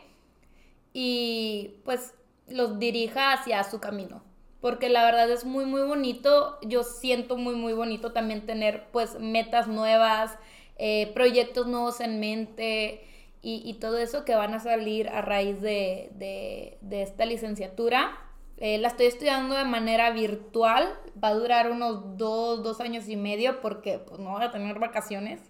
y 0.92 1.74
pues 1.84 2.14
los 2.48 2.78
dirija 2.78 3.32
hacia 3.32 3.62
su 3.64 3.80
camino. 3.80 4.22
Porque 4.60 4.88
la 4.88 5.04
verdad 5.04 5.30
es 5.30 5.44
muy 5.44 5.64
muy 5.66 5.82
bonito, 5.82 6.58
yo 6.62 6.82
siento 6.82 7.36
muy 7.36 7.54
muy 7.54 7.72
bonito 7.72 8.12
también 8.12 8.46
tener 8.46 8.84
pues 8.92 9.18
metas 9.20 9.68
nuevas, 9.68 10.36
eh, 10.78 11.10
proyectos 11.14 11.66
nuevos 11.66 12.00
en 12.00 12.20
mente 12.20 13.04
y, 13.42 13.62
y 13.64 13.74
todo 13.74 13.98
eso 13.98 14.24
que 14.24 14.34
van 14.34 14.54
a 14.54 14.60
salir 14.60 15.08
a 15.08 15.20
raíz 15.22 15.60
de, 15.60 16.10
de- 16.14 16.78
de 16.80 17.02
esta 17.02 17.26
licenciatura. 17.26 18.18
Eh, 18.58 18.78
la 18.78 18.88
estoy 18.88 19.06
estudiando 19.06 19.54
de 19.54 19.64
manera 19.64 20.10
virtual, 20.10 20.88
va 21.22 21.28
a 21.28 21.34
durar 21.34 21.70
unos 21.70 22.16
dos, 22.16 22.62
dos 22.62 22.80
años 22.80 23.06
y 23.08 23.16
medio 23.16 23.60
porque 23.60 23.98
pues 23.98 24.18
no 24.18 24.30
voy 24.30 24.42
a 24.42 24.50
tener 24.50 24.78
vacaciones. 24.78 25.40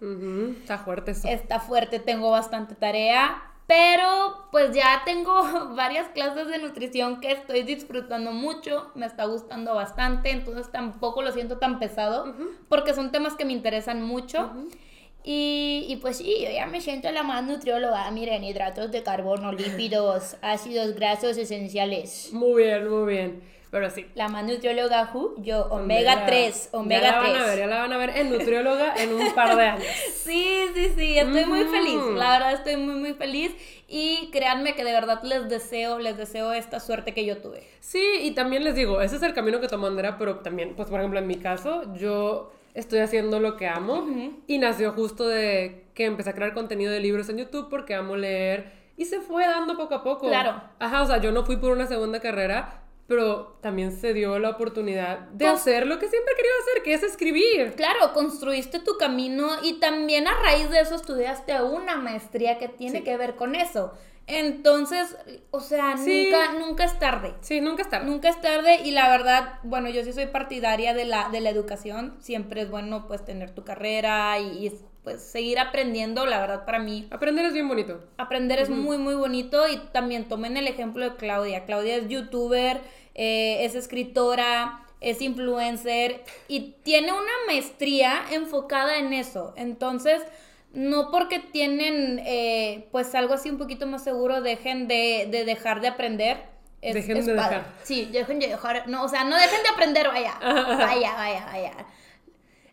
Está 0.59 0.77
fuerte 0.77 1.11
eso. 1.11 1.27
Está 1.27 1.59
fuerte, 1.59 1.99
tengo 1.99 2.29
bastante 2.31 2.75
tarea, 2.75 3.43
pero 3.65 4.47
pues 4.51 4.75
ya 4.75 5.03
tengo 5.05 5.33
varias 5.75 6.09
clases 6.09 6.47
de 6.47 6.57
nutrición 6.57 7.21
que 7.21 7.31
estoy 7.31 7.63
disfrutando 7.63 8.33
mucho, 8.33 8.91
me 8.95 9.05
está 9.05 9.23
gustando 9.25 9.73
bastante, 9.73 10.31
entonces 10.31 10.69
tampoco 10.69 11.21
lo 11.21 11.31
siento 11.31 11.59
tan 11.59 11.79
pesado 11.79 12.33
porque 12.67 12.93
son 12.93 13.11
temas 13.11 13.35
que 13.35 13.45
me 13.45 13.53
interesan 13.53 14.01
mucho. 14.01 14.51
Y, 15.23 15.85
y 15.89 15.97
pues 15.97 16.17
sí, 16.17 16.37
yo 16.43 16.49
ya 16.49 16.67
me 16.67 16.79
siento 16.79 17.11
la 17.11 17.23
más 17.23 17.43
nutrióloga. 17.43 18.09
Miren, 18.11 18.43
hidratos 18.43 18.91
de 18.91 19.03
carbono, 19.03 19.51
lípidos, 19.51 20.37
ácidos 20.41 20.95
grasos 20.95 21.37
esenciales. 21.37 22.29
Muy 22.31 22.63
bien, 22.63 22.89
muy 22.89 23.13
bien. 23.13 23.57
Pero 23.69 23.89
sí. 23.89 24.05
La 24.15 24.29
más 24.29 24.45
nutrióloga, 24.45 25.11
who? 25.13 25.35
yo, 25.39 25.65
omega 25.65 26.25
3, 26.25 26.69
omega 26.71 27.01
ya 27.01 27.11
la 27.11 27.19
3. 27.19 27.33
van 27.33 27.41
a 27.41 27.45
ver, 27.45 27.59
ya 27.59 27.67
la 27.67 27.79
van 27.81 27.91
a 27.91 27.97
ver 27.97 28.09
en 28.15 28.29
nutrióloga 28.29 28.95
en 28.95 29.13
un 29.13 29.33
par 29.35 29.57
de 29.57 29.63
años. 29.63 29.83
Sí, 30.27 30.65
sí, 30.73 30.91
sí, 30.95 31.17
estoy 31.17 31.45
muy 31.45 31.61
Ujú. 31.63 31.71
feliz. 31.71 32.01
La 32.15 32.31
verdad 32.31 32.53
estoy 32.53 32.77
muy, 32.77 32.95
muy 32.95 33.13
feliz. 33.13 33.51
Y 33.89 34.29
créanme 34.31 34.73
que 34.73 34.85
de 34.85 34.93
verdad 34.93 35.21
les 35.23 35.49
deseo, 35.49 35.99
les 35.99 36.17
deseo 36.17 36.53
esta 36.53 36.79
suerte 36.79 37.13
que 37.13 37.25
yo 37.25 37.37
tuve. 37.37 37.67
Sí, 37.81 38.01
y 38.21 38.31
también 38.31 38.63
les 38.63 38.75
digo, 38.75 39.01
ese 39.01 39.17
es 39.17 39.23
el 39.23 39.33
camino 39.33 39.59
que 39.59 39.67
tomó 39.67 39.87
Andrea, 39.87 40.17
pero 40.17 40.39
también, 40.39 40.73
pues 40.75 40.89
por 40.89 40.99
ejemplo, 40.99 41.19
en 41.19 41.27
mi 41.27 41.35
caso, 41.35 41.93
yo 41.95 42.51
estoy 42.77 42.99
haciendo 42.99 43.39
lo 43.39 43.57
que 43.57 43.67
amo 43.67 44.07
y 44.47 44.57
nació 44.59 44.91
justo 44.93 45.27
de 45.27 45.85
que 45.93 46.05
empecé 46.05 46.29
a 46.29 46.33
crear 46.33 46.53
contenido 46.53 46.91
de 46.91 46.99
libros 46.99 47.27
en 47.29 47.37
YouTube 47.37 47.69
porque 47.69 47.95
amo 47.95 48.15
leer 48.15 48.71
y 48.95 49.05
se 49.05 49.19
fue 49.19 49.45
dando 49.45 49.75
poco 49.77 49.95
a 49.95 50.03
poco. 50.03 50.27
Claro. 50.27 50.61
Ajá, 50.79 51.01
o 51.01 51.05
sea, 51.07 51.17
yo 51.17 51.31
no 51.31 51.43
fui 51.43 51.57
por 51.57 51.71
una 51.71 51.87
segunda 51.87 52.19
carrera, 52.19 52.83
pero 53.07 53.57
también 53.61 53.91
se 53.91 54.13
dio 54.13 54.37
la 54.37 54.49
oportunidad 54.51 55.19
de 55.29 55.47
hacer 55.47 55.87
lo 55.87 55.97
que 55.97 56.07
siempre 56.07 56.33
querido 56.35 56.53
hacer, 56.61 56.83
que 56.83 56.93
es 56.93 57.03
escribir. 57.03 57.73
Claro, 57.75 58.13
construiste 58.13 58.79
tu 58.79 58.97
camino 58.97 59.47
y 59.63 59.79
también 59.79 60.27
a 60.27 60.33
raíz 60.41 60.69
de 60.69 60.81
eso 60.81 60.95
estudiaste 60.95 61.61
una 61.61 61.95
maestría 61.95 62.57
que 62.59 62.67
tiene 62.67 62.99
Sí. 62.99 63.03
que 63.03 63.17
ver 63.17 63.35
con 63.35 63.55
eso. 63.55 63.93
Entonces, 64.27 65.15
o 65.51 65.61
sea, 65.61 65.97
Sí. 65.97 66.25
nunca, 66.29 66.53
nunca 66.59 66.83
es 66.83 66.99
tarde. 66.99 67.33
Sí, 67.41 67.61
nunca 67.61 67.81
es 67.83 67.89
tarde. 67.89 68.05
Nunca 68.05 68.29
es 68.29 68.39
tarde 68.41 68.81
y 68.83 68.91
la 68.91 69.09
verdad, 69.09 69.53
bueno, 69.63 69.89
yo 69.89 70.03
sí 70.03 70.11
soy 70.11 70.27
partidaria 70.27 70.93
de 70.93 71.05
la, 71.05 71.29
de 71.29 71.39
la 71.39 71.49
educación. 71.49 72.15
Siempre 72.19 72.61
es 72.61 72.69
bueno 72.69 73.07
pues 73.07 73.23
tener 73.23 73.51
tu 73.51 73.63
carrera 73.63 74.37
y, 74.39 74.67
y, 74.67 74.71
pues 75.03 75.21
seguir 75.23 75.59
aprendiendo. 75.59 76.25
La 76.25 76.39
verdad 76.41 76.65
para 76.65 76.79
mí 76.79 77.07
Aprender 77.09 77.45
es 77.45 77.53
bien 77.53 77.69
bonito. 77.69 78.03
aprender 78.17 78.59
es 78.59 78.69
muy 78.69 78.97
muy 78.97 79.15
bonito 79.15 79.65
y 79.69 79.77
también 79.93 80.27
tomen 80.27 80.57
el 80.57 80.67
ejemplo 80.67 81.09
de 81.09 81.15
Claudia. 81.15 81.63
Claudia 81.63 81.95
es 81.95 82.09
youtuber, 82.09 82.81
eh, 83.15 83.63
es 83.63 83.75
escritora, 83.75 84.83
es 84.99 85.21
influencer 85.21 86.23
y 86.49 86.75
tiene 86.83 87.13
una 87.13 87.31
maestría 87.47 88.25
enfocada 88.31 88.97
en 88.97 89.13
eso. 89.13 89.53
Entonces, 89.55 90.21
no 90.77 91.09
porque 91.11 91.39
tienen 91.39 92.21
eh, 92.25 92.87
pues 92.91 93.13
algo 93.15 93.33
así 93.33 93.49
un 93.49 93.57
poquito 93.57 93.87
más 93.87 94.03
seguro, 94.03 94.41
dejen 94.41 94.87
de, 94.87 95.27
de 95.31 95.43
dejar 95.43 95.81
de 95.81 95.87
aprender. 95.87 96.37
Es, 96.81 96.93
Dejen 96.93 97.17
es 97.17 97.25
de 97.25 97.33
padre. 97.33 97.57
dejar. 97.57 97.73
Sí, 97.83 98.05
dejen 98.11 98.39
de 98.39 98.47
dejar. 98.49 98.87
No, 98.87 99.03
o 99.03 99.07
sea, 99.09 99.23
no 99.23 99.35
dejen 99.35 99.63
de 99.63 99.69
aprender, 99.69 100.07
vaya. 100.07 100.35
Vaya, 100.41 101.13
vaya, 101.15 101.45
vaya. 101.51 101.73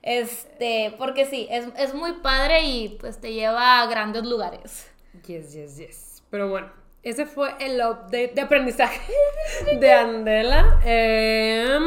Este, 0.02 0.94
porque 0.98 1.24
sí, 1.24 1.48
es, 1.50 1.66
es 1.78 1.94
muy 1.94 2.12
padre 2.14 2.64
y 2.64 2.98
pues 3.00 3.20
te 3.20 3.32
lleva 3.32 3.80
a 3.80 3.86
grandes 3.86 4.24
lugares. 4.24 4.90
Yes, 5.26 5.54
yes, 5.54 5.76
yes. 5.78 6.22
Pero 6.28 6.50
bueno, 6.50 6.70
ese 7.02 7.24
fue 7.24 7.54
el 7.60 7.80
update 7.80 8.32
de 8.34 8.40
aprendizaje 8.42 9.00
de 9.80 9.92
Andela. 9.92 10.78
Em, 10.84 11.82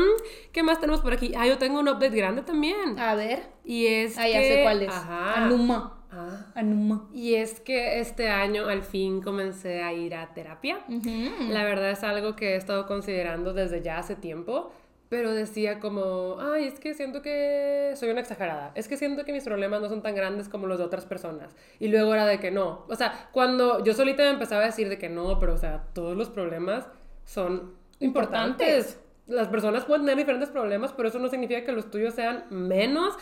¿Qué 0.52 0.64
más 0.64 0.80
tenemos 0.80 1.02
por 1.02 1.14
aquí? 1.14 1.34
Ah, 1.38 1.46
yo 1.46 1.60
tengo 1.60 1.80
un 1.80 1.88
update 1.88 2.16
grande 2.16 2.42
también. 2.42 2.98
A 3.00 3.14
ver. 3.14 3.44
Y 3.64 3.86
es 3.86 4.18
Ah, 4.18 4.28
ya 4.28 4.40
que- 4.40 4.54
sé 4.56 4.64
cuál 4.64 4.82
es. 4.82 4.90
Ajá. 4.90 5.44
Anuma. 5.44 5.97
Ah. 6.18 6.46
Anuma. 6.56 7.08
Y 7.14 7.36
es 7.36 7.60
que 7.60 8.00
este 8.00 8.30
año 8.30 8.68
al 8.68 8.82
fin 8.82 9.22
comencé 9.22 9.84
a 9.84 9.94
ir 9.94 10.16
a 10.16 10.34
terapia. 10.34 10.80
Ujú. 10.88 11.52
La 11.52 11.64
verdad 11.64 11.92
es 11.92 12.04
algo 12.04 12.36
que 12.36 12.54
he 12.54 12.56
estado 12.56 12.88
considerando 12.88 13.54
desde 13.54 13.82
ya 13.84 14.00
hace 14.00 14.16
tiempo, 14.16 14.72
pero 15.10 15.32
decía 15.32 15.80
como, 15.80 16.38
ay, 16.40 16.66
es 16.66 16.80
que 16.80 16.94
siento 16.94 17.22
que 17.22 17.94
soy 17.96 18.10
una 18.10 18.22
exagerada, 18.22 18.72
es 18.76 18.88
que 18.88 18.98
siento 18.98 19.24
que 19.24 19.32
mis 19.32 19.44
problemas 19.44 19.80
no 19.82 19.90
son 19.90 20.02
tan 20.02 20.16
grandes 20.16 20.50
como 20.50 20.68
los 20.68 20.80
de 20.80 20.86
otras 20.86 21.06
personas. 21.06 21.56
Y 21.80 21.88
luego 21.88 22.14
era 22.14 22.26
de 22.26 22.40
que 22.40 22.52
no. 22.52 22.86
O 22.90 22.96
sea, 22.96 23.30
cuando 23.32 23.84
yo 23.84 23.94
solita 23.94 24.24
me 24.24 24.30
empezaba 24.32 24.64
a 24.64 24.66
decir 24.66 24.90
de 24.90 24.98
que 24.98 25.10
no, 25.10 25.40
pero 25.40 25.54
o 25.54 25.58
sea, 25.58 25.86
todos 25.94 26.18
los 26.18 26.30
problemas 26.30 26.88
son 27.26 27.76
importantes. 28.00 29.00
Las 29.28 29.50
personas 29.50 29.86
pueden 29.86 30.04
tener 30.04 30.18
diferentes 30.18 30.50
problemas, 30.50 30.94
pero 30.94 31.10
eso 31.10 31.20
no 31.20 31.28
significa 31.28 31.64
que 31.64 31.74
los 31.74 31.92
tuyos 31.92 32.14
sean 32.14 32.46
menos. 32.50 33.14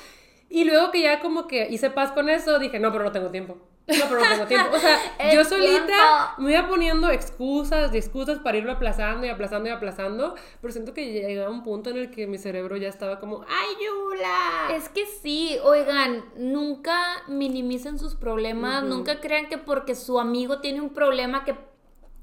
Y 0.50 0.64
luego 0.64 0.92
que 0.92 1.02
ya 1.02 1.20
como 1.20 1.48
que 1.48 1.68
hice 1.70 1.90
paz 1.90 2.12
con 2.12 2.30
eso, 2.30 2.60
dije, 2.60 2.80
no, 2.80 2.92
pero 2.92 3.04
no 3.04 3.12
tengo 3.12 3.30
tiempo. 3.30 3.58
No, 3.88 4.06
pero 4.10 4.20
no 4.20 4.30
tengo 4.30 4.46
tiempo. 4.48 4.76
O 4.76 4.80
sea, 4.80 4.98
yo 5.34 5.44
solita 5.46 5.86
tiempo. 5.86 6.42
me 6.42 6.54
iba 6.54 6.68
poniendo 6.68 7.10
excusas 7.12 7.94
y 7.94 7.98
excusas 7.98 8.40
para 8.40 8.58
irlo 8.58 8.72
aplazando 8.72 9.28
y 9.28 9.30
aplazando 9.30 9.70
y 9.70 9.72
aplazando, 9.72 10.36
pero 10.62 10.74
siento 10.74 10.94
que 10.94 11.12
llegaba 11.12 11.52
un 11.52 11.64
punto 11.64 11.92
en 11.92 11.98
el 11.98 12.10
que 12.10 12.26
mi 12.26 12.38
cerebro 12.40 12.78
ya 12.78 12.88
estaba 12.88 13.20
como, 13.20 13.46
¡ay, 13.48 13.76
Yula! 13.86 14.76
Es 14.76 14.90
que 14.90 15.06
sí, 15.06 15.58
oigan, 15.64 16.26
nunca 16.36 17.00
minimicen 17.28 18.00
sus 18.00 18.16
problemas, 18.16 18.84
nunca 18.84 19.20
crean 19.20 19.50
que 19.50 19.58
porque 19.60 19.94
su 19.94 20.20
amigo 20.20 20.62
tiene 20.62 20.82
un 20.82 20.90
problema 20.90 21.44
que, 21.44 21.56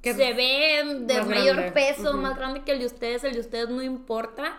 Que 0.01 0.15
se 0.15 0.33
ve 0.33 0.83
de 1.01 1.23
mayor 1.23 1.57
grande. 1.57 1.73
peso, 1.73 2.15
más 2.15 2.37
grande 2.37 2.63
que 2.65 2.73
el 2.73 2.81
de 2.81 2.87
ustedes, 2.87 3.23
el 3.23 3.35
de 3.35 3.41
ustedes 3.41 3.69
no 3.69 3.83
importa. 3.83 4.59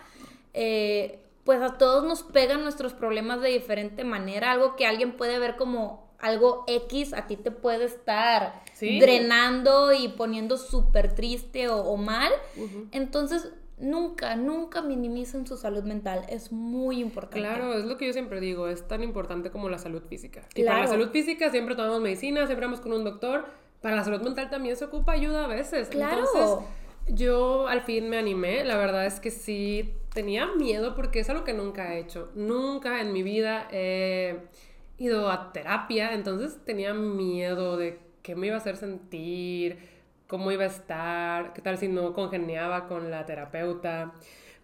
Eh, 0.54 1.20
pues 1.44 1.62
a 1.62 1.78
todos 1.78 2.04
nos 2.06 2.24
pegan 2.24 2.64
nuestros 2.64 2.94
problemas 2.94 3.42
de 3.42 3.50
diferente 3.50 4.04
manera, 4.04 4.52
algo 4.52 4.76
que 4.76 4.86
alguien 4.86 5.18
puede 5.18 5.40
ver 5.40 5.56
como 5.56 6.04
algo 6.20 6.64
X, 6.68 7.14
a 7.14 7.28
ti 7.28 7.36
te 7.36 7.52
puede 7.52 7.84
estar 7.86 8.64
Sí. 8.74 9.00
drenando 9.00 9.92
y 9.94 10.08
poniendo 10.08 10.58
súper 10.58 11.14
triste 11.14 11.68
o, 11.68 11.78
o 11.82 11.98
mal. 11.98 12.32
Entonces, 12.92 13.52
nunca, 13.78 14.36
nunca 14.36 14.82
minimicen 14.82 15.46
su 15.46 15.58
salud 15.58 15.84
mental, 15.84 16.26
es 16.30 16.52
muy 16.52 17.02
importante. 17.02 17.40
Claro, 17.40 17.74
es 17.74 17.84
lo 17.86 17.98
que 17.98 18.08
yo 18.08 18.14
siempre 18.14 18.40
digo, 18.40 18.68
es 18.70 18.88
tan 18.88 19.04
importante 19.04 19.52
como 19.52 19.68
la 19.70 19.78
salud 19.78 20.02
física. 20.08 20.44
Y 20.56 20.64
para 20.64 20.80
la 20.80 20.88
salud 20.88 21.10
física 21.10 21.50
siempre 21.52 21.76
tomamos 21.76 22.00
medicina, 22.02 22.46
siempre 22.46 22.66
vamos 22.66 22.80
con 22.80 22.94
un 22.94 23.04
doctor. 23.04 23.46
Para 23.82 23.98
la 23.98 24.04
salud 24.06 24.22
mental 24.22 24.50
también 24.50 24.78
se 24.78 24.86
ocupa 24.86 25.12
ayuda 25.12 25.44
a 25.44 25.48
veces. 25.48 25.90
Claro. 25.90 26.20
Entonces, 26.34 26.66
yo 27.10 27.68
al 27.68 27.82
fin 27.82 28.08
me 28.10 28.18
animé. 28.18 28.64
La 28.64 28.78
verdad 28.78 29.06
es 29.06 29.20
que 29.20 29.30
sí 29.30 29.94
tenía 30.14 30.48
miedo 30.48 30.96
porque 30.96 31.20
es 31.20 31.30
algo 31.30 31.44
que 31.44 31.54
nunca 31.54 31.94
he 31.94 32.00
hecho. 32.00 32.32
Nunca 32.36 33.02
en 33.02 33.12
mi 33.12 33.24
vida 33.24 33.68
he 33.72 34.40
ido 34.98 35.30
a 35.30 35.52
terapia. 35.52 36.14
Entonces 36.14 36.64
tenía 36.66 36.94
miedo 36.94 37.78
de 37.78 38.00
qué 38.22 38.36
me 38.36 38.48
iba 38.48 38.56
a 38.56 38.60
hacer 38.60 38.78
sentir, 38.78 39.80
cómo 40.28 40.52
iba 40.52 40.64
a 40.64 40.68
estar, 40.68 41.54
qué 41.54 41.62
tal 41.62 41.78
si 41.78 41.88
no 41.88 42.14
congeniaba 42.14 42.88
con 42.88 43.12
la 43.12 43.26
terapeuta. 43.26 44.14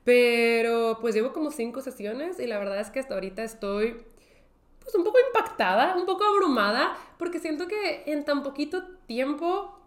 Pero 0.04 1.00
pues 1.02 1.16
llevo 1.16 1.34
como 1.34 1.52
cinco 1.52 1.82
sesiones 1.82 2.40
y 2.40 2.48
la 2.48 2.58
verdad 2.58 2.80
es 2.80 2.90
que 2.90 3.00
hasta 3.00 3.16
ahorita 3.16 3.44
estoy 3.44 4.06
pues 4.80 4.96
un 4.96 5.04
poco 5.04 5.18
impactada, 5.28 5.96
un 5.96 6.06
poco 6.06 6.24
abrumada, 6.24 6.98
porque 7.18 7.40
siento 7.40 7.68
que 7.68 8.04
en 8.08 8.26
tan 8.26 8.44
poquito 8.44 8.84
tiempo 9.06 9.79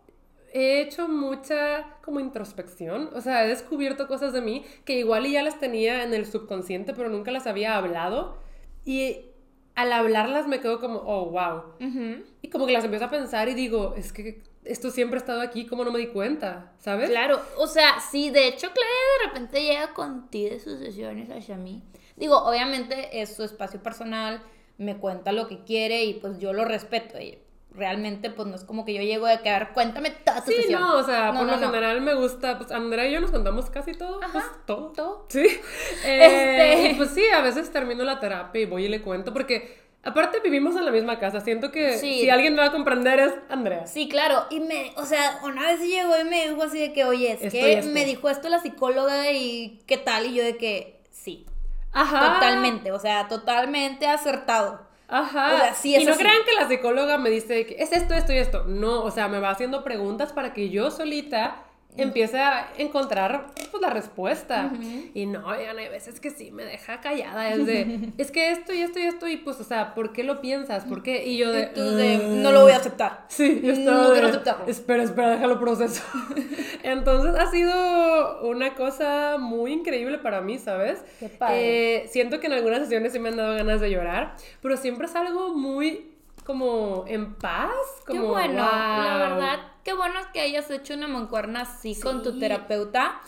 he 0.53 0.81
hecho 0.81 1.09
mucha 1.09 1.97
como 2.03 2.21
introspección, 2.21 3.11
o 3.15 3.21
sea, 3.21 3.45
he 3.45 3.49
descubierto 3.49 4.07
cosas 4.07 4.33
de 4.33 4.41
mí 4.41 4.65
que 4.85 4.99
igual 4.99 5.27
ya 5.27 5.43
las 5.43 5.59
tenía 5.59 6.03
en 6.05 6.15
el 6.15 6.27
subconsciente, 6.27 6.93
pero 6.93 7.09
nunca 7.09 7.31
las 7.31 7.47
había 7.47 7.77
hablado 7.77 8.39
y 8.85 9.27
al 9.75 9.93
hablarlas 9.93 10.47
me 10.47 10.61
quedo 10.61 10.81
como, 10.81 10.99
oh, 10.99 11.31
wow. 11.31 11.75
Ujú. 11.81 12.25
Y 12.43 12.49
como 12.49 12.67
que 12.67 12.73
las 12.73 12.85
empiezo 12.85 13.07
a 13.07 13.11
pensar 13.11 13.49
y 13.49 13.55
digo, 13.55 13.95
es 13.97 14.13
que 14.13 14.43
esto 14.65 14.91
siempre 14.91 15.17
ha 15.17 15.21
estado 15.21 15.41
aquí, 15.41 15.67
como 15.67 15.85
no 15.85 15.91
me 15.91 15.99
di 15.99 16.09
cuenta? 16.09 16.73
¿Sabes? 16.79 17.11
Claro, 17.11 17.41
o 17.59 17.67
sea, 17.67 18.01
sí, 18.01 18.31
de 18.31 18.49
hecho 18.49 18.69
Claudia 18.69 18.93
de 19.19 19.29
repente 19.29 19.63
llega 19.63 19.95
con 19.95 20.29
ti 20.29 20.49
de 20.49 20.61
sus 20.61 20.79
sesiones 20.79 21.31
hacia 21.31 21.57
mí. 21.57 21.83
Digo, 22.17 22.37
obviamente 22.37 23.23
es 23.23 23.35
su 23.35 23.43
espacio 23.43 23.83
personal, 23.83 24.43
me 24.79 24.99
cuenta 24.99 25.33
lo 25.33 25.49
que 25.49 25.65
quiere 25.65 26.05
y 26.05 26.15
pues 26.15 26.39
yo 26.39 26.53
lo 26.53 26.65
respeto. 26.65 27.19
Y 27.19 27.39
realmente 27.75 28.31
pues 28.31 28.47
no 28.49 28.55
es 28.57 28.65
como 28.65 28.85
que 28.85 28.93
yo 28.95 29.03
llego 29.03 29.27
de 29.27 29.41
quedar, 29.41 29.73
cuéntame 29.73 30.11
toda 30.11 30.45
tu 30.45 30.51
Sí, 30.51 30.57
sesión. 30.59 30.81
no, 30.81 30.97
o 30.99 31.03
sea, 31.03 31.33
No, 31.33 31.39
por 31.41 31.47
no, 31.47 31.53
lo 31.55 31.59
no. 31.61 31.67
general 31.69 32.01
me 32.03 32.15
gusta, 32.15 32.59
pues 32.59 32.71
Andrea 32.71 33.07
y 33.09 33.13
yo 33.13 33.21
nos 33.21 33.31
contamos 33.31 33.71
casi 33.71 33.93
todo, 33.93 34.21
pues 34.21 34.45
Ajá, 34.45 34.59
todo. 34.67 34.93
todo. 34.95 35.27
Sí. 35.29 35.47
Eh, 36.05 36.85
Este. 36.85 36.97
pues 36.97 37.11
sí, 37.11 37.23
a 37.35 37.41
veces 37.41 37.71
termino 37.73 38.05
la 38.05 38.21
terapia 38.21 38.61
y 38.63 38.67
voy 38.67 38.85
y 38.85 38.89
le 38.89 39.01
cuento, 39.03 39.33
porque 39.33 39.81
aparte 40.05 40.41
vivimos 40.41 40.75
en 40.77 40.85
la 40.85 40.91
misma 40.91 41.19
casa, 41.19 41.41
siento 41.41 41.71
que 41.71 41.97
Sí. 41.99 42.21
si 42.23 42.29
alguien 42.31 42.55
me 42.55 42.61
va 42.61 42.67
a 42.69 42.73
comprender 42.73 43.21
es 43.21 43.33
Andrea. 43.49 43.87
Sí, 43.87 44.09
claro, 44.09 44.45
y 44.51 44.61
me, 44.61 44.93
o 44.97 45.05
sea, 45.07 45.39
una 45.45 45.63
vez 45.69 45.81
llegó 45.81 46.19
y 46.21 46.25
me 46.25 46.49
dijo 46.49 46.63
así 46.63 46.79
de 46.79 46.93
que, 46.93 47.05
oye, 47.05 47.39
es 47.41 47.53
que 47.53 47.79
esto. 47.79 47.91
me 47.93 48.05
dijo 48.05 48.29
esto 48.29 48.49
la 48.49 48.61
psicóloga 48.61 49.31
y 49.31 49.81
qué 49.87 49.97
tal, 49.97 50.27
y 50.27 50.35
yo 50.35 50.43
de 50.45 50.57
que 50.57 51.01
sí, 51.11 51.47
Ajá. 51.93 52.35
totalmente, 52.35 52.91
o 52.93 52.99
sea, 52.99 53.29
totalmente 53.29 54.07
acertado. 54.07 54.91
Ajá. 55.13 55.55
O 55.55 55.59
sea, 55.59 55.75
sí, 55.75 55.95
y 55.95 56.05
no 56.07 56.17
crean 56.17 56.43
que 56.47 56.55
la 56.59 56.67
psicóloga 56.67 57.19
me 57.19 57.29
dice 57.29 57.67
que 57.67 57.77
es 57.79 57.93
esto, 57.93 58.15
esto 58.15 58.33
y 58.33 58.39
esto. 58.39 58.65
No, 58.65 59.03
o 59.03 59.11
sea, 59.11 59.29
me 59.29 59.41
va 59.41 59.51
haciendo 59.51 59.85
preguntas 59.85 60.33
para 60.33 60.55
que 60.55 60.71
yo 60.71 60.91
solita 60.91 61.65
empiece 61.97 62.39
a 62.39 62.69
encontrar 62.79 63.47
pues, 63.71 63.83
la 63.83 63.91
respuesta. 63.91 64.73
Y 65.15 65.27
no, 65.27 65.47
oigan, 65.47 65.79
hay 65.79 65.89
veces 65.89 66.21
que 66.21 66.31
sí 66.31 66.51
me 66.51 66.65
deja 66.65 67.01
callada. 67.01 67.51
Es 67.51 67.67
de, 67.67 68.13
es 68.19 68.31
que 68.31 68.51
esto 68.51 68.73
y 68.73 68.81
esto 68.81 68.99
y 68.99 69.03
esto, 69.03 69.29
y 69.29 69.37
pues, 69.37 69.61
o 69.61 69.65
sea, 69.65 69.95
¿por 69.95 70.13
qué 70.13 70.25
lo 70.25 70.41
piensas? 70.41 70.85
¿Por 70.85 71.03
qué? 71.03 71.27
Y 71.27 71.37
yo 71.37 71.53
de. 71.53 71.63
Y 71.63 71.75
tú 71.75 71.83
de, 71.83 72.19
no 72.43 72.53
lo 72.53 72.63
voy 72.63 72.73
a 72.73 72.77
aceptar. 72.77 73.27
Sí, 73.33 73.61
yo 73.63 73.73
estaba 73.73 73.97
No 73.97 74.09
de, 74.09 74.13
quiero 74.13 74.29
aceptarlo. 74.29 74.67
Espera, 74.67 75.03
espera, 75.03 75.31
déjalo 75.31 75.59
proceso. 75.59 76.03
Entonces 76.83 77.35
ha 77.35 77.51
sido 77.51 78.43
una 78.43 78.75
cosa 78.75 79.37
muy 79.39 79.73
increíble 79.73 80.19
para 80.19 80.41
mí, 80.41 80.59
¿sabes? 80.59 81.03
Qué 81.19 81.29
padre. 81.29 82.03
Eh, 82.03 82.09
siento 82.09 82.41
que 82.41 82.47
en 82.47 82.53
algunas 82.53 82.81
sesiones 82.81 83.13
sí 83.13 83.19
me 83.19 83.31
han 83.31 83.37
dado 83.37 83.55
ganas 83.57 83.81
de 83.81 83.91
llorar, 83.91 84.35
pero 84.61 84.77
siempre 84.77 85.07
es 85.07 85.17
algo 85.17 85.55
muy 85.55 86.12
como 86.45 87.05
en 87.07 87.35
paz, 87.35 87.71
como 88.07 88.21
qué 88.21 88.27
bueno, 88.27 88.55
la 88.63 89.17
verdad, 89.19 89.59
qué 89.85 89.93
bueno 89.95 90.19
es 90.21 90.27
que 90.29 90.41
hayas 90.41 90.71
hecho 90.71 90.95
una 90.95 91.09
mancuerna 91.09 91.63
así 91.63 91.99
con 92.01 92.23
tu 92.23 92.39
terapeuta, 92.39 93.21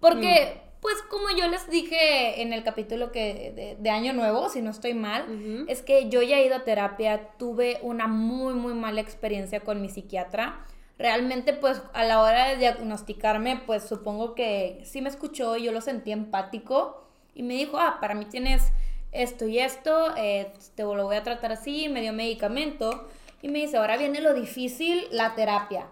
porque 0.00 0.62
pues 0.80 1.00
como 1.02 1.30
yo 1.30 1.46
les 1.46 1.70
dije 1.70 2.42
en 2.42 2.52
el 2.52 2.64
capítulo 2.64 3.12
que 3.12 3.52
de, 3.54 3.76
de 3.78 3.90
Año 3.90 4.12
Nuevo, 4.12 4.48
si 4.48 4.62
no 4.62 4.70
estoy 4.70 4.94
mal, 4.94 5.64
es 5.68 5.80
que 5.80 6.08
yo 6.08 6.22
ya 6.22 6.38
he 6.38 6.46
ido 6.46 6.56
a 6.56 6.64
terapia, 6.64 7.28
tuve 7.38 7.78
una 7.82 8.08
muy 8.08 8.54
muy 8.54 8.74
mala 8.74 9.00
experiencia 9.00 9.60
con 9.60 9.80
mi 9.80 9.88
psiquiatra. 9.88 10.64
Realmente 10.98 11.52
pues 11.52 11.82
a 11.94 12.04
la 12.04 12.20
hora 12.20 12.48
de 12.48 12.56
diagnosticarme 12.56 13.62
pues 13.64 13.84
supongo 13.84 14.34
que 14.34 14.80
sí 14.84 15.00
me 15.00 15.08
escuchó 15.08 15.56
y 15.56 15.64
yo 15.64 15.72
lo 15.72 15.80
sentí 15.80 16.10
empático 16.12 17.06
y 17.34 17.42
me 17.42 17.54
dijo, 17.54 17.78
ah, 17.78 17.98
para 18.00 18.14
mí 18.14 18.24
tienes 18.24 18.72
esto 19.12 19.46
y 19.46 19.58
esto, 19.58 20.16
eh, 20.16 20.52
te 20.74 20.82
lo 20.82 21.04
voy 21.04 21.16
a 21.16 21.22
tratar 21.22 21.52
así, 21.52 21.88
me 21.88 22.00
dio 22.00 22.12
medicamento 22.12 23.08
y 23.42 23.48
me 23.48 23.60
dice, 23.60 23.76
ahora 23.76 23.96
viene 23.96 24.20
lo 24.20 24.34
difícil, 24.34 25.06
la 25.10 25.34
terapia. 25.34 25.86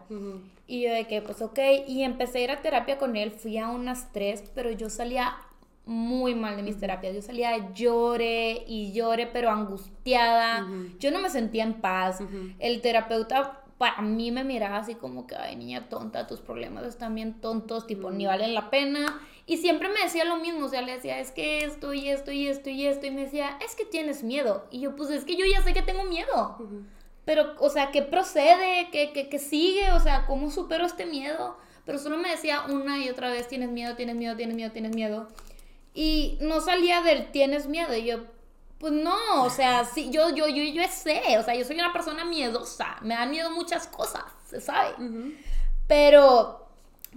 Y 0.67 0.83
yo 0.83 0.93
de 0.93 1.07
que, 1.07 1.21
pues 1.21 1.43
ok, 1.43 1.59
y 1.87 2.03
empecé 2.03 2.39
a 2.39 2.43
ir 2.43 2.51
a 2.51 2.63
terapia 2.63 2.97
con 2.97 3.17
él, 3.17 3.31
fui 3.33 3.59
a 3.59 3.69
unas 3.69 4.13
tres, 4.13 4.45
pero 4.55 4.71
yo 4.71 4.89
salía 4.89 5.37
muy 5.85 6.37
mal 6.37 6.57
de 6.57 6.63
mis 6.63 6.79
terapias, 6.79 7.15
yo 7.15 7.23
salía 7.23 7.73
llore 7.75 8.65
y 8.69 8.93
llore, 8.93 9.27
pero 9.27 9.51
angustiada, 9.51 10.67
yo 11.01 11.11
no 11.11 11.19
me 11.21 11.29
sentía 11.29 11.65
en 11.65 11.75
paz, 11.75 12.21
el 12.61 12.81
terapeuta 12.81 13.60
para 13.81 14.03
mí 14.03 14.31
me 14.31 14.45
miraba 14.45 14.77
así 14.77 14.95
como 14.95 15.27
que, 15.27 15.37
ay 15.37 15.57
niña 15.57 15.89
tonta, 15.89 16.27
tus 16.27 16.41
problemas 16.41 16.85
están 16.85 17.15
bien 17.15 17.41
tontos, 17.41 17.87
tipo, 17.87 18.11
ni 18.11 18.27
valen 18.27 18.53
la 18.53 18.69
pena, 18.69 19.19
y 19.47 19.57
siempre 19.57 19.89
me 19.89 20.03
decía 20.03 20.27
lo 20.27 20.37
mismo, 20.37 20.67
o 20.67 20.69
sea, 20.69 20.83
le 20.83 20.93
decía, 20.93 21.19
es 21.19 21.31
que 21.31 21.65
esto 21.65 21.95
y 21.95 22.11
esto 22.11 22.31
y 22.31 22.47
esto 22.47 22.69
y 22.69 22.87
esto, 22.87 23.07
y 23.07 23.11
me 23.11 23.23
decía, 23.23 23.57
es 23.65 23.75
que 23.75 23.87
tienes 23.87 24.23
miedo, 24.23 24.67
y 24.71 24.81
yo, 24.81 24.95
pues 24.97 25.09
es 25.09 25.25
que 25.25 25.35
yo 25.35 25.47
ya 25.47 25.63
sé 25.63 25.73
que 25.73 25.81
tengo 25.81 26.05
miedo. 26.05 26.59
Pero, 27.25 27.55
o 27.59 27.71
sea, 27.71 27.91
¿qué 27.91 28.03
procede? 28.03 28.91
¿Qué, 28.93 29.13
qué, 29.15 29.31
qué 29.31 29.39
sigue? 29.39 29.93
O 29.93 30.01
sea, 30.01 30.27
¿cómo 30.27 30.51
supero 30.51 30.85
este 30.85 31.07
miedo? 31.07 31.57
Pero 31.87 31.97
solo 31.97 32.19
me 32.19 32.29
decía 32.29 32.65
una 32.69 33.03
y 33.03 33.09
otra 33.09 33.31
vez, 33.31 33.49
tienes 33.49 33.71
miedo, 33.71 33.97
tienes 33.97 34.15
miedo, 34.15 34.37
tienes 34.37 34.57
miedo, 34.57 34.73
tienes 34.73 34.95
miedo. 34.95 35.27
Y 35.95 36.37
no 36.43 36.61
salía 36.61 37.01
del 37.01 37.31
tienes 37.31 37.67
miedo. 37.67 37.97
Y 37.97 38.05
yo, 38.05 38.25
pues 38.81 38.93
no, 38.95 39.45
o 39.45 39.51
sea, 39.51 39.85
sí, 39.85 40.11
yo, 40.11 40.31
yo, 40.35 40.49
yo, 40.49 40.65
yo 40.65 40.83
sé, 40.91 41.39
o 41.39 41.43
sea, 41.45 41.55
yo 41.55 41.65
soy 41.65 41.77
una 41.77 41.93
persona 41.93 42.25
miedosa. 42.25 42.97
Me 43.03 43.15
dan 43.15 43.31
miedo 43.31 43.51
muchas 43.53 43.87
cosas, 43.87 44.25
se 44.49 44.61
sabe. 44.61 44.95
Pero, 45.87 46.67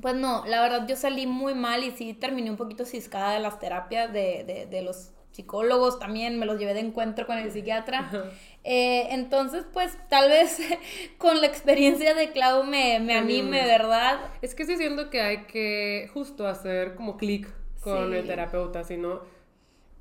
pues 0.01 0.15
no, 0.15 0.43
la 0.45 0.61
verdad 0.61 0.87
yo 0.87 0.95
salí 0.95 1.25
muy 1.27 1.53
mal 1.55 1.83
y 1.83 1.91
sí 1.91 2.13
terminé 2.13 2.49
un 2.49 2.57
poquito 2.57 2.85
ciscada 2.85 3.33
de 3.33 3.39
las 3.39 3.59
terapias 3.59 4.11
de, 4.11 4.43
de, 4.45 4.65
de 4.65 4.81
los 4.81 5.11
psicólogos 5.31 5.97
también, 5.97 6.37
me 6.37 6.45
los 6.45 6.59
llevé 6.59 6.73
de 6.75 6.81
encuentro 6.81 7.25
con 7.25 7.37
el 7.39 7.51
psiquiatra. 7.51 8.09
Eh, 8.63 9.07
entonces, 9.11 9.65
pues 9.73 9.97
tal 10.09 10.29
vez 10.29 10.59
con 11.17 11.41
la 11.41 11.47
experiencia 11.47 12.13
de 12.13 12.31
Clau 12.31 12.63
me, 12.65 12.99
me 12.99 13.15
anime. 13.15 13.65
¿verdad? 13.65 14.19
Es 14.41 14.53
que 14.53 14.65
sí 14.65 14.77
siento 14.77 15.09
que 15.09 15.21
hay 15.21 15.45
que 15.45 16.09
justo 16.13 16.47
hacer 16.47 16.95
como 16.95 17.17
clic 17.17 17.47
con 17.81 18.11
Sí. 18.11 18.17
el 18.17 18.27
terapeuta, 18.27 18.83
si 18.83 18.97
no, 18.97 19.21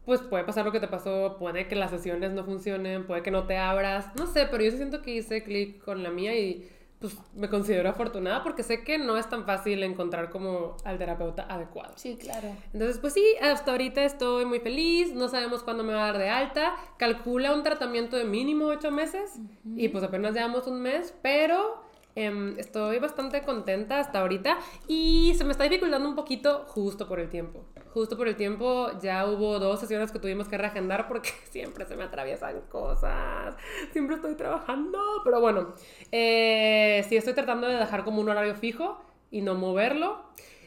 pues 0.04 0.20
puede 0.20 0.44
pasar 0.44 0.64
lo 0.64 0.72
que 0.72 0.80
te 0.80 0.88
pasó, 0.88 1.36
puede 1.38 1.68
que 1.68 1.76
las 1.76 1.90
sesiones 1.90 2.32
no 2.32 2.44
funcionen, 2.44 3.06
puede 3.06 3.22
que 3.22 3.30
no 3.30 3.46
te 3.46 3.56
abras, 3.56 4.08
no 4.16 4.26
sé, 4.26 4.46
pero 4.50 4.64
yo 4.64 4.70
sí 4.70 4.78
siento 4.78 5.02
que 5.02 5.12
hice 5.12 5.42
clic 5.44 5.82
con 5.84 6.02
la 6.02 6.10
mía 6.10 6.36
y 6.38 6.68
pues 7.02 7.16
me 7.34 7.48
considero 7.50 7.90
afortunada 7.90 8.42
porque 8.44 8.62
sé 8.62 8.84
que 8.84 8.96
no 8.96 9.18
es 9.18 9.28
tan 9.28 9.44
fácil 9.44 9.82
encontrar 9.82 10.30
como 10.30 10.76
al 10.84 10.98
terapeuta 10.98 11.42
adecuado. 11.48 11.92
Sí, 11.96 12.16
claro. 12.16 12.48
Entonces, 12.72 12.98
pues 12.98 13.12
sí, 13.12 13.24
hasta 13.42 13.72
ahorita 13.72 14.04
estoy 14.04 14.44
muy 14.44 14.60
feliz, 14.60 15.12
no 15.12 15.28
sabemos 15.28 15.64
cuándo 15.64 15.82
me 15.82 15.92
va 15.92 16.04
a 16.04 16.12
dar 16.12 16.18
de 16.18 16.30
alta, 16.30 16.74
calcula 16.98 17.52
un 17.54 17.64
tratamiento 17.64 18.16
de 18.16 18.24
mínimo 18.24 18.66
ocho 18.66 18.92
meses 18.92 19.40
y 19.76 19.88
pues 19.88 20.04
apenas 20.04 20.32
llevamos 20.32 20.68
un 20.68 20.80
mes, 20.80 21.12
pero 21.22 21.82
em, 22.14 22.56
estoy 22.58 23.00
bastante 23.00 23.42
contenta 23.42 23.98
hasta 23.98 24.20
ahorita 24.20 24.58
y 24.86 25.34
se 25.36 25.44
me 25.44 25.50
está 25.50 25.64
dificultando 25.64 26.08
un 26.08 26.14
poquito 26.14 26.64
justo 26.68 27.08
por 27.08 27.18
el 27.18 27.28
tiempo. 27.28 27.64
Justo 27.92 28.16
por 28.16 28.26
el 28.26 28.36
tiempo 28.36 28.90
ya 29.02 29.26
hubo 29.26 29.58
dos 29.58 29.80
sesiones 29.80 30.12
que 30.12 30.18
tuvimos 30.18 30.48
que 30.48 30.56
reagendar 30.56 31.08
porque 31.08 31.30
siempre 31.50 31.84
se 31.84 31.96
me 31.96 32.04
atraviesan 32.04 32.62
cosas, 32.62 33.54
siempre 33.92 34.16
estoy 34.16 34.34
trabajando, 34.34 34.98
pero 35.24 35.40
bueno, 35.40 35.74
eh, 36.10 37.04
sí 37.08 37.16
estoy 37.16 37.34
tratando 37.34 37.68
de 37.68 37.74
dejar 37.74 38.04
como 38.04 38.20
un 38.20 38.28
horario 38.30 38.54
fijo 38.54 38.98
y 39.30 39.42
no 39.42 39.54
moverlo. 39.54 40.24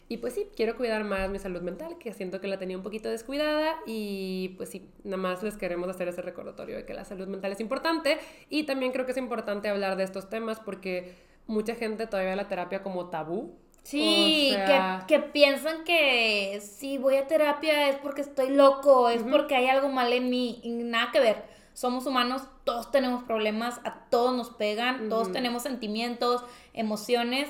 Y 0.08 0.18
pues 0.18 0.36
sí, 0.36 0.50
quiero 0.56 0.78
cuidar 0.78 1.04
más 1.04 1.30
mi 1.32 1.40
salud 1.40 1.62
mental, 1.62 1.98
que 1.98 2.14
siento 2.14 2.40
que 2.40 2.48
la 2.48 2.60
tenía 2.60 2.78
un 2.78 2.84
poquito 2.84 3.10
descuidada. 3.10 3.76
Y 3.88 4.54
pues 4.58 4.70
sí, 4.70 4.92
nada 5.04 5.18
más 5.18 5.42
les 5.42 5.58
queremos 5.58 5.90
hacer 5.90 6.08
ese 6.08 6.22
recordatorio 6.22 6.76
de 6.76 6.86
que 6.86 6.94
la 6.94 7.06
salud 7.06 7.28
mental 7.28 7.52
es 7.52 7.60
importante. 7.60 8.20
Y 8.50 8.64
también 8.64 8.92
creo 8.92 9.06
que 9.06 9.14
es 9.14 9.18
importante 9.18 9.68
hablar 9.68 9.98
de 9.98 10.04
estos 10.04 10.30
temas 10.30 10.60
porque 10.60 11.16
mucha 11.48 11.74
gente 11.74 12.06
todavía 12.06 12.32
ve 12.32 12.36
la 12.36 12.48
terapia 12.48 12.84
como 12.84 13.10
tabú. 13.10 13.58
Sí, 13.86 14.50
O 14.52 14.56
sea- 14.56 15.04
que, 15.08 15.16
que 15.16 15.24
piensan 15.28 15.84
que 15.84 16.60
si 16.60 16.98
voy 16.98 17.18
a 17.18 17.28
terapia 17.28 17.88
es 17.90 17.98
porque 17.98 18.22
estoy 18.22 18.50
loco, 18.50 19.10
es 19.10 19.22
porque 19.22 19.56
hay 19.56 19.68
algo 19.68 19.90
mal 19.90 20.12
en 20.12 20.30
mí, 20.30 20.60
y 20.64 20.70
nada 20.72 21.12
que 21.12 21.20
ver. 21.20 21.44
Somos 21.74 22.06
humanos, 22.08 22.42
todos 22.64 22.90
tenemos 22.92 23.24
problemas, 23.24 23.80
a 23.84 24.06
todos 24.10 24.36
nos 24.36 24.50
pegan, 24.50 25.08
todos 25.10 25.32
tenemos 25.34 25.62
sentimientos, 25.64 26.44
emociones 26.74 27.48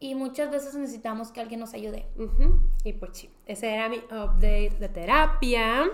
y 0.00 0.14
muchas 0.14 0.50
veces 0.50 0.74
necesitamos 0.74 1.30
que 1.32 1.40
alguien 1.40 1.60
nos 1.60 1.72
ayude. 1.74 2.06
Y 2.84 2.92
pues 2.92 3.12
sí, 3.16 3.30
ese 3.46 3.72
era 3.72 3.88
mi 3.88 3.96
update 3.98 4.76
de 4.78 4.88
terapia. 4.88 5.88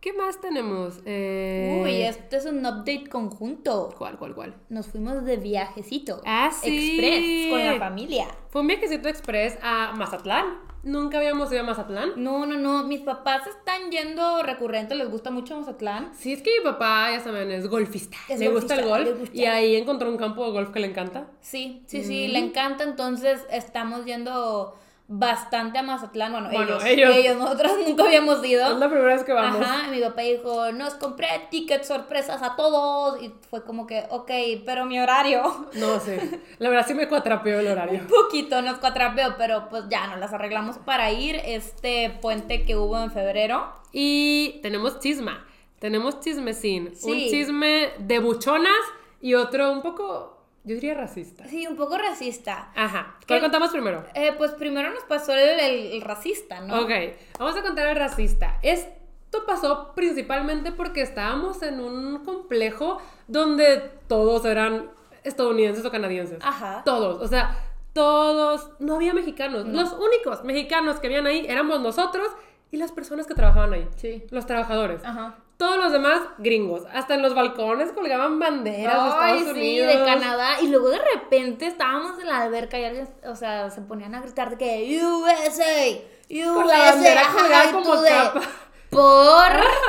¿Qué 0.00 0.14
más 0.14 0.40
tenemos? 0.40 1.00
Eh, 1.04 1.78
Uy, 1.84 2.02
este 2.02 2.38
es 2.38 2.46
un 2.46 2.60
update 2.60 3.06
conjunto. 3.10 3.94
¿Cuál, 3.98 4.16
cuál, 4.16 4.34
cuál? 4.34 4.54
Nos 4.70 4.86
fuimos 4.86 5.26
de 5.26 5.36
viajecito. 5.36 6.22
Ah, 6.24 6.50
sí. 6.50 6.98
Express 6.98 7.50
con 7.50 7.66
la 7.66 7.78
familia. 7.78 8.26
Fue 8.48 8.62
un 8.62 8.68
viajecito 8.68 9.10
express 9.10 9.58
a 9.62 9.92
Mazatlán. 9.94 10.46
Nunca 10.84 11.18
habíamos 11.18 11.52
ido 11.52 11.60
a 11.60 11.64
Mazatlán. 11.64 12.12
No, 12.16 12.46
no, 12.46 12.56
no. 12.56 12.84
Mis 12.84 13.02
papás 13.02 13.46
están 13.46 13.90
yendo 13.90 14.42
recurrente, 14.42 14.94
les 14.94 15.10
gusta 15.10 15.30
mucho 15.30 15.60
Mazatlán. 15.60 16.12
Sí, 16.14 16.32
es 16.32 16.40
que 16.40 16.50
mi 16.58 16.64
papá, 16.64 17.10
ya 17.12 17.20
saben, 17.20 17.50
es 17.50 17.68
golfista. 17.68 18.16
Es 18.30 18.40
le 18.40 18.48
gusta 18.48 18.76
el 18.76 18.86
golf. 18.86 19.18
gusta. 19.18 19.36
Y 19.36 19.44
ahí 19.44 19.76
encontró 19.76 20.08
un 20.08 20.16
campo 20.16 20.46
de 20.46 20.52
golf 20.52 20.70
que 20.70 20.80
le 20.80 20.86
encanta. 20.86 21.26
Sí, 21.42 21.82
sí, 21.84 22.04
sí, 22.04 22.28
le 22.28 22.38
encanta. 22.38 22.84
Entonces 22.84 23.46
estamos 23.50 24.06
yendo 24.06 24.74
bastante 25.12 25.76
a 25.76 25.82
Mazatlán. 25.82 26.30
Bueno, 26.30 26.50
Bueno, 26.52 26.78
ellos, 26.86 27.16
ellos. 27.16 27.36
nosotros 27.36 27.72
nunca 27.88 28.04
habíamos 28.04 28.44
ido. 28.46 28.70
Es 28.70 28.78
la 28.78 28.88
primera 28.88 29.12
vez 29.14 29.24
que 29.24 29.32
vamos. 29.32 29.60
Ajá, 29.60 29.88
mi 29.88 30.00
papá 30.00 30.22
dijo, 30.22 30.70
nos 30.70 30.94
compré 30.94 31.26
tickets 31.50 31.88
sorpresas 31.88 32.40
a 32.42 32.54
todos. 32.54 33.20
Y 33.20 33.34
fue 33.50 33.64
como 33.64 33.88
que, 33.88 34.06
ok, 34.08 34.30
pero 34.64 34.84
mi 34.86 35.00
horario. 35.00 35.66
No 35.74 35.98
sé. 35.98 36.40
La 36.58 36.68
verdad 36.68 36.86
sí 36.86 36.94
me 36.94 37.08
cuatrapeó 37.08 37.58
el 37.58 37.66
horario. 37.66 38.00
Un 38.02 38.06
poquito 38.06 38.62
nos 38.62 38.78
cuatrapeó, 38.78 39.34
pero 39.36 39.68
pues 39.68 39.84
ya 39.88 40.06
nos 40.06 40.20
las 40.20 40.32
arreglamos 40.32 40.78
para 40.78 41.10
ir. 41.10 41.40
Este 41.44 42.16
puente 42.22 42.64
que 42.64 42.76
hubo 42.76 42.98
en 43.02 43.10
febrero. 43.10 43.72
Y 43.92 44.60
tenemos 44.62 45.00
chisma. 45.00 45.44
Tenemos 45.80 46.20
chismecín. 46.20 46.94
Sí. 46.94 47.10
Un 47.10 47.18
chisme 47.30 47.88
de 47.98 48.18
buchonas 48.20 48.78
y 49.20 49.34
otro 49.34 49.72
un 49.72 49.82
poco, 49.82 50.39
yo 50.64 50.74
diría 50.74 50.94
racista. 50.94 51.46
Sí, 51.46 51.66
un 51.66 51.76
poco 51.76 51.96
racista. 51.98 52.70
Ajá. 52.74 53.16
¿Cuál 53.26 53.38
¿Qué? 53.38 53.40
contamos 53.40 53.70
primero? 53.70 54.04
Eh, 54.14 54.32
pues 54.36 54.52
primero 54.52 54.90
nos 54.90 55.04
pasó 55.04 55.32
el, 55.32 55.58
el- 55.60 55.92
el 55.92 56.02
racista, 56.02 56.60
¿no? 56.60 56.80
Ok, 56.82 56.90
vamos 57.38 57.56
a 57.56 57.62
contar 57.62 57.86
el 57.88 57.96
racista. 57.96 58.58
Esto 58.62 59.44
pasó 59.46 59.92
principalmente 59.94 60.72
porque 60.72 61.02
estábamos 61.02 61.62
en 61.62 61.80
un 61.80 62.24
complejo 62.24 62.98
donde 63.28 63.78
todos 64.06 64.44
eran 64.44 64.90
estadounidenses 65.24 65.84
o 65.84 65.90
canadienses. 65.90 66.38
Ajá. 66.42 66.82
Todos, 66.84 67.22
o 67.22 67.26
sea, 67.28 67.56
todos, 67.92 68.70
no 68.78 68.96
había 68.96 69.14
mexicanos. 69.14 69.66
Los 69.66 69.92
únicos 69.92 70.44
mexicanos 70.44 71.00
que 71.00 71.06
habían 71.08 71.26
ahí 71.26 71.44
éramos 71.48 71.80
nosotros 71.80 72.28
y 72.70 72.76
las 72.76 72.92
personas 72.92 73.26
que 73.26 73.34
trabajaban 73.34 73.72
ahí. 73.72 73.88
Sí. 73.96 74.24
Los 74.30 74.46
trabajadores. 74.46 75.04
Ajá. 75.04 75.36
Todos 75.60 75.76
los 75.76 75.92
demás 75.92 76.22
gringos. 76.38 76.84
Hasta 76.90 77.14
en 77.14 77.20
los 77.22 77.34
balcones 77.34 77.92
colgaban 77.92 78.38
banderas 78.38 78.94
de 78.94 79.10
Ay, 79.20 79.38
Estados 79.38 79.54
sí, 79.54 79.60
Unidos. 79.60 79.88
de 79.88 80.04
Canadá. 80.06 80.60
Y 80.62 80.68
luego 80.68 80.88
de 80.88 80.98
repente 81.14 81.66
estábamos 81.66 82.18
en 82.18 82.28
la 82.28 82.40
alberca 82.40 82.78
y 82.78 82.84
alguien, 82.84 83.08
o 83.26 83.36
sea, 83.36 83.68
se 83.70 83.82
ponían 83.82 84.14
a 84.14 84.22
gritar 84.22 84.48
de 84.48 84.56
que 84.56 84.98
USA, 85.04 86.00
USA, 86.30 86.54
Con 86.54 86.66
la 86.66 86.78
bandera 86.78 87.22
colgada 87.32 87.72
como 87.72 87.96
de, 87.96 88.08
capa. 88.08 88.40
Por. 88.88 89.02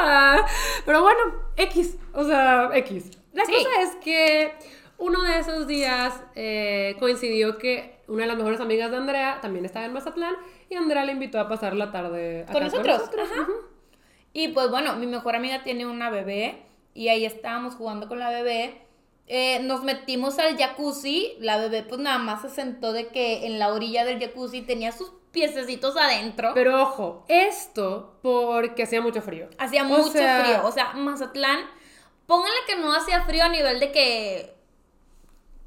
Ajá. 0.02 0.46
Pero 0.86 1.02
bueno, 1.04 1.20
X, 1.56 1.96
o 2.14 2.24
sea, 2.26 2.70
X. 2.74 3.10
La 3.34 3.46
Sí. 3.46 3.54
cosa 3.54 3.82
es 3.82 3.96
que 4.04 4.54
uno 4.98 5.22
de 5.24 5.40
esos 5.40 5.68
días 5.68 6.14
eh, 6.36 6.98
coincidió 7.00 7.58
que 7.58 8.02
una 8.10 8.24
de 8.24 8.28
las 8.28 8.36
mejores 8.38 8.60
amigas 8.60 8.92
de 8.92 8.98
Andrea 8.98 9.40
también 9.42 9.64
estaba 9.64 9.86
en 9.86 9.94
Mazatlán 9.94 10.36
y 10.70 10.76
Andrea 10.76 11.06
le 11.06 11.14
invitó 11.14 11.40
a 11.40 11.48
pasar 11.48 11.76
la 11.78 11.92
tarde 11.94 12.44
acá 12.44 12.52
Con 12.54 12.64
nosotros, 12.66 13.02
ajá. 13.18 13.42
Ujú. 13.44 13.54
Y 14.34 14.50
pues 14.50 14.70
bueno, 14.70 14.96
mi 14.96 15.08
mejor 15.08 15.36
amiga 15.36 15.64
tiene 15.64 15.86
una 15.86 16.10
bebé 16.10 16.64
y 16.94 17.10
ahí 17.10 17.26
estábamos 17.26 17.76
jugando 17.76 18.08
con 18.08 18.20
la 18.20 18.30
bebé. 18.30 18.82
eh, 19.28 19.60
nos 19.64 19.84
metimos 19.84 20.40
al 20.40 20.58
jacuzzi, 20.58 21.36
la 21.40 21.58
bebé 21.58 21.84
pues 21.84 22.02
nada 22.02 22.18
más 22.18 22.42
se 22.42 22.50
sentó 22.50 22.92
de 22.92 23.08
que 23.08 23.46
en 23.46 23.60
la 23.60 23.70
orilla 23.74 24.04
del 24.04 24.20
jacuzzi 24.20 24.62
tenía 24.62 24.92
sus 24.92 25.12
piececitos 25.32 25.96
adentro. 25.96 26.52
Pero 26.54 26.82
ojo, 26.82 27.24
esto 27.30 28.18
porque 28.22 28.84
hacía 28.84 29.02
mucho 29.02 29.22
frío. 29.22 29.48
Hacía 29.58 29.84
O 29.84 29.86
mucho 29.86 30.12
sea, 30.12 30.44
frío. 30.44 30.68
O 30.68 30.72
sea, 30.74 30.94
Mazatlán, 30.94 31.60
pónganle 32.26 32.58
que 32.68 32.76
no 32.76 32.94
hacía 32.94 33.22
frío 33.24 33.44
a 33.46 33.50
nivel 33.50 33.80
de 33.80 33.92
que. 33.94 34.56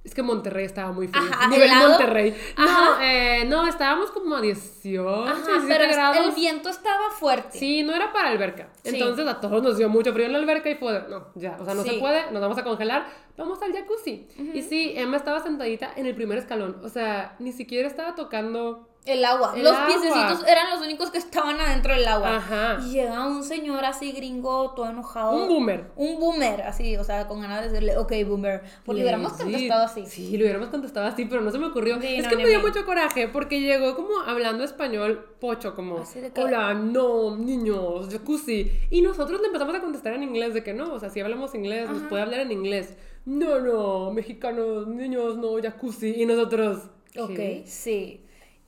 Es 0.04 0.14
que 0.14 0.22
Monterrey 0.22 0.66
estaba 0.66 0.92
muy 0.92 1.08
frío. 1.08 1.22
Ajá, 1.32 1.48
Nivel 1.48 1.62
helado. 1.70 1.88
Monterrey. 1.88 2.36
No, 2.58 3.00
eh, 3.00 3.44
no, 3.46 3.66
estábamos 3.66 4.10
como 4.10 4.36
a 4.36 4.40
18, 4.42 5.24
Ajá, 5.24 5.34
17 5.34 5.66
pero 5.66 5.92
grados. 5.92 6.16
el 6.26 6.32
viento 6.34 6.68
estaba 6.68 7.10
fuerte. 7.10 7.58
Sí, 7.58 7.82
no 7.82 7.94
era 7.94 8.12
para 8.12 8.28
alberca. 8.28 8.68
Sí. 8.82 8.90
Entonces 8.94 9.26
a 9.26 9.40
todos 9.40 9.62
nos 9.62 9.78
dio 9.78 9.88
mucho 9.88 10.12
frío 10.12 10.26
en 10.26 10.32
la 10.32 10.38
alberca 10.38 10.68
y 10.68 10.74
fue, 10.74 11.04
no, 11.08 11.28
ya, 11.34 11.56
o 11.58 11.64
sea, 11.64 11.72
no 11.74 11.82
Sí. 11.82 11.90
se 11.90 11.98
puede, 12.00 12.30
nos 12.32 12.42
vamos 12.42 12.58
a 12.58 12.64
congelar, 12.64 13.06
vamos 13.38 13.62
al 13.62 13.72
jacuzzi. 13.72 14.28
Y 14.52 14.60
sí, 14.62 14.92
Emma 14.94 15.16
estaba 15.16 15.40
sentadita 15.40 15.90
en 15.96 16.04
el 16.04 16.14
primer 16.14 16.36
escalón, 16.36 16.80
o 16.84 16.88
sea, 16.90 17.34
ni 17.38 17.52
siquiera 17.52 17.88
estaba 17.88 18.14
tocando... 18.14 18.88
El 19.06 19.22
agua. 19.22 19.52
El 19.54 19.64
los 19.64 19.72
agua. 19.74 19.86
piececitos 19.86 20.46
eran 20.48 20.70
los 20.70 20.80
únicos 20.80 21.10
que 21.10 21.18
estaban 21.18 21.60
adentro 21.60 21.92
del 21.94 22.08
agua. 22.08 22.36
Ajá. 22.36 22.78
Y 22.82 22.92
llega 22.92 23.26
un 23.26 23.44
señor 23.44 23.84
así 23.84 24.12
gringo, 24.12 24.72
todo 24.74 24.88
enojado. 24.88 25.36
Un 25.36 25.46
boomer. 25.48 25.90
Un 25.96 26.18
boomer, 26.18 26.62
así, 26.62 26.96
o 26.96 27.04
sea, 27.04 27.28
con 27.28 27.42
ganas 27.42 27.60
de 27.62 27.68
decirle, 27.68 27.98
ok, 27.98 28.12
boomer. 28.26 28.62
Porque 28.84 29.00
Le- 29.00 29.04
hubiéramos 29.04 29.34
contestado 29.34 29.84
así. 29.84 30.06
Sí, 30.06 30.36
lo 30.38 30.44
hubiéramos 30.44 30.68
contestado 30.70 31.06
así, 31.06 31.26
pero 31.26 31.42
no 31.42 31.50
se 31.50 31.58
me 31.58 31.66
ocurrió. 31.66 32.00
Sí, 32.00 32.16
es 32.16 32.24
no, 32.24 32.30
que 32.30 32.36
me 32.36 32.48
dio 32.48 32.60
mucho 32.60 32.86
coraje 32.86 33.28
porque 33.28 33.60
llegó 33.60 33.94
como 33.94 34.20
hablando 34.26 34.64
español 34.64 35.36
pocho, 35.38 35.74
como, 35.74 36.02
hola, 36.36 36.72
no, 36.72 37.36
niños, 37.36 38.08
jacuzzi. 38.10 38.70
Y 38.90 39.02
nosotros 39.02 39.38
le 39.42 39.48
empezamos 39.48 39.74
a 39.74 39.80
contestar 39.80 40.14
en 40.14 40.22
inglés 40.22 40.54
de 40.54 40.62
que 40.62 40.72
no, 40.72 40.94
o 40.94 40.98
sea, 40.98 41.10
si 41.10 41.20
hablamos 41.20 41.54
inglés, 41.54 41.90
nos 41.90 42.02
puede 42.04 42.22
hablar 42.22 42.40
en 42.40 42.52
inglés. 42.52 42.94
No, 43.26 43.60
no, 43.60 44.12
mexicanos, 44.12 44.86
niños, 44.86 45.36
no, 45.36 45.60
jacuzzi. 45.62 46.14
Y 46.22 46.24
nosotros... 46.24 46.84
Ok, 47.18 47.28
¿qué? 47.36 47.62
sí. 47.66 48.23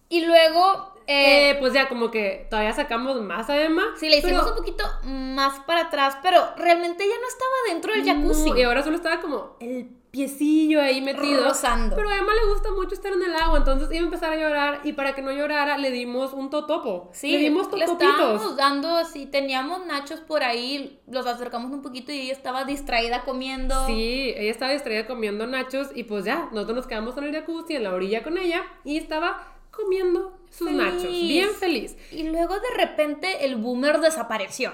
Y 0.09 0.25
luego, 0.25 0.95
eh, 1.07 1.51
Eh, 1.51 1.57
pues 1.61 1.73
ya 1.73 1.89
como 1.89 2.11
que 2.11 2.47
todavía 2.51 2.73
sacamos 2.73 3.21
más 3.23 3.49
a 3.51 3.61
Emma. 3.63 3.83
sí, 3.99 4.09
le 4.09 4.19
hicimos 4.19 4.43
pero- 4.43 4.53
un 4.53 4.59
poquito 4.59 4.85
más 5.05 5.59
para 5.61 5.83
atrás, 5.83 6.17
pero 6.23 6.41
realmente 6.57 7.05
ella 7.05 7.15
no 7.21 7.29
estaba 7.29 7.53
dentro 7.69 7.93
del 7.93 8.05
jacuzzi. 8.05 8.51
No, 8.51 8.57
y 8.59 8.63
ahora 8.63 8.83
solo 8.83 8.97
estaba 8.97 9.21
como 9.21 9.57
el 9.61 9.89
piecillo 10.11 10.81
ahí 10.81 11.03
metido. 11.03 11.45
Rozando. 11.45 11.95
Pero 11.95 12.09
a 12.09 12.17
Emma 12.17 12.33
le 12.35 12.51
gusta 12.51 12.71
mucho 12.73 12.95
estar 12.95 13.13
en 13.13 13.23
el 13.23 13.35
agua, 13.37 13.59
entonces 13.59 13.89
iba 13.93 14.01
a 14.01 14.05
empezar 14.05 14.33
a 14.33 14.37
llorar 14.37 14.81
y 14.83 14.95
para 14.95 15.15
que 15.15 15.21
no 15.21 15.31
llorara 15.31 15.77
le 15.77 15.91
dimos 15.91 16.33
un 16.33 16.49
totopo. 16.49 17.11
Sí, 17.13 17.33
le 17.33 17.39
dimos 17.39 17.71
le 17.73 17.85
totopitos. 17.85 18.13
estábamos 18.15 18.57
dando 18.57 18.97
así, 18.97 19.27
teníamos 19.27 19.85
nachos 19.87 20.21
por 20.21 20.43
ahí, 20.43 21.01
los 21.07 21.27
acercamos 21.27 21.71
un 21.71 21.83
poquito 21.83 22.13
y 22.13 22.21
ella 22.21 22.33
estaba 22.33 22.65
distraída 22.65 23.25
comiendo. 23.25 23.87
Sí, 23.87 24.33
ella 24.37 24.51
estaba 24.51 24.73
distraída 24.73 25.07
comiendo 25.07 25.47
nachos 25.47 25.89
y 25.95 26.05
pues 26.05 26.25
ya, 26.25 26.49
nosotros 26.51 26.77
nos 26.77 26.87
quedamos 26.87 27.17
en 27.19 27.25
el 27.25 27.33
jacuzzi, 27.35 27.77
en 27.77 27.83
la 27.85 27.93
orilla 27.93 28.23
con 28.23 28.39
ella 28.39 28.63
y 28.85 28.97
estaba 28.97 29.53
comiendo 29.77 30.37
sus 30.51 30.69
Feliz. 30.69 30.83
nachos, 30.83 31.11
bien 31.13 31.51
feliz. 31.51 31.97
Y 32.11 32.25
luego 32.25 32.55
de 32.55 32.71
repente 32.77 33.45
el 33.45 33.57
boomer 33.57 34.01
desapareció. 34.01 34.73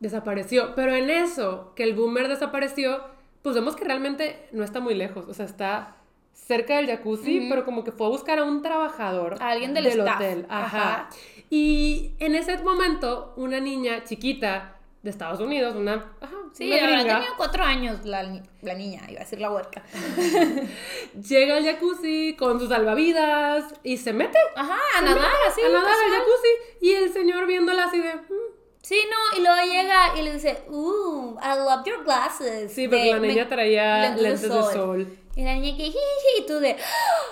Desapareció, 0.00 0.74
pero 0.74 0.94
en 0.94 1.10
eso 1.10 1.72
que 1.76 1.82
el 1.84 1.94
boomer 1.94 2.28
desapareció, 2.28 3.02
pues 3.42 3.54
vemos 3.54 3.76
que 3.76 3.84
realmente 3.84 4.48
no 4.52 4.64
está 4.64 4.80
muy 4.80 4.94
lejos, 4.94 5.26
o 5.28 5.34
sea, 5.34 5.44
está 5.44 5.96
cerca 6.32 6.76
del 6.78 6.86
jacuzzi, 6.86 7.46
pero 7.50 7.64
como 7.66 7.84
que 7.84 7.92
fue 7.92 8.06
a 8.06 8.10
buscar 8.10 8.38
a 8.38 8.44
un 8.44 8.62
trabajador 8.62 9.36
A 9.40 9.50
alguien 9.50 9.74
del 9.74 9.86
staff. 9.86 10.16
hotel. 10.16 10.46
Ajá. 10.48 10.64
Ajá. 10.78 11.08
Y 11.50 12.12
en 12.18 12.34
ese 12.34 12.56
momento, 12.62 13.34
una 13.36 13.60
niña 13.60 14.04
chiquita 14.04 14.76
de 15.02 15.10
Estados 15.10 15.40
Unidos, 15.40 15.74
una, 15.76 16.12
ajá, 16.20 16.36
Sí, 16.52 16.68
gringa, 16.68 16.98
tenía 17.02 17.28
cuatro 17.36 17.62
años 17.64 18.04
la, 18.04 18.22
la 18.62 18.74
niña, 18.74 19.02
iba 19.08 19.20
a 19.20 19.24
decir 19.24 19.40
la 19.40 19.50
huerca. 19.50 19.82
llega 21.28 21.56
al 21.56 21.64
jacuzzi 21.64 22.36
con 22.38 22.58
sus 22.60 22.68
salvavidas 22.68 23.64
y 23.82 23.96
se 23.96 24.12
mete 24.12 24.38
Ajá, 24.56 24.78
a 24.98 25.00
nadar 25.02 25.30
así. 25.48 25.60
a 25.62 25.68
nadar 25.68 25.90
al 25.92 26.10
jacuzzi 26.10 26.48
y 26.82 26.92
el 26.94 27.12
señor 27.12 27.46
viéndola 27.46 27.84
así 27.84 27.98
de... 28.00 28.14
"Mm". 28.14 28.50
Sí, 28.82 28.98
no, 29.10 29.38
y 29.38 29.42
luego 29.42 29.72
llega 29.72 30.18
y 30.18 30.22
le 30.22 30.32
dice, 30.32 30.62
uh, 30.68 31.36
I 31.38 31.58
love 31.58 31.84
your 31.84 32.02
glasses. 32.02 32.72
Sí, 32.72 32.88
porque 32.88 33.04
De- 33.04 33.12
la 33.12 33.18
niña 33.18 33.46
traía 33.48 34.16
lentes, 34.16 34.42
de, 34.42 34.48
sol. 34.48 35.18
Y 35.36 35.44
la 35.44 35.54
niña 35.54 35.76
que, 35.76 35.84
"Jiji", 35.84 35.98
y 36.38 36.46
tú 36.46 36.54
de, 36.60 36.76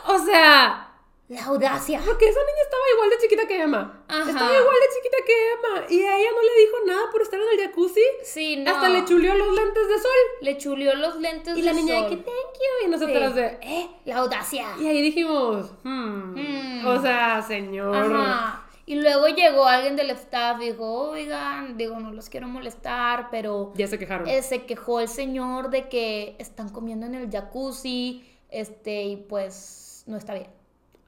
"Ah, 0.04 0.12
O 0.12 0.18
sea, 0.18 0.87
la 1.28 1.44
audacia. 1.44 2.00
Porque 2.04 2.26
esa 2.28 2.40
niña 2.40 2.62
estaba 2.62 2.82
igual 2.94 3.10
de 3.10 3.18
chiquita 3.18 3.46
que 3.46 3.60
Emma. 3.62 4.04
Ajá. 4.08 4.30
Estaba 4.30 4.50
igual 4.58 4.76
de 4.80 4.96
chiquita 4.96 5.16
que 5.26 5.52
Emma. 5.52 5.86
Y 5.90 6.02
a 6.02 6.18
ella 6.18 6.28
no 6.34 6.42
le 6.42 6.60
dijo 6.60 6.76
nada 6.86 7.10
por 7.12 7.22
estar 7.22 7.38
en 7.40 7.46
el 7.60 7.66
jacuzzi. 7.66 8.00
Sí, 8.24 8.56
no. 8.56 8.70
Hasta 8.70 8.88
le 8.88 9.04
chuleó 9.04 9.34
los 9.34 9.54
lentes 9.54 9.88
de 9.88 9.98
sol. 9.98 10.20
Le 10.40 10.58
chuleó 10.58 10.94
los 10.94 11.16
lentes 11.16 11.56
Y 11.56 11.62
la 11.62 11.72
de 11.72 11.76
niña 11.82 11.94
de 11.94 12.00
sol. 12.00 12.08
que 12.10 12.16
thank 12.16 12.54
you. 12.54 12.86
Y 12.86 12.88
nosotras 12.88 13.32
Sí. 13.34 13.40
de. 13.40 13.46
Eh, 13.62 13.90
la 14.06 14.16
audacia. 14.16 14.66
Y 14.80 14.86
ahí 14.86 15.02
dijimos, 15.02 15.70
hmm. 15.84 16.34
Hmm. 16.34 16.86
O 16.86 17.02
sea, 17.02 17.42
señor. 17.42 17.94
Ajá. 17.94 18.64
Y 18.86 18.94
luego 18.94 19.26
llegó 19.28 19.66
alguien 19.66 19.96
del 19.96 20.08
staff 20.12 20.62
y 20.62 20.70
dijo, 20.72 21.10
oigan, 21.10 21.76
digo, 21.76 22.00
no 22.00 22.10
los 22.10 22.30
quiero 22.30 22.48
molestar, 22.48 23.28
pero 23.30 23.74
Ya 23.76 23.86
se 23.86 23.98
quejaron. 23.98 24.26
eh, 24.26 24.42
se 24.42 24.64
quejó 24.64 25.00
el 25.00 25.08
señor 25.08 25.68
de 25.68 25.90
que 25.90 26.36
están 26.38 26.70
comiendo 26.70 27.04
en 27.04 27.14
el 27.14 27.30
jacuzzi, 27.30 28.24
este, 28.48 29.02
y 29.02 29.16
pues 29.16 30.04
no 30.06 30.16
está 30.16 30.32
bien. 30.32 30.46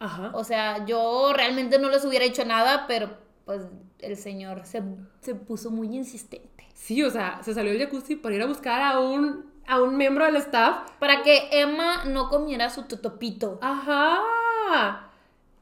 Ajá. 0.01 0.33
O 0.35 0.43
sea, 0.45 0.85
yo 0.87 1.33
realmente 1.35 1.79
no 1.79 1.89
les 1.91 2.05
hubiera 2.05 2.25
hecho 2.25 2.45
nada, 2.45 2.87
pero 2.89 3.11
pues 3.45 3.63
el 4.01 4.17
señor 4.17 4.65
se, 4.67 4.83
se 5.21 5.35
puso 5.35 5.71
muy 5.71 5.95
insistente. 5.95 6.67
Sí, 6.75 7.03
o 7.05 7.11
sea, 7.11 7.41
se 7.43 7.55
salió 7.55 7.71
del 7.73 7.83
jacuzzi 7.83 8.17
para 8.17 8.35
ir 8.35 8.43
a 8.43 8.47
buscar 8.47 8.81
a 8.81 8.99
un, 8.99 9.45
a 9.69 9.81
un 9.83 9.97
miembro 9.97 10.25
del 10.25 10.37
staff. 10.37 10.91
Para 10.99 11.23
que 11.23 11.49
Emma 11.53 12.05
no 12.07 12.29
comiera 12.29 12.71
su 12.71 12.85
totopito. 12.85 13.59
Ajá. 13.63 14.19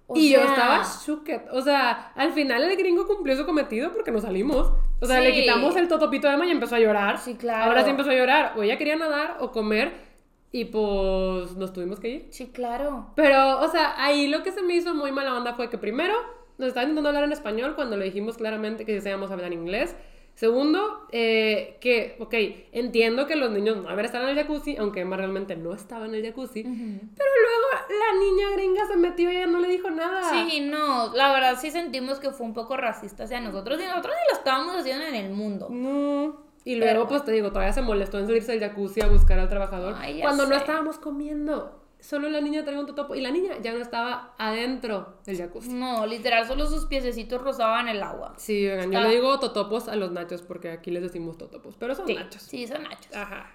O 0.07 0.17
y 0.17 0.31
yo 0.31 0.39
sea- 0.41 0.49
estaba 0.51 0.83
shooked. 1.05 1.43
O 1.53 1.61
sea, 1.61 2.13
al 2.15 2.33
final 2.33 2.63
el 2.63 2.77
gringo 2.77 3.07
cumplió 3.07 3.37
su 3.37 3.45
cometido 3.45 3.93
porque 3.93 4.11
nos 4.11 4.23
salimos. 4.23 4.73
O 5.01 5.07
sea, 5.07 5.21
le 5.21 5.35
Sí. 5.35 5.41
quitamos 5.43 5.77
el 5.77 5.89
totopito 5.89 6.29
a 6.29 6.35
Emma 6.35 6.47
y 6.47 6.51
empezó 6.51 6.77
a 6.77 6.81
llorar. 6.81 7.19
Sí, 7.19 7.35
claro. 7.35 7.65
Ahora 7.65 7.85
sí 7.85 7.91
empezó 7.91 8.11
a 8.11 8.15
llorar. 8.15 8.55
O 8.57 8.63
ella 8.63 8.79
quería 8.79 8.97
nadar 8.97 9.37
o 9.41 9.51
comer. 9.53 10.08
Y 10.51 10.65
pues 10.67 11.57
nos 11.57 11.73
tuvimos 11.73 12.01
que 12.01 12.09
ir. 12.09 12.27
Sí, 12.31 12.49
claro. 12.49 13.11
Pero, 13.15 13.61
o 13.61 13.69
sea, 13.69 14.03
ahí 14.03 14.29
lo 14.29 14.43
que 14.43 14.53
se 14.53 14.63
me 14.63 14.75
hizo 14.75 14.95
muy 14.95 15.13
mala 15.13 15.35
onda 15.35 15.55
fue 15.55 15.69
que 15.69 15.77
primero 15.79 16.15
nos 16.57 16.69
estaba 16.69 16.85
intentando 16.85 17.11
hablar 17.11 17.25
en 17.25 17.33
español 17.33 17.75
cuando 17.75 17.97
le 17.97 18.07
dijimos 18.07 18.37
claramente 18.37 18.85
que 18.85 18.93
deseábamos 18.93 19.31
hablar 19.31 19.53
inglés. 19.53 19.95
Segundo, 20.35 21.09
eh, 21.11 21.79
que, 21.81 22.17
ok, 22.21 22.33
entiendo 22.71 23.27
que 23.27 23.35
los 23.35 23.51
niños 23.51 23.77
no 23.77 23.83
deberían 23.83 24.05
estar 24.05 24.23
en 24.23 24.29
el 24.29 24.37
jacuzzi, 24.37 24.77
aunque 24.77 25.01
Emma 25.01 25.17
realmente 25.17 25.57
no 25.57 25.75
estaba 25.75 26.07
en 26.07 26.15
el 26.15 26.25
jacuzzi. 26.25 26.63
Pero 26.63 27.31
luego 27.43 27.67
la 27.89 28.21
niña 28.21 28.51
gringa 28.55 28.87
se 28.87 28.97
metió 28.97 29.33
y 29.33 29.37
ella 29.37 29.49
no 29.49 29.59
le 29.59 29.69
dijo 29.69 29.91
nada. 29.91 30.31
Sí, 30.31 30.61
no, 30.61 31.13
la 31.13 31.33
verdad 31.33 31.59
sí 31.61 31.73
sentimos 31.73 32.21
que 32.21 32.31
fue 32.31 32.47
un 32.47 32.55
poco 32.55 32.77
racista 32.77 33.25
hacia 33.25 33.41
nosotros 33.41 33.81
y 33.81 33.85
nosotros 33.85 34.15
ni 34.15 34.33
lo 34.33 34.39
estábamos 34.39 34.77
haciendo 34.77 35.07
en 35.07 35.15
el 35.17 35.33
mundo. 35.33 35.67
No. 35.71 36.48
Y 36.69 36.75
luego, 36.77 36.93
Pero- 36.93 37.09
pues 37.09 37.25
te 37.25 37.33
digo, 37.33 37.49
todavía 37.49 37.73
se 37.73 37.81
molestó 37.81 38.19
en 38.19 38.27
salirse 38.27 38.53
del 38.53 38.61
jacuzzi 38.61 39.01
a 39.01 39.07
buscar 39.09 39.39
al 39.39 39.49
trabajador. 39.49 39.95
Ay, 39.97 40.21
cuando 40.21 40.47
no 40.47 40.55
estábamos 40.55 40.99
comiendo. 40.99 41.83
Solo 41.99 42.29
la 42.29 42.41
niña 42.43 42.63
traía 42.63 42.79
un 42.79 42.87
totopo 42.87 43.15
y 43.15 43.21
la 43.23 43.31
niña 43.31 43.55
ya 43.63 43.73
no 43.73 43.79
estaba 43.79 44.35
adentro 44.39 45.17
del 45.25 45.39
jacuzzi. 45.39 45.71
No, 45.73 46.07
literal, 46.07 46.47
solo 46.47 46.67
sus 46.67 46.85
piececitos 46.85 47.41
rozaban 47.41 47.89
el 47.89 48.03
agua. 48.03 48.35
Sí, 48.37 48.69
oigan, 48.69 48.93
yo 48.93 49.01
le 49.01 49.09
digo 49.09 49.39
totopos 49.41 49.89
a 49.89 49.97
los 49.97 50.13
nachos 50.13 50.43
porque 50.43 50.71
aquí 50.71 50.91
les 50.91 51.03
decimos 51.03 51.39
totopos, 51.39 51.75
pero 51.79 51.95
son 51.95 52.07
Sí, 52.07 52.15
nachos. 52.15 52.43
sí, 52.43 52.67
son 52.67 52.83
nachos. 52.83 53.13
Ajá. 53.17 53.51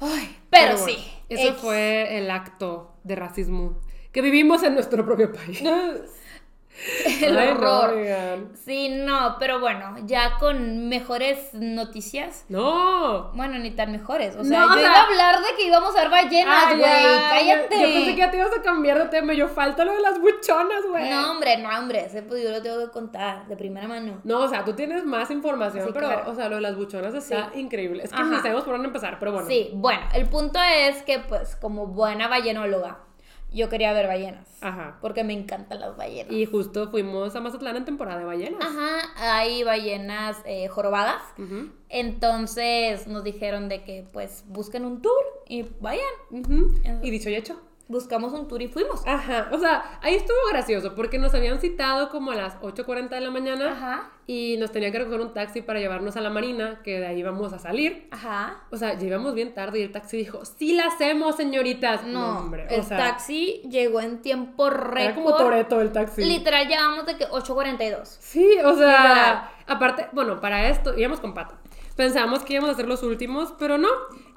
Ay, 0.00 0.36
pero, 0.50 0.76
bueno, 0.76 0.86
sí. 0.86 0.98
Eso 1.28 1.48
X. 1.50 1.60
fue 1.60 2.18
el 2.18 2.30
acto 2.32 2.96
de 3.04 3.14
racismo 3.14 3.80
que 4.12 4.20
vivimos 4.22 4.62
en 4.64 4.74
nuestro 4.74 5.04
propio 5.06 5.30
país. 5.32 5.62
el 7.22 7.38
Ay, 7.38 7.48
horror. 7.48 8.48
Sí, 8.64 8.88
no, 8.90 9.36
pero 9.38 9.60
bueno, 9.60 9.96
ya 10.04 10.36
con 10.38 10.88
mejores 10.88 11.54
noticias. 11.54 12.44
No. 12.48 13.32
Bueno, 13.32 13.58
ni 13.58 13.70
tan 13.70 13.92
mejores. 13.92 14.36
O 14.36 14.44
sea, 14.44 14.60
No, 14.60 14.66
o 14.66 14.68
yo 14.70 14.74
sea- 14.80 14.82
iba 14.90 14.94
a 15.00 15.04
hablar 15.04 15.36
de 15.40 15.56
que 15.56 15.66
íbamos 15.66 15.96
a 15.96 16.00
ver 16.02 16.10
ballenas, 16.10 16.76
güey. 16.76 16.82
Cállate. 17.30 17.80
Yo, 17.80 17.86
yo 17.86 17.94
pensé 17.94 18.10
que 18.12 18.16
ya 18.16 18.30
te 18.30 18.36
ibas 18.36 18.56
a 18.58 18.62
cambiar 18.62 18.98
de 18.98 19.06
tema. 19.06 19.32
Yo 19.32 19.48
falta 19.48 19.84
lo 19.84 19.92
de 19.94 20.00
las 20.00 20.20
buchonas, 20.20 20.84
güey. 20.88 21.10
No, 21.10 21.32
hombre, 21.32 21.56
no, 21.58 21.68
hombre. 21.78 22.04
Ese 22.06 22.22
pues 22.22 22.42
yo 22.42 22.50
lo 22.50 22.62
tengo 22.62 22.78
que 22.84 22.90
contar 22.90 23.46
de 23.46 23.56
primera 23.56 23.88
mano. 23.88 24.20
No, 24.24 24.40
o 24.40 24.48
sea, 24.48 24.64
tú 24.64 24.74
tienes 24.74 25.04
más 25.04 25.30
información, 25.30 25.86
Sí, 25.86 25.90
pero, 25.94 26.08
claro. 26.08 26.30
o 26.30 26.34
sea, 26.34 26.48
lo 26.48 26.56
de 26.56 26.62
las 26.62 26.76
buchonas 26.76 27.14
está 27.14 27.50
increíble. 27.54 28.02
Es 28.04 28.10
que 28.10 28.16
Ajá. 28.20 28.24
ni 28.30 28.36
sabemos 28.36 28.64
por 28.64 28.74
dónde 28.74 28.88
empezar, 28.88 29.18
pero 29.18 29.32
bueno. 29.32 29.48
Sí, 29.48 29.70
bueno, 29.74 30.00
el 30.14 30.26
punto 30.28 30.58
es 30.62 31.02
que, 31.02 31.20
pues, 31.20 31.56
como 31.56 31.86
buena 31.86 32.28
ballenóloga, 32.28 32.98
yo 33.52 33.68
quería 33.68 33.92
ver 33.92 34.06
ballenas. 34.06 34.46
Ajá. 34.60 34.98
Porque 35.00 35.24
me 35.24 35.32
encantan 35.32 35.80
las 35.80 35.96
ballenas. 35.96 36.32
Y 36.32 36.46
justo 36.46 36.90
fuimos 36.90 37.34
a 37.36 37.40
Mazatlán 37.40 37.76
en 37.76 37.84
temporada 37.84 38.18
de 38.18 38.24
ballenas. 38.24 38.60
Ajá, 38.60 38.98
hay 39.16 39.62
ballenas 39.62 40.38
eh, 40.44 40.68
jorobadas. 40.68 41.22
Ujú. 41.38 41.70
Entonces 41.88 43.06
nos 43.06 43.24
dijeron 43.24 43.68
de 43.68 43.84
que, 43.84 44.06
pues, 44.12 44.44
busquen 44.48 44.84
un 44.84 45.02
tour 45.02 45.22
y 45.48 45.62
vayan. 45.80 46.04
Y 47.02 47.10
dicho 47.10 47.30
y 47.30 47.36
hecho. 47.36 47.60
Buscamos 47.88 48.32
un 48.32 48.48
tour 48.48 48.60
y 48.62 48.68
fuimos. 48.68 49.06
Ajá, 49.06 49.48
o 49.52 49.58
sea, 49.58 49.98
ahí 50.02 50.14
estuvo 50.14 50.36
gracioso 50.50 50.94
porque 50.94 51.18
nos 51.18 51.34
habían 51.34 51.60
citado 51.60 52.08
como 52.10 52.32
a 52.32 52.34
las 52.34 52.60
8.40 52.60 53.10
de 53.10 53.20
la 53.20 53.30
mañana 53.30 53.72
Ajá. 53.72 54.10
y 54.26 54.56
nos 54.58 54.72
tenía 54.72 54.90
que 54.90 54.98
recoger 54.98 55.20
un 55.20 55.32
taxi 55.32 55.62
para 55.62 55.78
llevarnos 55.78 56.16
a 56.16 56.20
la 56.20 56.30
marina, 56.30 56.80
que 56.82 56.98
de 56.98 57.06
ahí 57.06 57.20
íbamos 57.20 57.52
a 57.52 57.58
salir. 57.58 58.08
Ajá. 58.10 58.64
O 58.70 58.76
sea, 58.76 58.94
llegamos 58.94 59.34
bien 59.34 59.54
tarde 59.54 59.78
y 59.78 59.82
el 59.82 59.92
taxi 59.92 60.16
dijo, 60.16 60.44
sí 60.44 60.74
la 60.74 60.86
hacemos, 60.86 61.36
señoritas. 61.36 62.04
No, 62.04 62.40
hombre, 62.40 62.66
el 62.70 62.80
o 62.80 62.82
sea, 62.82 62.96
taxi 62.98 63.62
llegó 63.70 64.00
en 64.00 64.20
tiempo 64.20 64.68
récord. 64.70 64.98
Era 65.00 65.14
como 65.14 65.36
Toreto 65.36 65.80
el 65.80 65.92
taxi. 65.92 66.24
Literal, 66.24 66.66
llevamos 66.66 67.06
de 67.06 67.16
que 67.16 67.28
8.42. 67.28 68.04
Sí, 68.20 68.58
o 68.64 68.74
sea, 68.76 68.86
Literal. 68.88 69.50
aparte, 69.66 70.08
bueno, 70.12 70.40
para 70.40 70.68
esto 70.68 70.98
íbamos 70.98 71.20
con 71.20 71.34
pato. 71.34 71.54
Pensamos 71.96 72.44
que 72.44 72.52
íbamos 72.54 72.70
a 72.70 72.74
ser 72.74 72.86
los 72.88 73.02
últimos, 73.02 73.54
pero 73.58 73.78
no. 73.78 73.88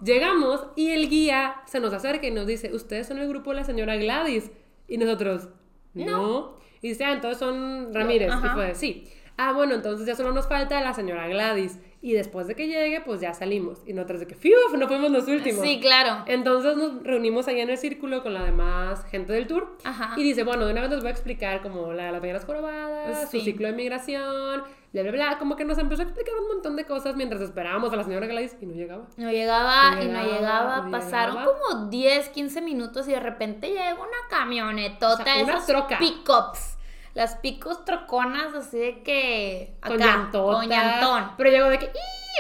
Llegamos 0.02 0.66
y 0.76 0.92
el 0.92 1.10
guía 1.10 1.56
se 1.66 1.80
nos 1.80 1.94
acerca 1.94 2.26
y 2.26 2.32
nos 2.32 2.48
dice, 2.48 2.74
ustedes 2.74 3.08
son 3.08 3.20
el 3.20 3.28
grupo 3.28 3.50
de 3.52 3.58
la 3.58 3.64
señora 3.66 3.98
Gladys. 3.98 4.50
Y 4.88 4.98
nosotros, 4.98 5.50
no. 5.94 6.58
Y 6.82 6.90
dice, 6.90 7.04
ah, 7.04 7.12
entonces 7.12 7.38
son 7.38 7.94
Ramírez. 7.94 8.32
Ajá. 8.32 8.48
Y 8.48 8.50
fue, 8.52 8.76
sí. 8.76 9.08
Ah, 9.38 9.54
bueno, 9.54 9.74
entonces 9.76 10.06
ya 10.06 10.16
solo 10.16 10.32
nos 10.34 10.48
falta 10.48 10.82
la 10.82 10.94
señora 10.94 11.28
Gladys. 11.28 11.80
Y 12.02 12.14
después 12.14 12.48
de 12.48 12.56
que 12.56 12.68
llegue, 12.68 13.02
pues 13.02 13.20
ya 13.20 13.34
salimos. 13.34 13.80
Y 13.86 13.92
nosotros 13.92 14.22
de 14.22 14.28
que, 14.28 14.36
¡fiu! 14.36 14.56
No 14.78 14.88
fuimos 14.88 15.12
los 15.12 15.28
últimos. 15.28 15.62
Sí, 15.62 15.80
claro. 15.82 16.24
Entonces 16.28 16.78
nos 16.78 17.04
reunimos 17.04 17.50
ahí 17.50 17.60
en 17.60 17.70
el 17.70 17.78
círculo 17.78 18.24
con 18.24 18.34
la 18.34 18.44
demás 18.46 19.04
gente 19.06 19.34
del 19.34 19.48
tour. 19.48 19.76
Ajá. 19.84 20.14
Y 20.16 20.24
dice, 20.24 20.44
bueno, 20.44 20.66
de 20.66 20.72
una 20.72 20.82
vez 20.82 20.92
les 20.92 21.00
voy 21.02 21.10
a 21.10 21.12
explicar 21.12 21.62
como 21.62 21.92
la 21.92 22.06
de 22.06 22.12
las 22.14 22.22
bellas 22.22 22.46
jorobadas, 22.46 23.30
Sí. 23.30 23.40
su 23.40 23.46
ciclo 23.46 23.68
de 23.68 23.74
migración, 23.74 24.64
bla, 24.94 25.02
bla, 25.04 25.12
bla. 25.12 25.38
Como 25.40 25.56
que 25.56 25.66
nos 25.66 25.78
empezó 25.78 26.02
a 26.02 26.06
explicar 26.06 26.34
un 26.40 26.48
montón 26.48 26.76
de 26.76 26.86
cosas 26.86 27.16
mientras 27.16 27.42
esperábamos 27.42 27.92
a 27.94 27.96
la 27.96 28.04
señora 28.04 28.28
Gladys 28.28 28.56
y 28.62 28.66
no 28.66 28.74
llegaba. 28.74 29.06
No 29.18 29.32
llegaba 29.32 29.96
No 29.96 30.02
y 30.04 30.08
no 30.08 30.22
llegaba, 30.24 30.38
llegaba. 30.38 30.82
no 30.82 30.92
Pasaron 30.92 31.36
llegaba. 31.38 31.58
como 31.70 31.86
10, 31.90 32.30
15 32.30 32.62
minutos 32.62 33.08
y 33.08 33.12
de 33.12 33.20
repente 33.20 33.70
llega 33.70 33.94
una 33.96 34.18
camionetota. 34.30 35.22
O 35.22 35.24
sea, 35.24 35.44
una 35.44 35.58
esas 35.58 35.98
pickups. 36.00 36.78
Las 37.16 37.36
picos 37.38 37.84
troconas 37.86 38.54
así 38.54 38.78
de 38.78 39.02
que. 39.04 39.74
Acá, 39.82 39.90
Con 39.90 39.98
llantota. 40.00 40.58
Con 40.60 40.70
llantón. 40.70 41.32
Pero 41.38 41.50
llegó 41.50 41.70
de 41.70 41.80
que, 41.80 41.92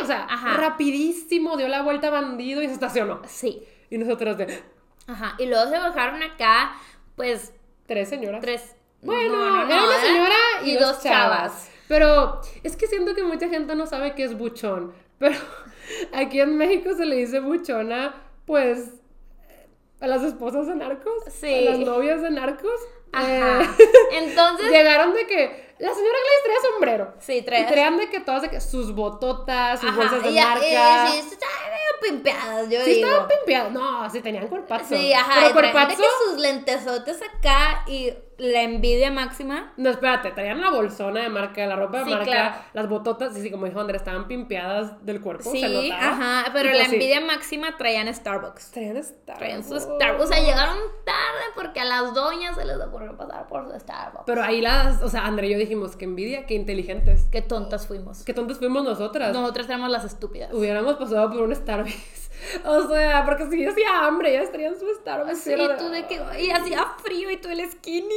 o 0.02 0.06
sea, 0.06 0.26
Ajá. 0.30 0.54
rapidísimo, 0.58 1.58
dio 1.58 1.68
la 1.68 1.82
vuelta 1.82 2.10
bandido 2.10 2.62
y 2.62 2.68
se 2.68 2.74
estacionó. 2.74 3.20
Sí. 3.28 3.64
Y 3.90 3.98
nosotros 3.98 4.38
de, 4.38 4.64
Ajá. 5.08 5.34
Y 5.40 5.48
luego 5.48 5.70
se 5.72 5.80
bajaron 5.80 6.22
acá, 6.22 6.74
pues, 7.16 7.54
tres 7.88 8.10
señoras. 8.10 8.42
tres. 8.42 8.76
Bueno, 9.02 9.36
no, 9.38 9.66
no, 9.66 9.72
era 9.74 9.84
una 9.84 10.00
señora 10.02 10.36
y, 10.64 10.70
y 10.72 10.74
dos, 10.76 10.94
dos 10.96 11.04
chavas. 11.04 11.38
chavas. 11.40 11.72
Pero 11.90 12.40
es 12.64 12.78
que 12.78 12.88
siento 12.88 13.14
que 13.16 13.24
mucha 13.24 13.50
gente 13.50 13.76
no 13.76 13.86
sabe 13.88 14.14
qué 14.16 14.24
es 14.24 14.38
buchón. 14.38 14.94
Pero 15.18 15.36
aquí 16.14 16.40
en 16.40 16.56
México 16.56 16.94
se 16.96 17.06
le 17.06 17.18
dice 17.18 17.42
buchona, 17.42 18.16
pues, 18.46 18.92
a 20.00 20.08
las 20.08 20.24
esposas 20.24 20.68
de 20.68 20.76
narcos. 20.76 21.12
Sí. 21.30 21.52
A 21.68 21.72
las 21.72 21.80
novias 21.80 22.22
de 22.22 22.30
narcos. 22.30 22.80
Ajá. 23.12 23.64
Eh, 23.64 23.68
Entonces. 24.20 24.68
llegaron 24.72 25.14
de 25.16 25.26
que 25.26 25.70
la 25.80 25.94
señora 25.94 26.18
Gladys 26.20 26.44
traía 26.44 26.72
sombrero. 26.72 27.14
Sí, 27.20 27.34
Y 27.38 27.42
traía. 27.42 27.68
traían 27.68 27.98
de 27.98 28.08
que 28.10 28.20
todas 28.20 28.44
de 28.44 28.50
que 28.50 28.62
sus 28.62 28.94
bototas, 28.94 29.80
sus 29.80 29.90
Ajá, 29.90 29.98
bolsas 29.98 30.24
de 30.24 30.30
y- 30.30 30.38
y- 30.38 30.42
marca. 30.42 30.64
estaban 31.16 31.72
medio 31.72 31.89
pimpeadas, 32.02 32.70
yo 32.70 32.80
Sí, 32.82 32.94
digo. 32.96 33.08
estaban 33.08 33.28
pimpeadas. 33.28 33.72
No, 33.72 34.10
sí 34.10 34.22
tenían 34.22 34.48
cuerpazo. 34.48 34.96
Sí, 34.96 35.14
ajá. 35.14 35.34
Pero 35.42 35.54
cuerpazo. 35.54 35.98
que 35.98 36.04
sus 36.30 36.40
lentesotes 36.40 37.20
acá 37.22 37.84
y 37.88 38.14
la 38.38 38.62
envidia 38.62 39.12
máxima. 39.12 39.74
No, 39.76 39.90
espérate, 39.90 40.32
traían 40.32 40.62
la 40.62 40.70
bolsona 40.72 41.22
de 41.24 41.28
marca, 41.30 41.66
la 41.68 41.76
ropa 41.76 42.00
de 42.00 42.04
Sí, 42.06 42.10
marca, 42.12 42.26
claro. 42.26 42.56
las 42.72 42.88
bototas, 42.88 43.36
y 43.36 43.42
sí, 43.42 43.52
como 43.52 43.66
dijo 43.66 43.82
Andrea, 43.82 43.98
estaban 43.98 44.30
pimpeadas 44.30 45.06
del 45.06 45.20
cuerpo, 45.20 45.52
Sí, 45.52 45.60
se 45.60 45.68
notaba. 45.68 46.12
ajá. 46.12 46.52
Pero 46.54 46.70
la 46.70 46.76
pues 46.78 46.88
sí, 46.88 46.96
envidia 46.96 47.20
máxima 47.20 47.76
traían 47.78 48.14
Starbucks. 48.14 48.72
Traían 48.72 49.04
Starbucks. 49.04 49.38
Traían 49.40 49.64
su 49.66 49.78
Starbucks. 49.78 50.24
O 50.24 50.28
sea, 50.28 50.40
llegaron 50.42 50.78
tarde 51.06 51.44
porque 51.54 51.82
a 51.82 51.86
las 51.86 52.14
doñas 52.14 52.56
se 52.56 52.64
les 52.64 52.78
ocurrió 52.78 53.18
pasar 53.18 53.46
por 53.48 53.70
su 53.70 53.78
Starbucks. 53.78 54.24
Pero 54.26 54.42
ahí 54.42 54.62
las, 54.62 55.02
o 55.02 55.10
sea, 55.10 55.26
Andrea 55.26 55.50
y 55.50 55.54
yo 55.54 55.60
dijimos, 55.60 55.98
que 55.98 56.06
envidia, 56.06 56.46
qué 56.46 56.54
inteligentes. 56.54 57.26
Qué 57.32 57.42
tontas 57.42 57.88
fuimos. 57.88 58.24
Qué 58.24 58.34
tontos 58.34 58.58
fuimos 58.60 58.86
nosotras. 58.86 59.34
Nosotras 59.34 59.68
éramos 59.68 59.90
las 59.90 60.06
estúpidas. 60.06 60.54
Hubiéramos 60.54 60.96
pasado 60.96 61.30
por 61.30 61.42
un 61.42 61.54
Starbucks. 61.54 61.89
O 62.66 62.88
sea, 62.88 63.26
porque 63.26 63.48
si 63.50 63.62
yo 63.64 63.70
hacía 63.70 64.08
hambre, 64.08 64.34
ya 64.34 64.42
estarían 64.42 64.74
su 64.80 64.86
Starbucks. 65.02 65.38
Sí, 65.40 65.52
y 65.52 65.54
era 65.54 65.78
tú 65.78 65.90
de 65.90 66.08
que. 66.08 66.22
Y 66.42 66.50
hacía 66.50 66.86
frío 67.04 67.30
y 67.30 67.38
tú 67.38 67.50
el 67.50 67.70
skinny. 67.70 68.08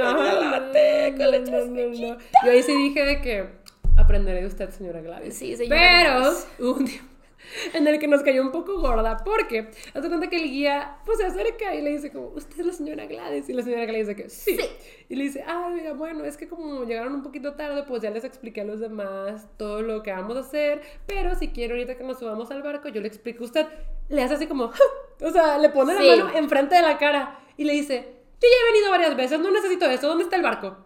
Ajá, 0.00 0.32
el 0.38 0.50
latte 0.50 1.14
con 1.16 1.30
leche 1.30 1.50
no, 1.50 1.64
no, 1.66 2.14
no. 2.14 2.18
Yo 2.44 2.50
ahí 2.50 2.62
sí 2.62 2.74
dije 2.76 3.04
de 3.04 3.20
que 3.20 3.48
aprenderé 3.96 4.42
de 4.42 4.46
usted, 4.46 4.70
señora 4.70 5.00
Gladys. 5.00 5.36
Sí, 5.36 5.56
señora 5.56 5.76
Pero 5.80 6.20
Gladys. 6.20 6.46
un 6.58 6.84
tiempo 6.84 7.09
en 7.74 7.86
el 7.86 7.98
que 7.98 8.06
nos 8.08 8.22
cayó 8.22 8.42
un 8.42 8.52
poco 8.52 8.80
gorda, 8.80 9.16
porque 9.24 9.70
hace 9.94 10.08
cuenta 10.08 10.28
que 10.28 10.36
el 10.36 10.50
guía 10.50 10.98
pues 11.04 11.18
se 11.18 11.26
acerca 11.26 11.74
y 11.74 11.82
le 11.82 11.90
dice 11.90 12.10
como, 12.12 12.28
¿usted 12.28 12.60
es 12.60 12.66
la 12.66 12.72
señora 12.72 13.06
Gladys? 13.06 13.48
Y 13.48 13.52
la 13.52 13.62
señora 13.62 13.84
Gladys 13.86 14.08
dice 14.08 14.22
que 14.22 14.28
sí. 14.30 14.56
Sí. 14.56 14.68
Y 15.08 15.16
le 15.16 15.24
dice, 15.24 15.44
ah, 15.46 15.70
oiga, 15.72 15.92
bueno, 15.94 16.24
es 16.24 16.36
que 16.36 16.48
como 16.48 16.84
llegaron 16.84 17.14
un 17.14 17.22
poquito 17.22 17.54
tarde, 17.54 17.82
pues 17.84 18.02
ya 18.02 18.10
les 18.10 18.24
expliqué 18.24 18.60
a 18.60 18.64
los 18.64 18.80
demás 18.80 19.48
todo 19.56 19.82
lo 19.82 20.02
que 20.02 20.12
vamos 20.12 20.36
a 20.36 20.40
hacer, 20.40 20.82
pero 21.06 21.34
si 21.34 21.48
quiere 21.48 21.74
ahorita 21.74 21.96
que 21.96 22.04
nos 22.04 22.18
subamos 22.18 22.50
al 22.50 22.62
barco, 22.62 22.88
yo 22.88 23.00
le 23.00 23.08
explico 23.08 23.42
a 23.42 23.46
usted. 23.46 23.66
Le 24.08 24.22
hace 24.22 24.34
así 24.34 24.46
como, 24.46 24.70
o 25.20 25.30
sea, 25.30 25.58
le 25.58 25.68
pone 25.70 25.96
Sí. 25.96 26.06
la 26.06 26.24
mano 26.24 26.36
enfrente 26.38 26.74
de 26.76 26.82
la 26.82 26.98
cara 26.98 27.38
y 27.56 27.64
le 27.64 27.72
dice, 27.72 27.96
yo 28.40 28.48
ya 28.48 28.68
he 28.68 28.72
venido 28.72 28.90
varias 28.90 29.16
veces, 29.16 29.38
no 29.40 29.50
necesito 29.50 29.86
eso, 29.86 30.08
¿dónde 30.08 30.24
está 30.24 30.36
el 30.36 30.42
barco? 30.42 30.76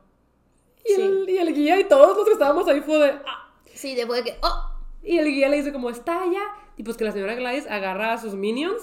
Y, 0.85 0.93
Sí. 0.95 1.01
el, 1.03 1.29
y 1.31 1.39
el 1.39 1.55
guía 1.55 1.79
y 1.81 1.85
todos 1.85 2.17
los 2.17 2.27
que 2.27 2.33
estábamos 2.33 2.67
ahí 2.69 2.81
fue 2.81 2.99
de, 2.99 3.11
ah. 3.27 3.41
Sí, 3.73 3.95
después 3.95 4.23
de 4.25 4.31
que. 4.31 4.39
Oh, 4.43 4.74
Y 5.05 5.19
el 5.19 5.27
guía 5.27 5.49
le 5.49 5.59
dice 5.59 5.73
como, 5.73 5.91
está 5.91 6.23
allá. 6.23 6.43
Y 6.77 6.83
pues 6.83 6.97
que 6.97 7.05
la 7.05 7.13
señora 7.13 7.35
Gladys 7.35 7.67
agarra 7.69 8.13
a 8.15 8.19
sus 8.19 8.35
minions 8.35 8.83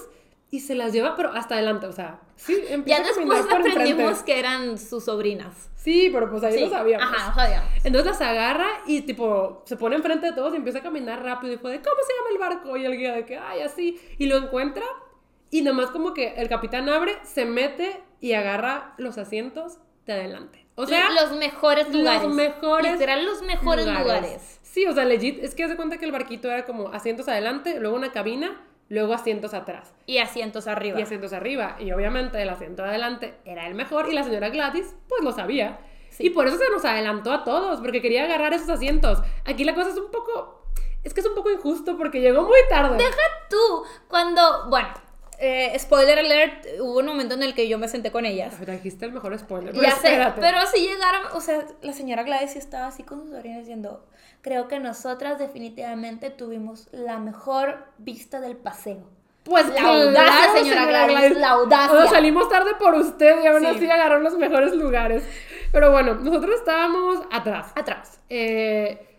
y 0.50 0.60
se 0.60 0.74
las 0.74 0.92
lleva, 0.92 1.16
pero 1.16 1.32
hasta 1.32 1.54
adelante, 1.54 1.86
o 1.86 1.92
sea, 1.92 2.20
sí, 2.36 2.62
empieza 2.68 3.02
ya 3.02 3.08
a 3.08 3.14
caminar 3.14 3.36
después 3.38 3.56
enfrente. 3.58 3.80
aprendimos 3.80 4.22
que 4.22 4.38
eran 4.38 4.78
sus 4.78 5.04
sobrinas. 5.04 5.70
Sí, 5.76 6.10
pero 6.12 6.30
pues 6.30 6.44
ahí 6.44 6.54
Sí. 6.54 6.60
lo 6.60 6.70
sabíamos. 6.70 7.06
Ajá, 7.10 7.34
sabíamos. 7.34 7.68
Entonces 7.84 8.12
las 8.12 8.20
agarra 8.20 8.68
y 8.86 9.00
tipo 9.02 9.62
se 9.64 9.76
pone 9.76 9.96
enfrente 9.96 10.26
de 10.26 10.32
todos 10.32 10.52
y 10.52 10.56
empieza 10.56 10.78
a 10.78 10.82
caminar 10.82 11.22
rápido 11.22 11.54
y 11.54 11.56
fue 11.56 11.70
de 11.72 11.78
¿cómo 11.80 11.96
se 12.06 12.12
llama 12.14 12.28
el 12.32 12.38
barco? 12.38 12.76
Y 12.76 12.84
el 12.84 12.96
guía 12.96 13.12
de 13.14 13.24
que 13.26 13.36
ay 13.38 13.60
así 13.62 13.98
y 14.18 14.26
lo 14.26 14.36
encuentra 14.36 14.84
y 15.50 15.62
nomás 15.62 15.90
como 15.90 16.14
que 16.14 16.34
el 16.36 16.48
capitán 16.48 16.88
abre, 16.88 17.14
se 17.24 17.44
mete 17.46 18.00
y 18.20 18.34
agarra 18.34 18.94
los 18.98 19.18
asientos 19.18 19.78
de 20.06 20.12
adelante. 20.12 20.66
O 20.76 20.86
sea, 20.86 21.10
los 21.10 21.32
mejores 21.36 21.86
los 21.88 21.96
lugares. 21.96 22.28
mejores 22.28 22.92
Literal, 22.92 23.24
los 23.26 23.42
mejores 23.42 23.86
lugares. 23.86 24.60
Sí, 24.72 24.86
o 24.86 24.94
sea, 24.94 25.04
legit, 25.04 25.44
es 25.44 25.54
que 25.54 25.64
hace 25.64 25.76
cuenta 25.76 25.98
que 25.98 26.06
el 26.06 26.12
barquito 26.12 26.50
era 26.50 26.64
como 26.64 26.88
asientos 26.88 27.28
adelante, 27.28 27.78
luego 27.78 27.94
una 27.94 28.10
cabina, 28.10 28.58
luego 28.88 29.12
asientos 29.12 29.52
atrás 29.52 29.92
Y 30.06 30.16
asientos 30.16 30.66
arriba. 30.66 30.98
y 30.98 31.02
asientos 31.02 31.34
arriba. 31.34 31.76
Y 31.78 31.92
obviamente 31.92 32.40
el 32.40 32.48
asiento 32.48 32.82
de 32.82 32.88
adelante 32.88 33.34
era 33.44 33.66
el 33.66 33.74
mejor 33.74 34.08
y 34.08 34.14
la 34.14 34.24
señora 34.24 34.48
Gladys 34.48 34.94
pues 35.10 35.22
lo 35.22 35.32
sabía. 35.32 35.78
Sí. 36.08 36.28
Y 36.28 36.30
por 36.30 36.46
eso 36.46 36.56
se 36.56 36.70
nos 36.70 36.86
adelantó 36.86 37.32
a 37.32 37.44
todos, 37.44 37.80
porque 37.80 38.00
quería 38.00 38.24
agarrar 38.24 38.54
esos 38.54 38.70
asientos. 38.70 39.18
Aquí 39.44 39.64
la 39.64 39.74
cosa 39.74 39.90
es 39.90 39.98
un 39.98 40.10
poco... 40.10 40.64
Es 41.04 41.12
que 41.12 41.20
es 41.20 41.26
un 41.26 41.34
poco 41.34 41.50
injusto 41.50 41.98
porque 41.98 42.22
llegó 42.22 42.42
muy 42.42 42.60
tarde. 42.70 42.96
Deja 42.96 43.22
tú, 43.50 43.84
cuando, 44.08 44.70
bueno, 44.70 44.88
eh, 45.44 45.76
spoiler 45.78 46.20
alert, 46.20 46.66
hubo 46.80 47.00
un 47.00 47.06
momento 47.06 47.34
en 47.34 47.42
el 47.42 47.52
que 47.54 47.66
yo 47.68 47.76
me 47.76 47.88
senté 47.88 48.12
con 48.12 48.24
ellas. 48.24 48.54
Trajiste 48.64 49.06
el 49.06 49.12
mejor 49.12 49.36
spoiler. 49.38 49.72
Pero 49.72 49.82
Ya 49.82 49.90
sé, 49.90 50.08
espérate. 50.12 50.40
pero 50.40 50.58
si 50.72 50.80
llegaron, 50.86 51.22
o 51.34 51.40
sea, 51.40 51.64
la 51.82 51.92
señora 51.92 52.22
Gladys 52.22 52.54
estaba 52.54 52.86
así 52.86 53.02
con 53.02 53.20
sus 53.22 53.30
sobrinas 53.30 53.58
diciendo, 53.58 54.06
creo 54.40 54.68
que 54.68 54.78
nosotras 54.78 55.38
definitivamente 55.40 56.30
tuvimos 56.30 56.88
la 56.92 57.18
mejor 57.18 57.84
vista 57.98 58.40
del 58.40 58.56
paseo. 58.56 59.02
Pues 59.44 59.66
La 59.70 59.74
claro, 59.74 59.88
audacia, 59.94 60.52
señora 60.54 60.86
Gladys, 60.86 61.36
la 61.36 61.48
audacia. 61.50 61.92
O 61.98 62.02
sea, 62.02 62.10
salimos 62.10 62.48
tarde 62.48 62.70
por 62.78 62.94
usted 62.94 63.42
y 63.42 63.46
aún 63.48 63.60
Sí. 63.62 63.66
así 63.66 63.90
agarró 63.90 64.20
los 64.20 64.38
mejores 64.38 64.72
lugares. 64.74 65.24
Pero 65.72 65.90
bueno, 65.90 66.14
nosotros 66.14 66.54
estábamos 66.54 67.18
atrás. 67.32 67.72
Atrás. 67.74 68.20
Eh, 68.28 69.11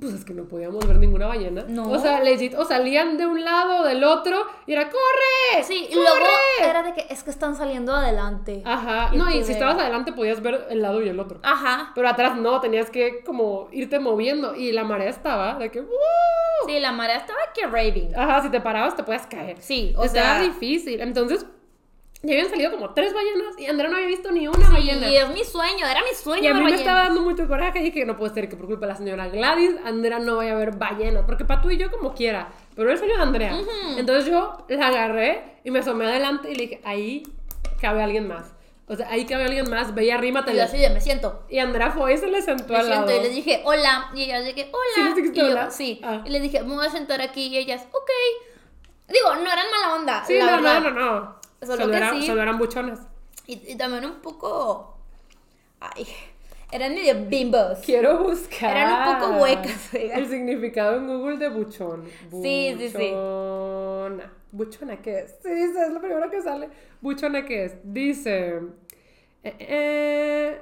pues 0.00 0.14
es 0.14 0.24
que 0.24 0.32
no 0.34 0.44
podíamos 0.44 0.86
ver 0.86 0.98
ninguna 0.98 1.26
ballena. 1.26 1.64
No. 1.68 1.90
O 1.90 1.98
sea, 1.98 2.20
legit, 2.20 2.54
o 2.54 2.64
salían 2.64 3.16
de 3.16 3.26
un 3.26 3.44
lado 3.44 3.82
o 3.82 3.84
del 3.84 4.02
otro 4.04 4.46
y 4.66 4.72
era 4.72 4.88
¡corre! 4.88 5.64
Sí, 5.64 5.88
y 5.90 5.94
¡Corre! 5.94 6.02
luego 6.04 6.70
era 6.70 6.82
de 6.82 6.94
que 6.94 7.06
es 7.10 7.22
que 7.22 7.30
están 7.30 7.54
saliendo 7.54 7.94
adelante. 7.94 8.62
Ajá. 8.64 9.10
Y 9.12 9.16
No, 9.18 9.30
y 9.30 9.44
si 9.44 9.52
estabas 9.52 9.78
adelante 9.78 10.12
podías 10.12 10.40
ver 10.42 10.66
el 10.70 10.82
lado 10.82 11.02
y 11.02 11.08
el 11.08 11.20
otro. 11.20 11.40
Ajá. 11.42 11.92
Pero 11.94 12.08
atrás 12.08 12.36
no, 12.36 12.60
tenías 12.60 12.90
que 12.90 13.22
como 13.24 13.68
irte 13.72 13.98
moviendo 14.00 14.54
y 14.54 14.72
la 14.72 14.84
marea 14.84 15.10
estaba 15.10 15.54
de 15.54 15.70
que 15.70 15.80
¡uh! 15.80 15.86
Sí, 16.66 16.78
la 16.80 16.92
marea 16.92 17.16
estaba 17.16 17.38
que 17.54 17.66
raving. 17.66 18.16
Ajá, 18.16 18.42
si 18.42 18.50
te 18.50 18.60
parabas 18.60 18.96
te 18.96 19.02
podías 19.02 19.26
caer. 19.26 19.60
Sí, 19.60 19.94
o 19.96 20.04
Estaba 20.04 20.38
sea, 20.38 20.42
difícil. 20.42 21.00
Entonces, 21.00 21.46
ya 22.22 22.34
habían 22.34 22.50
salido 22.50 22.70
como 22.70 22.92
tres 22.92 23.14
ballenas 23.14 23.58
y 23.58 23.66
Andrea 23.66 23.88
no 23.88 23.96
había 23.96 24.08
visto 24.08 24.30
ni 24.30 24.46
una 24.46 24.66
sí, 24.66 24.72
ballena. 24.72 25.08
y 25.08 25.16
es 25.16 25.28
mi 25.30 25.42
sueño, 25.42 25.86
era 25.86 26.00
mi 26.02 26.14
sueño. 26.14 26.42
Y 26.44 26.46
a 26.48 26.50
mí 26.52 26.58
me 26.58 26.64
ballenas. 26.64 26.80
estaba 26.80 27.00
dando 27.04 27.22
mucho 27.22 27.48
coraje 27.48 27.78
y 27.80 27.82
dije 27.84 28.00
que 28.00 28.06
no 28.06 28.16
puede 28.16 28.34
ser 28.34 28.48
que 28.48 28.56
por 28.56 28.66
culpa 28.66 28.86
de 28.86 28.92
la 28.92 28.98
señora 28.98 29.28
Gladys, 29.28 29.72
Andrea 29.84 30.18
no 30.18 30.36
vaya 30.36 30.52
a 30.52 30.56
ver 30.56 30.72
ballenas. 30.76 31.24
Porque 31.24 31.44
para 31.46 31.62
tú 31.62 31.70
y 31.70 31.78
yo 31.78 31.90
como 31.90 32.12
quiera. 32.14 32.52
Pero 32.74 32.90
el 32.90 32.98
sueño 32.98 33.16
de 33.16 33.22
Andrea. 33.22 33.58
Entonces 33.96 34.30
yo 34.30 34.66
la 34.68 34.88
agarré 34.88 35.60
y 35.64 35.70
me 35.70 35.78
asomé 35.78 36.06
adelante 36.06 36.50
y 36.50 36.54
le 36.56 36.62
dije, 36.64 36.80
ahí 36.84 37.22
cabe 37.80 38.02
alguien 38.02 38.28
más. 38.28 38.52
O 38.86 38.96
sea, 38.96 39.08
ahí 39.08 39.24
cabe 39.24 39.44
alguien 39.44 39.70
más, 39.70 39.94
ve 39.94 40.04
y 40.04 40.08
Y 40.10 40.32
yo 40.56 40.64
así 40.64 40.76
de, 40.76 40.90
me 40.90 41.00
siento. 41.00 41.44
Y 41.48 41.60
Andrea 41.60 41.92
fue 41.92 42.12
y 42.12 42.18
se 42.18 42.26
le 42.26 42.42
sentó 42.42 42.72
Me 42.72 42.80
al 42.80 42.90
lado. 42.90 43.06
siento 43.06 43.24
y 43.24 43.28
les 43.28 43.36
dije, 43.36 43.62
hola. 43.64 44.10
Y 44.14 44.24
ellas 44.24 44.44
dije, 44.44 44.68
hola. 44.72 45.14
¿Sí 45.14 45.22
les 45.22 45.32
y 45.32 45.38
yo, 45.38 45.46
hola? 45.46 45.70
Sí. 45.70 46.00
Ah. 46.02 46.22
Y 46.26 46.30
les 46.30 46.42
dije, 46.42 46.62
me 46.64 46.74
voy 46.74 46.84
a 46.84 46.90
sentar 46.90 47.22
aquí. 47.22 47.46
Y 47.46 47.56
ellas, 47.56 47.86
ok. 47.92 48.10
Digo, 49.08 49.34
no 49.36 49.52
eran 49.52 49.66
mala 49.70 49.94
onda. 49.94 50.24
Sí, 50.26 50.36
la 50.36 50.46
no, 50.46 50.52
verdad. 50.56 50.80
no, 50.80 50.90
no, 50.90 51.00
no. 51.20 51.39
Solo 51.60 51.76
Solo, 51.76 51.90
que 51.90 51.96
era- 51.96 52.12
sí. 52.12 52.26
solo 52.26 52.42
eran 52.42 52.58
buchonas. 52.58 53.00
Y, 53.46 53.72
y 53.72 53.76
también 53.76 54.04
un 54.04 54.20
poco. 54.20 54.96
Ay. 55.80 56.06
Eran 56.72 56.94
medio 56.94 57.26
bimbos. 57.26 57.78
Quiero 57.84 58.22
buscar. 58.22 58.76
Eran 58.76 59.08
un 59.08 59.18
poco 59.18 59.42
huecas, 59.42 59.90
oiga. 59.92 60.16
El 60.16 60.28
significado 60.28 60.96
en 60.96 61.06
Google 61.08 61.36
de 61.38 61.48
buchón. 61.48 62.04
Sí, 62.30 62.76
sí, 62.78 62.88
sí. 62.90 63.10
Buchona. 63.10 64.32
¿Buchona 64.52 64.96
qué 65.02 65.18
es? 65.20 65.34
Sí, 65.42 65.48
es 65.50 65.92
lo 65.92 66.00
primero 66.00 66.30
que 66.30 66.40
sale. 66.42 66.68
¿Buchona 67.00 67.44
qué 67.44 67.64
es? 67.64 67.76
Dice. 67.82 68.60
Eh, 69.42 69.54
eh, 69.58 70.60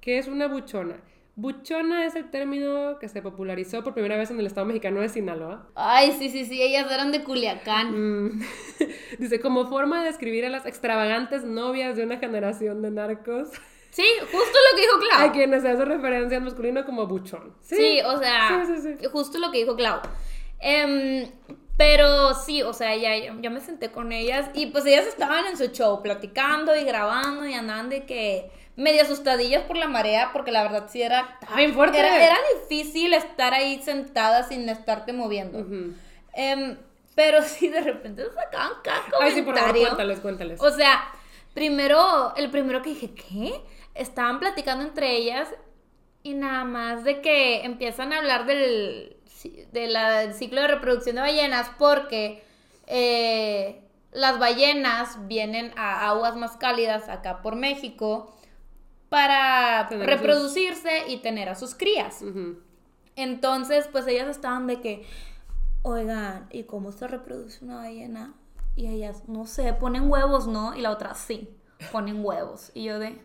¿Qué 0.00 0.18
es 0.18 0.28
una 0.28 0.46
buchona? 0.46 0.94
Buchona 1.40 2.04
es 2.04 2.16
el 2.16 2.30
término 2.30 2.98
que 2.98 3.08
se 3.08 3.22
popularizó 3.22 3.84
por 3.84 3.94
primera 3.94 4.16
vez 4.16 4.28
en 4.32 4.40
el 4.40 4.46
estado 4.48 4.66
mexicano 4.66 5.00
de 5.00 5.08
Sinaloa. 5.08 5.68
Ay, 5.76 6.12
sí, 6.18 6.30
sí, 6.30 6.44
sí, 6.44 6.60
ellas 6.60 6.90
eran 6.90 7.12
de 7.12 7.22
Culiacán. 7.22 7.92
Mm. 8.26 8.42
Dice, 9.20 9.38
como 9.38 9.68
forma 9.68 10.00
de 10.00 10.06
describir 10.08 10.44
a 10.46 10.48
las 10.48 10.66
extravagantes 10.66 11.44
novias 11.44 11.94
de 11.94 12.02
una 12.02 12.18
generación 12.18 12.82
de 12.82 12.90
narcos. 12.90 13.50
Sí, 13.90 14.02
justo 14.20 14.36
lo 14.70 14.76
que 14.76 14.82
dijo 14.82 14.98
Clau. 14.98 15.28
A 15.28 15.32
quienes 15.32 15.62
se 15.62 15.68
hace 15.68 15.84
referencia 15.84 16.38
al 16.38 16.42
masculino 16.42 16.84
como 16.84 17.06
buchón. 17.06 17.54
Sí, 17.60 18.00
o 18.04 18.18
sea, 18.18 18.64
Sí, 18.66 18.72
sí, 18.82 18.96
sí. 18.98 19.06
justo 19.12 19.38
lo 19.38 19.52
que 19.52 19.58
dijo 19.58 19.76
Clau. 19.76 20.00
Em, 20.58 21.30
pero 21.76 22.34
sí, 22.34 22.62
o 22.62 22.72
sea, 22.72 22.96
ya, 22.96 23.16
ya 23.40 23.50
me 23.50 23.60
senté 23.60 23.92
con 23.92 24.10
ellas 24.10 24.50
y 24.54 24.66
pues 24.66 24.84
ellas 24.86 25.06
estaban 25.06 25.46
en 25.46 25.56
su 25.56 25.68
show 25.68 26.02
platicando 26.02 26.74
y 26.74 26.82
grabando 26.82 27.46
y 27.46 27.54
andaban 27.54 27.90
de 27.90 28.06
que 28.06 28.50
medio 28.78 29.02
asustadillas 29.02 29.64
por 29.64 29.76
la 29.76 29.88
marea 29.88 30.30
porque 30.32 30.50
la 30.52 30.62
verdad 30.62 30.86
sí 30.88 31.02
era... 31.02 31.28
Estaba 31.40 31.56
bien 31.56 31.74
fuerte. 31.74 31.98
Era, 31.98 32.24
era 32.24 32.36
difícil 32.60 33.12
estar 33.12 33.52
ahí 33.52 33.82
sentada 33.82 34.44
sin 34.44 34.68
estarte 34.68 35.12
moviendo. 35.12 35.66
Em, 36.32 36.78
pero 37.14 37.42
sí, 37.42 37.68
de 37.68 37.80
repente 37.80 38.24
sacaban 38.34 38.72
cada 38.82 39.02
Ay, 39.20 39.32
sí, 39.32 39.42
por 39.42 39.54
favor, 39.54 39.68
comentario. 39.72 39.88
cuéntales, 39.88 40.20
cuéntales. 40.20 40.60
O 40.62 40.70
sea, 40.70 41.02
primero, 41.54 42.32
el 42.36 42.50
primero 42.50 42.80
que 42.82 42.90
dije, 42.90 43.10
¿qué? 43.14 43.60
Estaban 43.94 44.38
platicando 44.38 44.84
entre 44.84 45.16
ellas 45.16 45.48
y 46.22 46.34
nada 46.34 46.64
más 46.64 47.04
de 47.04 47.20
que 47.20 47.64
empiezan 47.64 48.12
a 48.12 48.18
hablar 48.18 48.46
del, 48.46 49.16
ci- 49.26 49.66
de 49.72 49.86
la- 49.88 50.20
del 50.20 50.34
ciclo 50.34 50.60
de 50.60 50.68
reproducción 50.68 51.16
de 51.16 51.22
ballenas 51.22 51.68
porque 51.78 52.44
eh, 52.86 53.80
las 54.12 54.38
ballenas 54.38 55.26
vienen 55.28 55.72
a 55.76 56.08
aguas 56.08 56.36
más 56.36 56.56
cálidas 56.56 57.08
acá 57.08 57.42
por 57.42 57.56
México 57.56 58.34
para 59.08 59.86
Tener 59.88 60.08
a 60.08 60.12
sus- 60.12 60.20
reproducirse 60.20 61.04
y 61.08 61.18
tener 61.18 61.48
a 61.48 61.54
sus 61.54 61.74
crías. 61.74 62.22
Entonces, 63.16 63.88
pues 63.90 64.06
ellas 64.06 64.28
estaban 64.28 64.66
de 64.66 64.80
que, 64.80 65.06
oigan, 65.82 66.46
¿y 66.50 66.64
cómo 66.64 66.92
se 66.92 67.08
reproduce 67.08 67.64
una 67.64 67.76
ballena? 67.76 68.34
Y 68.76 68.86
ellas, 68.86 69.24
no 69.28 69.46
sé, 69.46 69.72
ponen 69.72 70.10
huevos, 70.10 70.46
¿no? 70.46 70.76
Y 70.76 70.82
la 70.82 70.90
otra, 70.90 71.14
sí, 71.14 71.48
ponen 71.90 72.24
huevos. 72.24 72.70
Y 72.74 72.84
yo 72.84 73.00
de, 73.00 73.20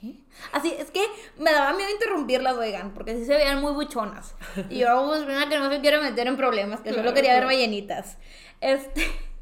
¿qué? 0.00 0.14
Así, 0.52 0.72
es 0.78 0.90
que 0.90 1.04
me 1.36 1.52
daba 1.52 1.74
miedo 1.76 1.90
interrumpirlas, 1.90 2.56
oigan, 2.56 2.94
porque 2.94 3.16
sí 3.16 3.26
se 3.26 3.34
veían 3.34 3.60
muy 3.60 3.72
buchonas. 3.72 4.34
Y 4.70 4.78
yo, 4.78 5.04
pues, 5.08 5.22
una 5.24 5.48
que 5.50 5.58
no 5.58 5.68
se 5.70 5.80
quiere 5.82 6.00
meter 6.00 6.26
en 6.26 6.36
problemas, 6.38 6.80
que 6.80 6.94
solo 6.94 7.12
quería 7.12 7.34
ver 7.34 7.44
ballenitas. 7.46 8.18
Este... 8.60 9.06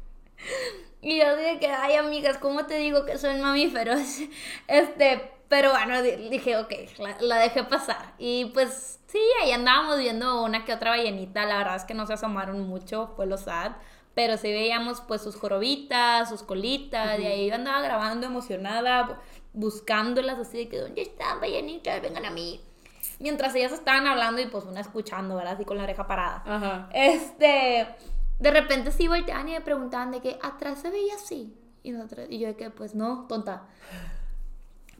Y 1.01 1.19
yo 1.19 1.35
dije 1.37 1.59
que, 1.59 1.67
ay, 1.67 1.97
amigas, 1.97 2.39
¿cómo 2.39 2.65
te 2.65 2.77
digo 2.79 3.05
que 3.05 3.19
son 3.19 3.39
mamíferos? 3.39 3.99
Este, 4.67 5.31
pero 5.47 5.71
bueno, 5.71 6.01
di- 6.01 6.29
dije, 6.29 6.57
ok, 6.57 6.71
la, 6.99 7.17
la 7.21 7.37
dejé 7.37 7.63
pasar. 7.63 8.13
Y 8.17 8.45
pues 8.45 8.99
sí, 9.07 9.19
ahí 9.41 9.51
andábamos 9.51 9.97
viendo 9.99 10.43
una 10.43 10.65
que 10.65 10.73
otra 10.73 10.91
ballenita. 10.91 11.45
La 11.45 11.57
verdad 11.57 11.75
es 11.75 11.83
que 11.83 11.93
no 11.93 12.05
se 12.07 12.13
asomaron 12.13 12.61
mucho, 12.67 13.13
fue 13.15 13.25
lo 13.25 13.37
sad. 13.37 13.73
Pero 14.13 14.37
sí 14.37 14.51
veíamos 14.51 15.01
pues 15.01 15.21
sus 15.21 15.35
jorobitas, 15.35 16.29
sus 16.29 16.41
colitas. 16.43 17.19
Y 17.19 17.25
ahí 17.25 17.47
yo 17.49 17.55
andaba 17.55 17.81
grabando 17.81 18.25
emocionada, 18.27 19.07
bu- 19.07 19.17
buscándolas 19.53 20.39
así 20.39 20.57
de 20.57 20.69
que, 20.69 20.77
¿dónde 20.79 21.01
están 21.01 21.39
ballenitas? 21.39 22.01
Vengan 22.01 22.25
a 22.25 22.31
mí. 22.31 22.61
Mientras 23.19 23.53
ellas 23.55 23.71
estaban 23.71 24.07
hablando 24.07 24.41
y 24.41 24.45
pues 24.47 24.65
una 24.65 24.79
escuchando, 24.81 25.35
¿verdad? 25.35 25.53
Así 25.53 25.65
con 25.65 25.77
la 25.77 25.83
oreja 25.83 26.07
parada. 26.07 26.43
Ajá. 26.45 26.89
Este, 26.93 27.87
de 28.39 28.51
repente 28.51 28.91
sí 28.91 29.07
volteaban 29.07 29.47
y 29.49 29.51
me 29.53 29.61
preguntaban 29.61 30.11
de 30.11 30.21
que 30.21 30.37
atrás 30.41 30.81
se 30.81 30.89
veía 30.89 31.15
así. 31.15 31.53
Y, 31.83 31.91
nosotros, 31.91 32.27
y 32.29 32.39
yo 32.39 32.47
de 32.47 32.55
que, 32.55 32.69
pues 32.71 32.95
no, 32.95 33.25
tonta. 33.29 33.63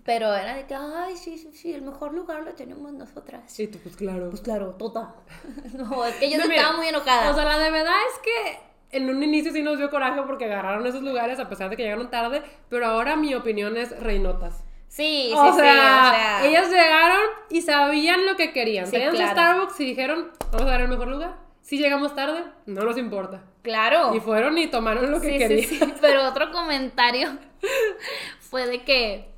Pero 0.05 0.33
era 0.35 0.55
de 0.55 0.65
que, 0.67 0.75
ay, 0.75 1.17
sí, 1.17 1.37
sí, 1.37 1.49
sí, 1.51 1.73
el 1.73 1.81
mejor 1.81 2.13
lugar 2.13 2.43
lo 2.43 2.53
tenemos 2.53 2.93
nosotras. 2.93 3.41
Sí, 3.47 3.67
tú, 3.67 3.79
pues 3.79 3.95
claro. 3.95 4.29
Pues 4.29 4.41
claro, 4.41 4.75
tonta. 4.75 5.15
no, 5.73 6.05
es 6.05 6.15
que 6.15 6.29
yo 6.29 6.37
No, 6.37 6.43
no, 6.43 6.49
mira, 6.49 6.61
estaba 6.61 6.77
muy 6.77 6.87
enojada. 6.87 7.31
O 7.31 7.33
sea, 7.33 7.43
la 7.43 7.57
de 7.57 7.71
verdad 7.71 7.95
es 8.13 8.19
que 8.19 8.59
en 8.97 9.09
un 9.09 9.23
inicio 9.23 9.51
sí 9.51 9.63
nos 9.63 9.77
dio 9.79 9.89
coraje 9.89 10.21
porque 10.27 10.45
agarraron 10.45 10.85
esos 10.85 11.01
lugares 11.01 11.39
a 11.39 11.49
pesar 11.49 11.69
de 11.69 11.75
que 11.75 11.83
llegaron 11.83 12.09
tarde, 12.11 12.43
pero 12.69 12.85
ahora 12.85 13.15
mi 13.15 13.33
opinión 13.33 13.77
es 13.77 13.99
reinotas. 13.99 14.63
sí, 14.87 15.29
sí, 15.29 15.33
o, 15.35 15.53
sí, 15.53 15.59
sea, 15.59 16.11
o 16.11 16.15
sea. 16.15 16.45
ellas 16.45 16.69
llegaron 16.69 17.23
y 17.49 17.61
sabían 17.63 18.25
lo 18.27 18.35
que 18.35 18.53
querían. 18.53 18.85
Sí, 18.85 18.97
claro. 18.97 19.17
Starbucks 19.17 19.79
y 19.79 19.85
dijeron, 19.85 20.31
vamos 20.51 20.67
a 20.67 20.71
dar 20.71 20.81
el 20.81 20.87
mejor 20.87 21.07
lugar. 21.07 21.35
Si 21.61 21.79
llegamos 21.79 22.13
tarde, 22.13 22.43
no 22.67 22.83
nos 22.83 22.95
importa. 22.97 23.41
Claro. 23.63 24.13
Y 24.15 24.19
fueron 24.19 24.55
y 24.59 24.67
tomaron 24.67 25.09
lo 25.09 25.19
que 25.19 25.31
sí, 25.31 25.37
querían. 25.39 25.67
sí, 25.67 25.79
sí. 25.79 25.93
Pero 25.99 26.27
otro 26.27 26.51
comentario 26.51 27.27
fue 28.39 28.67
de 28.67 28.83
que, 28.83 29.33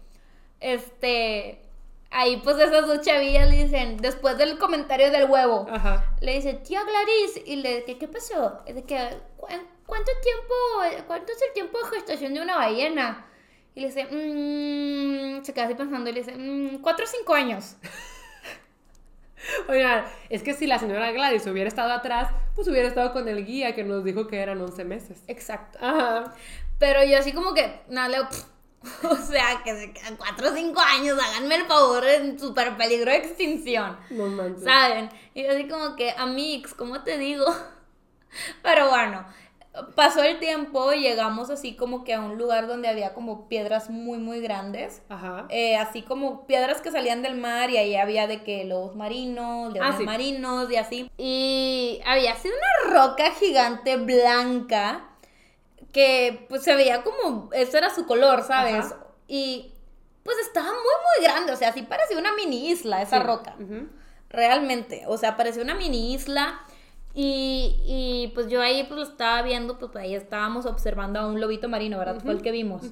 este, 0.59 1.61
ahí 2.11 2.37
pues 2.43 2.57
esas 2.57 2.87
dos 2.87 3.01
chavillas 3.01 3.49
le 3.49 3.63
dicen, 3.65 3.97
después 3.97 4.37
del 4.37 4.57
comentario 4.57 5.11
del 5.11 5.29
huevo, 5.29 5.67
Ajá. 5.69 6.15
le 6.21 6.33
dice, 6.35 6.53
tía 6.53 6.81
Gladys, 6.83 7.41
y 7.45 7.57
le 7.57 7.81
dice, 7.81 7.97
¿qué 7.97 8.07
pasó? 8.07 8.61
Es 8.65 8.75
de 8.75 8.83
que, 8.83 8.97
"¿Cu- 9.37 9.47
¿cuánto 9.85 10.11
tiempo, 10.21 11.05
cuánto 11.07 11.31
es 11.31 11.41
el 11.41 11.53
tiempo 11.53 11.77
de 11.79 11.85
gestación 11.97 12.33
de 12.33 12.41
una 12.41 12.55
ballena? 12.57 13.25
Y 13.75 13.81
le 13.81 13.87
dice, 13.87 14.05
"Mm", 14.05 15.43
se 15.43 15.53
queda 15.53 15.65
así 15.65 15.75
pensando 15.75 16.09
y 16.09 16.13
le 16.13 16.19
dice, 16.23 16.35
"Mm, 16.35 16.81
cuatro 16.81 17.05
o 17.05 17.07
cinco 17.07 17.33
años. 17.35 17.75
Oigan, 19.69 20.03
es 20.29 20.41
que 20.41 20.53
si 20.55 20.65
la 20.65 20.79
señora 20.79 21.11
Gladys 21.11 21.45
hubiera 21.45 21.67
estado 21.67 21.91
atrás, 21.93 22.29
pues 22.55 22.67
hubiera 22.67 22.87
estado 22.87 23.13
con 23.13 23.27
el 23.27 23.45
guía 23.45 23.75
que 23.75 23.83
nos 23.83 24.03
dijo 24.03 24.27
que 24.27 24.39
eran 24.39 24.59
11 24.61 24.83
meses. 24.83 25.23
Exacto. 25.27 25.77
Ajá. 25.79 26.33
Pero 26.79 27.03
yo 27.03 27.19
así 27.19 27.31
como 27.33 27.53
que, 27.53 27.79
nada, 27.87 28.27
"Pff". 28.29 28.45
o 29.03 29.15
sea, 29.15 29.61
que 29.63 29.75
se 29.75 29.93
quedan 29.93 30.15
cuatro 30.17 30.49
o 30.49 30.53
cinco 30.53 30.79
años, 30.81 31.17
háganme 31.21 31.55
el 31.55 31.65
favor, 31.65 32.05
en 32.05 32.39
súper 32.39 32.75
peligro 32.77 33.11
de 33.11 33.17
extinción. 33.17 33.97
No 34.09 34.27
manches. 34.27 34.63
¿Saben? 34.63 35.09
Y 35.33 35.43
yo 35.43 35.51
así 35.51 35.67
como 35.67 35.95
que, 35.95 36.11
amigos, 36.17 36.73
¿cómo 36.73 37.03
te 37.03 37.17
digo? 37.17 37.45
Pero 38.63 38.89
bueno, 38.89 39.25
pasó 39.95 40.23
el 40.23 40.39
tiempo 40.39 40.91
y 40.93 41.01
llegamos 41.01 41.49
así 41.49 41.75
como 41.75 42.03
que 42.03 42.13
a 42.15 42.19
un 42.21 42.37
lugar 42.37 42.67
donde 42.67 42.87
había 42.87 43.13
como 43.13 43.47
piedras 43.47 43.89
muy, 43.89 44.17
muy 44.17 44.39
grandes. 44.41 45.01
Ajá. 45.09 45.45
Eh, 45.49 45.77
así 45.77 46.01
como 46.01 46.47
piedras 46.47 46.81
que 46.81 46.91
salían 46.91 47.21
del 47.21 47.35
mar 47.37 47.69
y 47.69 47.77
ahí 47.77 47.95
había 47.95 48.27
de 48.27 48.43
que 48.43 48.65
lobos 48.65 48.95
marinos, 48.95 49.71
leones 49.73 49.93
Ah, 49.93 49.97
sí. 49.97 50.03
marinos 50.03 50.71
y 50.71 50.75
así. 50.77 51.11
Y 51.17 52.01
había 52.05 52.33
así 52.33 52.47
una 52.49 52.93
roca 52.93 53.31
gigante 53.31 53.97
blanca 53.97 55.03
que 55.97 56.45
pues 56.47 56.61
se 56.63 56.75
veía 56.75 57.01
como, 57.03 57.49
ese 57.53 57.79
era 57.79 57.89
su 57.89 58.05
color, 58.05 58.43
¿sabes? 58.43 58.85
Ajá. 58.85 59.03
Y 59.27 59.73
pues 60.21 60.37
estaba 60.39 60.67
muy, 60.67 60.75
muy 60.77 61.25
grande, 61.25 61.51
o 61.53 61.55
sea, 61.55 61.73
sí 61.73 61.81
parecía 61.81 62.19
una 62.19 62.33
mini 62.35 62.69
isla 62.69 63.01
esa 63.01 63.17
Sí. 63.17 63.23
roca. 63.23 63.55
Realmente, 64.29 65.05
o 65.07 65.17
sea, 65.17 65.35
parecía 65.37 65.63
una 65.63 65.73
mini 65.73 66.13
isla. 66.13 66.59
Y, 67.15 67.81
y, 67.83 68.31
pues 68.35 68.47
yo 68.47 68.61
ahí 68.61 68.83
pues 68.83 68.99
lo 68.99 69.03
estaba 69.07 69.41
viendo, 69.41 69.79
pues 69.79 69.95
ahí 69.95 70.13
estábamos 70.13 70.67
observando 70.67 71.19
a 71.19 71.25
un 71.27 71.41
lobito 71.41 71.67
marino, 71.67 71.97
¿verdad? 71.97 72.21
Fue 72.21 72.31
el 72.33 72.43
que 72.43 72.51
vimos. 72.51 72.83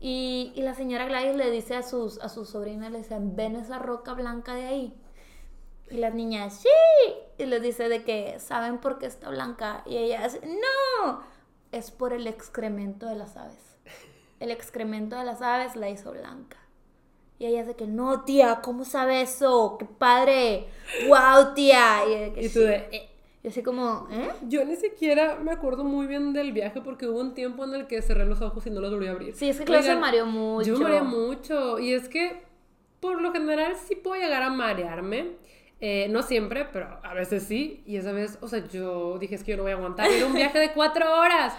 y, 0.00 0.52
y 0.56 0.62
la 0.62 0.74
señora 0.74 1.04
Gladys 1.06 1.36
le 1.36 1.50
dice 1.52 1.76
a 1.76 1.84
sus, 1.84 2.18
a 2.20 2.28
sus 2.28 2.48
sobrinas, 2.48 2.90
le 2.90 2.98
dice, 2.98 3.16
ven 3.20 3.54
esa 3.54 3.78
roca 3.78 4.14
blanca 4.14 4.54
de 4.54 4.66
ahí. 4.66 4.94
Y 5.88 5.98
las 5.98 6.14
niñas, 6.14 6.60
sí. 6.60 6.68
Y 7.38 7.44
les 7.46 7.62
dice 7.62 7.88
de 7.88 8.02
que, 8.02 8.40
¿saben 8.40 8.78
por 8.78 8.98
qué 8.98 9.06
está 9.06 9.28
blanca? 9.30 9.82
Y 9.86 9.98
ellas, 9.98 10.38
no, 10.42 11.22
es 11.72 11.90
por 11.90 12.12
el 12.12 12.26
excremento 12.26 13.06
de 13.06 13.14
las 13.16 13.36
aves. 13.36 13.76
El 14.40 14.50
excremento 14.50 15.16
de 15.16 15.24
las 15.24 15.42
aves 15.42 15.76
la 15.76 15.90
hizo 15.90 16.12
blanca. 16.12 16.56
Y 17.38 17.46
ella 17.46 17.64
de 17.64 17.74
que, 17.74 17.86
no, 17.86 18.24
tía, 18.24 18.60
¿cómo 18.62 18.84
sabe 18.84 19.22
eso? 19.22 19.76
¡Qué 19.78 19.86
padre! 19.86 20.66
¡Wow, 21.08 21.54
tía! 21.54 22.00
Y, 22.06 22.14
de 22.18 22.32
que, 22.32 22.42
Y 22.44 22.48
tú 22.50 22.60
de, 22.60 22.76
"Eh". 22.92 23.10
Y 23.42 23.48
así 23.48 23.62
como, 23.62 24.06
¿eh? 24.10 24.28
Yo 24.48 24.62
ni 24.66 24.76
siquiera 24.76 25.36
me 25.36 25.50
acuerdo 25.52 25.82
muy 25.82 26.06
bien 26.06 26.34
del 26.34 26.52
viaje 26.52 26.82
porque 26.82 27.06
hubo 27.06 27.18
un 27.20 27.32
tiempo 27.32 27.64
en 27.64 27.74
el 27.74 27.86
que 27.86 28.02
cerré 28.02 28.26
los 28.26 28.42
ojos 28.42 28.66
y 28.66 28.70
no 28.70 28.80
los 28.82 28.92
volví 28.92 29.06
a 29.06 29.12
abrir. 29.12 29.34
Sí, 29.34 29.48
es 29.48 29.58
que 29.58 29.64
Clau 29.64 29.82
se 29.82 29.96
mareó 29.96 30.26
mucho. 30.26 30.66
Yo 30.68 30.74
me 30.78 30.84
mareé 30.84 31.00
mucho. 31.02 31.78
Y 31.78 31.94
es 31.94 32.10
que, 32.10 32.42
por 33.00 33.22
lo 33.22 33.32
general, 33.32 33.74
sí 33.76 33.96
puedo 33.96 34.20
llegar 34.20 34.42
a 34.42 34.50
marearme. 34.50 35.36
Eh, 35.80 36.08
no 36.10 36.22
siempre, 36.22 36.66
pero 36.72 36.98
a 37.02 37.14
veces 37.14 37.44
sí. 37.44 37.82
Y 37.86 37.96
esa 37.96 38.12
vez, 38.12 38.38
o 38.40 38.48
sea, 38.48 38.66
yo 38.68 39.18
dije, 39.18 39.34
es 39.34 39.44
que 39.44 39.52
yo 39.52 39.56
no 39.56 39.62
voy 39.62 39.72
a 39.72 39.76
aguantar. 39.76 40.10
Era 40.10 40.26
un 40.26 40.34
viaje 40.34 40.58
de 40.58 40.72
cuatro 40.74 41.04
horas. 41.18 41.54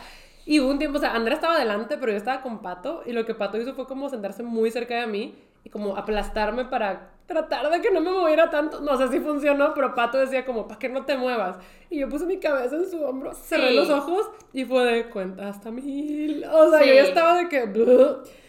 Y 0.45 0.59
hubo 0.59 0.69
un 0.69 0.79
tiempo, 0.79 0.97
o 0.97 1.01
sea, 1.01 1.15
Andrea 1.15 1.35
estaba 1.35 1.55
adelante, 1.55 1.97
pero 1.97 2.11
yo 2.11 2.17
estaba 2.17 2.41
con 2.41 2.61
Pato. 2.61 3.03
Y 3.05 3.13
lo 3.13 3.25
que 3.25 3.33
Pato 3.33 3.57
hizo 3.57 3.73
fue 3.73 3.87
como 3.87 4.09
sentarse 4.09 4.43
muy 4.43 4.71
cerca 4.71 4.99
de 4.99 5.07
mí 5.07 5.35
y 5.63 5.69
como 5.69 5.95
aplastarme 5.97 6.65
para 6.65 7.11
tratar 7.27 7.69
de 7.69 7.81
que 7.81 7.91
no 7.91 8.01
me 8.01 8.11
moviera 8.11 8.49
tanto. 8.49 8.81
No 8.81 8.97
sé 8.97 9.07
si 9.09 9.19
funcionó, 9.19 9.73
pero 9.73 9.95
Pato 9.95 10.17
decía 10.17 10.45
como, 10.45 10.67
para 10.67 10.79
que 10.79 10.89
no 10.89 11.05
te 11.05 11.17
muevas. 11.17 11.57
Y 11.89 11.99
yo 11.99 12.09
puse 12.09 12.25
mi 12.25 12.37
cabeza 12.37 12.75
en 12.75 12.89
su 12.89 13.03
hombro, 13.03 13.33
cerré 13.33 13.73
los 13.73 13.89
ojos 13.89 14.29
y 14.53 14.65
fue 14.65 14.83
de 14.83 15.09
cuenta 15.09 15.47
hasta 15.47 15.71
mil. 15.71 16.43
O 16.45 16.69
sea, 16.69 16.83
yo 16.85 16.93
ya 16.93 17.03
estaba 17.03 17.35
de 17.35 17.49
que... 17.49 17.67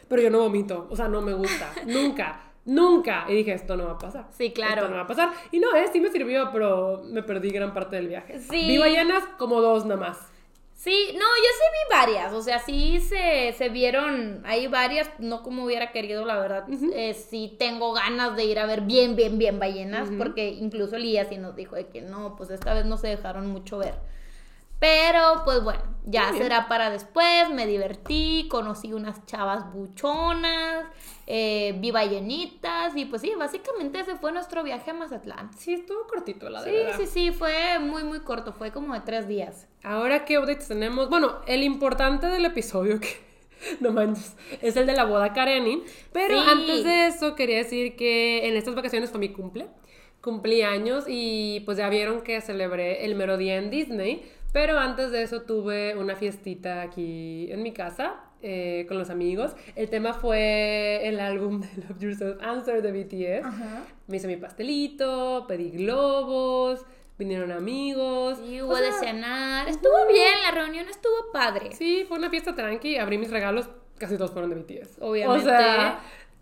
Pero 0.08 0.22
yo 0.22 0.30
no 0.30 0.40
vomito, 0.40 0.86
o 0.90 0.96
sea, 0.96 1.08
no 1.08 1.22
me 1.22 1.32
gusta, 1.32 1.70
nunca. 1.86 2.51
Nunca. 2.64 3.24
Y 3.28 3.34
dije, 3.34 3.52
esto 3.52 3.76
no 3.76 3.86
va 3.86 3.92
a 3.92 3.98
pasar. 3.98 4.26
Sí, 4.30 4.52
claro. 4.52 4.82
Esto 4.82 4.88
no 4.88 4.96
va 4.96 5.02
a 5.02 5.06
pasar. 5.06 5.30
Y 5.50 5.58
no, 5.58 5.74
eh, 5.74 5.86
sí 5.92 6.00
me 6.00 6.10
sirvió, 6.10 6.50
pero 6.52 7.02
me 7.04 7.22
perdí 7.22 7.50
gran 7.50 7.74
parte 7.74 7.96
del 7.96 8.08
viaje. 8.08 8.38
Sí. 8.38 8.66
Vi 8.68 8.78
ballenas 8.78 9.24
como 9.38 9.60
dos 9.60 9.84
nada 9.84 10.00
más. 10.00 10.18
Sí, 10.74 11.10
no, 11.12 11.20
yo 11.20 11.20
sí 11.20 11.64
vi 11.70 11.96
varias, 11.96 12.32
o 12.32 12.42
sea, 12.42 12.58
sí 12.58 12.98
se, 12.98 13.54
se 13.56 13.68
vieron, 13.68 14.42
hay 14.44 14.66
varias, 14.66 15.08
no 15.20 15.44
como 15.44 15.64
hubiera 15.64 15.92
querido, 15.92 16.24
la 16.24 16.36
verdad, 16.40 16.64
eh, 16.96 17.14
sí 17.14 17.54
tengo 17.56 17.92
ganas 17.92 18.34
de 18.34 18.46
ir 18.46 18.58
a 18.58 18.66
ver 18.66 18.80
bien, 18.80 19.14
bien, 19.14 19.38
bien 19.38 19.60
ballenas, 19.60 20.10
porque 20.18 20.48
incluso 20.48 20.96
Elías 20.96 21.28
sí 21.28 21.38
nos 21.38 21.54
dijo 21.54 21.76
de 21.76 21.86
que 21.86 22.00
no, 22.00 22.34
pues 22.34 22.50
esta 22.50 22.74
vez 22.74 22.84
no 22.84 22.96
se 22.96 23.06
dejaron 23.06 23.46
mucho 23.46 23.78
ver. 23.78 23.94
Pero, 24.82 25.42
pues 25.44 25.62
bueno, 25.62 25.80
ya 26.06 26.22
Muy 26.24 26.32
bien. 26.32 26.42
será 26.42 26.66
para 26.66 26.90
después, 26.90 27.50
me 27.50 27.68
divertí, 27.68 28.48
conocí 28.50 28.92
unas 28.92 29.24
chavas 29.26 29.72
buchonas, 29.72 30.86
eh, 31.28 31.76
vi 31.78 31.92
ballenitas, 31.92 32.96
y 32.96 33.04
pues 33.04 33.22
sí, 33.22 33.32
básicamente 33.38 34.00
ese 34.00 34.16
fue 34.16 34.32
nuestro 34.32 34.64
viaje 34.64 34.90
a 34.90 34.94
Mazatlán. 34.94 35.52
Sí, 35.56 35.74
estuvo 35.74 36.04
cortito, 36.08 36.50
la 36.50 36.64
de 36.64 36.70
Sí, 36.70 36.76
verdad. 36.76 36.96
sí, 36.98 37.06
sí, 37.06 37.30
fue 37.30 37.78
muy, 37.78 38.02
muy 38.02 38.18
corto, 38.20 38.52
fue 38.52 38.72
como 38.72 38.92
de 38.94 39.00
tres 39.02 39.28
días. 39.28 39.68
Ahora, 39.84 40.24
¿qué 40.24 40.36
updates 40.40 40.66
tenemos? 40.66 41.08
Bueno, 41.08 41.36
el 41.46 41.62
importante 41.62 42.26
del 42.26 42.44
episodio 42.44 42.98
que... 42.98 43.30
No 43.80 43.92
manches, 43.92 44.34
es 44.60 44.76
el 44.76 44.86
de 44.86 44.94
la 44.94 45.04
boda 45.04 45.32
Kareni. 45.32 45.84
Pero 46.12 46.42
Sí. 46.42 46.48
antes 46.50 46.82
de 46.82 47.06
eso, 47.06 47.36
quería 47.36 47.58
decir 47.58 47.94
que 47.94 48.48
en 48.48 48.56
estas 48.56 48.74
vacaciones 48.74 49.10
fue 49.10 49.20
mi 49.20 49.28
cumple. 49.28 49.68
Cumplí 50.20 50.62
años 50.62 51.04
y 51.06 51.60
pues 51.64 51.78
ya 51.78 51.88
vieron 51.88 52.22
que 52.22 52.40
celebré 52.40 53.04
el 53.04 53.14
mero 53.14 53.36
día 53.36 53.56
en 53.56 53.70
Disney. 53.70 54.28
Pero 54.52 54.78
antes 54.78 55.10
de 55.10 55.22
eso 55.22 55.42
tuve 55.42 55.96
una 55.96 56.14
fiestita 56.16 56.82
aquí 56.82 57.50
en 57.50 57.62
mi 57.62 57.72
casa 57.72 58.16
eh, 58.42 58.84
con 58.88 58.98
los 58.98 59.08
amigos. 59.08 59.52
El 59.76 59.88
tema 59.88 60.12
fue 60.12 61.00
el 61.08 61.20
álbum 61.20 61.60
de 61.60 61.68
Love 61.88 61.98
Yourself 62.00 62.42
Answer 62.42 62.82
de 62.82 62.92
BTS. 62.92 63.46
Ajá. 63.46 63.84
Me 64.08 64.16
hice 64.18 64.26
mi 64.26 64.36
pastelito, 64.36 65.46
pedí 65.48 65.70
globos, 65.70 66.84
vinieron 67.18 67.50
amigos. 67.52 68.38
Sí, 68.44 68.60
O 68.60 68.66
hubo 68.66 68.76
de 68.76 68.90
sea, 68.90 68.98
cenar. 69.00 69.68
Estuvo 69.68 70.06
bien, 70.12 70.34
la 70.42 70.50
reunión 70.50 70.86
estuvo 70.88 71.32
padre. 71.32 71.70
Sí, 71.72 72.04
fue 72.06 72.18
una 72.18 72.28
fiesta 72.30 72.54
tranqui, 72.54 72.96
abrí 72.98 73.16
mis 73.16 73.30
regalos, 73.30 73.70
casi 73.98 74.16
todos 74.18 74.32
fueron 74.32 74.50
de 74.50 74.56
BTS. 74.56 74.98
Obviamente. 75.00 75.40
O 75.40 75.48
sea, 75.48 76.00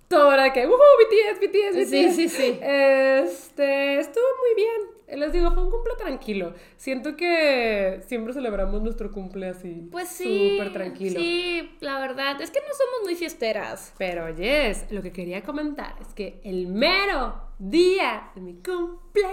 todo 0.09 0.33
era 0.33 0.45
de 0.45 0.53
que, 0.53 0.67
¡Woohoo! 0.67 0.79
BTS, 0.79 1.39
BTS, 1.39 1.77
BTS. 1.77 1.91
Sí, 1.91 2.11
sí, 2.11 2.29
sí. 2.29 2.59
Este, 2.61 4.01
estuvo 4.01 4.25
muy 4.41 4.55
bien. 4.57 5.00
Les 5.17 5.33
digo, 5.33 5.51
fue 5.53 5.65
un 5.65 5.71
cumple 5.71 5.95
tranquilo. 5.99 6.55
Siento 6.77 7.17
que 7.17 8.01
siempre 8.07 8.33
celebramos 8.33 8.81
nuestro 8.83 9.11
cumple 9.11 9.49
así. 9.49 9.89
Pues 9.91 10.09
sí. 10.09 10.53
Súper 10.53 10.73
tranquilo. 10.73 11.19
Sí, 11.19 11.71
la 11.81 11.99
verdad. 11.99 12.41
Es 12.41 12.51
que 12.51 12.61
no 12.61 12.75
somos 12.75 13.05
muy 13.05 13.17
fiesteras. 13.17 13.93
Pero, 13.99 14.29
yes, 14.35 14.87
lo 14.91 15.03
que 15.03 15.13
quería 15.13 15.43
comentar 15.43 15.97
es 16.01 16.15
que 16.15 16.41
el 16.45 16.67
mero 16.69 17.43
día 17.59 18.31
de 18.35 18.41
mi 18.41 18.55
cumple, 18.55 19.29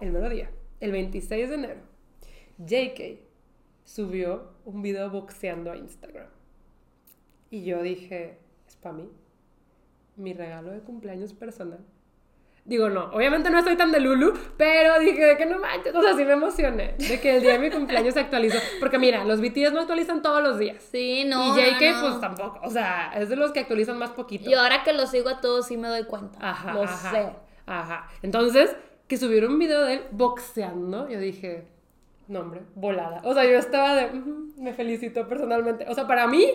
el 0.00 0.12
mero 0.12 0.28
día, 0.28 0.50
el 0.80 0.92
26 0.92 1.48
de 1.48 1.54
enero, 1.54 1.80
JK 2.58 3.20
subió 3.84 4.54
un 4.64 4.82
video 4.82 5.10
boxeando 5.10 5.70
a 5.70 5.76
Instagram. 5.76 6.28
Y 7.50 7.64
yo 7.64 7.82
dije, 7.82 8.38
es 8.66 8.76
para 8.76 8.96
mí, 8.96 9.08
mi 10.16 10.32
regalo 10.34 10.72
de 10.72 10.80
cumpleaños 10.80 11.32
personal. 11.32 11.84
Digo, 12.66 12.88
no, 12.88 13.04
obviamente 13.12 13.48
no 13.48 13.58
estoy 13.58 13.76
tan 13.76 13.92
de 13.92 14.00
Lulu, 14.00 14.32
pero 14.56 14.98
dije 14.98 15.24
de 15.24 15.36
que 15.36 15.46
no 15.46 15.60
manches, 15.60 15.94
o 15.94 16.02
sea, 16.02 16.14
sí 16.16 16.24
me 16.24 16.32
emocioné 16.32 16.94
de 16.98 17.20
que 17.20 17.36
el 17.36 17.42
día 17.42 17.52
de 17.52 17.58
mi 17.60 17.70
cumpleaños 17.70 18.14
se 18.14 18.18
actualizó. 18.20 18.58
Porque 18.80 18.98
mira, 18.98 19.24
los 19.24 19.40
BTS 19.40 19.72
no 19.72 19.80
actualizan 19.82 20.20
todos 20.20 20.42
los 20.42 20.58
días. 20.58 20.82
Sí, 20.90 21.24
no. 21.26 21.56
y 21.56 21.60
JK, 21.60 21.80
no, 21.80 22.02
no. 22.02 22.08
pues 22.08 22.20
tampoco, 22.20 22.60
o 22.64 22.70
sea, 22.70 23.12
es 23.16 23.28
de 23.28 23.36
los 23.36 23.52
que 23.52 23.60
actualizan 23.60 23.98
más 23.98 24.10
poquito. 24.10 24.50
Y 24.50 24.54
ahora 24.54 24.82
que 24.82 24.92
lo 24.92 25.06
sigo 25.06 25.28
a 25.28 25.40
todos, 25.40 25.66
sí 25.68 25.76
me 25.76 25.86
doy 25.86 26.04
cuenta. 26.04 26.38
Ajá, 26.40 26.74
Lo 26.74 26.82
ajá, 26.82 27.10
sé. 27.12 27.32
Ajá. 27.66 28.08
Entonces, 28.22 28.74
que 29.06 29.16
subieron 29.16 29.52
un 29.52 29.58
video 29.60 29.82
de 29.84 29.94
él 29.94 30.02
boxeando, 30.10 31.08
yo 31.08 31.20
dije, 31.20 31.68
no 32.26 32.40
hombre, 32.40 32.62
volada. 32.74 33.20
O 33.22 33.32
sea, 33.32 33.44
yo 33.44 33.56
estaba 33.58 33.94
de, 33.94 34.06
"Ujú, 34.18 34.54
me 34.58 34.72
felicito 34.74 35.28
personalmente. 35.28 35.86
O 35.88 35.94
sea, 35.94 36.08
para 36.08 36.26
mí, 36.26 36.52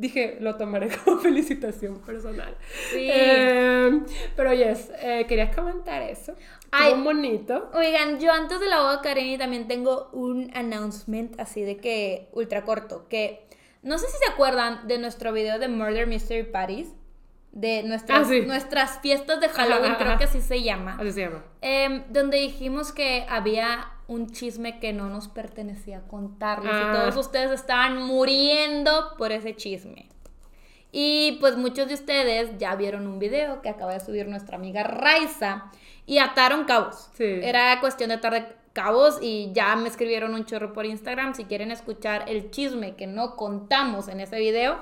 dije, 0.00 0.38
lo 0.40 0.56
tomaré 0.56 0.88
como 1.04 1.18
felicitación 1.18 2.00
personal. 2.00 2.56
Sí. 2.92 3.08
Eh, 3.12 4.00
pero 4.36 4.52
yes, 4.54 4.90
eh, 5.00 5.26
quería 5.28 5.50
comentar 5.50 6.02
eso. 6.02 6.34
Ay. 6.72 6.94
Bonito. 7.02 7.70
Oigan, 7.74 8.18
yo 8.20 8.32
antes 8.32 8.60
de 8.60 8.66
la 8.66 8.78
boda 8.80 9.00
Kareni 9.02 9.36
también 9.38 9.68
tengo 9.68 10.08
un 10.12 10.50
announcement 10.54 11.38
así 11.40 11.62
de 11.62 11.76
que 11.76 12.28
ultra 12.32 12.64
corto, 12.64 13.06
que 13.08 13.46
no 13.82 13.98
sé 13.98 14.06
si 14.06 14.16
se 14.24 14.32
acuerdan 14.32 14.86
de 14.86 14.98
nuestro 14.98 15.32
video 15.32 15.58
de 15.58 15.68
Murder 15.68 16.06
Mystery 16.06 16.44
Parties, 16.44 16.88
de 17.52 17.82
nuestras, 17.82 18.20
Ah, 18.20 18.24
sí. 18.30 18.42
nuestras 18.42 19.00
fiestas 19.00 19.40
de 19.40 19.48
Halloween, 19.48 19.92
Ajá, 19.92 19.98
creo 19.98 20.10
ajá. 20.10 20.18
que 20.18 20.24
así 20.24 20.40
se 20.40 20.62
llama. 20.62 20.96
Así 21.00 21.10
se 21.12 21.20
llama. 21.22 21.44
Em, 21.60 22.04
donde 22.08 22.38
dijimos 22.38 22.92
que 22.92 23.26
había 23.28 23.90
un 24.10 24.30
chisme 24.30 24.80
que 24.80 24.92
no 24.92 25.08
nos 25.08 25.28
pertenecía 25.28 26.00
contarles 26.08 26.72
Ah. 26.74 26.88
y 26.90 26.96
todos 26.96 27.16
ustedes 27.16 27.52
estaban 27.52 28.02
muriendo 28.02 29.14
por 29.16 29.30
ese 29.30 29.54
chisme. 29.54 30.08
Y 30.92 31.38
pues 31.40 31.56
muchos 31.56 31.86
de 31.86 31.94
ustedes 31.94 32.58
ya 32.58 32.74
vieron 32.74 33.06
un 33.06 33.20
video 33.20 33.62
que 33.62 33.68
acaba 33.68 33.92
de 33.92 34.00
subir 34.00 34.26
nuestra 34.26 34.56
amiga 34.56 34.82
Raiza 34.82 35.70
y 36.06 36.18
ataron 36.18 36.64
cabos. 36.64 37.08
Sí. 37.14 37.24
Era 37.42 37.78
cuestión 37.78 38.08
de 38.08 38.16
atar 38.16 38.56
cabos 38.72 39.18
y 39.22 39.50
ya 39.52 39.76
me 39.76 39.88
escribieron 39.88 40.34
un 40.34 40.44
chorro 40.44 40.72
por 40.72 40.86
Instagram. 40.86 41.34
Si 41.34 41.44
quieren 41.44 41.70
escuchar 41.70 42.24
el 42.26 42.50
chisme 42.50 42.96
que 42.96 43.06
no 43.06 43.36
contamos 43.36 44.08
en 44.08 44.18
ese 44.18 44.40
video, 44.40 44.80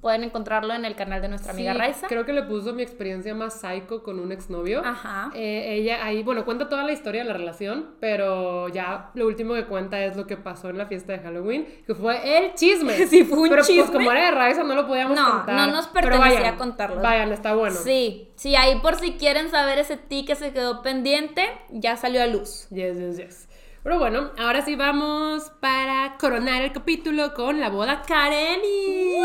pueden 0.00 0.24
encontrarlo 0.24 0.72
en 0.74 0.84
el 0.84 0.96
canal 0.96 1.20
de 1.22 1.28
nuestra 1.28 1.52
amiga 1.52 1.72
Sí, 1.72 1.78
Raiza. 1.78 2.06
Creo 2.08 2.24
que 2.24 2.32
le 2.32 2.42
puso 2.42 2.72
mi 2.72 2.82
experiencia 2.82 3.34
más 3.34 3.60
psycho 3.60 4.02
con 4.02 4.18
un 4.18 4.32
exnovio. 4.32 4.82
Ajá. 4.84 5.30
Eh, 5.34 5.74
ella 5.76 6.04
ahí, 6.04 6.22
bueno, 6.22 6.44
cuenta 6.44 6.68
toda 6.68 6.84
la 6.84 6.92
historia 6.92 7.22
de 7.22 7.28
la 7.28 7.34
relación, 7.34 7.94
pero 8.00 8.68
ya 8.68 9.10
lo 9.14 9.26
último 9.26 9.54
que 9.54 9.66
cuenta 9.66 10.02
es 10.04 10.16
lo 10.16 10.26
que 10.26 10.36
pasó 10.36 10.70
en 10.70 10.78
la 10.78 10.86
fiesta 10.86 11.12
de 11.12 11.18
Halloween, 11.20 11.66
que 11.86 11.94
fue 11.94 12.38
el 12.38 12.54
chisme. 12.54 12.94
Sí, 13.10 13.24
fue 13.24 13.38
un 13.40 13.48
pero, 13.48 13.62
chisme. 13.62 13.82
Pues 13.82 13.90
como 13.90 14.10
era 14.12 14.26
de 14.26 14.30
Raiza, 14.30 14.62
no 14.62 14.74
lo 14.74 14.86
podíamos 14.86 15.16
No, 15.18 15.30
contar. 15.38 15.54
no 15.56 15.66
nos 15.72 15.86
Pero 15.88 16.08
pertenecía 16.08 16.40
vayan, 16.40 16.56
contarlo. 16.56 17.00
Vayan, 17.02 17.32
está 17.32 17.54
bueno. 17.54 17.76
Sí, 17.76 18.30
sí, 18.36 18.54
ahí 18.56 18.78
por 18.80 18.96
si 18.96 19.14
quieren 19.14 19.50
saber 19.50 19.78
ese 19.78 19.96
ti 19.96 20.24
que 20.24 20.34
se 20.36 20.52
quedó 20.52 20.82
pendiente, 20.82 21.44
ya 21.70 21.96
salió 21.96 22.22
a 22.22 22.26
luz. 22.26 22.68
Yes, 22.70 22.98
yes, 22.98 23.16
yes. 23.16 23.48
Pero 23.90 23.98
bueno, 23.98 24.30
ahora 24.38 24.62
sí 24.62 24.76
vamos 24.76 25.50
para 25.58 26.16
coronar 26.16 26.62
el 26.62 26.72
capítulo 26.72 27.34
con 27.34 27.58
la 27.58 27.70
boda 27.70 28.02
Kareni. 28.02 29.16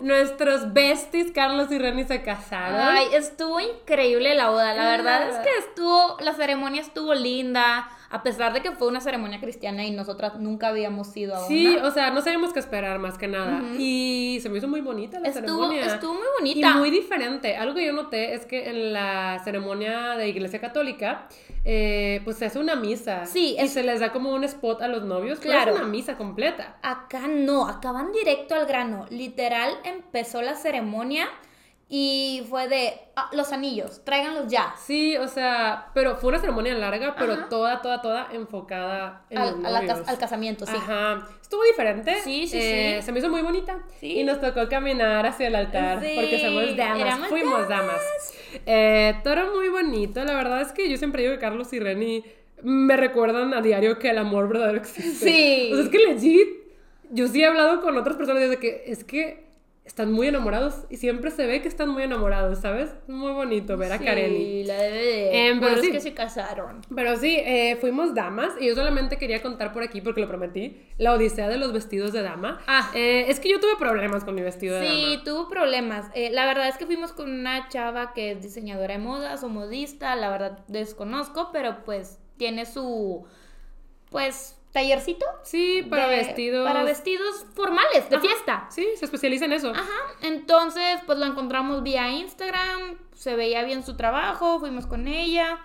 Nuestros 0.00 0.72
besties 0.72 1.30
Carlos 1.30 1.70
y 1.70 1.78
Reni 1.78 2.02
se 2.02 2.20
casaron. 2.22 2.80
Ay, 2.80 3.06
estuvo 3.12 3.60
increíble 3.60 4.34
la 4.34 4.50
boda. 4.50 4.74
La 4.74 4.90
verdad 4.90 5.28
es 5.28 5.36
que 5.36 5.56
estuvo, 5.56 6.16
la 6.18 6.32
ceremonia 6.32 6.80
estuvo 6.80 7.14
linda, 7.14 7.88
a 8.10 8.22
pesar 8.22 8.52
de 8.52 8.62
que 8.62 8.72
fue 8.72 8.88
una 8.88 9.00
ceremonia 9.00 9.38
cristiana 9.40 9.84
y 9.84 9.90
nosotras 9.90 10.36
nunca 10.38 10.68
habíamos 10.68 11.14
ido 11.16 11.34
a 11.34 11.38
una. 11.40 11.48
Sí, 11.48 11.76
o 11.76 11.90
sea, 11.90 12.10
no 12.10 12.22
sabíamos 12.22 12.52
qué 12.52 12.58
esperar 12.60 12.98
más 12.98 13.18
que 13.18 13.28
nada. 13.28 13.62
Y 13.78 14.38
se 14.42 14.48
me 14.48 14.58
hizo 14.58 14.68
muy 14.68 14.80
bonita 14.80 15.20
la 15.20 15.28
Estuvo, 15.28 15.66
ceremonia. 15.68 15.86
estuvo 15.94 16.14
muy 16.14 16.26
bonita. 16.38 16.70
Y 16.70 16.74
muy 16.78 16.90
diferente. 16.90 17.56
Algo 17.56 17.74
que 17.74 17.84
yo 17.86 17.92
noté 17.92 18.34
es 18.34 18.46
que 18.46 18.70
en 18.70 18.92
la 18.92 19.40
ceremonia 19.44 20.16
de 20.16 20.28
Iglesia 20.28 20.60
Católica, 20.60 21.28
eh, 21.64 22.20
pues 22.24 22.38
se 22.38 22.46
hace 22.46 22.58
una 22.58 22.76
misa. 22.76 23.26
Sí, 23.26 23.56
y 23.58 23.62
es- 23.62 23.72
se 23.72 23.82
les 23.82 24.00
da 24.00 24.10
como 24.12 24.32
un 24.32 24.44
spot 24.44 24.80
a 24.82 24.88
los 24.88 25.04
novios. 25.04 25.38
Claro. 25.40 25.72
Es 25.72 25.78
una 25.78 25.86
misa 25.88 26.16
completa. 26.16 26.78
Acá 26.82 27.26
no, 27.28 27.66
acá 27.68 27.92
van 27.92 28.12
directo 28.12 28.54
al 28.54 28.66
grano. 28.66 29.04
Literal 29.10 29.74
empezó 29.84 30.40
la 30.40 30.54
ceremonia 30.54 31.28
y 31.90 32.44
fue 32.50 32.68
de 32.68 32.92
"Ah, 33.16 33.30
los 33.32 33.50
anillos, 33.52 34.02
tráiganlos 34.04 34.48
ya. 34.48 34.74
Sí, 34.78 35.16
o 35.16 35.26
sea, 35.26 35.86
pero 35.94 36.16
fue 36.16 36.28
una 36.28 36.38
ceremonia 36.38 36.74
larga, 36.74 37.14
pero 37.18 37.32
Ajá. 37.32 37.48
toda, 37.48 37.80
toda, 37.80 38.02
toda 38.02 38.28
enfocada 38.32 39.24
en 39.30 39.38
los 39.40 39.48
Al, 39.54 39.66
a 39.66 39.70
la 39.70 39.80
cas- 39.80 39.88
novios. 39.90 40.08
al 40.08 40.18
casamiento, 40.18 40.66
sí. 40.66 40.72
Ajá. 40.76 41.26
Estuvo 41.40 41.62
diferente. 41.64 42.16
Sí, 42.22 42.46
sí, 42.46 42.58
Eh, 42.60 42.96
sí. 43.00 43.06
Se 43.06 43.12
me 43.12 43.20
hizo 43.20 43.30
muy 43.30 43.40
bonita. 43.40 43.78
Sí. 44.00 44.18
Y 44.20 44.24
nos 44.24 44.38
tocó 44.40 44.68
caminar 44.68 45.24
hacia 45.26 45.46
el 45.48 45.54
altar 45.54 46.00
Sí, 46.02 46.12
porque 46.14 46.40
somos 46.40 46.76
damas. 46.76 47.00
éramos 47.00 47.28
Fuimos 47.28 47.68
damas. 47.68 48.34
Eh, 48.66 49.14
todo 49.24 49.54
muy 49.56 49.68
bonito. 49.70 50.22
La 50.24 50.34
verdad 50.34 50.60
es 50.60 50.72
que 50.72 50.90
yo 50.90 50.98
siempre 50.98 51.22
digo 51.22 51.34
que 51.34 51.40
Carlos 51.40 51.72
y 51.72 51.78
Reni 51.80 52.22
me 52.62 52.96
recuerdan 52.98 53.54
a 53.54 53.62
diario 53.62 53.98
que 53.98 54.10
el 54.10 54.18
amor 54.18 54.48
verdadero 54.48 54.76
existe. 54.78 55.12
Sí. 55.30 55.70
O 55.72 55.76
sea, 55.76 55.84
es 55.84 55.90
que 55.90 55.98
legit, 55.98 56.48
yo 57.10 57.28
sí 57.28 57.42
he 57.42 57.46
hablado 57.46 57.80
con 57.80 57.96
otras 57.96 58.16
personas 58.16 58.42
desde 58.42 58.58
que 58.58 58.84
es 58.86 59.04
que 59.04 59.47
están 59.88 60.12
muy 60.12 60.28
enamorados 60.28 60.84
y 60.90 60.98
siempre 60.98 61.30
se 61.30 61.46
ve 61.46 61.62
que 61.62 61.68
están 61.68 61.88
muy 61.88 62.02
enamorados, 62.02 62.58
¿sabes? 62.60 62.90
Muy 63.08 63.32
bonito 63.32 63.76
ver 63.76 63.92
a 63.92 63.98
Karen. 63.98 64.30
Sí, 64.36 64.64
la 64.64 64.74
de 64.76 65.48
Em, 65.48 65.58
pero 65.58 65.70
pero 65.72 65.80
es 65.80 65.86
sí. 65.86 65.92
que 65.92 66.00
se 66.00 66.14
casaron. 66.14 66.82
Pero 66.94 67.16
sí, 67.16 67.36
eh, 67.38 67.76
fuimos 67.80 68.14
damas 68.14 68.52
y 68.60 68.66
yo 68.68 68.74
solamente 68.74 69.16
quería 69.16 69.42
contar 69.42 69.72
por 69.72 69.82
aquí, 69.82 70.00
porque 70.00 70.20
lo 70.20 70.28
prometí, 70.28 70.80
la 70.98 71.12
odisea 71.14 71.48
de 71.48 71.56
los 71.56 71.72
vestidos 71.72 72.12
de 72.12 72.22
dama. 72.22 72.60
Ah. 72.66 72.90
Eh, 72.94 73.26
es 73.28 73.40
que 73.40 73.48
yo 73.50 73.58
tuve 73.60 73.76
problemas 73.78 74.24
con 74.24 74.34
mi 74.34 74.42
vestido 74.42 74.78
de 74.78 74.86
Sí, 74.88 75.10
dama. 75.12 75.24
tuvo 75.24 75.48
problemas. 75.48 76.06
Eh, 76.14 76.30
la 76.30 76.46
verdad 76.46 76.68
es 76.68 76.76
que 76.76 76.86
fuimos 76.86 77.12
con 77.12 77.30
una 77.30 77.68
chava 77.68 78.12
que 78.12 78.32
es 78.32 78.42
diseñadora 78.42 78.94
de 78.94 78.98
modas 79.00 79.42
o 79.42 79.48
modista, 79.48 80.14
la 80.16 80.30
verdad 80.30 80.58
desconozco, 80.68 81.50
pero 81.52 81.84
pues 81.84 82.18
tiene 82.36 82.66
su, 82.66 83.24
pues, 84.10 84.57
tallercito. 84.72 85.24
Sí, 85.42 85.86
para 85.88 86.08
de- 86.08 86.16
vestidos. 86.16 86.66
Para 86.66 86.82
vestidos 86.84 87.46
formales, 87.54 88.08
de 88.10 88.16
Ajá. 88.16 88.24
fiesta. 88.26 88.66
Sí, 88.70 88.86
se 88.96 89.04
especializa 89.06 89.46
en 89.46 89.52
eso. 89.52 89.70
Ajá, 89.70 89.88
entonces 90.22 91.00
pues 91.06 91.18
lo 91.18 91.26
encontramos 91.26 91.82
vía 91.82 92.10
Instagram, 92.10 92.98
se 93.14 93.34
veía 93.34 93.62
bien 93.64 93.82
su 93.84 93.96
trabajo, 93.96 94.60
fuimos 94.60 94.86
con 94.86 95.08
ella, 95.08 95.58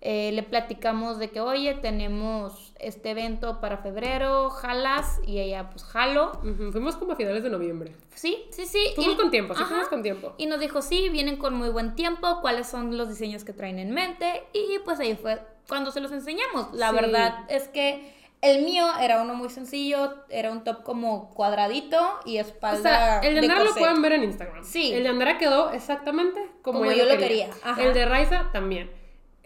eh, 0.00 0.30
le 0.32 0.42
platicamos 0.42 1.18
de 1.18 1.30
que, 1.30 1.40
oye, 1.40 1.74
tenemos 1.74 2.72
este 2.78 3.10
evento 3.10 3.60
para 3.60 3.78
febrero, 3.78 4.50
jalas, 4.50 5.18
y 5.26 5.40
ella 5.40 5.70
pues 5.70 5.82
jalo. 5.84 6.32
Fuimos 6.72 6.96
como 6.96 7.12
a 7.12 7.16
finales 7.16 7.42
de 7.42 7.48
noviembre. 7.50 7.92
Sí, 8.14 8.44
sí, 8.50 8.66
sí. 8.66 8.92
Fuimos 8.94 9.14
y- 9.14 9.16
con 9.16 9.30
tiempo, 9.30 9.54
sí, 9.54 9.60
ajá. 9.62 9.70
fuimos 9.70 9.88
con 9.88 10.02
tiempo. 10.02 10.34
Y 10.36 10.46
nos 10.46 10.60
dijo, 10.60 10.82
sí, 10.82 11.08
vienen 11.08 11.36
con 11.38 11.54
muy 11.54 11.70
buen 11.70 11.94
tiempo, 11.94 12.40
cuáles 12.42 12.66
son 12.68 12.96
los 12.98 13.08
diseños 13.08 13.44
que 13.44 13.52
traen 13.54 13.78
en 13.78 13.92
mente. 13.92 14.44
Y 14.52 14.78
pues 14.84 15.00
ahí 15.00 15.16
fue 15.16 15.40
cuando 15.68 15.90
se 15.90 16.00
los 16.00 16.12
enseñamos. 16.12 16.72
La 16.74 16.90
Sí. 16.90 16.94
verdad 16.96 17.38
es 17.48 17.68
que 17.68 18.12
el 18.44 18.62
mío 18.64 18.86
era 19.00 19.22
uno 19.22 19.34
muy 19.34 19.48
sencillo, 19.50 20.14
era 20.28 20.50
un 20.52 20.62
top 20.64 20.82
como 20.82 21.32
cuadradito 21.34 21.98
y 22.24 22.38
O 22.38 22.40
espalda. 22.42 22.82
sea, 22.82 23.18
el 23.20 23.34
de 23.34 23.40
de 23.40 23.46
Andara 23.46 23.60
lo 23.60 23.66
corset. 23.70 23.82
pueden 23.82 24.02
ver 24.02 24.12
en 24.12 24.24
Instagram. 24.24 24.64
Sí. 24.64 24.92
El 24.92 25.02
de 25.02 25.08
Andara 25.08 25.38
quedó 25.38 25.70
exactamente 25.72 26.40
como, 26.62 26.80
Como 26.80 26.92
yo 26.92 27.04
lo 27.06 27.16
quería, 27.16 27.48
ajá. 27.62 27.82
El 27.82 27.94
de 27.94 28.04
Raiza 28.06 28.50
también. 28.52 28.90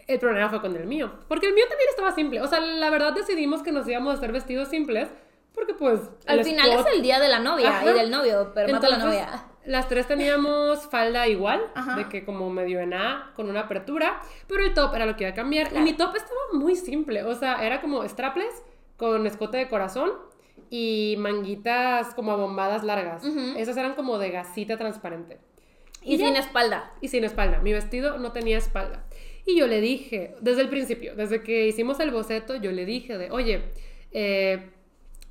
El 0.07 0.19
problema 0.19 0.49
fue 0.49 0.59
con 0.61 0.75
el 0.75 0.85
mío. 0.87 1.11
Porque 1.27 1.47
el 1.47 1.53
mío 1.53 1.65
también 1.69 1.89
estaba 1.89 2.11
simple. 2.11 2.41
O 2.41 2.47
sea, 2.47 2.59
la 2.59 2.89
verdad 2.89 3.13
decidimos 3.13 3.61
que 3.61 3.71
nos 3.71 3.87
íbamos 3.87 4.15
a 4.15 4.17
hacer 4.17 4.31
vestidos 4.31 4.67
simples. 4.69 5.07
Porque 5.53 5.73
pues. 5.73 5.99
Al 6.25 6.43
final 6.43 6.69
spot- 6.71 6.87
es 6.87 6.93
el 6.95 7.01
día 7.01 7.19
de 7.19 7.27
la 7.27 7.39
novia 7.39 7.69
Ajá. 7.69 7.85
y 7.89 7.93
del 7.93 8.09
novio, 8.11 8.51
pero 8.55 8.71
mata 8.71 8.87
a 8.87 8.89
la 8.91 8.95
Entonces, 8.97 9.21
novia. 9.21 9.45
Las 9.65 9.87
tres 9.87 10.07
teníamos 10.07 10.87
falda 10.89 11.27
igual, 11.27 11.61
Ajá. 11.75 11.95
de 11.95 12.07
que 12.09 12.25
como 12.25 12.49
medio 12.49 12.79
en 12.79 12.93
A, 12.93 13.31
con 13.35 13.49
una 13.49 13.61
apertura, 13.61 14.19
pero 14.47 14.63
el 14.63 14.73
top 14.73 14.95
era 14.95 15.05
lo 15.05 15.15
que 15.15 15.25
iba 15.25 15.31
a 15.31 15.35
cambiar. 15.35 15.67
Claro. 15.69 15.85
Y 15.85 15.91
mi 15.91 15.95
top 15.97 16.15
estaba 16.15 16.39
muy 16.53 16.75
simple, 16.75 17.23
o 17.23 17.35
sea, 17.35 17.63
era 17.65 17.81
como 17.81 18.07
strapless 18.07 18.63
con 18.99 19.25
escote 19.25 19.57
de 19.57 19.67
corazón 19.67 20.11
y 20.69 21.15
manguitas 21.17 22.13
como 22.13 22.31
abombadas 22.31 22.83
largas. 22.83 23.23
Esas 23.57 23.75
eran 23.77 23.95
como 23.95 24.19
de 24.19 24.29
gasita 24.29 24.77
transparente. 24.77 25.39
Y, 26.03 26.17
sin 26.17 26.35
espalda. 26.35 26.93
Y 27.01 27.07
sin 27.07 27.23
espalda. 27.23 27.59
Mi 27.59 27.73
vestido 27.73 28.17
no 28.19 28.31
tenía 28.31 28.57
espalda. 28.57 29.05
Y 29.45 29.57
yo 29.57 29.65
le 29.67 29.81
dije, 29.81 30.35
desde 30.41 30.61
el 30.61 30.69
principio, 30.69 31.15
desde 31.15 31.41
que 31.41 31.65
hicimos 31.67 31.99
el 31.99 32.11
boceto, 32.11 32.55
yo 32.55 32.71
le 32.71 32.85
dije 32.85 33.17
de, 33.17 33.31
oye, 33.31 33.63
eh, 34.11 34.69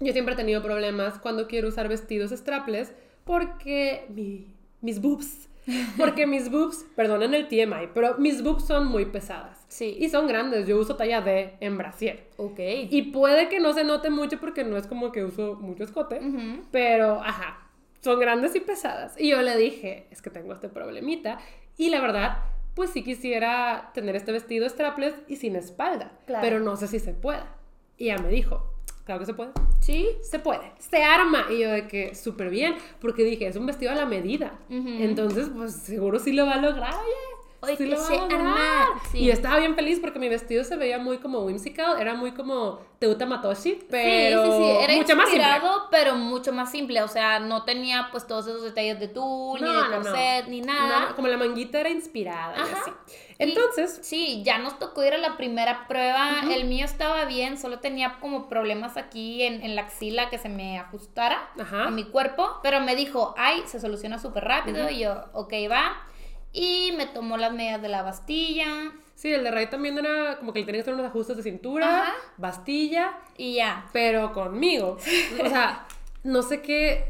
yo 0.01 0.13
siempre 0.13 0.35
he 0.35 0.37
tenido 0.37 0.63
problemas 0.63 1.19
cuando 1.21 1.47
quiero 1.47 1.69
usar 1.69 1.89
vestidos 1.89 2.31
strapless 2.33 2.93
porque 3.25 4.07
mi- 4.09 4.47
mis 4.81 5.01
boobs, 5.01 5.48
porque 5.97 6.27
mis 6.27 6.51
boobs, 6.51 6.87
perdonen 6.97 7.35
el 7.35 7.49
TMI, 7.49 7.89
pero 7.95 8.17
mis 8.19 8.43
boobs 8.43 8.67
son 8.67 8.87
muy 8.89 9.07
pesadas. 9.07 9.65
Sí. 9.69 9.97
Y 9.99 10.09
son 10.09 10.27
grandes, 10.27 10.67
yo 10.67 10.79
uso 10.79 10.97
talla 10.97 11.21
D 11.21 11.57
en 11.61 11.77
brasier. 11.77 12.29
Ok. 12.37 12.59
Y 12.91 13.03
puede 13.13 13.49
que 13.49 13.61
no 13.61 13.73
se 13.75 13.85
note 13.85 14.11
mucho 14.11 14.39
porque 14.41 14.65
no 14.65 14.77
es 14.77 14.87
como 14.87 15.13
que 15.13 15.25
uso 15.25 15.57
mucho 15.57 15.85
escote, 15.85 16.21
Ujú. 16.21 16.63
pero, 16.71 17.21
ajá, 17.23 17.69
son 18.01 18.19
grandes 18.21 18.55
y 18.55 18.61
pesadas. 18.61 19.15
Y 19.21 19.31
yo 19.31 19.43
le 19.43 19.57
dije, 19.57 20.07
es 20.11 20.23
que 20.23 20.31
tengo 20.31 20.53
este 20.53 20.69
problemita. 20.69 21.39
Y 21.77 21.91
la 21.91 22.01
verdad, 22.01 22.39
pues 22.75 22.91
sí 22.91 23.03
quisiera 23.03 23.91
tener 23.93 24.17
este 24.17 24.33
vestido 24.33 24.69
strapless 24.69 25.15
y 25.27 25.37
sin 25.37 25.57
espalda. 25.57 26.13
Claro. 26.27 26.43
Pero 26.43 26.61
no 26.61 26.77
sé 26.77 26.87
si 26.89 26.99
se 27.01 27.13
pueda. 27.13 27.57
Y 27.97 28.05
ella 28.11 28.19
me 28.19 28.29
dijo, 28.29 28.73
claro 29.09 29.21
que 29.21 29.27
se 29.27 29.33
puede. 29.33 29.53
Sí. 29.81 30.07
Se 30.21 30.39
puede, 30.39 30.71
se 30.79 31.03
arma. 31.03 31.47
Y 31.51 31.61
yo 31.61 31.71
de 31.71 31.89
que 31.89 32.15
súper 32.15 32.51
bien, 32.51 32.75
porque 33.01 33.25
dije, 33.25 33.47
es 33.47 33.57
un 33.57 33.65
vestido 33.65 33.91
a 33.91 33.95
la 33.95 34.05
medida. 34.05 34.59
Entonces, 34.69 35.49
pues 35.57 35.73
seguro 35.73 36.19
sí 36.19 36.33
lo 36.35 36.45
va 36.45 36.55
a 36.55 36.61
lograr, 36.61 36.93
oye. 36.93 37.38
Sí 37.77 37.87
lo 37.87 37.97
va 37.99 38.07
a 38.07 39.01
sí. 39.11 39.19
Y 39.19 39.31
estaba 39.31 39.59
bien 39.59 39.75
feliz 39.75 39.99
porque 40.01 40.19
mi 40.21 40.29
vestido 40.29 40.63
se 40.63 40.77
veía 40.77 40.99
muy 40.99 41.19
como 41.19 41.41
whimsical, 41.41 42.01
era 42.01 42.15
muy 42.15 42.31
como 42.33 42.79
Teuta 43.01 43.27
Matoshi, 43.27 43.81
pero 43.91 44.45
sí, 44.45 44.51
sí, 44.53 44.59
sí. 44.59 44.71
Era 44.85 44.95
mucho 44.95 45.17
más 45.17 45.29
simple. 45.29 45.47
pero 45.91 46.15
mucho 46.15 46.53
más 46.53 46.71
simple. 46.71 47.03
O 47.03 47.09
sea, 47.09 47.41
no 47.41 47.65
tenía 47.65 48.09
pues 48.13 48.27
todos 48.29 48.47
esos 48.47 48.63
detalles 48.63 49.01
de 49.01 49.09
tul, 49.09 49.61
ni 49.61 49.67
No, 49.67 49.73
de 49.75 49.89
no, 49.89 49.97
no. 49.97 50.03
corset, 50.03 50.47
ni 50.47 50.61
nada. 50.61 51.09
No, 51.09 51.17
como 51.17 51.27
la 51.27 51.37
manguita 51.37 51.81
era 51.81 51.89
inspirada 51.91 52.55
y 52.57 52.61
Ajá. 52.61 52.81
así. 52.83 52.91
Y- 53.09 53.43
Entonces, 53.43 54.01
sí, 54.03 54.43
ya 54.45 54.59
nos 54.59 54.79
tocó 54.79 55.05
ir 55.05 55.15
a 55.15 55.19
la 55.19 55.37
primera 55.37 55.87
prueba. 55.89 56.41
Ujú. 56.43 56.53
El 56.53 56.65
mío 56.67 56.85
estaba 56.85 57.25
bien, 57.25 57.59
solo 57.59 57.81
tenía 57.81 58.19
como 58.21 58.49
problemas 58.49 58.97
aquí 58.97 59.43
en, 59.43 59.63
en 59.65 59.75
la 59.75 59.83
axila 59.83 60.31
que 60.31 60.39
se 60.39 60.49
me 60.49 60.79
ajustara 60.79 61.51
Ajá. 61.59 61.87
a 61.87 61.91
mi 61.91 62.05
cuerpo. 62.05 62.61
Pero 62.63 62.81
me 62.81 62.95
dijo, 62.95 63.35
ay, 63.37 63.63
se 63.67 63.81
soluciona 63.81 64.19
súper 64.19 64.45
rápido. 64.45 64.85
Ujú. 64.85 64.95
Y 64.95 64.99
yo, 65.01 65.25
ok, 65.33 65.53
va. 65.71 66.05
Y 66.53 66.93
me 66.97 67.07
tomó 67.07 67.37
las 67.37 67.53
medidas 67.53 67.83
de 67.83 67.89
la 67.89 68.03
bastilla. 68.03 68.67
sí, 69.15 69.33
el 69.33 69.45
de 69.45 69.51
Ray 69.51 69.69
también 69.69 69.99
era 69.99 70.39
como 70.39 70.53
que 70.53 70.61
le 70.61 70.67
tenía 70.67 70.79
que 70.79 70.83
hacer 70.83 70.95
unos 70.95 71.07
ajustes 71.07 71.37
de 71.37 71.43
cintura, 71.43 72.03
Ajá. 72.03 72.13
bastilla, 72.37 73.19
Y 73.37 73.55
ya. 73.55 73.87
pero 73.93 74.33
conmigo. 74.33 74.97
O 75.45 75.49
sea, 75.49 75.87
no 76.25 76.43
sé 76.43 76.63
qué, 76.63 77.05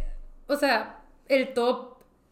o 0.47 0.57
sea, 0.57 1.01
el 1.29 1.53
top, 1.55 1.88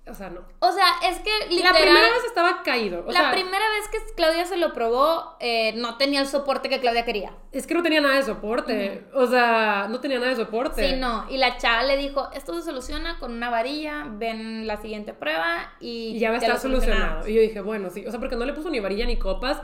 o 0.09 0.15
sea, 0.15 0.31
no. 0.31 0.41
O 0.61 0.73
sea, 0.73 0.85
es 1.11 1.19
que 1.19 1.31
literal. 1.49 1.73
La 1.75 1.79
primera 1.81 2.01
vez 2.13 2.25
estaba 2.27 2.63
caído. 2.63 3.05
O 3.07 3.11
la 3.11 3.21
sea, 3.21 3.31
primera 3.33 3.65
vez 3.71 3.89
que 3.91 4.15
Claudia 4.15 4.45
se 4.47 4.57
lo 4.57 4.73
probó, 4.73 5.37
eh, 5.41 5.73
no 5.77 5.97
tenía 5.97 6.21
el 6.21 6.27
soporte 6.29 6.69
que 6.69 6.79
Claudia 6.81 7.05
quería. 7.05 7.33
es 7.53 7.67
que 7.67 7.75
no 7.75 7.83
tenía 7.83 8.01
nada 8.01 8.15
de 8.17 8.23
soporte. 8.23 9.05
O 9.15 9.27
sea, 9.27 9.87
no 9.91 9.99
tenía 10.01 10.19
nada 10.19 10.31
de 10.31 10.37
soporte. 10.37 10.89
Sí, 10.91 10.97
no. 10.97 11.27
Y 11.29 11.39
la 11.39 11.57
chava 11.59 11.83
le 11.83 11.97
dijo, 11.97 12.29
esto 12.35 12.55
se 12.55 12.63
soluciona 12.63 13.19
con 13.19 13.33
una 13.33 13.51
varilla, 13.51 14.05
ven 14.09 14.67
la 14.67 14.77
siguiente 14.77 15.13
prueba 15.13 15.73
y, 15.81 16.17
Y 16.17 16.19
ya 16.19 16.29
va 16.31 16.37
a 16.37 16.39
estar 16.39 16.55
lo 16.55 16.61
solucionamos". 16.61 16.97
solucionado. 17.25 17.29
Y 17.29 17.35
yo 17.35 17.41
dije, 17.41 17.61
bueno, 17.61 17.91
sí. 17.91 18.05
O 18.07 18.11
sea, 18.11 18.21
porque 18.21 18.37
no 18.37 18.45
le 18.45 18.53
puso 18.53 18.71
ni 18.71 18.79
varilla 18.81 19.07
ni 19.07 19.19
copas. 19.19 19.61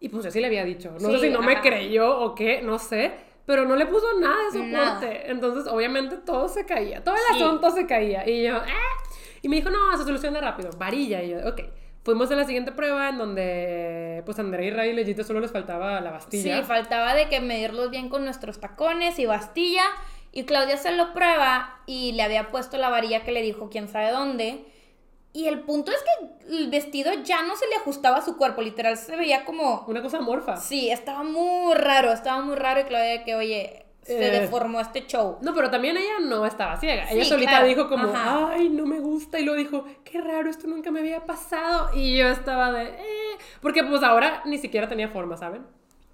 Y 0.00 0.08
pues 0.08 0.24
yo 0.24 0.30
sí 0.30 0.40
le 0.40 0.46
había 0.46 0.64
dicho. 0.64 0.90
No 1.00 1.08
Sí, 1.10 1.14
sé 1.14 1.20
si 1.26 1.30
no 1.30 1.42
me 1.42 1.52
ajá. 1.52 1.62
creyó 1.62 2.18
o 2.20 2.34
qué, 2.34 2.60
no 2.62 2.78
sé. 2.78 3.12
Pero 3.44 3.64
no 3.64 3.74
le 3.76 3.86
puso 3.86 4.06
nada 4.20 4.36
de 4.36 4.50
soporte. 4.52 4.66
Nada. 4.70 5.00
Entonces, 5.26 5.70
obviamente, 5.72 6.16
todo 6.16 6.48
se 6.48 6.64
caía. 6.64 7.02
Todo 7.04 7.14
el 7.16 7.36
Sí. 7.36 7.42
asunto 7.42 7.70
se 7.72 7.86
caía. 7.86 8.28
Y 8.28 8.44
yo, 8.44 8.56
¡ah! 8.56 9.11
Y 9.42 9.48
me 9.48 9.56
dijo, 9.56 9.70
no, 9.70 9.96
se 9.98 10.04
soluciona 10.04 10.40
rápido. 10.40 10.70
Varilla. 10.78 11.22
Y 11.22 11.30
yo, 11.30 11.38
ok. 11.48 11.60
Fuimos 12.04 12.30
a 12.32 12.34
la 12.34 12.44
siguiente 12.44 12.72
prueba 12.72 13.10
en 13.10 13.18
donde, 13.18 14.22
pues, 14.24 14.38
Andrea 14.38 14.66
y 14.66 14.70
Ray 14.70 14.90
y 14.90 14.92
Legito 14.94 15.22
solo 15.22 15.40
les 15.40 15.52
faltaba 15.52 16.00
la 16.00 16.10
bastilla. 16.10 16.58
Sí, 16.58 16.62
faltaba 16.64 17.14
de 17.14 17.28
que 17.28 17.40
medirlos 17.40 17.90
bien 17.90 18.08
con 18.08 18.24
nuestros 18.24 18.58
tacones 18.58 19.18
y 19.18 19.26
bastilla. 19.26 19.84
Y 20.32 20.44
Claudia 20.44 20.78
se 20.78 20.92
lo 20.92 21.12
prueba 21.12 21.80
y 21.86 22.12
le 22.12 22.22
había 22.22 22.50
puesto 22.50 22.78
la 22.78 22.88
varilla 22.88 23.22
que 23.22 23.32
le 23.32 23.42
dijo 23.42 23.68
quién 23.68 23.88
sabe 23.88 24.10
dónde. 24.10 24.64
Y 25.34 25.46
el 25.46 25.60
punto 25.60 25.92
es 25.92 25.98
que 25.98 26.56
el 26.56 26.70
vestido 26.70 27.12
ya 27.22 27.42
no 27.42 27.56
se 27.56 27.66
le 27.68 27.76
ajustaba 27.76 28.18
a 28.18 28.22
su 28.22 28.36
cuerpo, 28.36 28.60
literal 28.60 28.98
se 28.98 29.16
veía 29.16 29.44
como... 29.46 29.84
Una 29.88 30.02
cosa 30.02 30.20
morfa. 30.20 30.56
Sí, 30.58 30.90
estaba 30.90 31.22
muy 31.22 31.74
raro, 31.74 32.12
estaba 32.12 32.42
muy 32.42 32.54
raro 32.54 32.80
y 32.80 32.84
Claudia 32.84 33.18
de 33.18 33.24
que, 33.24 33.34
oye, 33.34 33.81
se 34.02 34.26
Eh. 34.36 34.40
deformó 34.40 34.80
este 34.80 35.06
show. 35.06 35.38
No, 35.42 35.54
pero 35.54 35.70
también 35.70 35.96
ella 35.96 36.18
no 36.20 36.44
estaba 36.44 36.76
ciega. 36.76 37.08
Ella 37.10 37.22
Sí, 37.24 37.30
solita 37.30 37.50
claro. 37.52 37.66
dijo 37.66 37.88
como, 37.88 38.08
Ajá. 38.08 38.50
ay, 38.52 38.68
no 38.68 38.84
me 38.86 38.98
gusta. 39.00 39.38
Y 39.38 39.44
luego 39.44 39.58
dijo, 39.58 39.84
qué 40.04 40.20
raro, 40.20 40.50
esto 40.50 40.66
nunca 40.66 40.90
me 40.90 41.00
había 41.00 41.24
pasado. 41.24 41.90
Y 41.94 42.18
yo 42.18 42.28
estaba 42.28 42.72
de, 42.72 42.84
eh. 42.90 43.38
Porque 43.60 43.84
pues 43.84 44.02
ahora 44.02 44.42
ni 44.44 44.58
siquiera 44.58 44.88
tenía 44.88 45.08
forma, 45.08 45.36
¿saben? 45.36 45.64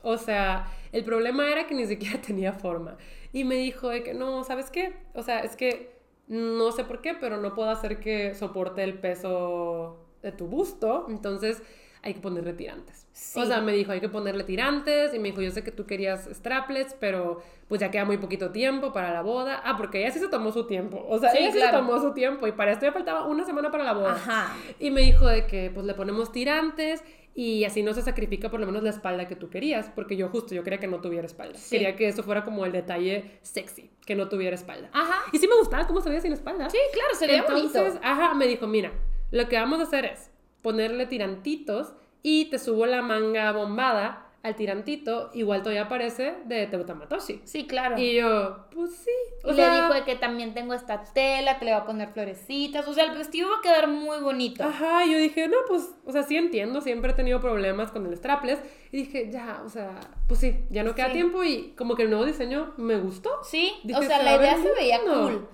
O 0.03 0.16
sea, 0.16 0.66
el 0.93 1.03
problema 1.05 1.51
era 1.51 1.66
que 1.66 1.74
ni 1.74 1.86
siquiera 1.86 2.20
tenía 2.26 2.53
forma. 2.53 2.97
Y 3.32 3.45
me 3.45 3.57
dijo 3.57 3.89
de 3.89 4.03
que, 4.03 4.14
no, 4.14 4.45
¿sabes 4.45 4.70
qué? 4.70 4.95
O 5.14 5.22
sea, 5.22 5.41
es 5.41 5.57
que 5.57 5.97
no 6.28 6.72
sé 6.72 6.84
por 6.84 7.01
qué, 7.01 7.14
pero 7.14 7.39
no 7.39 7.55
puedo 7.55 7.70
hacer 7.70 8.01
que 8.01 8.34
soporte 8.34 8.82
el 8.84 8.99
peso 8.99 9.99
de 10.22 10.30
tu 10.32 10.47
busto. 10.47 11.07
Entonces 11.09 11.62
hay 12.03 12.14
que 12.14 12.20
ponerle 12.20 12.53
tirantes. 12.53 13.07
Sí. 13.12 13.40
O 13.40 13.44
sea, 13.46 13.61
me 13.61 13.72
dijo, 13.72 13.90
hay 13.92 14.01
que 14.01 14.09
ponerle 14.09 14.44
tirantes. 14.44 15.12
Y 15.14 15.18
me 15.18 15.30
dijo, 15.30 15.40
yo 15.42 15.51
sé 15.51 15.62
que 15.64 15.72
tú 15.72 15.86
querías 15.86 16.28
straplets, 16.32 16.94
pero 16.99 17.42
pues 17.68 17.80
ya 17.80 17.90
queda 17.90 18.05
muy 18.05 18.18
poquito 18.18 18.51
tiempo 18.51 18.92
para 18.92 19.12
la 19.12 19.22
boda. 19.22 19.61
Ah, 19.64 19.76
porque 19.76 20.01
ella 20.03 20.12
sí 20.12 20.18
se 20.20 20.28
tomó 20.28 20.53
su 20.53 20.66
tiempo. 20.66 21.05
O 21.09 21.18
sea, 21.18 21.30
Sí, 21.32 21.38
ella 21.38 21.53
sí 21.53 21.59
claro. 21.59 21.78
se 21.78 21.84
tomó 21.84 22.01
su 22.01 22.14
tiempo. 22.14 22.46
Y 22.46 22.53
para 22.53 22.72
esto 22.72 22.86
ya 22.86 22.92
faltaba 22.92 23.26
una 23.26 23.44
semana 23.44 23.70
para 23.70 23.84
la 23.84 23.92
boda. 23.92 24.12
Ajá. 24.12 24.57
Y 24.78 24.90
me 24.90 25.01
dijo 25.03 25.26
de 25.26 25.46
que 25.46 25.70
pues 25.72 25.84
le 25.86 25.94
ponemos 25.94 26.30
tirantes 26.32 27.03
y 27.34 27.64
así 27.64 27.82
no 27.84 27.94
se 27.94 28.03
sacrifica 28.03 28.51
por 28.51 28.59
lo 28.59 28.66
menos 28.66 28.82
la 28.82 28.90
espalda 28.90 29.28
que 29.28 29.36
tú 29.36 29.49
querías, 29.49 29.90
porque 29.94 30.16
yo 30.16 30.28
justo 30.28 30.57
yo 30.57 30.64
quería 30.64 30.80
que 30.80 30.88
no 30.88 31.01
tuviera 31.01 31.24
espalda. 31.26 31.57
Sí. 31.57 31.70
Quería 31.76 31.94
que 31.94 32.09
eso 32.09 32.24
fuera 32.24 32.44
como 32.44 32.64
el 32.66 32.72
detalle 32.72 33.38
sexy, 33.42 33.90
que 34.05 34.16
no 34.16 34.28
tuviera 34.28 34.57
espalda. 34.57 34.90
Ajá. 34.92 35.22
Y 35.32 35.38
sí 35.38 35.46
me 35.46 35.55
gustaba 35.57 35.86
cómo 35.86 36.01
se 36.01 36.09
veía 36.09 36.20
sin 36.20 36.32
espalda. 36.32 36.68
Sí, 36.68 36.78
claro, 36.92 37.14
se 37.14 37.26
veía 37.28 37.40
Entonces, 37.40 37.80
bonito. 37.92 38.01
ajá, 38.03 38.34
me 38.34 38.46
dijo, 38.49 38.66
mira, 38.66 38.90
lo 39.30 39.49
que 39.49 39.57
vamos 39.57 39.78
a 39.78 39.82
hacer 39.84 40.07
es 40.07 40.30
ponerle 40.62 41.06
tirantitos 41.06 41.92
y 42.22 42.46
te 42.46 42.59
subo 42.59 42.86
la 42.86 43.02
manga 43.02 43.52
bombada 43.52 44.24
al 44.44 44.55
tirantito, 44.55 45.30
igual 45.35 45.62
todavía 45.62 45.82
aparece 45.82 46.35
de 46.44 46.66
Teutamatoshi. 46.68 47.40
Sí, 47.44 47.66
claro. 47.66 47.98
Y 47.98 48.14
yo, 48.14 48.66
pues 48.72 48.94
sí. 48.94 49.10
Y 49.44 49.52
le 49.52 49.68
dijo 49.68 49.93
de 49.93 50.05
que 50.05 50.14
también 50.14 50.55
tengo 50.55 50.74
esta 50.74 51.02
tela, 51.12 51.59
que 51.59 51.64
le 51.64 51.72
va 51.72 51.78
a 51.78 51.85
poner 51.85 52.09
florecitas. 52.10 52.86
O 52.86 52.94
sea, 52.94 53.05
el 53.05 53.18
vestido 53.18 53.51
va 53.51 53.59
a 53.59 53.62
quedar 53.62 53.89
muy 53.89 54.18
bonito. 54.20 54.62
Ajá, 54.62 55.05
y 55.05 55.12
yo 55.12 55.18
dije, 55.18 55.48
no, 55.48 55.56
pues, 55.66 55.90
o 56.06 56.12
sea, 56.12 56.22
sí 56.22 56.36
entiendo, 56.36 56.80
siempre 56.80 57.10
he 57.10 57.14
tenido 57.14 57.40
problemas 57.40 57.90
con 57.90 58.06
el 58.06 58.16
strapless. 58.16 58.60
Y 58.93 58.98
dije, 58.98 59.28
ya, 59.30 59.60
o 59.66 59.68
sea, 59.68 59.98
pues 60.28 60.39
sí, 60.40 60.56
ya 60.70 60.85
no 60.85 60.94
queda 60.94 61.06
Sí. 61.09 61.14
tiempo 61.14 61.43
y 61.43 61.74
como 61.76 61.97
que 61.97 62.05
el 62.05 62.10
nuevo 62.10 62.24
diseño 62.24 62.74
me 62.76 62.97
gustó. 62.97 63.30
Sí, 63.43 63.72
Dije, 63.82 63.98
o 63.98 64.02
sea, 64.02 64.18
"Se 64.18 64.24
la 64.24 64.36
idea 64.36 64.56
se 64.56 64.72
veía 64.72 64.98
lindo". 64.98 65.20
cool. 65.22 65.48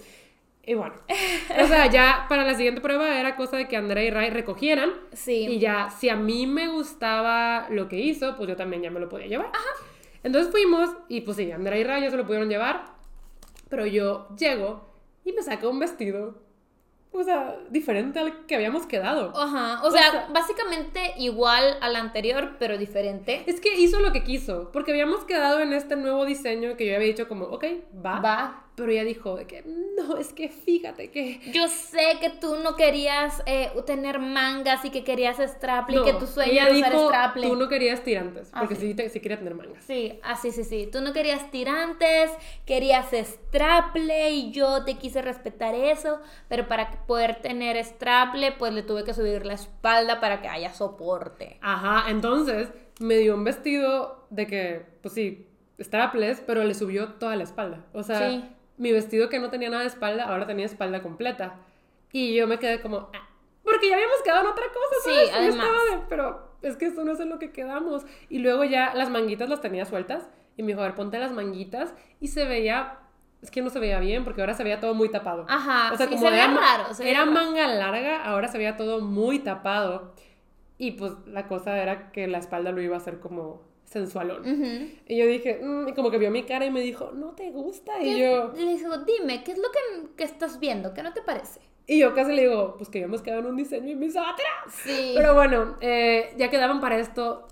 Y 0.67 0.75
bueno, 0.75 0.95
o 1.63 1.67
sea, 1.67 1.91
ya 1.91 2.27
para 2.29 2.45
la 2.45 2.55
siguiente 2.55 2.81
prueba 2.81 3.19
era 3.19 3.37
cosa 3.37 3.57
de 3.57 3.69
que 3.69 3.77
Andrea 3.77 4.05
y 4.05 4.11
Ray 4.11 4.31
recogieran. 4.31 4.91
Sí. 5.13 5.47
Y 5.47 5.59
ya, 5.59 5.91
si 5.91 6.09
a 6.09 6.17
mí 6.17 6.47
me 6.47 6.69
gustaba 6.69 7.67
lo 7.71 7.89
que 7.89 7.97
hizo, 7.99 8.37
pues 8.37 8.49
yo 8.49 8.57
también 8.57 8.83
ya 8.83 8.91
me 8.91 9.01
lo 9.01 9.09
podía 9.09 9.27
llevar. 9.27 9.51
Entonces 10.23 10.51
fuimos 10.51 10.91
y 11.09 11.21
pues 11.21 11.37
sí, 11.37 11.53
Andrea 11.53 11.79
y 11.79 11.85
Ray 11.85 12.03
ya 12.03 12.11
se 12.11 12.17
lo 12.17 12.25
pudieron 12.27 12.49
llevar. 12.49 12.87
Pero 13.69 13.87
yo 13.87 14.29
llego 14.39 14.89
y 15.25 15.33
me 15.33 15.43
saca 15.43 15.69
un 15.69 15.79
vestido, 15.79 16.41
o 17.13 17.23
sea, 17.23 17.57
diferente 17.71 18.19
al 18.21 18.47
que 18.47 18.55
habíamos 18.55 18.87
quedado. 18.87 19.33
Ajá, 19.37 19.83
o 19.85 19.89
O 19.89 19.91
sea, 19.91 20.11
sea- 20.11 20.29
básicamente 20.33 21.13
igual 21.19 21.77
al 21.81 21.97
anterior, 21.97 22.53
pero 22.59 22.79
diferente. 22.79 23.43
Es 23.47 23.61
que 23.61 23.75
hizo 23.79 24.01
lo 24.01 24.13
que 24.13 24.23
quiso, 24.25 24.71
porque 24.73 24.93
habíamos 24.93 25.25
quedado 25.25 25.61
en 25.61 25.73
este 25.73 25.97
nuevo 25.97 26.25
diseño 26.25 26.77
que 26.77 26.87
yo 26.87 26.95
había 26.97 27.09
dicho 27.09 27.29
como, 27.29 27.47
ok, 27.47 27.65
va. 28.05 28.21
Va. 28.21 28.64
Pero 28.77 28.91
ella 28.91 29.05
dijo 29.05 29.37
de 29.37 29.47
que, 29.47 29.63
no, 29.97 30.17
es 30.17 30.33
que 30.33 30.49
fíjate 30.49 31.11
que... 31.13 31.41
Yo 31.53 31.69
sé 31.69 32.19
que 32.21 32.29
tú 32.31 32.57
no 32.57 32.75
querías 32.75 33.41
eh, 33.47 33.71
tener 33.87 34.19
mangas 34.19 34.85
y 34.85 34.91
que 34.91 35.05
querías 35.05 35.39
straple 35.39 35.99
y 35.99 36.03
que 36.03 36.13
tu 36.15 36.27
sueño 36.27 36.51
ella 36.51 36.65
era 36.67 36.73
usar 36.77 36.91
dijo, 36.93 37.07
straple. 37.09 37.47
tú 37.49 37.55
no 37.57 37.69
querías 37.69 38.03
tirantes, 38.03 38.51
Ah, 38.53 38.59
porque 38.61 38.75
sí. 38.75 38.89
sí, 38.89 38.95
te- 38.95 39.09
sí 39.11 39.21
quería 39.21 39.39
tener 39.39 39.55
mangas. 39.55 39.85
Sí, 39.85 40.19
así, 40.25 40.51
sí, 40.51 40.65
sí. 40.65 40.89
Tú 40.91 41.01
no 41.03 41.13
querías 41.13 41.51
tirantes, 41.53 42.33
querías 42.67 43.13
straple 43.13 44.31
y 44.31 44.51
yo 44.51 44.85
te 44.85 44.95
quise 44.99 45.23
respetar 45.23 45.75
eso, 45.77 46.19
pero 46.49 46.67
para 46.67 47.07
poder 47.07 47.37
tener 47.43 47.77
straple, 47.85 48.53
pues 48.53 48.73
le 48.73 48.83
tuve 48.83 49.05
que 49.05 49.15
subir 49.15 49.47
la 49.47 49.55
espalda 49.55 50.21
para 50.21 50.43
que 50.43 50.49
haya 50.49 50.73
soporte. 50.75 51.59
Ajá, 51.61 52.11
entonces 52.11 52.71
me 52.99 53.17
dio 53.19 53.35
un 53.35 53.45
vestido 53.45 54.27
de 54.31 54.47
que, 54.49 54.87
pues 55.01 55.15
sí, 55.15 55.47
strapless, 55.81 56.41
pero 56.41 56.65
le 56.65 56.75
subió 56.75 57.15
toda 57.15 57.37
la 57.37 57.45
espalda. 57.45 57.85
O 57.93 58.03
sea, 58.03 58.31
Sí. 58.31 58.45
Mi 58.77 58.93
vestido 58.93 59.29
que 59.29 59.39
no 59.39 59.51
tenía 59.51 59.71
nada 59.71 59.83
de 59.83 59.89
espalda, 59.89 60.25
ahora 60.25 60.47
tenía 60.47 60.67
espalda 60.67 61.03
completa. 61.03 61.55
Y 62.13 62.35
yo 62.35 62.47
me 62.47 62.59
quedé 62.59 62.81
como, 62.81 63.09
ah, 63.13 63.29
porque 63.65 63.89
ya 63.89 63.95
habíamos 63.97 64.23
quedado 64.23 64.43
en 64.43 64.47
otra 64.49 64.65
cosa, 64.69 64.97
Sí, 65.05 65.11
¿sabes? 65.11 65.31
Yo 65.31 65.37
además. 65.37 65.67
estaba 65.67 65.85
de, 66.01 66.07
pero 66.09 66.49
es 66.63 66.77
que 66.77 66.87
esto 66.87 67.05
no 67.05 67.13
es 67.13 67.21
en 67.21 67.29
lo 67.31 67.39
que 67.39 67.51
quedamos. 67.53 68.05
Y 68.29 68.39
luego 68.39 68.65
ya 68.65 68.95
las 68.95 69.11
manguitas 69.11 69.49
las 69.49 69.61
tenía 69.61 69.85
sueltas. 69.85 70.29
Y 70.57 70.63
me 70.63 70.69
dijo, 70.69 70.81
a 70.81 70.85
ver, 70.85 70.95
ponte 70.95 71.19
las 71.19 71.33
manguitas. 71.33 71.93
Y 72.21 72.29
se 72.29 72.45
veía, 72.47 72.99
es 73.43 73.51
que 73.51 73.63
no 73.63 73.71
se 73.71 73.81
veía 73.81 73.99
bien, 74.01 74.23
porque 74.25 74.41
ahora 74.43 74.55
se 74.55 74.63
veía 74.65 74.81
todo 74.81 74.95
muy 74.95 75.11
tapado. 75.11 75.47
Ajá, 75.49 75.93
O 75.93 75.97
sea, 75.97 76.07
sí, 76.07 76.15
como 76.15 76.29
se 76.29 76.35
era, 76.35 76.47
raro, 76.47 76.95
se 76.95 77.11
era 77.11 77.21
raro. 77.21 77.33
manga 77.33 77.67
larga, 77.67 78.25
ahora 78.25 78.49
se 78.49 78.59
veía 78.59 78.77
todo 78.77 79.01
muy 79.01 79.41
tapado. 79.41 80.15
Y 80.79 80.93
pues 80.93 81.13
la 81.27 81.47
cosa 81.49 81.77
era 81.79 82.11
que 82.13 82.27
la 82.29 82.39
espalda 82.39 82.71
lo 82.73 82.81
iba 82.83 82.95
a 82.95 82.99
hacer 82.99 83.19
como 83.21 83.63
sensualón. 83.85 84.43
Y 85.07 85.17
yo 85.17 85.27
dije, 85.27 85.61
"Mm", 85.63 85.89
y 85.89 85.93
como 85.95 86.11
que 86.11 86.19
vio 86.19 86.31
mi 86.31 86.43
cara 86.45 86.65
y 86.67 86.71
me 86.71 86.81
dijo, 86.81 87.13
no 87.15 87.33
te 87.35 87.51
gusta. 87.51 88.01
Y 88.03 88.15
¿Qué- 88.15 88.21
yo, 88.21 88.53
Le 88.57 88.67
dijo, 88.75 88.97
dime, 88.99 89.43
¿qué 89.45 89.53
es 89.53 89.59
lo 89.59 89.69
que, 89.71 90.15
que 90.17 90.25
estás 90.25 90.59
viendo? 90.61 90.95
¿Qué 90.95 91.03
no 91.03 91.13
te 91.13 91.23
parece? 91.23 91.61
y 91.87 91.99
yo 91.99 92.15
casi 92.15 92.33
le 92.33 92.43
digo, 92.49 92.77
pues 92.79 92.89
que 92.89 92.97
habíamos 93.01 93.21
quedado 93.21 93.41
en 93.41 93.47
un 93.47 93.57
diseño 93.57 93.91
y 93.91 93.95
me 93.95 94.07
hizo 94.07 94.19
atrás. 94.19 94.73
Sí. 94.85 95.13
Pero 95.15 95.35
bueno, 95.35 95.77
eh, 95.83 96.33
ya 96.39 96.49
quedaban 96.49 96.81
para 96.81 96.99
esto, 96.99 97.47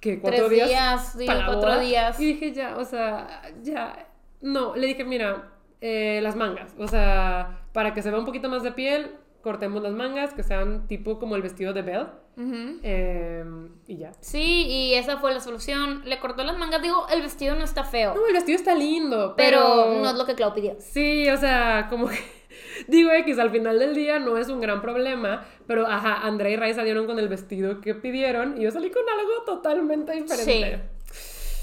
que 0.00 0.18
cuatro 0.18 0.48
Tres 0.48 0.66
días. 0.68 1.16
para 1.24 1.46
cuatro 1.46 1.60
boda. 1.70 1.78
días. 1.80 2.18
Y 2.18 2.26
dije, 2.26 2.52
ya, 2.52 2.76
o 2.78 2.84
sea, 2.84 3.42
ya. 3.62 4.08
No, 4.40 4.74
le 4.74 4.88
dije, 4.88 5.04
mira, 5.04 5.52
eh, 5.80 6.18
las 6.20 6.34
mangas. 6.34 6.74
O 6.78 6.88
sea, 6.88 7.60
para 7.72 7.94
que 7.94 8.02
se 8.02 8.10
vea 8.10 8.18
un 8.18 8.26
poquito 8.26 8.48
más 8.48 8.64
de 8.64 8.72
piel, 8.72 9.12
cortemos 9.46 9.80
las 9.80 9.92
mangas, 9.92 10.34
que 10.34 10.42
sean 10.42 10.88
tipo 10.88 11.20
como 11.20 11.36
el 11.36 11.42
vestido 11.42 11.72
de 11.72 11.82
Belle. 11.82 12.06
Ujú. 12.36 12.80
eh, 12.82 13.44
y 13.86 13.98
ya. 13.98 14.10
Sí, 14.20 14.66
y 14.66 14.94
esa 14.94 15.18
fue 15.18 15.32
la 15.32 15.38
solución. 15.38 16.02
Le 16.04 16.18
cortó 16.18 16.42
las 16.42 16.58
mangas. 16.58 16.82
Digo, 16.82 17.06
el 17.12 17.22
vestido 17.22 17.54
no 17.54 17.62
está 17.62 17.84
feo, 17.84 18.16
No, 18.16 18.26
el 18.26 18.32
vestido 18.32 18.56
está 18.58 18.74
lindo, 18.74 19.34
pero, 19.36 19.60
pero. 19.60 20.02
no 20.02 20.10
es 20.10 20.16
lo 20.16 20.26
que 20.26 20.34
Clau 20.34 20.52
pidió. 20.52 20.74
Sí, 20.80 21.28
o 21.30 21.36
sea, 21.36 21.86
como 21.88 22.08
que. 22.08 22.18
Digo 22.88 23.12
X, 23.12 23.38
al 23.38 23.50
final 23.50 23.78
del 23.78 23.94
día 23.94 24.18
no 24.18 24.36
es 24.36 24.48
un 24.48 24.60
gran 24.60 24.82
problema, 24.82 25.46
pero 25.68 25.86
ajá, 25.86 26.26
Andrea 26.26 26.50
y 26.52 26.56
Ray 26.56 26.74
salieron 26.74 27.06
con 27.06 27.20
el 27.20 27.28
vestido 27.28 27.80
que 27.80 27.94
pidieron 27.94 28.58
y 28.58 28.64
yo 28.64 28.70
salí 28.72 28.90
con 28.90 29.02
algo 29.08 29.44
totalmente 29.46 30.12
diferente. 30.12 30.44
Sí, 30.76 30.95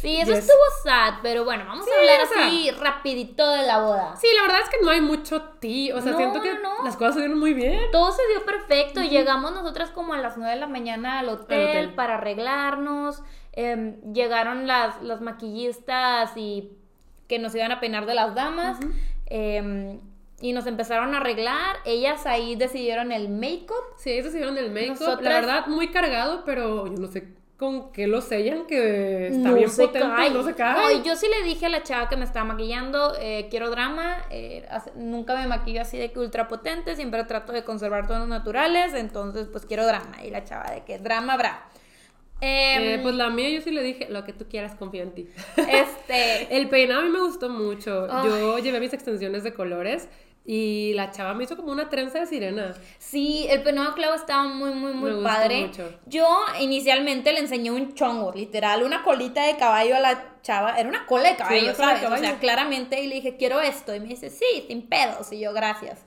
eso 0.06 0.32
Yes. 0.32 0.40
estuvo 0.40 0.60
sad, 0.84 1.16
pero 1.22 1.44
bueno, 1.46 1.66
vamos 1.66 1.86
Sí, 1.86 1.92
a 1.92 2.00
hablar 2.00 2.22
o 2.22 2.28
sea- 2.34 2.48
así 2.48 2.72
rapidito 2.72 3.50
de 3.52 3.64
la 3.64 3.80
boda. 3.80 4.16
Sí, 4.18 4.28
la 4.36 4.42
verdad 4.44 4.60
es 4.64 4.70
que 4.70 4.84
no 4.84 4.92
hay 4.92 5.02
mucho 5.02 5.42
ti, 5.60 5.92
o 5.92 6.02
sea, 6.02 6.12
No, 6.12 6.18
siento 6.18 6.42
que 6.42 6.54
no, 6.56 6.84
las 6.84 6.96
cosas 6.98 7.16
salieron 7.16 7.40
muy 7.40 7.54
bien. 7.54 7.80
Todo 7.92 8.12
se 8.12 8.22
dio 8.28 8.46
perfecto. 8.46 9.02
Llegamos 9.02 9.52
nosotras 9.54 9.90
como 9.92 10.14
a 10.14 10.18
las 10.18 10.38
9 10.38 10.54
de 10.56 10.60
la 10.60 10.68
mañana 10.68 11.20
al 11.20 11.30
hotel, 11.30 11.68
hotel. 11.70 11.94
para 11.96 12.16
arreglarnos. 12.16 13.22
Em, 13.54 14.02
llegaron 14.14 14.68
las, 14.68 15.02
las 15.04 15.22
maquillistas 15.22 16.32
y 16.36 16.72
que 17.28 17.40
nos 17.40 17.54
iban 17.56 17.72
a 17.72 17.80
peinar 17.80 18.06
de 18.06 18.16
las 18.16 18.34
damas. 18.36 18.80
Em, 19.28 20.00
y 20.42 20.52
nos 20.54 20.66
empezaron 20.68 21.14
a 21.14 21.18
arreglar. 21.18 21.78
Ellas 21.86 22.26
ahí 22.26 22.56
decidieron 22.56 23.12
el 23.12 23.30
make-up. 23.30 23.96
Sí, 23.98 24.12
ellos 24.12 24.28
hicieron 24.28 24.58
el 24.58 24.72
make-up, 24.72 25.00
Nosotras- 25.00 25.22
la 25.24 25.30
verdad, 25.40 25.68
muy 25.68 25.88
cargado, 25.90 26.44
pero 26.46 26.88
yo 26.88 26.98
no 27.00 27.08
sé 27.08 27.34
con 27.58 27.92
qué 27.94 28.08
lo 28.08 28.20
sellan, 28.22 28.66
que 28.66 29.28
está 29.28 29.50
no 29.50 29.56
bien 29.56 29.70
se 29.70 29.84
potente 29.88 30.08
cae. 30.08 30.30
no 30.32 30.44
se 30.44 30.54
cae. 30.56 31.02
Yo 31.04 31.16
sí 31.16 31.28
le 31.28 31.46
dije 31.48 31.68
a 31.68 31.70
la 31.70 31.84
chava 31.84 32.10
que 32.10 32.18
me 32.18 32.26
estaba 32.26 32.46
maquillando, 32.46 33.14
eh, 33.22 33.48
quiero 33.50 33.70
drama, 33.70 34.18
eh, 34.32 34.66
hace- 34.70 34.92
nunca 34.96 35.36
me 35.36 35.48
maquillo 35.48 35.82
así 35.82 35.98
de 35.98 36.12
que 36.12 36.20
ultra 36.20 36.48
potente, 36.48 36.96
siempre 36.96 37.24
trato 37.24 37.54
de 37.54 37.64
conservar 37.64 38.08
tonos 38.08 38.28
naturales, 38.28 38.94
entonces 38.94 39.48
pues 39.52 39.66
quiero 39.66 39.86
drama. 39.86 40.24
Y 40.26 40.30
la 40.32 40.44
chava 40.44 40.72
de 40.72 40.84
que 40.84 40.98
drama 41.00 41.34
habrá. 41.34 41.64
Eh, 42.42 42.96
Em, 42.96 43.02
pues 43.04 43.16
la 43.16 43.30
mía 43.30 43.50
yo 43.52 43.62
sí 43.62 43.72
le 43.72 43.82
dije, 43.84 44.08
lo 44.10 44.26
que 44.26 44.34
tú 44.34 44.46
quieras, 44.50 44.76
confío 44.76 45.04
en 45.04 45.12
ti. 45.14 45.30
este, 45.56 46.48
El 46.58 46.68
peinado 46.68 47.02
a 47.02 47.04
mí 47.04 47.10
me 47.10 47.22
gustó 47.22 47.50
mucho. 47.50 48.08
Yo 48.26 48.58
llevé 48.60 48.80
mis 48.82 48.92
extensiones 48.94 49.44
de 49.44 49.54
colores 49.54 50.10
y 50.46 50.92
la 50.94 51.12
chava 51.12 51.34
me 51.34 51.46
hizo 51.46 51.56
como 51.56 51.72
una 51.72 51.90
trenza 51.90 52.20
de 52.20 52.26
sirena. 52.28 52.74
sí, 52.98 53.46
el 53.50 53.64
peinado 53.64 53.94
clavo 53.94 54.16
estaba 54.16 54.44
muy, 54.44 54.72
muy, 54.72 54.94
muy 54.94 55.12
Me 55.12 55.16
gustó 55.16 55.30
padre. 55.30 55.68
mucho. 55.68 55.94
Yo 56.06 56.28
inicialmente 56.60 57.32
le 57.32 57.40
enseñé 57.40 57.72
un 57.72 57.94
chongo, 57.94 58.34
literal, 58.34 58.84
una 58.84 59.04
colita 59.04 59.46
de 59.46 59.56
caballo 59.56 59.96
a 59.96 60.00
la 60.00 60.42
chava, 60.42 60.78
era 60.78 60.90
una 60.90 61.06
cola 61.06 61.30
de 61.30 61.36
caballo, 61.38 61.68
de 61.68 61.76
¿sabes? 61.76 61.98
O 62.04 62.08
sea, 62.08 62.10
caballo. 62.10 62.40
claramente, 62.40 63.02
y 63.02 63.08
le 63.08 63.16
dije, 63.16 63.38
quiero 63.38 63.62
esto, 63.62 63.96
y 63.96 64.02
me 64.02 64.08
dice, 64.08 64.30
sí, 64.30 64.66
sin 64.68 64.82
pedos, 64.90 65.32
y 65.32 65.40
yo, 65.40 65.54
gracias. 65.54 66.06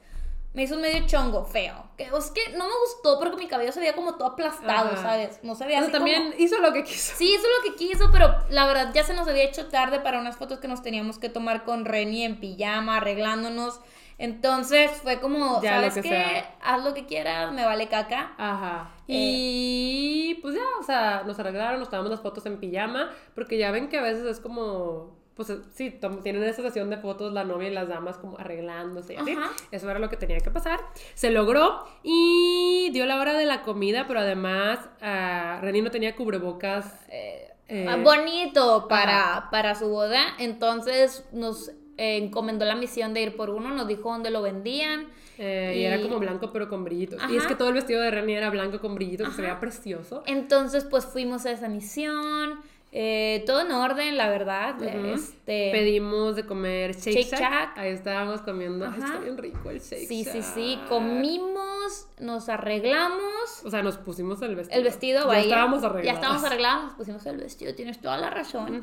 Me 0.53 0.63
hizo 0.63 0.75
un 0.75 0.81
medio 0.81 1.07
chongo, 1.07 1.45
feo. 1.45 1.91
Que, 1.99 2.05
es 2.05 2.31
que 2.31 2.57
no 2.57 2.67
me 2.67 2.73
gustó 2.87 3.19
porque 3.19 3.37
mi 3.37 3.47
cabello 3.47 3.73
se 3.73 3.81
veía 3.81 3.95
como 3.95 4.15
todo 4.15 4.29
aplastado, 4.29 4.89
Ajá. 4.93 5.03
¿sabes? 5.03 5.41
No 5.43 5.55
se 5.55 5.65
veía 5.67 5.79
O 5.79 5.81
sea, 5.81 5.89
así 5.89 5.93
también 5.93 6.31
como... 6.33 6.43
hizo 6.43 6.59
lo 6.61 6.73
que 6.73 6.83
quiso. 6.83 7.13
Sí, 7.15 7.35
es 7.35 7.43
lo 7.43 7.71
que 7.71 7.77
quiso, 7.77 8.09
pero 8.11 8.35
la 8.49 8.67
verdad 8.67 8.91
ya 8.95 9.05
se 9.05 9.13
nos 9.13 9.29
había 9.29 9.45
hecho 9.45 9.67
tarde 9.67 10.01
para 10.01 10.19
unas 10.19 10.37
fotos 10.37 10.59
que 10.59 10.67
nos 10.67 10.83
teníamos 10.83 11.19
que 11.19 11.29
tomar 11.29 11.65
con 11.65 11.85
Reni 11.85 12.25
en 12.25 12.41
pijama, 12.41 12.97
arreglándonos. 12.99 13.81
Entonces 14.19 14.91
fue 15.03 15.21
como, 15.21 15.61
Ya, 15.63 15.75
¿sabes 15.75 15.95
que 15.95 16.03
qué? 16.03 16.45
Haz 16.63 16.83
lo 16.85 16.95
que 16.95 17.05
quieras, 17.07 17.53
me 17.53 17.65
vale 17.65 17.89
caca. 17.89 18.33
Ajá. 18.39 18.93
Eh. 19.09 19.15
Y 19.19 20.35
pues 20.43 20.55
ya, 20.55 20.63
o 20.81 20.83
sea, 20.83 21.23
nos 21.27 21.39
arreglaron, 21.39 21.79
nos 21.81 21.91
tomamos 21.91 22.11
las 22.11 22.21
fotos 22.21 22.47
en 22.47 22.59
pijama, 22.59 23.11
porque 23.35 23.59
ya 23.59 23.71
ven 23.71 23.89
que 23.89 23.99
a 23.99 24.03
veces 24.03 24.25
es 24.25 24.41
como, 24.41 25.17
pues 25.35 25.53
sí, 25.75 25.99
tienen 26.23 26.43
esa 26.45 26.63
sesión 26.63 26.89
de 26.89 26.97
fotos 26.97 27.33
la 27.33 27.45
novia 27.45 27.69
y 27.69 27.73
las 27.75 27.89
damas 27.89 28.17
como 28.17 28.39
arreglándose 28.39 29.15
y 29.15 29.17
así. 29.17 29.37
Eso 29.71 29.91
era 29.91 29.99
lo 29.99 30.09
que 30.09 30.17
tenía 30.17 30.39
que 30.41 30.51
pasar. 30.51 30.81
Se 31.15 31.31
logró 31.31 31.85
y 32.03 32.89
dio 32.93 33.05
la 33.07 33.21
hora 33.21 33.35
de 33.35 33.45
la 33.45 33.63
comida, 33.63 34.07
pero 34.09 34.21
además 34.21 34.79
ah, 35.03 35.59
Reni 35.61 35.83
no 35.83 35.91
tenía 35.91 36.17
cubrebocas. 36.17 36.87
eh, 37.09 37.53
Ah, 37.89 37.97
bonito 37.97 38.87
para, 38.89 39.49
para 39.51 39.75
su 39.75 39.89
boda. 39.89 40.21
Entonces 40.39 41.27
nos 41.33 41.73
eh, 41.99 42.17
encomendó 42.19 42.65
la 42.65 42.75
misión 42.77 43.15
de 43.15 43.23
ir 43.23 43.37
por 43.37 43.51
uno, 43.51 43.71
nos 43.71 43.87
dijo 43.89 44.11
dónde 44.11 44.31
lo 44.31 44.43
vendían. 44.43 45.07
eh, 45.39 45.73
y... 45.77 45.79
y- 45.81 45.85
era 45.85 46.01
como 46.03 46.19
blanco 46.19 46.51
pero 46.53 46.69
con 46.69 46.85
brillitos. 46.85 47.21
Y 47.31 47.37
es 47.37 47.47
que 47.47 47.55
todo 47.55 47.69
el 47.69 47.75
vestido 47.75 48.01
de 48.03 48.11
Reni 48.11 48.35
era 48.35 48.51
blanco 48.51 48.81
con 48.81 48.95
brillitos, 48.95 49.29
que 49.29 49.35
se 49.35 49.43
veía 49.43 49.61
precioso. 49.61 50.23
Entonces, 50.27 50.85
pues 50.85 51.05
fuimos 51.07 51.45
a 51.47 51.51
esa 51.53 51.69
misión. 51.69 52.61
eh, 52.99 53.43
todo 53.47 53.61
en 53.61 53.73
orden, 53.73 54.17
la 54.17 54.31
verdad. 54.31 54.81
Este. 54.83 55.71
Pedimos 55.73 56.35
de 56.37 56.47
comer 56.47 56.95
Shake, 56.97 57.17
Shake 57.19 57.31
Shack. 57.31 57.41
Shack. 57.41 57.79
Ahí 57.79 57.91
estábamos 57.91 58.41
comiendo. 58.41 58.87
Ay, 58.87 58.99
está 59.03 59.19
bien 59.19 59.37
rico 59.37 59.69
el 59.71 59.81
Shake 59.81 60.07
Sí, 60.09 60.25
sí, 60.25 60.41
sí. 60.43 60.77
Shack. 60.77 60.89
Comimos, 60.89 62.07
nos 62.21 62.49
arreglamos. 62.49 63.63
O 63.65 63.71
sea, 63.71 63.83
nos 63.83 63.99
pusimos 63.99 64.41
el 64.43 64.55
vestido. 64.57 64.79
El 64.79 64.85
vestido, 64.85 65.21
Ya 65.23 65.27
vaya. 65.27 65.41
estábamos 65.43 65.83
Ya 65.83 65.89
arregladas. 65.89 66.15
estábamos 66.21 66.45
arreglados, 66.45 66.85
nos 66.85 66.95
pusimos 66.95 67.27
el 67.27 67.37
vestido, 67.37 67.75
tienes 67.75 68.01
toda 68.01 68.17
la 68.17 68.31
razón. 68.31 68.83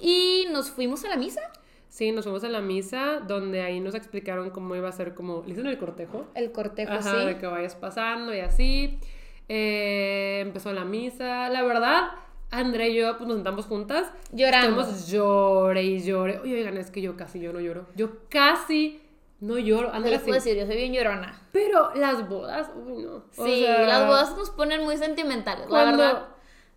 Y 0.00 0.46
nos 0.50 0.70
fuimos 0.70 1.04
a 1.04 1.08
la 1.08 1.16
misa. 1.16 1.42
Sí, 1.92 2.10
nos 2.10 2.24
fuimos 2.24 2.42
a 2.42 2.48
la 2.48 2.62
misa 2.62 3.20
donde 3.20 3.60
ahí 3.60 3.78
nos 3.78 3.94
explicaron 3.94 4.48
cómo 4.48 4.74
iba 4.74 4.88
a 4.88 4.92
ser 4.92 5.14
como... 5.14 5.44
¿Le 5.46 5.52
el 5.54 5.76
cortejo? 5.76 6.24
El 6.34 6.50
cortejo, 6.50 6.90
Ajá, 6.90 7.20
sí. 7.20 7.26
de 7.26 7.36
que 7.36 7.46
vayas 7.46 7.74
pasando 7.76 8.34
y 8.34 8.40
así. 8.40 8.98
Eh, 9.50 10.38
empezó 10.40 10.72
la 10.72 10.86
misa. 10.86 11.50
La 11.50 11.62
verdad, 11.62 12.12
Andrea 12.50 12.88
y 12.88 12.94
yo 12.94 13.18
pues, 13.18 13.28
nos 13.28 13.36
sentamos 13.36 13.66
juntas. 13.66 14.10
Llorando. 14.32 14.80
Estamos 14.80 15.06
llore 15.10 15.82
y 15.82 16.00
llore. 16.02 16.38
Oye, 16.38 16.54
oigan, 16.60 16.78
es 16.78 16.90
que 16.90 17.02
yo 17.02 17.14
casi 17.14 17.40
yo 17.40 17.52
no 17.52 17.60
lloro. 17.60 17.84
Yo 17.94 18.26
casi 18.30 19.02
no 19.40 19.58
lloro. 19.58 19.92
Les 19.98 20.12
sí. 20.20 20.24
puedo 20.24 20.32
decir, 20.36 20.56
yo 20.56 20.64
soy 20.64 20.76
bien 20.76 20.94
llorona. 20.94 21.42
Pero 21.52 21.94
las 21.94 22.26
bodas, 22.26 22.70
uy, 22.74 23.02
no. 23.02 23.16
O 23.36 23.44
Sí, 23.44 23.64
sea, 23.64 23.82
las 23.86 24.06
bodas 24.06 24.34
nos 24.38 24.48
ponen 24.48 24.82
muy 24.82 24.96
sentimentales, 24.96 25.66
cuando- 25.66 26.02
la 26.02 26.08
verdad. 26.14 26.28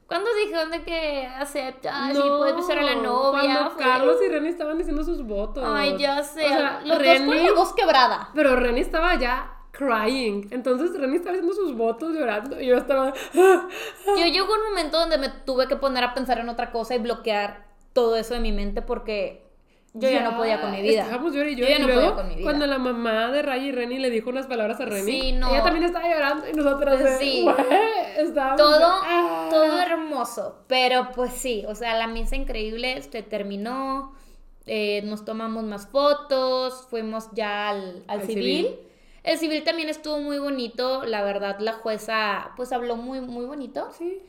Cuando 0.07 0.29
dijeron 0.35 0.69
de 0.69 0.83
que 0.83 1.25
acepta, 1.25 2.11
sí, 2.11 2.17
no, 2.19 2.37
puedes 2.37 2.55
besar 2.55 2.77
a 2.77 2.83
la 2.83 2.95
novia. 2.95 3.41
Cuando 3.53 3.71
fue- 3.71 3.83
Carlos 3.83 4.17
y 4.23 4.29
Reni 4.29 4.49
estaban 4.49 4.77
diciendo 4.77 5.03
sus 5.03 5.25
votos. 5.25 5.63
Ay, 5.67 5.97
ya 5.97 6.21
sé. 6.23 6.45
O 6.45 6.47
sea, 6.47 6.81
los 6.85 6.97
dos 6.99 7.17
con 7.25 7.43
la 7.43 7.51
voz 7.53 7.73
quebrada. 7.73 8.29
Pero 8.35 8.55
Reni 8.55 8.81
estaba 8.81 9.15
ya 9.15 9.51
crying. 9.71 10.47
Entonces 10.51 10.97
Reni 10.97 11.15
estaba 11.15 11.31
haciendo 11.31 11.53
sus 11.53 11.75
votos 11.75 12.13
llorando. 12.13 12.61
Y 12.61 12.67
yo 12.67 12.77
estaba. 12.77 13.13
"Ah, 13.35 13.67
Yo 14.17 14.25
llegó 14.25 14.53
un 14.53 14.63
momento 14.69 14.99
donde 14.99 15.17
me 15.17 15.29
tuve 15.29 15.67
que 15.67 15.75
poner 15.75 16.03
a 16.03 16.13
pensar 16.13 16.37
en 16.39 16.49
otra 16.49 16.71
cosa 16.71 16.95
y 16.95 16.99
bloquear 16.99 17.65
todo 17.93 18.15
eso 18.15 18.33
de 18.35 18.39
mi 18.41 18.51
mente 18.51 18.81
porque 18.81 19.44
yo 19.97 20.09
ya, 20.09 20.21
no 20.23 20.37
podía 20.37 20.61
con 20.61 20.71
mi 20.71 20.81
vida. 20.81 21.03
Estábamos 21.03 21.33
llorando 21.33 21.51
y 21.53 21.55
Yo 21.55 21.65
yo. 21.65 21.69
ya 21.71 21.77
y 21.77 21.81
no 21.81 21.87
luego, 21.87 22.01
podía 22.01 22.15
con 22.15 22.27
mi 22.27 22.35
vida. 22.35 22.43
Cuando 22.43 22.67
la 22.67 22.77
mamá 22.77 23.31
de 23.31 23.41
Ray 23.41 23.67
y 23.67 23.71
Reni 23.71 23.97
le 23.99 24.09
dijo 24.09 24.29
unas 24.29 24.45
palabras 24.47 24.79
a 24.81 24.85
Reni, 24.85 25.11
Sí, 25.11 25.31
no. 25.31 25.49
ella 25.49 25.63
también 25.63 25.85
estaba 25.85 26.07
llorando 26.09 26.47
y 26.49 26.53
nosotras. 26.53 27.01
estábamos 28.17 28.57
todo, 28.57 28.79
de, 28.79 28.85
"Ah". 28.85 29.47
todo 29.49 29.79
hermoso. 29.81 30.55
Pero 30.67 31.09
pues 31.15 31.33
sí, 31.33 31.63
o 31.67 31.75
sea, 31.75 31.95
la 31.97 32.07
misa 32.07 32.35
increíble 32.35 33.01
se 33.01 33.23
terminó. 33.23 34.13
eh, 34.67 35.03
nos 35.05 35.23
tomamos 35.25 35.63
más 35.63 35.85
fotos, 35.87 36.87
fuimos 36.89 37.29
ya 37.33 37.69
al, 37.69 38.03
al 38.07 38.21
Al 38.21 38.25
civil. 38.25 38.43
civil. 38.65 38.75
El 39.21 39.37
civil 39.37 39.63
también 39.63 39.89
estuvo 39.89 40.19
muy 40.19 40.39
bonito, 40.39 41.03
la 41.05 41.21
verdad 41.23 41.59
la 41.59 41.73
jueza 41.73 42.49
pues 42.55 42.71
habló 42.71 42.95
muy, 42.95 43.21
muy 43.21 43.45
bonito. 43.45 43.87
Sí. 43.95 44.23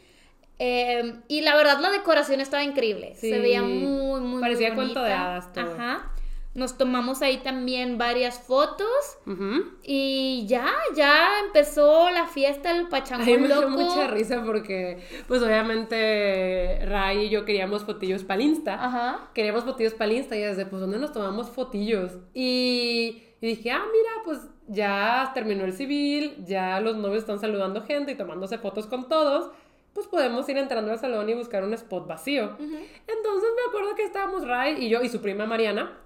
Eh, 0.58 1.20
y 1.28 1.42
la 1.42 1.54
verdad 1.56 1.78
la 1.80 1.90
decoración 1.90 2.40
estaba 2.40 2.64
increíble, 2.64 3.14
Sí. 3.16 3.30
se 3.30 3.38
veía 3.38 3.62
muy, 3.62 4.20
muy, 4.20 4.40
Parecía 4.40 4.68
muy 4.68 4.76
cuento 4.76 5.02
de 5.02 5.12
hadas 5.12 5.52
todo. 5.52 5.74
Ajá. 5.74 6.12
Nos 6.54 6.78
tomamos 6.78 7.20
ahí 7.20 7.36
también 7.42 7.98
varias 7.98 8.38
fotos 8.40 8.88
Ujú. 9.26 9.64
y 9.82 10.46
ya, 10.46 10.66
ya 10.96 11.40
empezó 11.44 12.08
la 12.08 12.26
fiesta, 12.26 12.70
el 12.70 12.78
A 12.78 12.82
mí 12.84 12.88
pachangón 12.90 13.26
me 13.42 13.46
dio 13.48 13.60
loco. 13.60 13.68
mucha 13.68 14.06
risa 14.06 14.42
porque, 14.42 15.02
pues 15.28 15.42
obviamente, 15.42 16.84
Ray 16.86 17.26
y 17.26 17.28
yo 17.28 17.44
queríamos 17.44 17.84
fotillos 17.84 18.24
para 18.24 18.42
Insta. 18.42 18.82
Ajá. 18.82 19.28
Queríamos 19.34 19.64
fotillos 19.64 19.92
para 19.92 20.12
Insta 20.14 20.34
y 20.36 20.40
desde, 20.40 20.64
pues, 20.64 20.80
¿dónde 20.80 20.98
nos 20.98 21.12
tomamos 21.12 21.50
fotillos? 21.50 22.12
Y, 22.32 23.22
y 23.42 23.46
dije, 23.46 23.70
ah, 23.72 23.82
mira, 23.92 24.10
pues 24.24 24.38
ya 24.68 25.30
terminó 25.34 25.64
el 25.66 25.74
civil, 25.74 26.36
ya 26.46 26.80
los 26.80 26.96
novios 26.96 27.18
están 27.20 27.38
saludando 27.38 27.82
gente 27.82 28.12
y 28.12 28.14
tomándose 28.16 28.56
fotos 28.56 28.86
con 28.86 29.08
todos. 29.08 29.50
Pues 29.96 30.08
podemos 30.08 30.46
ir 30.50 30.58
entrando 30.58 30.92
al 30.92 30.98
salón 30.98 31.26
y 31.30 31.32
buscar 31.32 31.64
un 31.64 31.72
spot 31.72 32.06
vacío. 32.06 32.54
Entonces 32.58 33.48
me 33.56 33.68
acuerdo 33.70 33.94
que 33.96 34.02
estábamos 34.02 34.46
Ray 34.46 34.84
y 34.84 34.90
yo 34.90 35.00
y 35.00 35.08
su 35.08 35.22
prima 35.22 35.46
Mariana. 35.46 35.98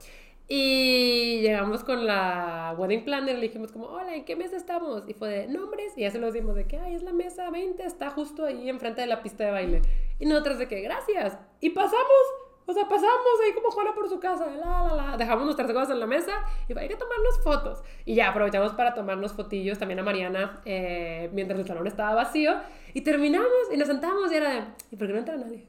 Y 0.46 1.40
llegamos 1.40 1.82
con 1.82 2.06
la 2.06 2.72
wedding 2.78 3.04
planner 3.04 3.34
y 3.34 3.40
le 3.40 3.48
dijimos 3.48 3.72
como, 3.72 3.86
hola, 3.86 4.14
¿en 4.14 4.24
qué 4.24 4.36
mesa 4.36 4.56
estamos? 4.56 5.08
Y 5.08 5.14
fue 5.14 5.28
de 5.28 5.48
nombres 5.48 5.92
y 5.96 6.02
ya 6.02 6.12
se 6.12 6.20
lo 6.20 6.30
dimos 6.30 6.54
de 6.54 6.68
que, 6.68 6.78
ay, 6.78 6.94
es 6.94 7.02
la 7.02 7.12
mesa 7.12 7.50
20, 7.50 7.82
está 7.84 8.10
justo 8.10 8.44
ahí 8.44 8.68
enfrente 8.68 9.00
de 9.00 9.08
la 9.08 9.24
pista 9.24 9.44
de 9.44 9.50
baile. 9.50 9.82
Y 10.20 10.26
nosotros 10.26 10.58
de 10.60 10.68
que, 10.68 10.82
gracias. 10.82 11.36
Y 11.60 11.70
pasamos, 11.70 12.22
o 12.66 12.72
sea, 12.72 12.84
pasamos 12.84 13.40
ahí 13.44 13.54
como 13.54 13.72
Juana 13.72 13.92
por 13.92 14.08
su 14.08 14.20
casa, 14.20 14.46
la, 14.46 14.84
la, 14.84 14.94
la. 14.94 15.16
Dejamos 15.16 15.46
nuestras 15.46 15.72
cosas 15.72 15.90
en 15.90 15.98
la 15.98 16.06
mesa 16.06 16.44
y 16.68 16.78
hay 16.78 16.86
que 16.86 16.94
tomarnos 16.94 17.42
fotos. 17.42 17.82
Y 18.04 18.14
ya 18.14 18.28
aprovechamos 18.28 18.72
para 18.74 18.94
tomarnos 18.94 19.32
fotillos 19.32 19.80
también 19.80 19.98
a 19.98 20.04
Mariana 20.04 20.60
eh, 20.64 21.28
mientras 21.32 21.58
el 21.58 21.66
salón 21.66 21.88
estaba 21.88 22.14
vacío. 22.14 22.54
Y 22.94 23.02
terminamos 23.02 23.48
y 23.72 23.76
nos 23.76 23.88
sentamos 23.88 24.32
y 24.32 24.36
era 24.36 24.54
de, 24.54 24.62
¿y 24.90 24.96
por 24.96 25.06
qué 25.06 25.12
no 25.12 25.18
entra 25.18 25.36
nadie? 25.36 25.66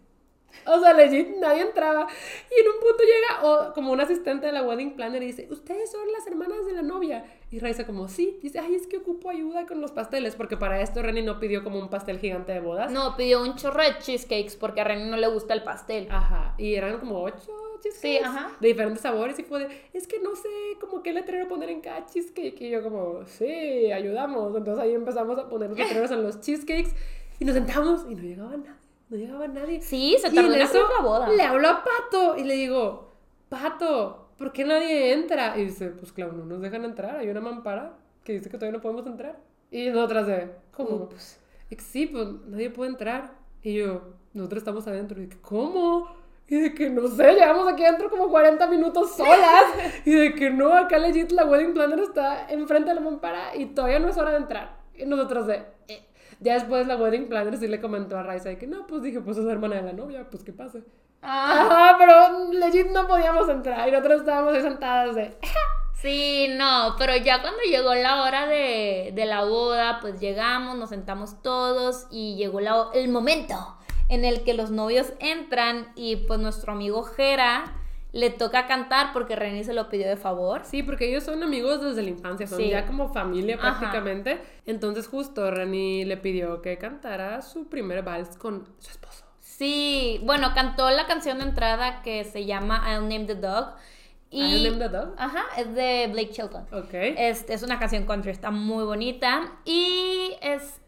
O 0.66 0.80
sea, 0.80 0.94
legit, 0.94 1.38
nadie 1.38 1.62
entraba. 1.62 2.08
Y 2.50 2.62
en 2.62 2.68
un 2.68 2.80
punto 2.80 3.04
llega 3.04 3.46
o, 3.46 3.74
como 3.74 3.92
un 3.92 4.02
asistente 4.02 4.48
de 4.48 4.52
la 4.52 4.64
wedding 4.64 4.96
planner 4.96 5.24
y 5.24 5.28
dice, 5.28 5.48
¿ustedes 5.50 5.92
son 5.92 6.12
las 6.12 6.28
hermanas 6.28 6.66
de 6.66 6.74
la 6.74 6.82
novia? 6.82 7.26
Y 7.50 7.60
Raiza 7.60 7.86
como, 7.86 8.08
sí. 8.08 8.38
Dice, 8.42 8.60
ay, 8.60 8.76
es 8.76 8.88
que 8.88 8.98
ocupo 8.98 9.30
ayuda 9.30 9.66
con 9.66 9.82
los 9.82 9.92
pasteles. 9.92 10.36
Porque 10.36 10.58
para 10.58 10.82
esto 10.82 11.02
Renny 11.02 11.22
no 11.22 11.40
pidió 11.40 11.64
como 11.64 11.80
un 11.80 11.90
pastel 11.90 12.20
gigante 12.20 12.52
de 12.52 12.60
bodas. 12.60 12.92
No, 12.92 13.16
pidió 13.16 13.42
un 13.42 13.56
chorro 13.56 13.82
de 13.82 13.98
cheesecakes 14.00 14.56
porque 14.58 14.82
a 14.82 14.84
Reni 14.84 15.10
no 15.10 15.18
le 15.18 15.28
gusta 15.28 15.54
el 15.54 15.64
pastel. 15.64 16.08
Ajá. 16.12 16.54
Y 16.58 16.76
eran 16.76 17.00
como 17.00 17.22
ocho 17.22 17.71
cheesecakes. 17.82 18.00
Sí, 18.00 18.18
ajá. 18.24 18.52
De 18.60 18.68
diferentes 18.70 19.02
sabores. 19.02 19.38
Y 19.40 19.44
fue 19.44 19.60
de, 19.68 19.82
es 19.94 20.08
que 20.08 20.20
no 20.20 20.36
sé 20.36 20.50
como 20.80 21.04
qué 21.04 21.14
letrero 21.14 21.48
poner 21.48 21.70
en 21.70 21.82
cada 21.82 22.06
cheesecake. 22.06 22.62
Y 22.62 22.70
yo 22.70 22.82
como, 22.84 23.26
sí, 23.26 23.92
ayudamos. 23.92 24.56
Entonces 24.56 24.84
ahí 24.84 24.94
empezamos 24.94 25.38
a 25.38 25.50
poner 25.50 25.70
los 25.70 25.78
letreros 25.80 26.12
en 26.12 26.24
los 26.24 26.40
cheesecakes. 26.40 26.94
Y 27.40 27.46
nos 27.46 27.56
sentamos 27.56 28.06
y 28.10 28.16
no 28.16 28.22
llegaba 28.22 28.52
nadie. 28.58 28.80
No 29.10 29.18
llegaba 29.18 29.48
nadie. 29.48 29.82
Sí, 29.82 30.16
se 30.22 30.30
Y 30.30 30.36
tardó 30.36 30.50
en 30.54 30.56
en 30.56 30.62
eso 30.62 30.88
la 30.98 31.04
boda. 31.04 31.30
le 31.30 31.44
hablo 31.44 31.68
a 31.68 31.84
Pato 31.84 32.38
y 32.38 32.44
le 32.46 32.54
digo, 32.54 33.12
Pato, 33.50 34.30
¿por 34.38 34.54
qué 34.54 34.64
nadie 34.64 35.12
entra? 35.14 35.58
Y 35.58 35.66
dice, 35.66 35.90
pues 35.90 36.14
claro, 36.14 36.32
no 36.34 36.46
nos 36.46 36.62
dejan 36.62 36.86
entrar, 36.86 37.18
hay 37.18 37.28
una 37.30 37.42
mampara 37.42 37.98
que 38.24 38.34
dice 38.34 38.50
que 38.50 38.58
todavía 38.58 38.78
no 38.78 38.82
podemos 38.82 39.06
entrar. 39.08 39.38
Y 39.70 39.90
nosotras 39.90 40.28
de, 40.28 40.52
¿cómo? 40.72 41.10
Y 41.70 41.76
que, 41.76 41.82
sí, 41.82 42.08
pues 42.08 42.28
nadie 42.48 42.70
puede 42.70 42.92
entrar. 42.92 43.34
Y 43.64 43.74
yo, 43.76 44.02
nosotros 44.34 44.62
estamos 44.62 44.88
adentro. 44.88 45.22
Y 45.22 45.28
que, 45.28 45.38
¿cómo? 45.42 46.08
Y 46.52 46.60
de 46.60 46.74
que 46.74 46.90
no 46.90 47.08
sé, 47.08 47.34
llevamos 47.34 47.66
aquí 47.72 47.86
adentro 47.86 48.10
como 48.10 48.30
40 48.30 48.68
minutos 48.68 49.16
solas. 49.16 49.64
y 50.06 50.12
de 50.12 50.36
que 50.36 50.50
no, 50.50 50.74
acá 50.74 50.98
legit 50.98 51.32
la 51.32 51.46
wedding 51.46 51.74
planner 51.74 52.00
está 52.00 52.46
enfrente 52.50 52.90
de 52.90 52.96
la 52.96 53.02
mampara 53.02 53.56
y 53.56 53.68
todavía 53.68 54.00
no 54.00 54.10
es 54.10 54.18
hora 54.18 54.32
de 54.32 54.38
entrar. 54.38 54.76
Y 54.94 55.06
nosotros 55.06 55.48
de, 55.48 55.66
eh. 55.88 56.06
Ya 56.42 56.56
después 56.56 56.86
la 56.88 56.98
wedding 56.98 57.30
planner 57.30 57.56
sí 57.58 57.68
le 57.70 57.80
comentó 57.80 58.18
a 58.18 58.24
Raisa 58.24 58.50
de 58.50 58.58
que 58.58 58.68
no, 58.68 58.86
pues 58.86 59.02
dije, 59.02 59.22
pues 59.22 59.38
es 59.38 59.46
hermana 59.46 59.78
de 59.78 59.84
la 59.84 59.94
novia, 59.94 60.28
pues 60.30 60.44
que 60.44 60.52
pase. 60.52 60.84
Ah, 61.22 61.68
Ajá, 61.70 61.98
pero 61.98 62.52
legit 62.52 62.88
no 62.92 63.08
podíamos 63.08 63.48
entrar 63.48 63.88
y 63.88 63.92
nosotros 63.92 64.20
estábamos 64.22 64.54
ahí 64.54 64.62
sentadas 64.62 65.16
de... 65.16 65.38
sí, 66.02 66.48
no, 66.58 66.96
pero 66.98 67.16
ya 67.16 67.42
cuando 67.42 67.60
llegó 67.62 67.94
la 67.94 68.24
hora 68.24 68.48
de, 68.48 69.12
de 69.14 69.26
la 69.26 69.46
boda, 69.46 70.00
pues 70.02 70.20
llegamos, 70.20 70.76
nos 70.78 70.90
sentamos 70.90 71.42
todos 71.44 72.08
y 72.10 72.36
llegó 72.38 72.60
la- 72.60 72.90
el 72.94 73.08
momento 73.10 73.56
en 74.12 74.26
el 74.26 74.44
que 74.44 74.54
los 74.54 74.70
novios 74.70 75.14
entran 75.20 75.88
y 75.96 76.18
pues 76.18 76.40
nuestro 76.40 76.74
amigo 76.74 77.04
Jera 77.04 77.74
le 78.12 78.30
toca 78.30 78.68
cantar 78.68 79.14
porque 79.14 79.38
Reni 79.38 79.64
se 79.64 79.74
lo 79.74 79.88
pidió 79.90 80.08
de 80.10 80.18
favor. 80.18 80.62
Sí, 80.66 80.84
porque 80.84 81.10
ellos 81.10 81.24
son 81.24 81.42
amigos 81.44 81.82
desde 81.82 82.02
la 82.04 82.10
infancia, 82.10 82.46
son 82.46 82.58
Sí. 82.60 82.70
ya 82.70 82.86
como 82.86 83.14
familia 83.14 83.56
Ajá. 83.58 83.80
prácticamente. 83.80 84.42
Entonces 84.66 85.08
justo 85.08 85.50
Reni 85.50 86.04
le 86.04 86.18
pidió 86.18 86.62
que 86.62 86.78
cantara 86.78 87.42
su 87.42 87.70
primer 87.70 88.04
vals 88.04 88.36
con 88.38 88.68
su 88.80 88.92
esposo. 88.92 89.24
Sí, 89.40 90.20
bueno, 90.24 90.52
cantó 90.54 90.90
la 90.90 91.06
canción 91.08 91.38
de 91.40 91.46
entrada 91.46 92.02
que 92.02 92.26
se 92.26 92.46
llama 92.46 92.84
I'll 92.92 93.04
Name 93.08 93.26
the 93.26 93.36
Dog. 93.36 93.76
Y, 94.30 94.42
I'll 94.42 94.64
Name 94.72 94.78
the 94.78 94.90
Dog? 94.90 95.14
Ajá, 95.18 95.44
es 95.58 95.74
de 95.74 96.10
Blake 96.12 96.32
Shelton. 96.34 96.64
Ok. 96.74 96.90
Este, 96.94 97.54
es 97.54 97.64
una 97.64 97.80
canción 97.80 98.06
country, 98.06 98.32
está 98.32 98.50
muy 98.52 98.84
bonita. 98.84 99.54
Y 99.66 100.34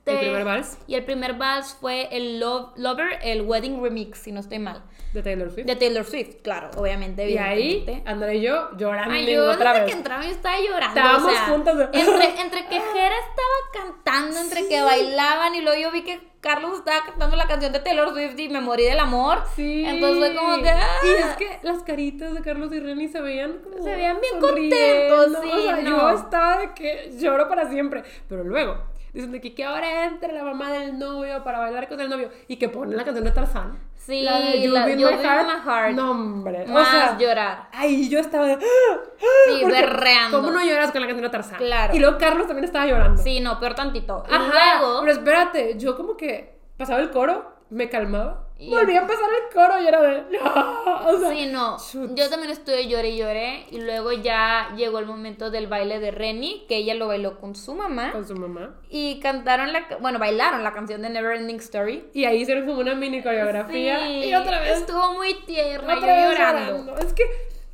este. 0.06 0.12
¿El 0.14 0.20
primer 0.20 0.44
vals? 0.46 0.78
Y 0.88 0.96
el 0.96 1.06
primer 1.06 1.34
vals 1.36 1.78
fue 1.80 2.10
el 2.12 2.40
Love, 2.40 2.72
Lover, 2.76 3.20
el 3.24 3.42
Wedding 3.44 3.82
Remix, 3.82 4.20
si 4.20 4.32
no 4.32 4.40
estoy 4.42 4.60
mal. 4.60 4.84
De 5.14 5.22
Taylor 5.22 5.50
Swift. 5.52 5.66
De 5.68 5.76
Taylor 5.76 6.04
Swift, 6.06 6.38
claro, 6.44 6.72
obviamente. 6.76 7.30
y 7.30 7.38
ahí. 7.38 8.02
Andrea 8.06 8.34
y 8.34 8.42
yo 8.42 8.70
llorando 8.78 9.14
Ay, 9.14 9.32
yo 9.32 9.50
otra 9.50 9.72
desde 9.74 9.86
vez. 9.86 9.92
que 9.94 9.98
entraba 10.00 10.24
yo 10.24 10.32
estaba 10.32 10.56
llorando. 10.60 11.00
Estábamos 11.00 11.32
o 11.32 11.36
sea, 11.36 11.46
juntas 11.46 11.78
de- 11.78 11.84
Entre, 11.94 12.42
entre 12.42 12.66
que 12.66 12.82
Jera 12.82 13.16
estaba 13.16 13.92
cantando, 13.94 14.40
entre 14.40 14.68
que 14.68 14.82
bailaban 14.82 15.54
y 15.56 15.62
luego 15.62 15.80
yo 15.80 15.92
vi 15.92 16.02
que 16.04 16.20
Carlos 16.42 16.80
estaba 16.80 17.06
cantando 17.06 17.36
la 17.38 17.48
canción 17.48 17.72
de 17.72 17.80
Taylor 17.80 18.12
Swift 18.12 18.38
y 18.38 18.50
me 18.50 18.60
morí 18.60 18.84
del 18.84 19.00
amor. 19.00 19.44
Sí. 19.56 19.86
Entonces 19.86 20.18
fue 20.18 20.36
como 20.36 20.62
que. 20.62 20.70
¡ah! 20.70 20.88
Y 21.04 21.10
es 21.10 21.36
que 21.38 21.60
las 21.62 21.84
caritas 21.84 22.34
de 22.34 22.42
Carlos 22.42 22.74
y 22.74 22.80
Reni 22.80 23.08
se 23.08 23.22
veían 23.22 23.60
como. 23.64 23.84
Se 23.84 23.96
veían 23.96 24.20
bien 24.20 24.40
contentos, 24.42 25.38
sí, 25.42 25.50
O 25.54 25.62
sea, 25.64 25.76
no. 25.78 25.90
yo 25.90 26.10
estaba 26.18 26.58
de 26.58 26.74
que 26.74 27.12
lloro 27.18 27.48
para 27.48 27.70
siempre. 27.70 28.04
Pero 28.28 28.44
luego, 28.44 28.78
dicen 29.14 29.31
de 29.31 29.40
que, 29.40 29.53
que 29.53 29.64
ahora 29.64 30.06
entre 30.06 30.34
la 30.34 30.44
mamá 30.44 30.72
del 30.72 30.98
novio 30.99 31.44
para 31.44 31.60
bailar 31.60 31.88
con 31.88 32.02
el 32.02 32.10
novio 32.10 32.30
y 32.48 32.57
que 32.57 32.68
ponen 32.69 32.98
la 32.98 33.03
canción 33.03 33.23
de 33.26 33.31
Tarzán. 33.31 33.80
Sí, 33.95 34.22
la 34.22 34.38
de 34.40 34.61
You 34.61 34.72
la- 34.73 34.85
Be 34.85 34.98
You 34.98 35.07
My 35.07 35.14
Heart. 35.23 35.48
My 35.48 35.61
Heart. 35.72 35.95
No, 35.95 36.11
hombre. 36.11 36.65
Más 36.68 36.88
o 36.88 36.91
sea, 36.91 37.18
llorar. 37.18 37.69
Ay, 37.72 38.10
yo 38.10 38.19
estaba 38.19 38.48
de. 38.48 38.57
Sí, 39.48 39.65
berreando. 39.65 40.38
¿Cómo 40.38 40.52
no 40.52 40.64
lloras 40.64 40.91
con 40.91 41.02
la 41.02 41.07
canción 41.07 41.23
de 41.23 41.30
Tarzán? 41.30 41.57
Claro. 41.57 41.95
Y 41.95 41.99
luego 41.99 42.18
Carlos 42.18 42.48
también 42.48 42.65
estaba 42.65 42.85
llorando. 42.85 43.22
Sí, 43.22 43.40
no, 43.40 43.60
peor 43.60 43.76
tantito. 43.76 44.23
Y 44.30 44.34
Ajá, 44.34 44.80
luego. 44.80 44.99
pero 45.02 45.11
espérate, 45.14 45.77
yo 45.77 45.95
como 45.95 46.18
que 46.18 46.60
pasaba 46.77 46.99
el 46.99 47.11
coro, 47.11 47.53
me 47.69 47.90
calmaba, 47.90 48.48
Y- 48.65 48.69
volvía 48.69 48.99
a 48.99 49.02
empezar 49.02 49.26
el 49.30 49.53
coro 49.53 49.81
y 49.81 49.88
era 49.88 50.02
de, 50.02 50.22
no, 50.38 50.84
o 51.07 51.19
sea, 51.19 51.30
Sí, 51.31 51.45
no. 51.48 51.77
shoot. 51.77 52.11
Yo 52.15 52.30
también 52.30 52.52
estuve 52.52 52.88
lloré 52.88 53.10
y 53.10 53.18
lloré. 53.18 53.65
Y 53.72 53.81
luego 53.81 54.11
ya 54.11 54.73
llegó 54.76 54.99
el 54.99 55.06
momento 55.06 55.49
del 55.52 55.68
baile 55.68 55.99
de 55.99 56.11
Reni, 56.11 56.65
que 56.68 56.77
ella 56.77 56.94
lo 56.95 57.07
bailó 57.07 57.40
con 57.40 57.56
su 57.56 57.73
mamá. 57.73 58.11
con 58.11 58.27
su 58.27 58.35
mamá. 58.35 58.76
Y 58.90 59.19
cantaron 59.19 59.73
la. 59.73 59.85
Bueno, 59.99 60.19
bailaron 60.19 60.64
la 60.64 60.73
canción 60.73 61.02
de 61.02 61.10
Neverending 61.10 61.57
Story. 61.57 62.10
Y 62.14 62.26
ahí 62.26 62.41
hicieron 62.41 62.65
como 62.65 62.80
una 62.81 62.95
mini 62.95 63.22
coreografía 63.22 63.99
Sí, 64.07 64.26
y 64.30 64.35
otra 64.35 64.60
vez, 64.60 64.80
Estuvo 64.80 65.14
muy 65.14 65.34
tierna. 65.45 65.95
otra 65.98 66.07
yo 66.23 66.30
vez 66.30 66.38
llorando. 66.40 66.72
llorando. 66.77 66.98
Es 66.98 67.14
que, 67.14 67.23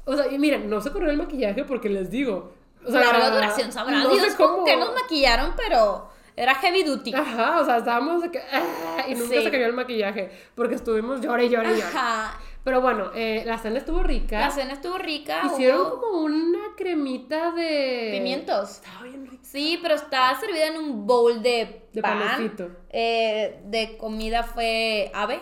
o 0.05 0.15
sea, 0.15 0.27
y 0.31 0.37
miren, 0.39 0.69
no 0.69 0.81
se 0.81 0.91
corrió 0.91 1.09
el 1.09 1.17
maquillaje 1.17 1.63
porque 1.65 1.89
les 1.89 2.09
digo, 2.09 2.53
o 2.85 2.91
sea, 2.91 3.01
Larga 3.01 3.29
duración, 3.31 3.71
sabrá 3.71 3.97
no 4.03 4.09
Dios 4.09 4.25
sé 4.27 4.35
cómo. 4.37 4.63
qué 4.65 4.75
nos 4.77 4.93
maquillaron, 4.93 5.53
pero 5.57 6.09
Era 6.39 6.55
heavy 6.55 6.83
duty. 6.83 7.13
Ajá, 7.13 7.59
o 7.59 7.65
sea, 7.65 7.77
estábamos 7.77 8.21
de 8.21 8.31
que. 8.31 8.39
ah, 8.39 9.03
y 9.09 9.13
nunca 9.15 9.35
Sí. 9.35 9.43
se 9.43 9.51
cayó 9.51 9.65
el 9.65 9.73
maquillaje. 9.73 10.31
Porque 10.55 10.75
estuvimos 10.75 11.19
llore, 11.21 11.45
y 11.45 11.49
llore, 11.49 11.71
y 11.73 11.81
llore. 11.81 11.83
Ajá. 11.93 12.39
Pero 12.63 12.81
bueno, 12.81 13.11
eh, 13.15 13.43
la 13.45 13.57
cena 13.57 13.77
estuvo 13.79 14.03
rica. 14.03 14.39
La 14.39 14.49
cena 14.51 14.73
estuvo 14.73 14.97
rica. 14.97 15.41
Hicieron 15.45 15.81
hubo 15.81 15.99
como 16.01 16.19
una 16.21 16.59
cremita 16.77 17.51
de. 17.51 18.09
pimientos. 18.13 18.71
Estaba 18.71 19.03
bien 19.03 19.25
rica. 19.27 19.43
Sí, 19.43 19.79
pero 19.81 19.95
estaba 19.95 20.39
servida 20.39 20.67
en 20.67 20.77
un 20.77 21.05
bowl 21.05 21.41
de, 21.41 21.83
De 21.91 22.01
pan. 22.01 22.19
panecito. 22.19 22.69
Eh, 22.89 23.59
de 23.65 23.97
comida 23.97 24.43
fue 24.43 25.11
ave. 25.13 25.39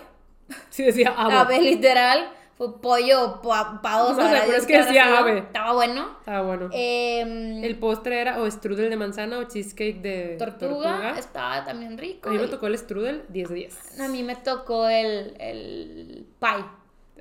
Sí, 0.69 0.83
decía 0.83 1.13
ave. 1.17 1.33
Ave, 1.35 1.61
literal. 1.61 2.31
Fue 2.57 2.81
pollo, 2.81 3.39
pa- 3.43 3.79
pavo. 3.83 4.13
No 4.13 4.27
sé, 4.29 4.35
pero 4.47 4.57
es 4.57 4.65
que 4.65 4.77
decía 4.79 5.19
ave. 5.19 5.37
Estaba 5.39 5.73
bueno. 5.73 6.15
Estaba 6.19 6.41
bueno. 6.41 6.69
Em, 6.73 7.63
el 7.63 7.77
postre 7.77 8.19
era 8.19 8.41
o 8.41 8.49
strudel 8.49 8.89
de 8.89 8.95
manzana 8.97 9.37
o 9.37 9.43
cheesecake 9.43 10.01
de 10.01 10.35
tortuga, 10.39 11.17
estaba 11.19 11.63
también 11.65 11.97
rico. 11.99 12.29
A 12.29 12.31
mí 12.31 12.39
me 12.39 12.47
tocó 12.47 12.65
el 12.67 12.77
strudel 12.77 13.23
10 13.29 13.49
de 13.49 13.55
10. 13.55 13.99
A 14.01 14.07
mí 14.07 14.23
me 14.23 14.35
tocó 14.35 14.87
el, 14.87 15.35
el 15.39 16.25
pie. 16.39 16.49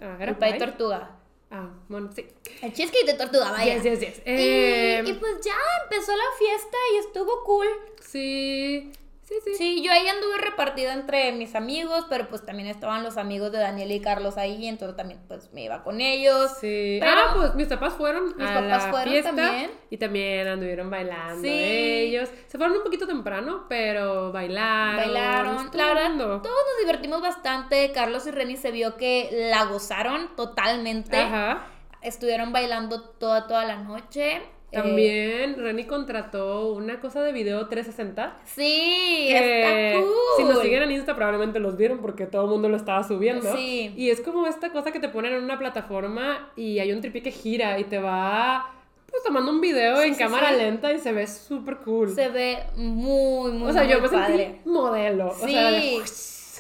Ah, 0.01 0.17
El 0.21 0.37
pie 0.37 0.55
tortuga. 0.55 1.11
Ah, 1.51 1.69
bueno, 1.89 2.11
sí. 2.15 2.27
El 2.63 2.73
cheesecake 2.73 3.07
de 3.07 3.15
tortuga, 3.15 3.53
vaya. 3.53 3.75
Yes, 3.75 3.83
yes, 3.85 4.01
yes. 4.01 4.23
Y- 4.27 5.11
y, 5.11 5.13
pues 5.21 5.45
ya 5.45 5.55
empezó 5.85 6.13
la 6.13 6.25
fiesta 6.39 6.77
y 6.95 6.97
estuvo 6.99 7.45
cool. 7.45 7.67
sí, 8.01 8.91
sí, 9.27 9.35
sí. 9.45 9.55
Sí, 9.57 9.83
yo 9.83 9.93
ahí 9.93 10.07
anduve 10.09 10.39
repartida 10.39 10.95
entre 10.95 11.33
mis 11.33 11.55
amigos, 11.55 12.07
pero 12.09 12.29
pues 12.29 12.45
también 12.47 12.69
estaban 12.69 13.03
los 13.03 13.17
amigos 13.17 13.53
de 13.53 13.59
Daniel 13.59 13.91
y 13.93 14.01
Carlos 14.01 14.37
ahí, 14.39 14.67
entonces 14.67 14.97
también 14.97 15.21
pues 15.29 15.53
me 15.53 15.65
iba 15.65 15.83
con 15.83 16.01
ellos. 16.01 16.53
Sí. 16.61 16.99
Pero- 17.01 17.13
ah, 17.21 17.33
pues 17.37 17.55
mis 17.57 17.67
papás 17.67 17.95
fueron 17.95 18.37
Mis 18.37 18.47
a 18.49 18.55
papás 18.55 18.85
la 18.85 18.91
fueron 18.91 19.13
fiesta 19.13 19.35
también. 19.35 19.71
y 19.91 19.97
también 19.99 20.47
anduvieron 20.49 20.89
bailando 20.91 21.43
Sí. 21.43 21.49
ellos. 21.53 22.29
Se 22.47 22.57
fueron 22.57 22.77
un 22.77 22.83
poquito 22.85 23.07
temprano, 23.07 23.67
pero 23.69 24.33
bailaron. 24.33 24.97
Bailaron. 24.97 25.71
La 25.75 25.87
verdad, 25.95 26.17
todos 26.17 26.43
nos 26.45 26.79
divertimos 26.81 27.21
bastante. 27.21 27.91
Carlos 27.93 28.27
y 28.27 28.31
Reni 28.31 28.57
se 28.57 28.71
vio 28.71 28.97
que 28.97 29.49
la 29.51 29.65
gozaron 29.65 30.35
totalmente. 30.37 31.17
Ajá. 31.17 31.67
Estuvieron 32.03 32.53
bailando 32.53 33.03
toda, 33.03 33.47
toda 33.49 33.65
la 33.65 33.77
noche. 33.77 34.41
Eh, 34.73 34.77
También 34.83 35.57
Reni 35.59 35.85
contrató 35.85 36.73
una 36.73 36.99
cosa 37.01 37.23
de 37.23 37.33
video 37.33 37.69
360. 37.69 38.37
sí, 38.45 39.29
está 39.31 39.99
cool. 40.01 40.09
si 40.37 40.45
nos 40.45 40.61
siguen 40.61 40.83
en 40.83 40.91
Insta 40.91 41.15
probablemente 41.15 41.61
los 41.61 41.77
vieron 41.77 41.99
porque 41.99 42.27
todo 42.27 42.45
el 42.45 42.51
mundo 42.51 42.69
lo 42.69 42.77
estaba 42.77 43.05
subiendo. 43.05 43.55
Sí. 43.57 43.93
Y 43.97 44.11
es 44.11 44.21
como 44.21 44.47
esta 44.47 44.71
cosa 44.73 44.91
que 44.91 44.99
te 45.01 45.09
ponen 45.09 45.35
en 45.35 45.45
una 45.45 45.59
plataforma 45.59 46.51
y 46.57 46.81
hay 46.81 46.91
un 46.93 47.01
tripié 47.01 47.23
que 47.23 47.31
gira 47.31 47.79
y 47.79 47.85
te 47.85 47.99
va 47.99 48.73
pues 49.09 49.23
tomando 49.23 49.53
un 49.53 49.61
video 49.61 49.97
Sí, 50.03 50.09
en 50.09 50.15
sí, 50.15 50.21
cámara 50.23 50.51
sí. 50.51 50.57
lenta 50.57 50.93
y 50.93 50.99
se 50.99 51.13
ve 51.13 51.27
súper 51.29 51.77
cool. 51.79 52.11
Se 52.11 52.29
ve 52.29 52.59
muy, 52.77 53.53
muy, 53.53 53.71
o 53.71 53.73
sea, 53.73 53.85
yo 53.85 54.01
me 54.01 54.09
padre. 54.09 54.37
sentí 54.37 54.69
modelo. 54.69 55.33
Sí. 55.39 55.45
O 55.45 55.49
sea, 55.49 55.71
de- 55.71 56.03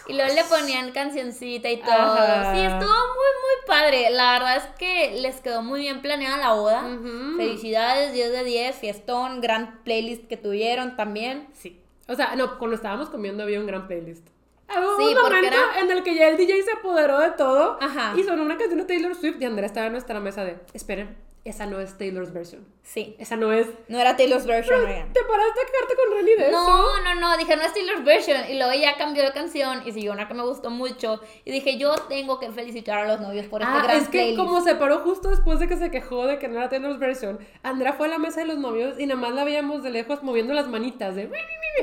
Y 0.09 0.12
luego 0.15 0.35
le 0.35 0.45
ponían 0.45 0.93
cancioncita 0.93 1.70
y 1.70 1.78
todo. 1.81 1.93
Ajá. 1.93 2.55
Sí, 2.55 2.61
estuvo 2.61 2.89
muy, 2.89 3.33
muy 3.43 3.66
padre. 3.66 4.11
La 4.11 4.33
verdad 4.33 4.57
es 4.57 4.65
que 4.78 5.20
les 5.20 5.41
quedó 5.41 5.62
muy 5.62 5.81
bien 5.81 6.01
planeada 6.03 6.37
la 6.37 6.53
boda. 6.53 6.83
Ujú. 6.87 7.37
Felicidades, 7.37 8.12
10 8.12 8.31
de 8.33 8.45
10, 8.45 8.77
fiestón, 8.77 9.41
gran 9.41 9.83
playlist 9.85 10.27
que 10.28 10.37
tuvieron 10.37 10.97
también. 10.97 11.49
Sí. 11.55 11.81
O 12.09 12.15
sea, 12.15 12.37
no, 12.37 12.59
cuando 12.59 12.77
estábamos 12.77 13.09
comiendo 13.11 13.43
había 13.43 13.59
un 13.59 13.66
gran 13.66 13.87
playlist. 13.89 14.27
Hubo 14.69 14.97
Sí, 14.97 15.15
un 15.15 15.23
momento 15.23 15.47
era- 15.49 15.81
en 15.81 15.91
el 15.91 16.03
que 16.03 16.15
ya 16.16 16.28
el 16.28 16.37
DJ 16.37 16.62
se 16.65 16.73
apoderó 16.73 17.20
de 17.20 17.31
todo 17.31 17.78
Ajá. 17.81 18.15
y 18.16 18.24
sonó 18.24 18.43
una 18.43 18.57
canción 18.57 18.78
de 18.81 18.85
Taylor 18.85 19.15
Swift 19.15 19.37
y 19.41 19.45
Andrea 19.45 19.66
estaba 19.66 19.87
en 19.87 19.93
nuestra 19.93 20.19
mesa 20.19 20.45
de, 20.45 20.57
esperen, 20.74 21.16
esa 21.48 21.66
no 21.66 21.81
es 21.81 21.97
Taylor's 21.98 22.32
version. 22.32 22.66
Sí. 22.82 23.16
Esa 23.18 23.36
no 23.36 23.52
es... 23.52 23.66
No 23.89 23.98
era 23.98 24.16
Taylor's 24.16 24.47
version, 24.47 24.81
oigan. 24.81 25.12
¿Te 25.12 25.20
paraste 25.23 25.60
a 25.60 25.66
quejarte 25.66 25.94
con 25.97 26.16
Reni 26.16 26.35
de 26.36 26.48
eso? 26.48 26.52
No, 26.52 27.02
no, 27.02 27.14
no, 27.20 27.36
dije 27.36 27.56
no 27.56 27.62
es 27.62 27.73
Taylor's 27.73 28.05
version. 28.05 28.51
Y 28.51 28.56
luego 28.59 28.73
ya 28.74 28.97
cambió 28.97 29.23
de 29.24 29.32
canción 29.32 29.82
y 29.85 29.93
siguió 29.93 30.12
una 30.12 30.28
que 30.28 30.35
me 30.35 30.43
gustó 30.44 30.70
mucho. 30.70 31.20
Y 31.44 31.51
dije, 31.51 31.78
yo 31.78 31.94
tengo 32.09 32.39
que 32.39 32.51
felicitar 32.52 32.98
a 32.98 33.06
los 33.09 33.20
novios 33.20 33.47
por 33.47 33.62
este 33.62 33.73
Ah, 33.74 33.82
gran 33.82 33.97
es 33.97 34.05
que 34.05 34.18
playlist. 34.18 34.39
como 34.39 34.60
se 34.62 34.74
paró 34.77 35.01
justo 35.01 35.31
después 35.31 35.59
de 35.59 35.66
que 35.68 35.77
se 35.77 35.90
quejó 35.90 36.27
de 36.27 36.39
que 36.39 36.48
no 36.48 36.59
era 36.59 36.68
Taylor's 36.68 36.98
version, 36.98 37.39
Andrea 37.62 37.93
fue 37.94 38.06
a 38.06 38.10
la 38.10 38.18
mesa 38.18 38.40
de 38.40 38.47
los 38.47 38.59
novios 38.59 38.98
y 39.01 39.06
nada 39.06 39.20
más 39.20 39.32
la 39.35 39.44
veíamos 39.44 39.82
de 39.82 39.90
lejos 39.90 40.23
moviendo 40.23 40.55
las 40.55 40.68
manitas 40.68 41.14
de... 41.16 41.31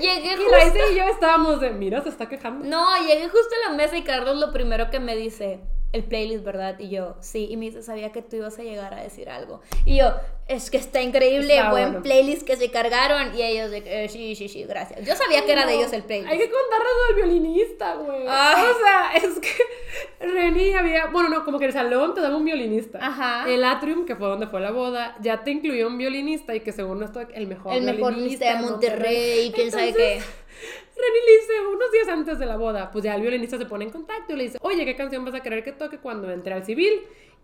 Llegué 0.01 0.33
Y 0.33 0.37
justo. 0.37 0.51
Raíssa 0.51 0.91
y 0.91 0.95
yo 0.95 1.03
estábamos 1.03 1.59
de, 1.61 1.69
mira, 1.69 2.01
se 2.01 2.09
está 2.09 2.27
quejando. 2.27 2.65
No, 2.65 2.85
llegué 3.05 3.29
justo 3.29 3.53
a 3.65 3.69
la 3.71 3.75
mesa 3.77 3.95
y 3.97 4.03
Carlos 4.03 4.37
lo 4.37 4.51
primero 4.51 4.89
que 4.89 4.99
me 4.99 5.15
dice, 5.15 5.59
el 5.93 6.03
playlist, 6.03 6.43
¿verdad? 6.43 6.77
Y 6.79 6.89
yo, 6.89 7.15
sí. 7.21 7.47
Y 7.49 7.55
me 7.57 7.65
dice, 7.65 7.81
sabía 7.81 8.11
que 8.11 8.21
tú 8.21 8.35
ibas 8.35 8.59
a 8.59 8.63
llegar 8.63 8.93
a 8.93 9.01
decir 9.01 9.29
algo. 9.29 9.61
Y 9.85 9.97
yo, 9.97 10.13
es 10.47 10.69
que 10.69 10.77
está 10.77 11.01
increíble, 11.01 11.55
Está 11.55 11.69
buen 11.71 11.85
bueno. 11.85 12.03
playlist 12.03 12.43
que 12.43 12.57
se 12.57 12.69
cargaron. 12.69 13.33
Y 13.37 13.41
ellos, 13.43 13.71
"Eh, 13.73 14.07
sí, 14.09 14.35
sí, 14.35 14.49
sí, 14.49 14.63
gracias. 14.65 15.05
Yo 15.07 15.15
sabía 15.15 15.45
que 15.45 15.51
era 15.53 15.65
de 15.65 15.75
ellos 15.75 15.93
el 15.93 16.03
playlist. 16.03 16.31
Hay 16.31 16.37
que 16.39 16.49
contarles 16.49 16.87
lo 16.99 17.15
del 17.15 17.25
violinista, 17.25 17.95
güey. 17.95 18.25
Ay. 18.27 18.63
O 18.69 18.77
sea, 18.83 19.11
es 19.15 19.39
que 19.39 19.49
Reni 20.19 20.73
había. 20.73 21.05
Bueno, 21.07 21.29
no, 21.29 21.45
como 21.45 21.59
que 21.59 21.65
el 21.65 21.73
salón 21.73 22.13
te 22.13 22.21
daba 22.21 22.35
un 22.35 22.45
violinista. 22.45 22.99
Ajá. 23.01 23.45
El 23.49 23.63
atrium, 23.63 24.05
que 24.05 24.15
fue 24.15 24.27
donde 24.27 24.47
fue 24.47 24.59
la 24.61 24.71
boda, 24.71 25.15
ya 25.21 25.43
te 25.43 25.51
incluyó 25.51 25.87
un 25.87 25.97
violinista 25.97 26.55
y 26.55 26.59
que 26.61 26.71
según 26.71 27.03
esto, 27.03 27.21
el 27.21 27.47
mejor 27.47 27.73
el 27.73 27.83
mejor 27.83 28.13
violinista 28.13 28.45
violinista 28.45 28.53
de 28.53 28.61
Monterrey, 28.71 29.51
quién 29.53 29.71
sabe 29.71 29.93
qué. 29.93 30.21
Reni 30.95 31.19
le 31.25 31.39
dice 31.39 31.53
unos 31.67 31.91
días 31.91 32.07
antes 32.07 32.39
de 32.39 32.45
la 32.45 32.57
boda, 32.57 32.91
pues 32.91 33.03
ya 33.03 33.15
el 33.15 33.21
violinista 33.21 33.57
se 33.57 33.65
pone 33.65 33.85
en 33.85 33.91
contacto 33.91 34.33
y 34.33 34.35
le 34.35 34.43
dice, 34.43 34.57
oye, 34.61 34.85
¿qué 34.85 34.95
canción 34.95 35.25
vas 35.25 35.33
a 35.33 35.41
querer 35.41 35.63
que 35.63 35.71
toque 35.71 35.97
cuando 35.97 36.29
entre 36.31 36.53
al 36.53 36.65
civil? 36.65 36.93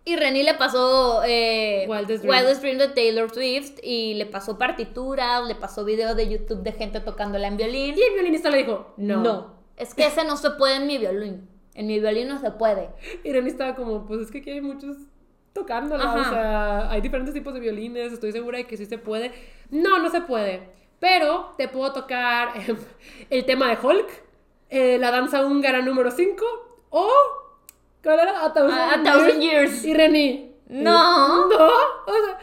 Y 0.06 0.16
Reni 0.16 0.44
le 0.44 0.54
pasó 0.54 1.22
eh, 1.26 1.86
Wildest 1.88 2.24
Dream. 2.24 2.38
Wildest 2.38 2.62
Dream 2.62 2.78
de 2.78 2.88
Taylor 2.90 3.30
Swift 3.34 3.80
y 3.84 4.14
le 4.14 4.26
pasó 4.26 4.58
partituras, 4.58 5.46
le 5.46 5.56
pasó 5.56 5.84
videos 5.84 6.16
de 6.16 6.30
YouTube 6.30 6.64
de 6.64 6.72
gente 6.72 7.00
tocándola 7.00 7.48
en 7.48 7.58
violín. 7.58 7.96
Y 7.98 8.02
el 8.02 8.14
violinista 8.14 8.50
le 8.50 8.60
dijo, 8.60 8.94
no. 8.98 9.22
No, 9.22 9.56
es 9.78 9.94
que 9.94 10.06
ese 10.06 10.24
no 10.24 10.38
se 10.38 10.52
puede 10.52 10.78
en 10.78 10.88
mi 10.88 10.98
violín. 10.98 11.48
En 11.76 11.88
mi 11.88 12.00
violín 12.00 12.28
no 12.28 12.40
se 12.40 12.52
puede. 12.52 12.90
Y 13.24 13.32
Reni 13.32 13.50
estaba 13.50 13.76
como, 13.76 14.06
pues 14.06 14.22
es 14.22 14.32
que 14.32 14.40
aquí 14.40 14.52
hay 14.52 14.62
muchos 14.62 14.96
tocándola, 15.54 16.04
Ajá. 16.04 16.22
o 16.22 16.34
sea, 16.34 16.92
hay 16.92 17.02
diferentes 17.02 17.34
tipos 17.34 17.54
de 17.54 17.60
violines, 17.60 18.14
estoy 18.14 18.32
segura 18.32 18.58
de 18.58 18.66
que 18.66 18.78
sí 18.78 18.86
se 18.86 18.98
puede. 18.98 19.32
No, 19.70 20.00
no 20.00 20.10
se 20.10 20.22
puede, 20.22 20.70
pero 21.00 21.54
te 21.58 21.68
puedo 21.68 21.94
tocar 21.94 22.52
em, 22.56 22.78
el 23.30 23.46
tema 23.46 23.70
de 23.70 23.78
Hulk, 23.82 24.10
eh, 24.70 24.98
la 25.00 25.12
danza 25.12 25.46
húngara 25.46 25.82
número 25.82 26.12
5 26.12 26.46
o... 26.90 27.10
¿Cuál 28.04 28.20
era? 28.20 28.46
A 28.46 28.54
Thousand, 28.54 28.80
A- 28.80 28.94
A 28.94 29.04
Thousand 29.04 29.42
Years. 29.42 29.84
Y 29.84 29.94
Reni. 29.94 30.56
No. 30.68 31.48
No, 31.50 31.68
o 31.68 32.14
sea, 32.14 32.40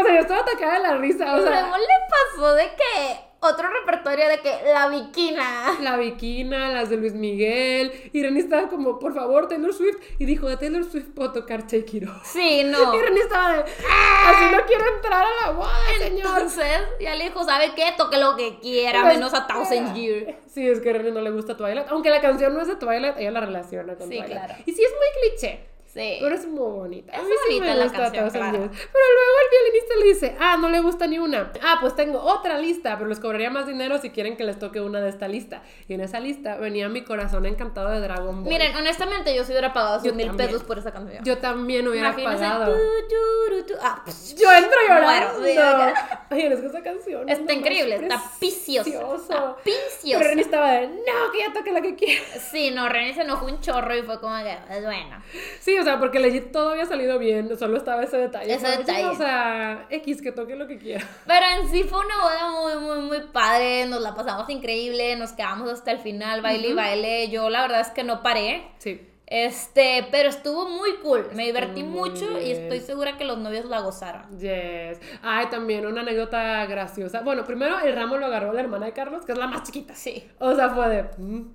o 0.00 0.04
sea, 0.04 0.14
yo 0.14 0.20
estaba 0.20 0.40
atacada 0.40 0.74
de 0.74 0.80
la 0.80 0.96
risa, 0.98 1.34
o 1.34 1.42
sea... 1.42 1.60
Luego 1.62 1.76
le 1.76 1.84
pasó 2.10 2.54
de 2.54 2.64
que 2.76 3.20
otro 3.44 3.68
repertorio 3.68 4.28
de 4.28 4.40
que 4.40 4.50
la 4.72 4.88
viquina. 4.88 5.76
La 5.80 5.96
Viquina, 5.96 6.70
las 6.72 6.90
de 6.90 6.96
Luis 6.96 7.14
Miguel, 7.14 7.92
y 8.12 8.22
Reni 8.22 8.40
estaba 8.40 8.68
como, 8.68 8.98
por 8.98 9.14
favor, 9.14 9.48
Taylor 9.48 9.72
Swift, 9.72 9.96
y 10.18 10.24
dijo, 10.24 10.48
de 10.48 10.56
Taylor 10.56 10.84
Swift 10.84 11.08
puedo 11.14 11.32
tocar 11.32 11.62
Take 11.62 11.96
It 11.98 12.08
Off. 12.08 12.26
Sí, 12.32 12.62
no. 12.66 12.94
Y 12.94 12.98
René 12.98 13.20
estaba 13.20 13.56
de, 13.56 13.62
así 13.62 14.44
no 14.52 14.64
quiero 14.66 14.84
entrar 14.96 15.24
a 15.26 15.46
la 15.46 15.52
boda, 15.52 15.72
señor. 15.98 16.20
Entonces, 16.26 16.78
ya 17.00 17.14
le 17.14 17.24
dijo, 17.24 17.44
¿sabe 17.44 17.72
qué? 17.74 17.92
Toque 17.96 18.16
lo 18.18 18.36
que 18.36 18.58
quiera, 18.60 19.02
Pues, 19.02 19.14
menos 19.14 19.34
a 19.34 19.46
Thousand 19.46 19.94
Years. 19.94 20.34
Sí, 20.46 20.68
es 20.68 20.80
que 20.80 20.90
a 20.90 20.92
René 20.94 21.10
no 21.10 21.20
le 21.20 21.30
gusta 21.30 21.56
Twilight, 21.56 21.86
aunque 21.90 22.10
la 22.10 22.20
canción 22.20 22.54
no 22.54 22.60
es 22.60 22.68
de 22.68 22.76
Twilight, 22.76 23.16
ella 23.18 23.30
la 23.30 23.40
relaciona 23.40 23.94
con 23.94 24.08
Sí, 24.08 24.16
Twilight. 24.18 24.30
claro. 24.32 24.54
Y 24.66 24.72
sí 24.72 24.82
es 24.82 24.90
muy 24.90 25.30
cliché, 25.30 25.60
Sí. 25.94 26.18
pero 26.20 26.34
es 26.34 26.46
muy 26.46 26.58
bonita. 26.72 27.12
A 27.12 27.16
Es 27.18 27.22
mí 27.22 27.30
sí 27.48 27.60
me 27.60 27.74
la 27.74 27.84
gusta 27.84 27.98
canción, 27.98 28.24
Thousand 28.24 28.50
claro. 28.50 28.70
Pero 28.70 29.04
luego 29.14 29.36
el 29.44 29.50
violinista 29.50 29.94
le 29.96 30.04
dice, 30.06 30.36
ah, 30.40 30.56
no 30.60 30.68
le 30.68 30.80
gusta 30.80 31.06
ni 31.06 31.18
una. 31.18 31.52
Ah, 31.62 31.78
pues 31.80 31.94
tengo 31.94 32.20
otra 32.20 32.58
lista, 32.58 32.96
pero 32.98 33.08
les 33.08 33.20
cobraría 33.20 33.48
más 33.50 33.66
dinero 33.66 33.98
si 33.98 34.10
quieren 34.10 34.36
que 34.36 34.42
les 34.44 34.58
toque 34.58 34.80
una 34.80 35.00
de 35.00 35.08
esta 35.08 35.28
lista. 35.28 35.62
Y 35.88 35.94
en 35.94 36.00
esa 36.00 36.18
lista 36.20 36.56
venía 36.56 36.88
mi 36.88 37.04
corazón 37.04 37.46
encantado 37.46 37.90
de 37.90 38.00
Dragon 38.00 38.42
Ball. 38.42 38.52
Miren, 38.52 38.74
honestamente, 38.76 39.34
yo 39.36 39.44
sí 39.44 39.52
hubiera 39.52 39.72
pagado 39.72 40.00
100 40.00 40.16
mil 40.16 40.26
también. 40.26 40.48
pesos 40.50 40.64
por 40.64 40.78
esa 40.78 40.92
canción. 40.92 41.24
yo 41.24 41.38
también 41.38 41.86
hubiera 41.86 42.08
Imagínense, 42.08 42.44
pagado. 42.44 42.72
tu, 42.74 43.56
tu, 43.56 43.66
tu, 43.66 43.74
ah, 43.80 44.02
pss, 44.04 44.34
Yo 44.34 44.50
entro 44.52 44.78
llorando. 44.88 45.38
Muero. 45.40 45.94
Oye, 46.32 46.52
es 46.52 46.60
que 46.60 46.66
esa 46.66 46.82
canción. 46.82 47.28
es 47.28 47.38
Está 47.38 47.44
más 47.52 47.60
increíble, 47.60 47.94
está 47.96 48.22
piciosa. 48.40 48.90
Está 48.90 49.56
Pero. 49.62 50.18
René 50.18 50.42
estaba 50.42 50.72
de, 50.72 50.88
no, 50.88 51.32
que 51.32 51.38
ya 51.38 51.52
toque 51.52 51.70
la 51.72 51.80
que 51.80 51.94
quiera. 51.94 52.20
Sí, 52.50 52.70
no, 52.72 52.88
René 52.88 53.14
se 53.14 53.22
enojó 53.22 53.46
un 53.46 53.60
chorro 53.60 53.96
y 53.96 54.02
fue 54.02 54.18
como 54.20 54.36
que, 54.42 54.56
pues, 54.66 54.84
bueno. 54.84 55.22
Sí, 55.60 55.78
o 55.78 55.83
sea, 55.84 55.98
porque 55.98 56.18
legit 56.18 56.50
todo 56.50 56.70
había 56.70 56.86
salido 56.86 57.18
bien, 57.18 57.56
solo 57.58 57.76
estaba 57.76 58.02
ese 58.02 58.16
detalle. 58.16 58.54
Ese 58.54 58.66
Pero, 58.66 58.78
detalle. 58.78 59.06
O 59.06 59.14
sea, 59.14 59.86
X, 59.90 60.22
que 60.22 60.32
toque 60.32 60.56
lo 60.56 60.66
que 60.66 60.78
quiera. 60.78 61.06
Pero 61.26 61.46
en 61.60 61.68
sí 61.68 61.84
fue 61.84 61.98
una 61.98 62.16
boda 62.22 62.50
muy, 62.50 62.88
muy, 62.88 63.06
muy 63.06 63.20
padre. 63.28 63.86
Nos 63.86 64.00
la 64.00 64.14
pasamos 64.14 64.48
increíble. 64.50 65.16
Nos 65.16 65.32
quedamos 65.32 65.70
hasta 65.70 65.92
el 65.92 65.98
final, 65.98 66.42
baile 66.42 66.68
y 66.68 66.72
baile. 66.72 67.28
Yo 67.28 67.50
la 67.50 67.62
verdad 67.62 67.80
es 67.80 67.90
que 67.90 68.04
no 68.04 68.22
paré. 68.22 68.64
Sí. 68.78 69.00
Este, 69.26 70.06
pero 70.10 70.28
estuvo 70.28 70.68
muy 70.68 70.96
cool. 71.02 71.26
Me 71.34 71.46
divertí 71.46 71.82
mucho 71.82 72.38
y 72.40 72.52
estoy 72.52 72.80
segura 72.80 73.16
que 73.16 73.24
los 73.24 73.38
novios 73.38 73.64
la 73.64 73.80
gozaron. 73.80 74.38
Yes. 74.38 75.00
Ay, 75.22 75.46
también 75.46 75.86
una 75.86 76.02
anécdota 76.02 76.64
graciosa. 76.66 77.22
Bueno, 77.22 77.44
primero 77.44 77.80
el 77.80 77.94
ramo 77.94 78.16
lo 78.18 78.26
agarró 78.26 78.52
la 78.52 78.60
hermana 78.60 78.86
de 78.86 78.92
Carlos, 78.92 79.24
que 79.24 79.32
es 79.32 79.38
la 79.38 79.46
más 79.46 79.62
chiquita. 79.62 79.94
Sí. 79.94 80.28
O 80.38 80.54
sea, 80.54 80.70
fue 80.70 80.88
de 80.88 81.02
mm, 81.16 81.54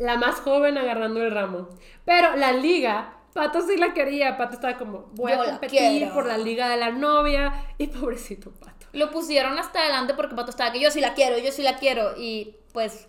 la 0.00 0.16
más 0.16 0.40
joven 0.40 0.76
agarrando 0.76 1.22
el 1.22 1.30
ramo. 1.30 1.68
Pero 2.04 2.34
la 2.36 2.52
liga 2.52 3.14
Pato 3.34 3.60
sí 3.60 3.76
la 3.76 3.92
quería. 3.92 4.38
Pato 4.38 4.54
estaba 4.54 4.78
como, 4.78 5.10
voy 5.12 5.32
Yo 5.32 5.42
a 5.42 5.44
competir 5.44 6.08
por 6.12 6.24
la 6.24 6.38
liga 6.38 6.68
de 6.70 6.78
la 6.78 6.90
novia. 6.90 7.52
Y 7.76 7.88
pobrecito 7.88 8.52
Pato. 8.52 8.86
Lo 8.92 9.10
pusieron 9.10 9.58
hasta 9.58 9.80
adelante 9.80 10.14
porque 10.14 10.34
Pato 10.34 10.50
estaba 10.50 10.72
que 10.72 10.80
yo 10.80 10.90
sí 10.90 11.00
la 11.00 11.14
quiero, 11.14 11.36
yo 11.36 11.52
sí 11.52 11.62
la 11.62 11.76
quiero. 11.76 12.14
Y 12.16 12.56
pues 12.72 13.06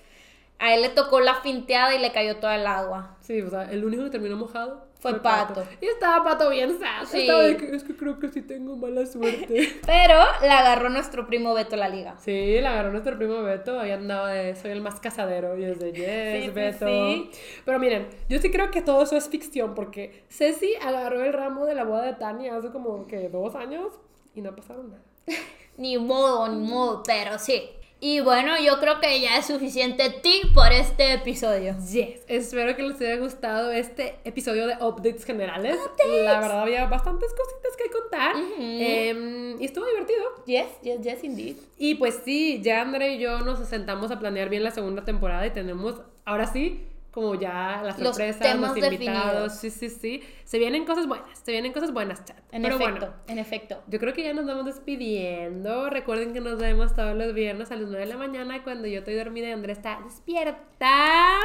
a 0.60 0.74
él 0.74 0.82
le 0.82 0.90
tocó 0.90 1.20
la 1.20 1.36
finteada 1.36 1.94
y 1.96 2.00
le 2.00 2.12
cayó 2.12 2.38
toda 2.38 2.56
el 2.56 2.66
agua. 2.66 3.18
Sí, 3.22 3.40
o 3.42 3.50
sea, 3.50 3.72
el 3.72 3.86
único 3.86 4.04
que 4.04 4.10
terminó 4.10 4.36
mojado 4.36 4.88
Fue 5.12 5.22
Pato. 5.22 5.64
Y 5.82 5.86
estaba 5.86 6.24
Pato 6.24 6.50
bien 6.50 6.80
sad. 6.80 7.06
Sí. 7.06 7.22
Estaba 7.22 7.44
de 7.44 7.58
que, 7.58 7.76
es 7.76 7.84
que 7.84 7.96
creo 7.96 8.18
que 8.18 8.30
sí 8.30 8.42
tengo 8.42 8.76
mala 8.76 9.06
suerte. 9.06 9.80
Pero 9.86 10.20
la 10.42 10.60
agarró 10.60 10.90
nuestro 10.90 11.28
primo 11.28 11.54
Beto 11.54 11.76
la 11.76 11.90
liga. 11.90 12.16
Sí, 12.18 12.60
la 12.60 12.72
agarró 12.72 12.92
nuestro 12.92 13.16
primo 13.18 13.44
Beto, 13.44 13.80
ahí 13.80 13.92
andaba 13.92 14.30
de 14.32 14.56
soy 14.56 14.72
el 14.72 14.82
más 14.82 15.00
casadero 15.00 15.58
y 15.58 15.66
es 15.66 15.80
de 15.80 15.92
yes, 15.92 16.46
sí, 16.46 16.50
Beto. 16.50 16.88
sí. 16.88 17.30
Pero 17.64 17.80
miren, 17.80 18.08
yo 18.30 18.40
sí 18.40 18.50
creo 18.50 18.72
que 18.72 18.82
todo 18.82 19.04
eso 19.04 19.16
es 19.16 19.30
ficción 19.30 19.76
porque 19.76 20.24
Ceci 20.30 20.74
agarró 20.82 21.24
el 21.24 21.34
ramo 21.34 21.66
de 21.66 21.76
la 21.76 21.84
boda 21.84 22.04
de 22.04 22.14
Tania 22.14 22.56
hace 22.56 22.70
como 22.72 23.06
que 23.06 23.30
dos 23.30 23.54
años 23.56 23.94
y 24.34 24.42
no 24.42 24.56
pasaron 24.56 24.90
nada. 24.90 25.04
Ni 25.78 25.98
modo, 25.98 26.48
ni 26.48 26.68
modo, 26.68 27.04
pero 27.06 27.38
sí. 27.38 27.70
Y 28.08 28.20
bueno, 28.20 28.52
yo 28.64 28.80
creo 28.80 29.00
que 29.00 29.20
ya 29.20 29.40
es 29.40 29.48
suficiente 29.48 30.12
tip 30.22 30.54
por 30.54 30.72
este 30.72 31.14
episodio. 31.14 31.76
Yes, 31.92 32.22
espero 32.28 32.76
que 32.76 32.84
les 32.84 33.02
haya 33.02 33.18
gustado 33.18 33.72
este 33.72 34.20
episodio 34.24 34.68
de 34.68 34.76
updates 34.76 35.26
generales. 35.26 35.76
La 36.24 36.40
verdad 36.40 36.62
había 36.62 36.86
bastantes 36.86 37.32
cositas 37.34 37.76
que 37.76 37.90
contar. 37.90 38.36
Em, 38.60 39.60
y 39.60 39.66
estuvo 39.66 39.88
divertido. 39.88 40.22
Yes, 40.46 40.68
yes, 40.84 41.02
yes, 41.02 41.24
indeed. 41.24 41.56
Y 41.80 41.96
pues 41.96 42.22
sí, 42.24 42.62
ya 42.62 42.82
André 42.82 43.16
y 43.16 43.18
yo 43.18 43.40
nos 43.40 43.68
sentamos 43.68 44.12
a 44.12 44.20
planear 44.20 44.50
bien 44.50 44.64
la 44.64 44.70
segunda 44.70 45.04
temporada 45.04 45.48
y 45.48 45.50
tenemos, 45.50 45.96
ahora 46.26 46.46
sí, 46.46 46.86
como 47.16 47.34
ya 47.34 47.82
las 47.84 47.98
Los 47.98 48.10
sorpresas, 48.10 48.42
temas 48.42 48.76
los 48.76 48.84
invitados. 48.84 49.54
definidos. 49.54 49.54
Sí, 49.60 49.70
sí, 49.72 49.90
sí. 49.90 50.24
Se 50.44 50.60
vienen 50.60 50.86
cosas 50.86 51.08
buenas, 51.08 51.40
se 51.42 51.52
vienen 51.52 51.72
cosas 51.74 51.92
buenas, 51.94 52.24
chat. 52.26 52.38
En 52.52 52.62
Pero 52.62 52.76
efecto, 52.76 53.00
bueno, 53.00 53.14
en 53.28 53.40
efecto. 53.40 53.82
yo 53.88 54.00
creo 54.00 54.14
que 54.14 54.22
ya 54.24 54.34
nos 54.34 54.46
vamos 54.46 54.66
despidiendo. 54.66 55.90
Recuerden 55.90 56.34
que 56.34 56.42
nos 56.42 56.60
vemos 56.60 56.94
todos 56.94 57.16
los 57.16 57.34
viernes 57.34 57.72
a 57.72 57.76
las 57.78 57.88
9 57.90 58.06
de 58.06 58.12
la 58.12 58.18
mañana 58.18 58.64
cuando 58.64 58.88
yo 58.88 59.00
estoy 59.00 59.16
dormida 59.16 59.48
y 59.48 59.52
André 59.52 59.72
está 59.72 60.00
despierta. 60.04 61.40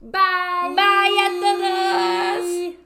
Bye. 0.00 0.74
Bye 0.74 1.18
a 1.20 1.30
todos. 1.40 2.74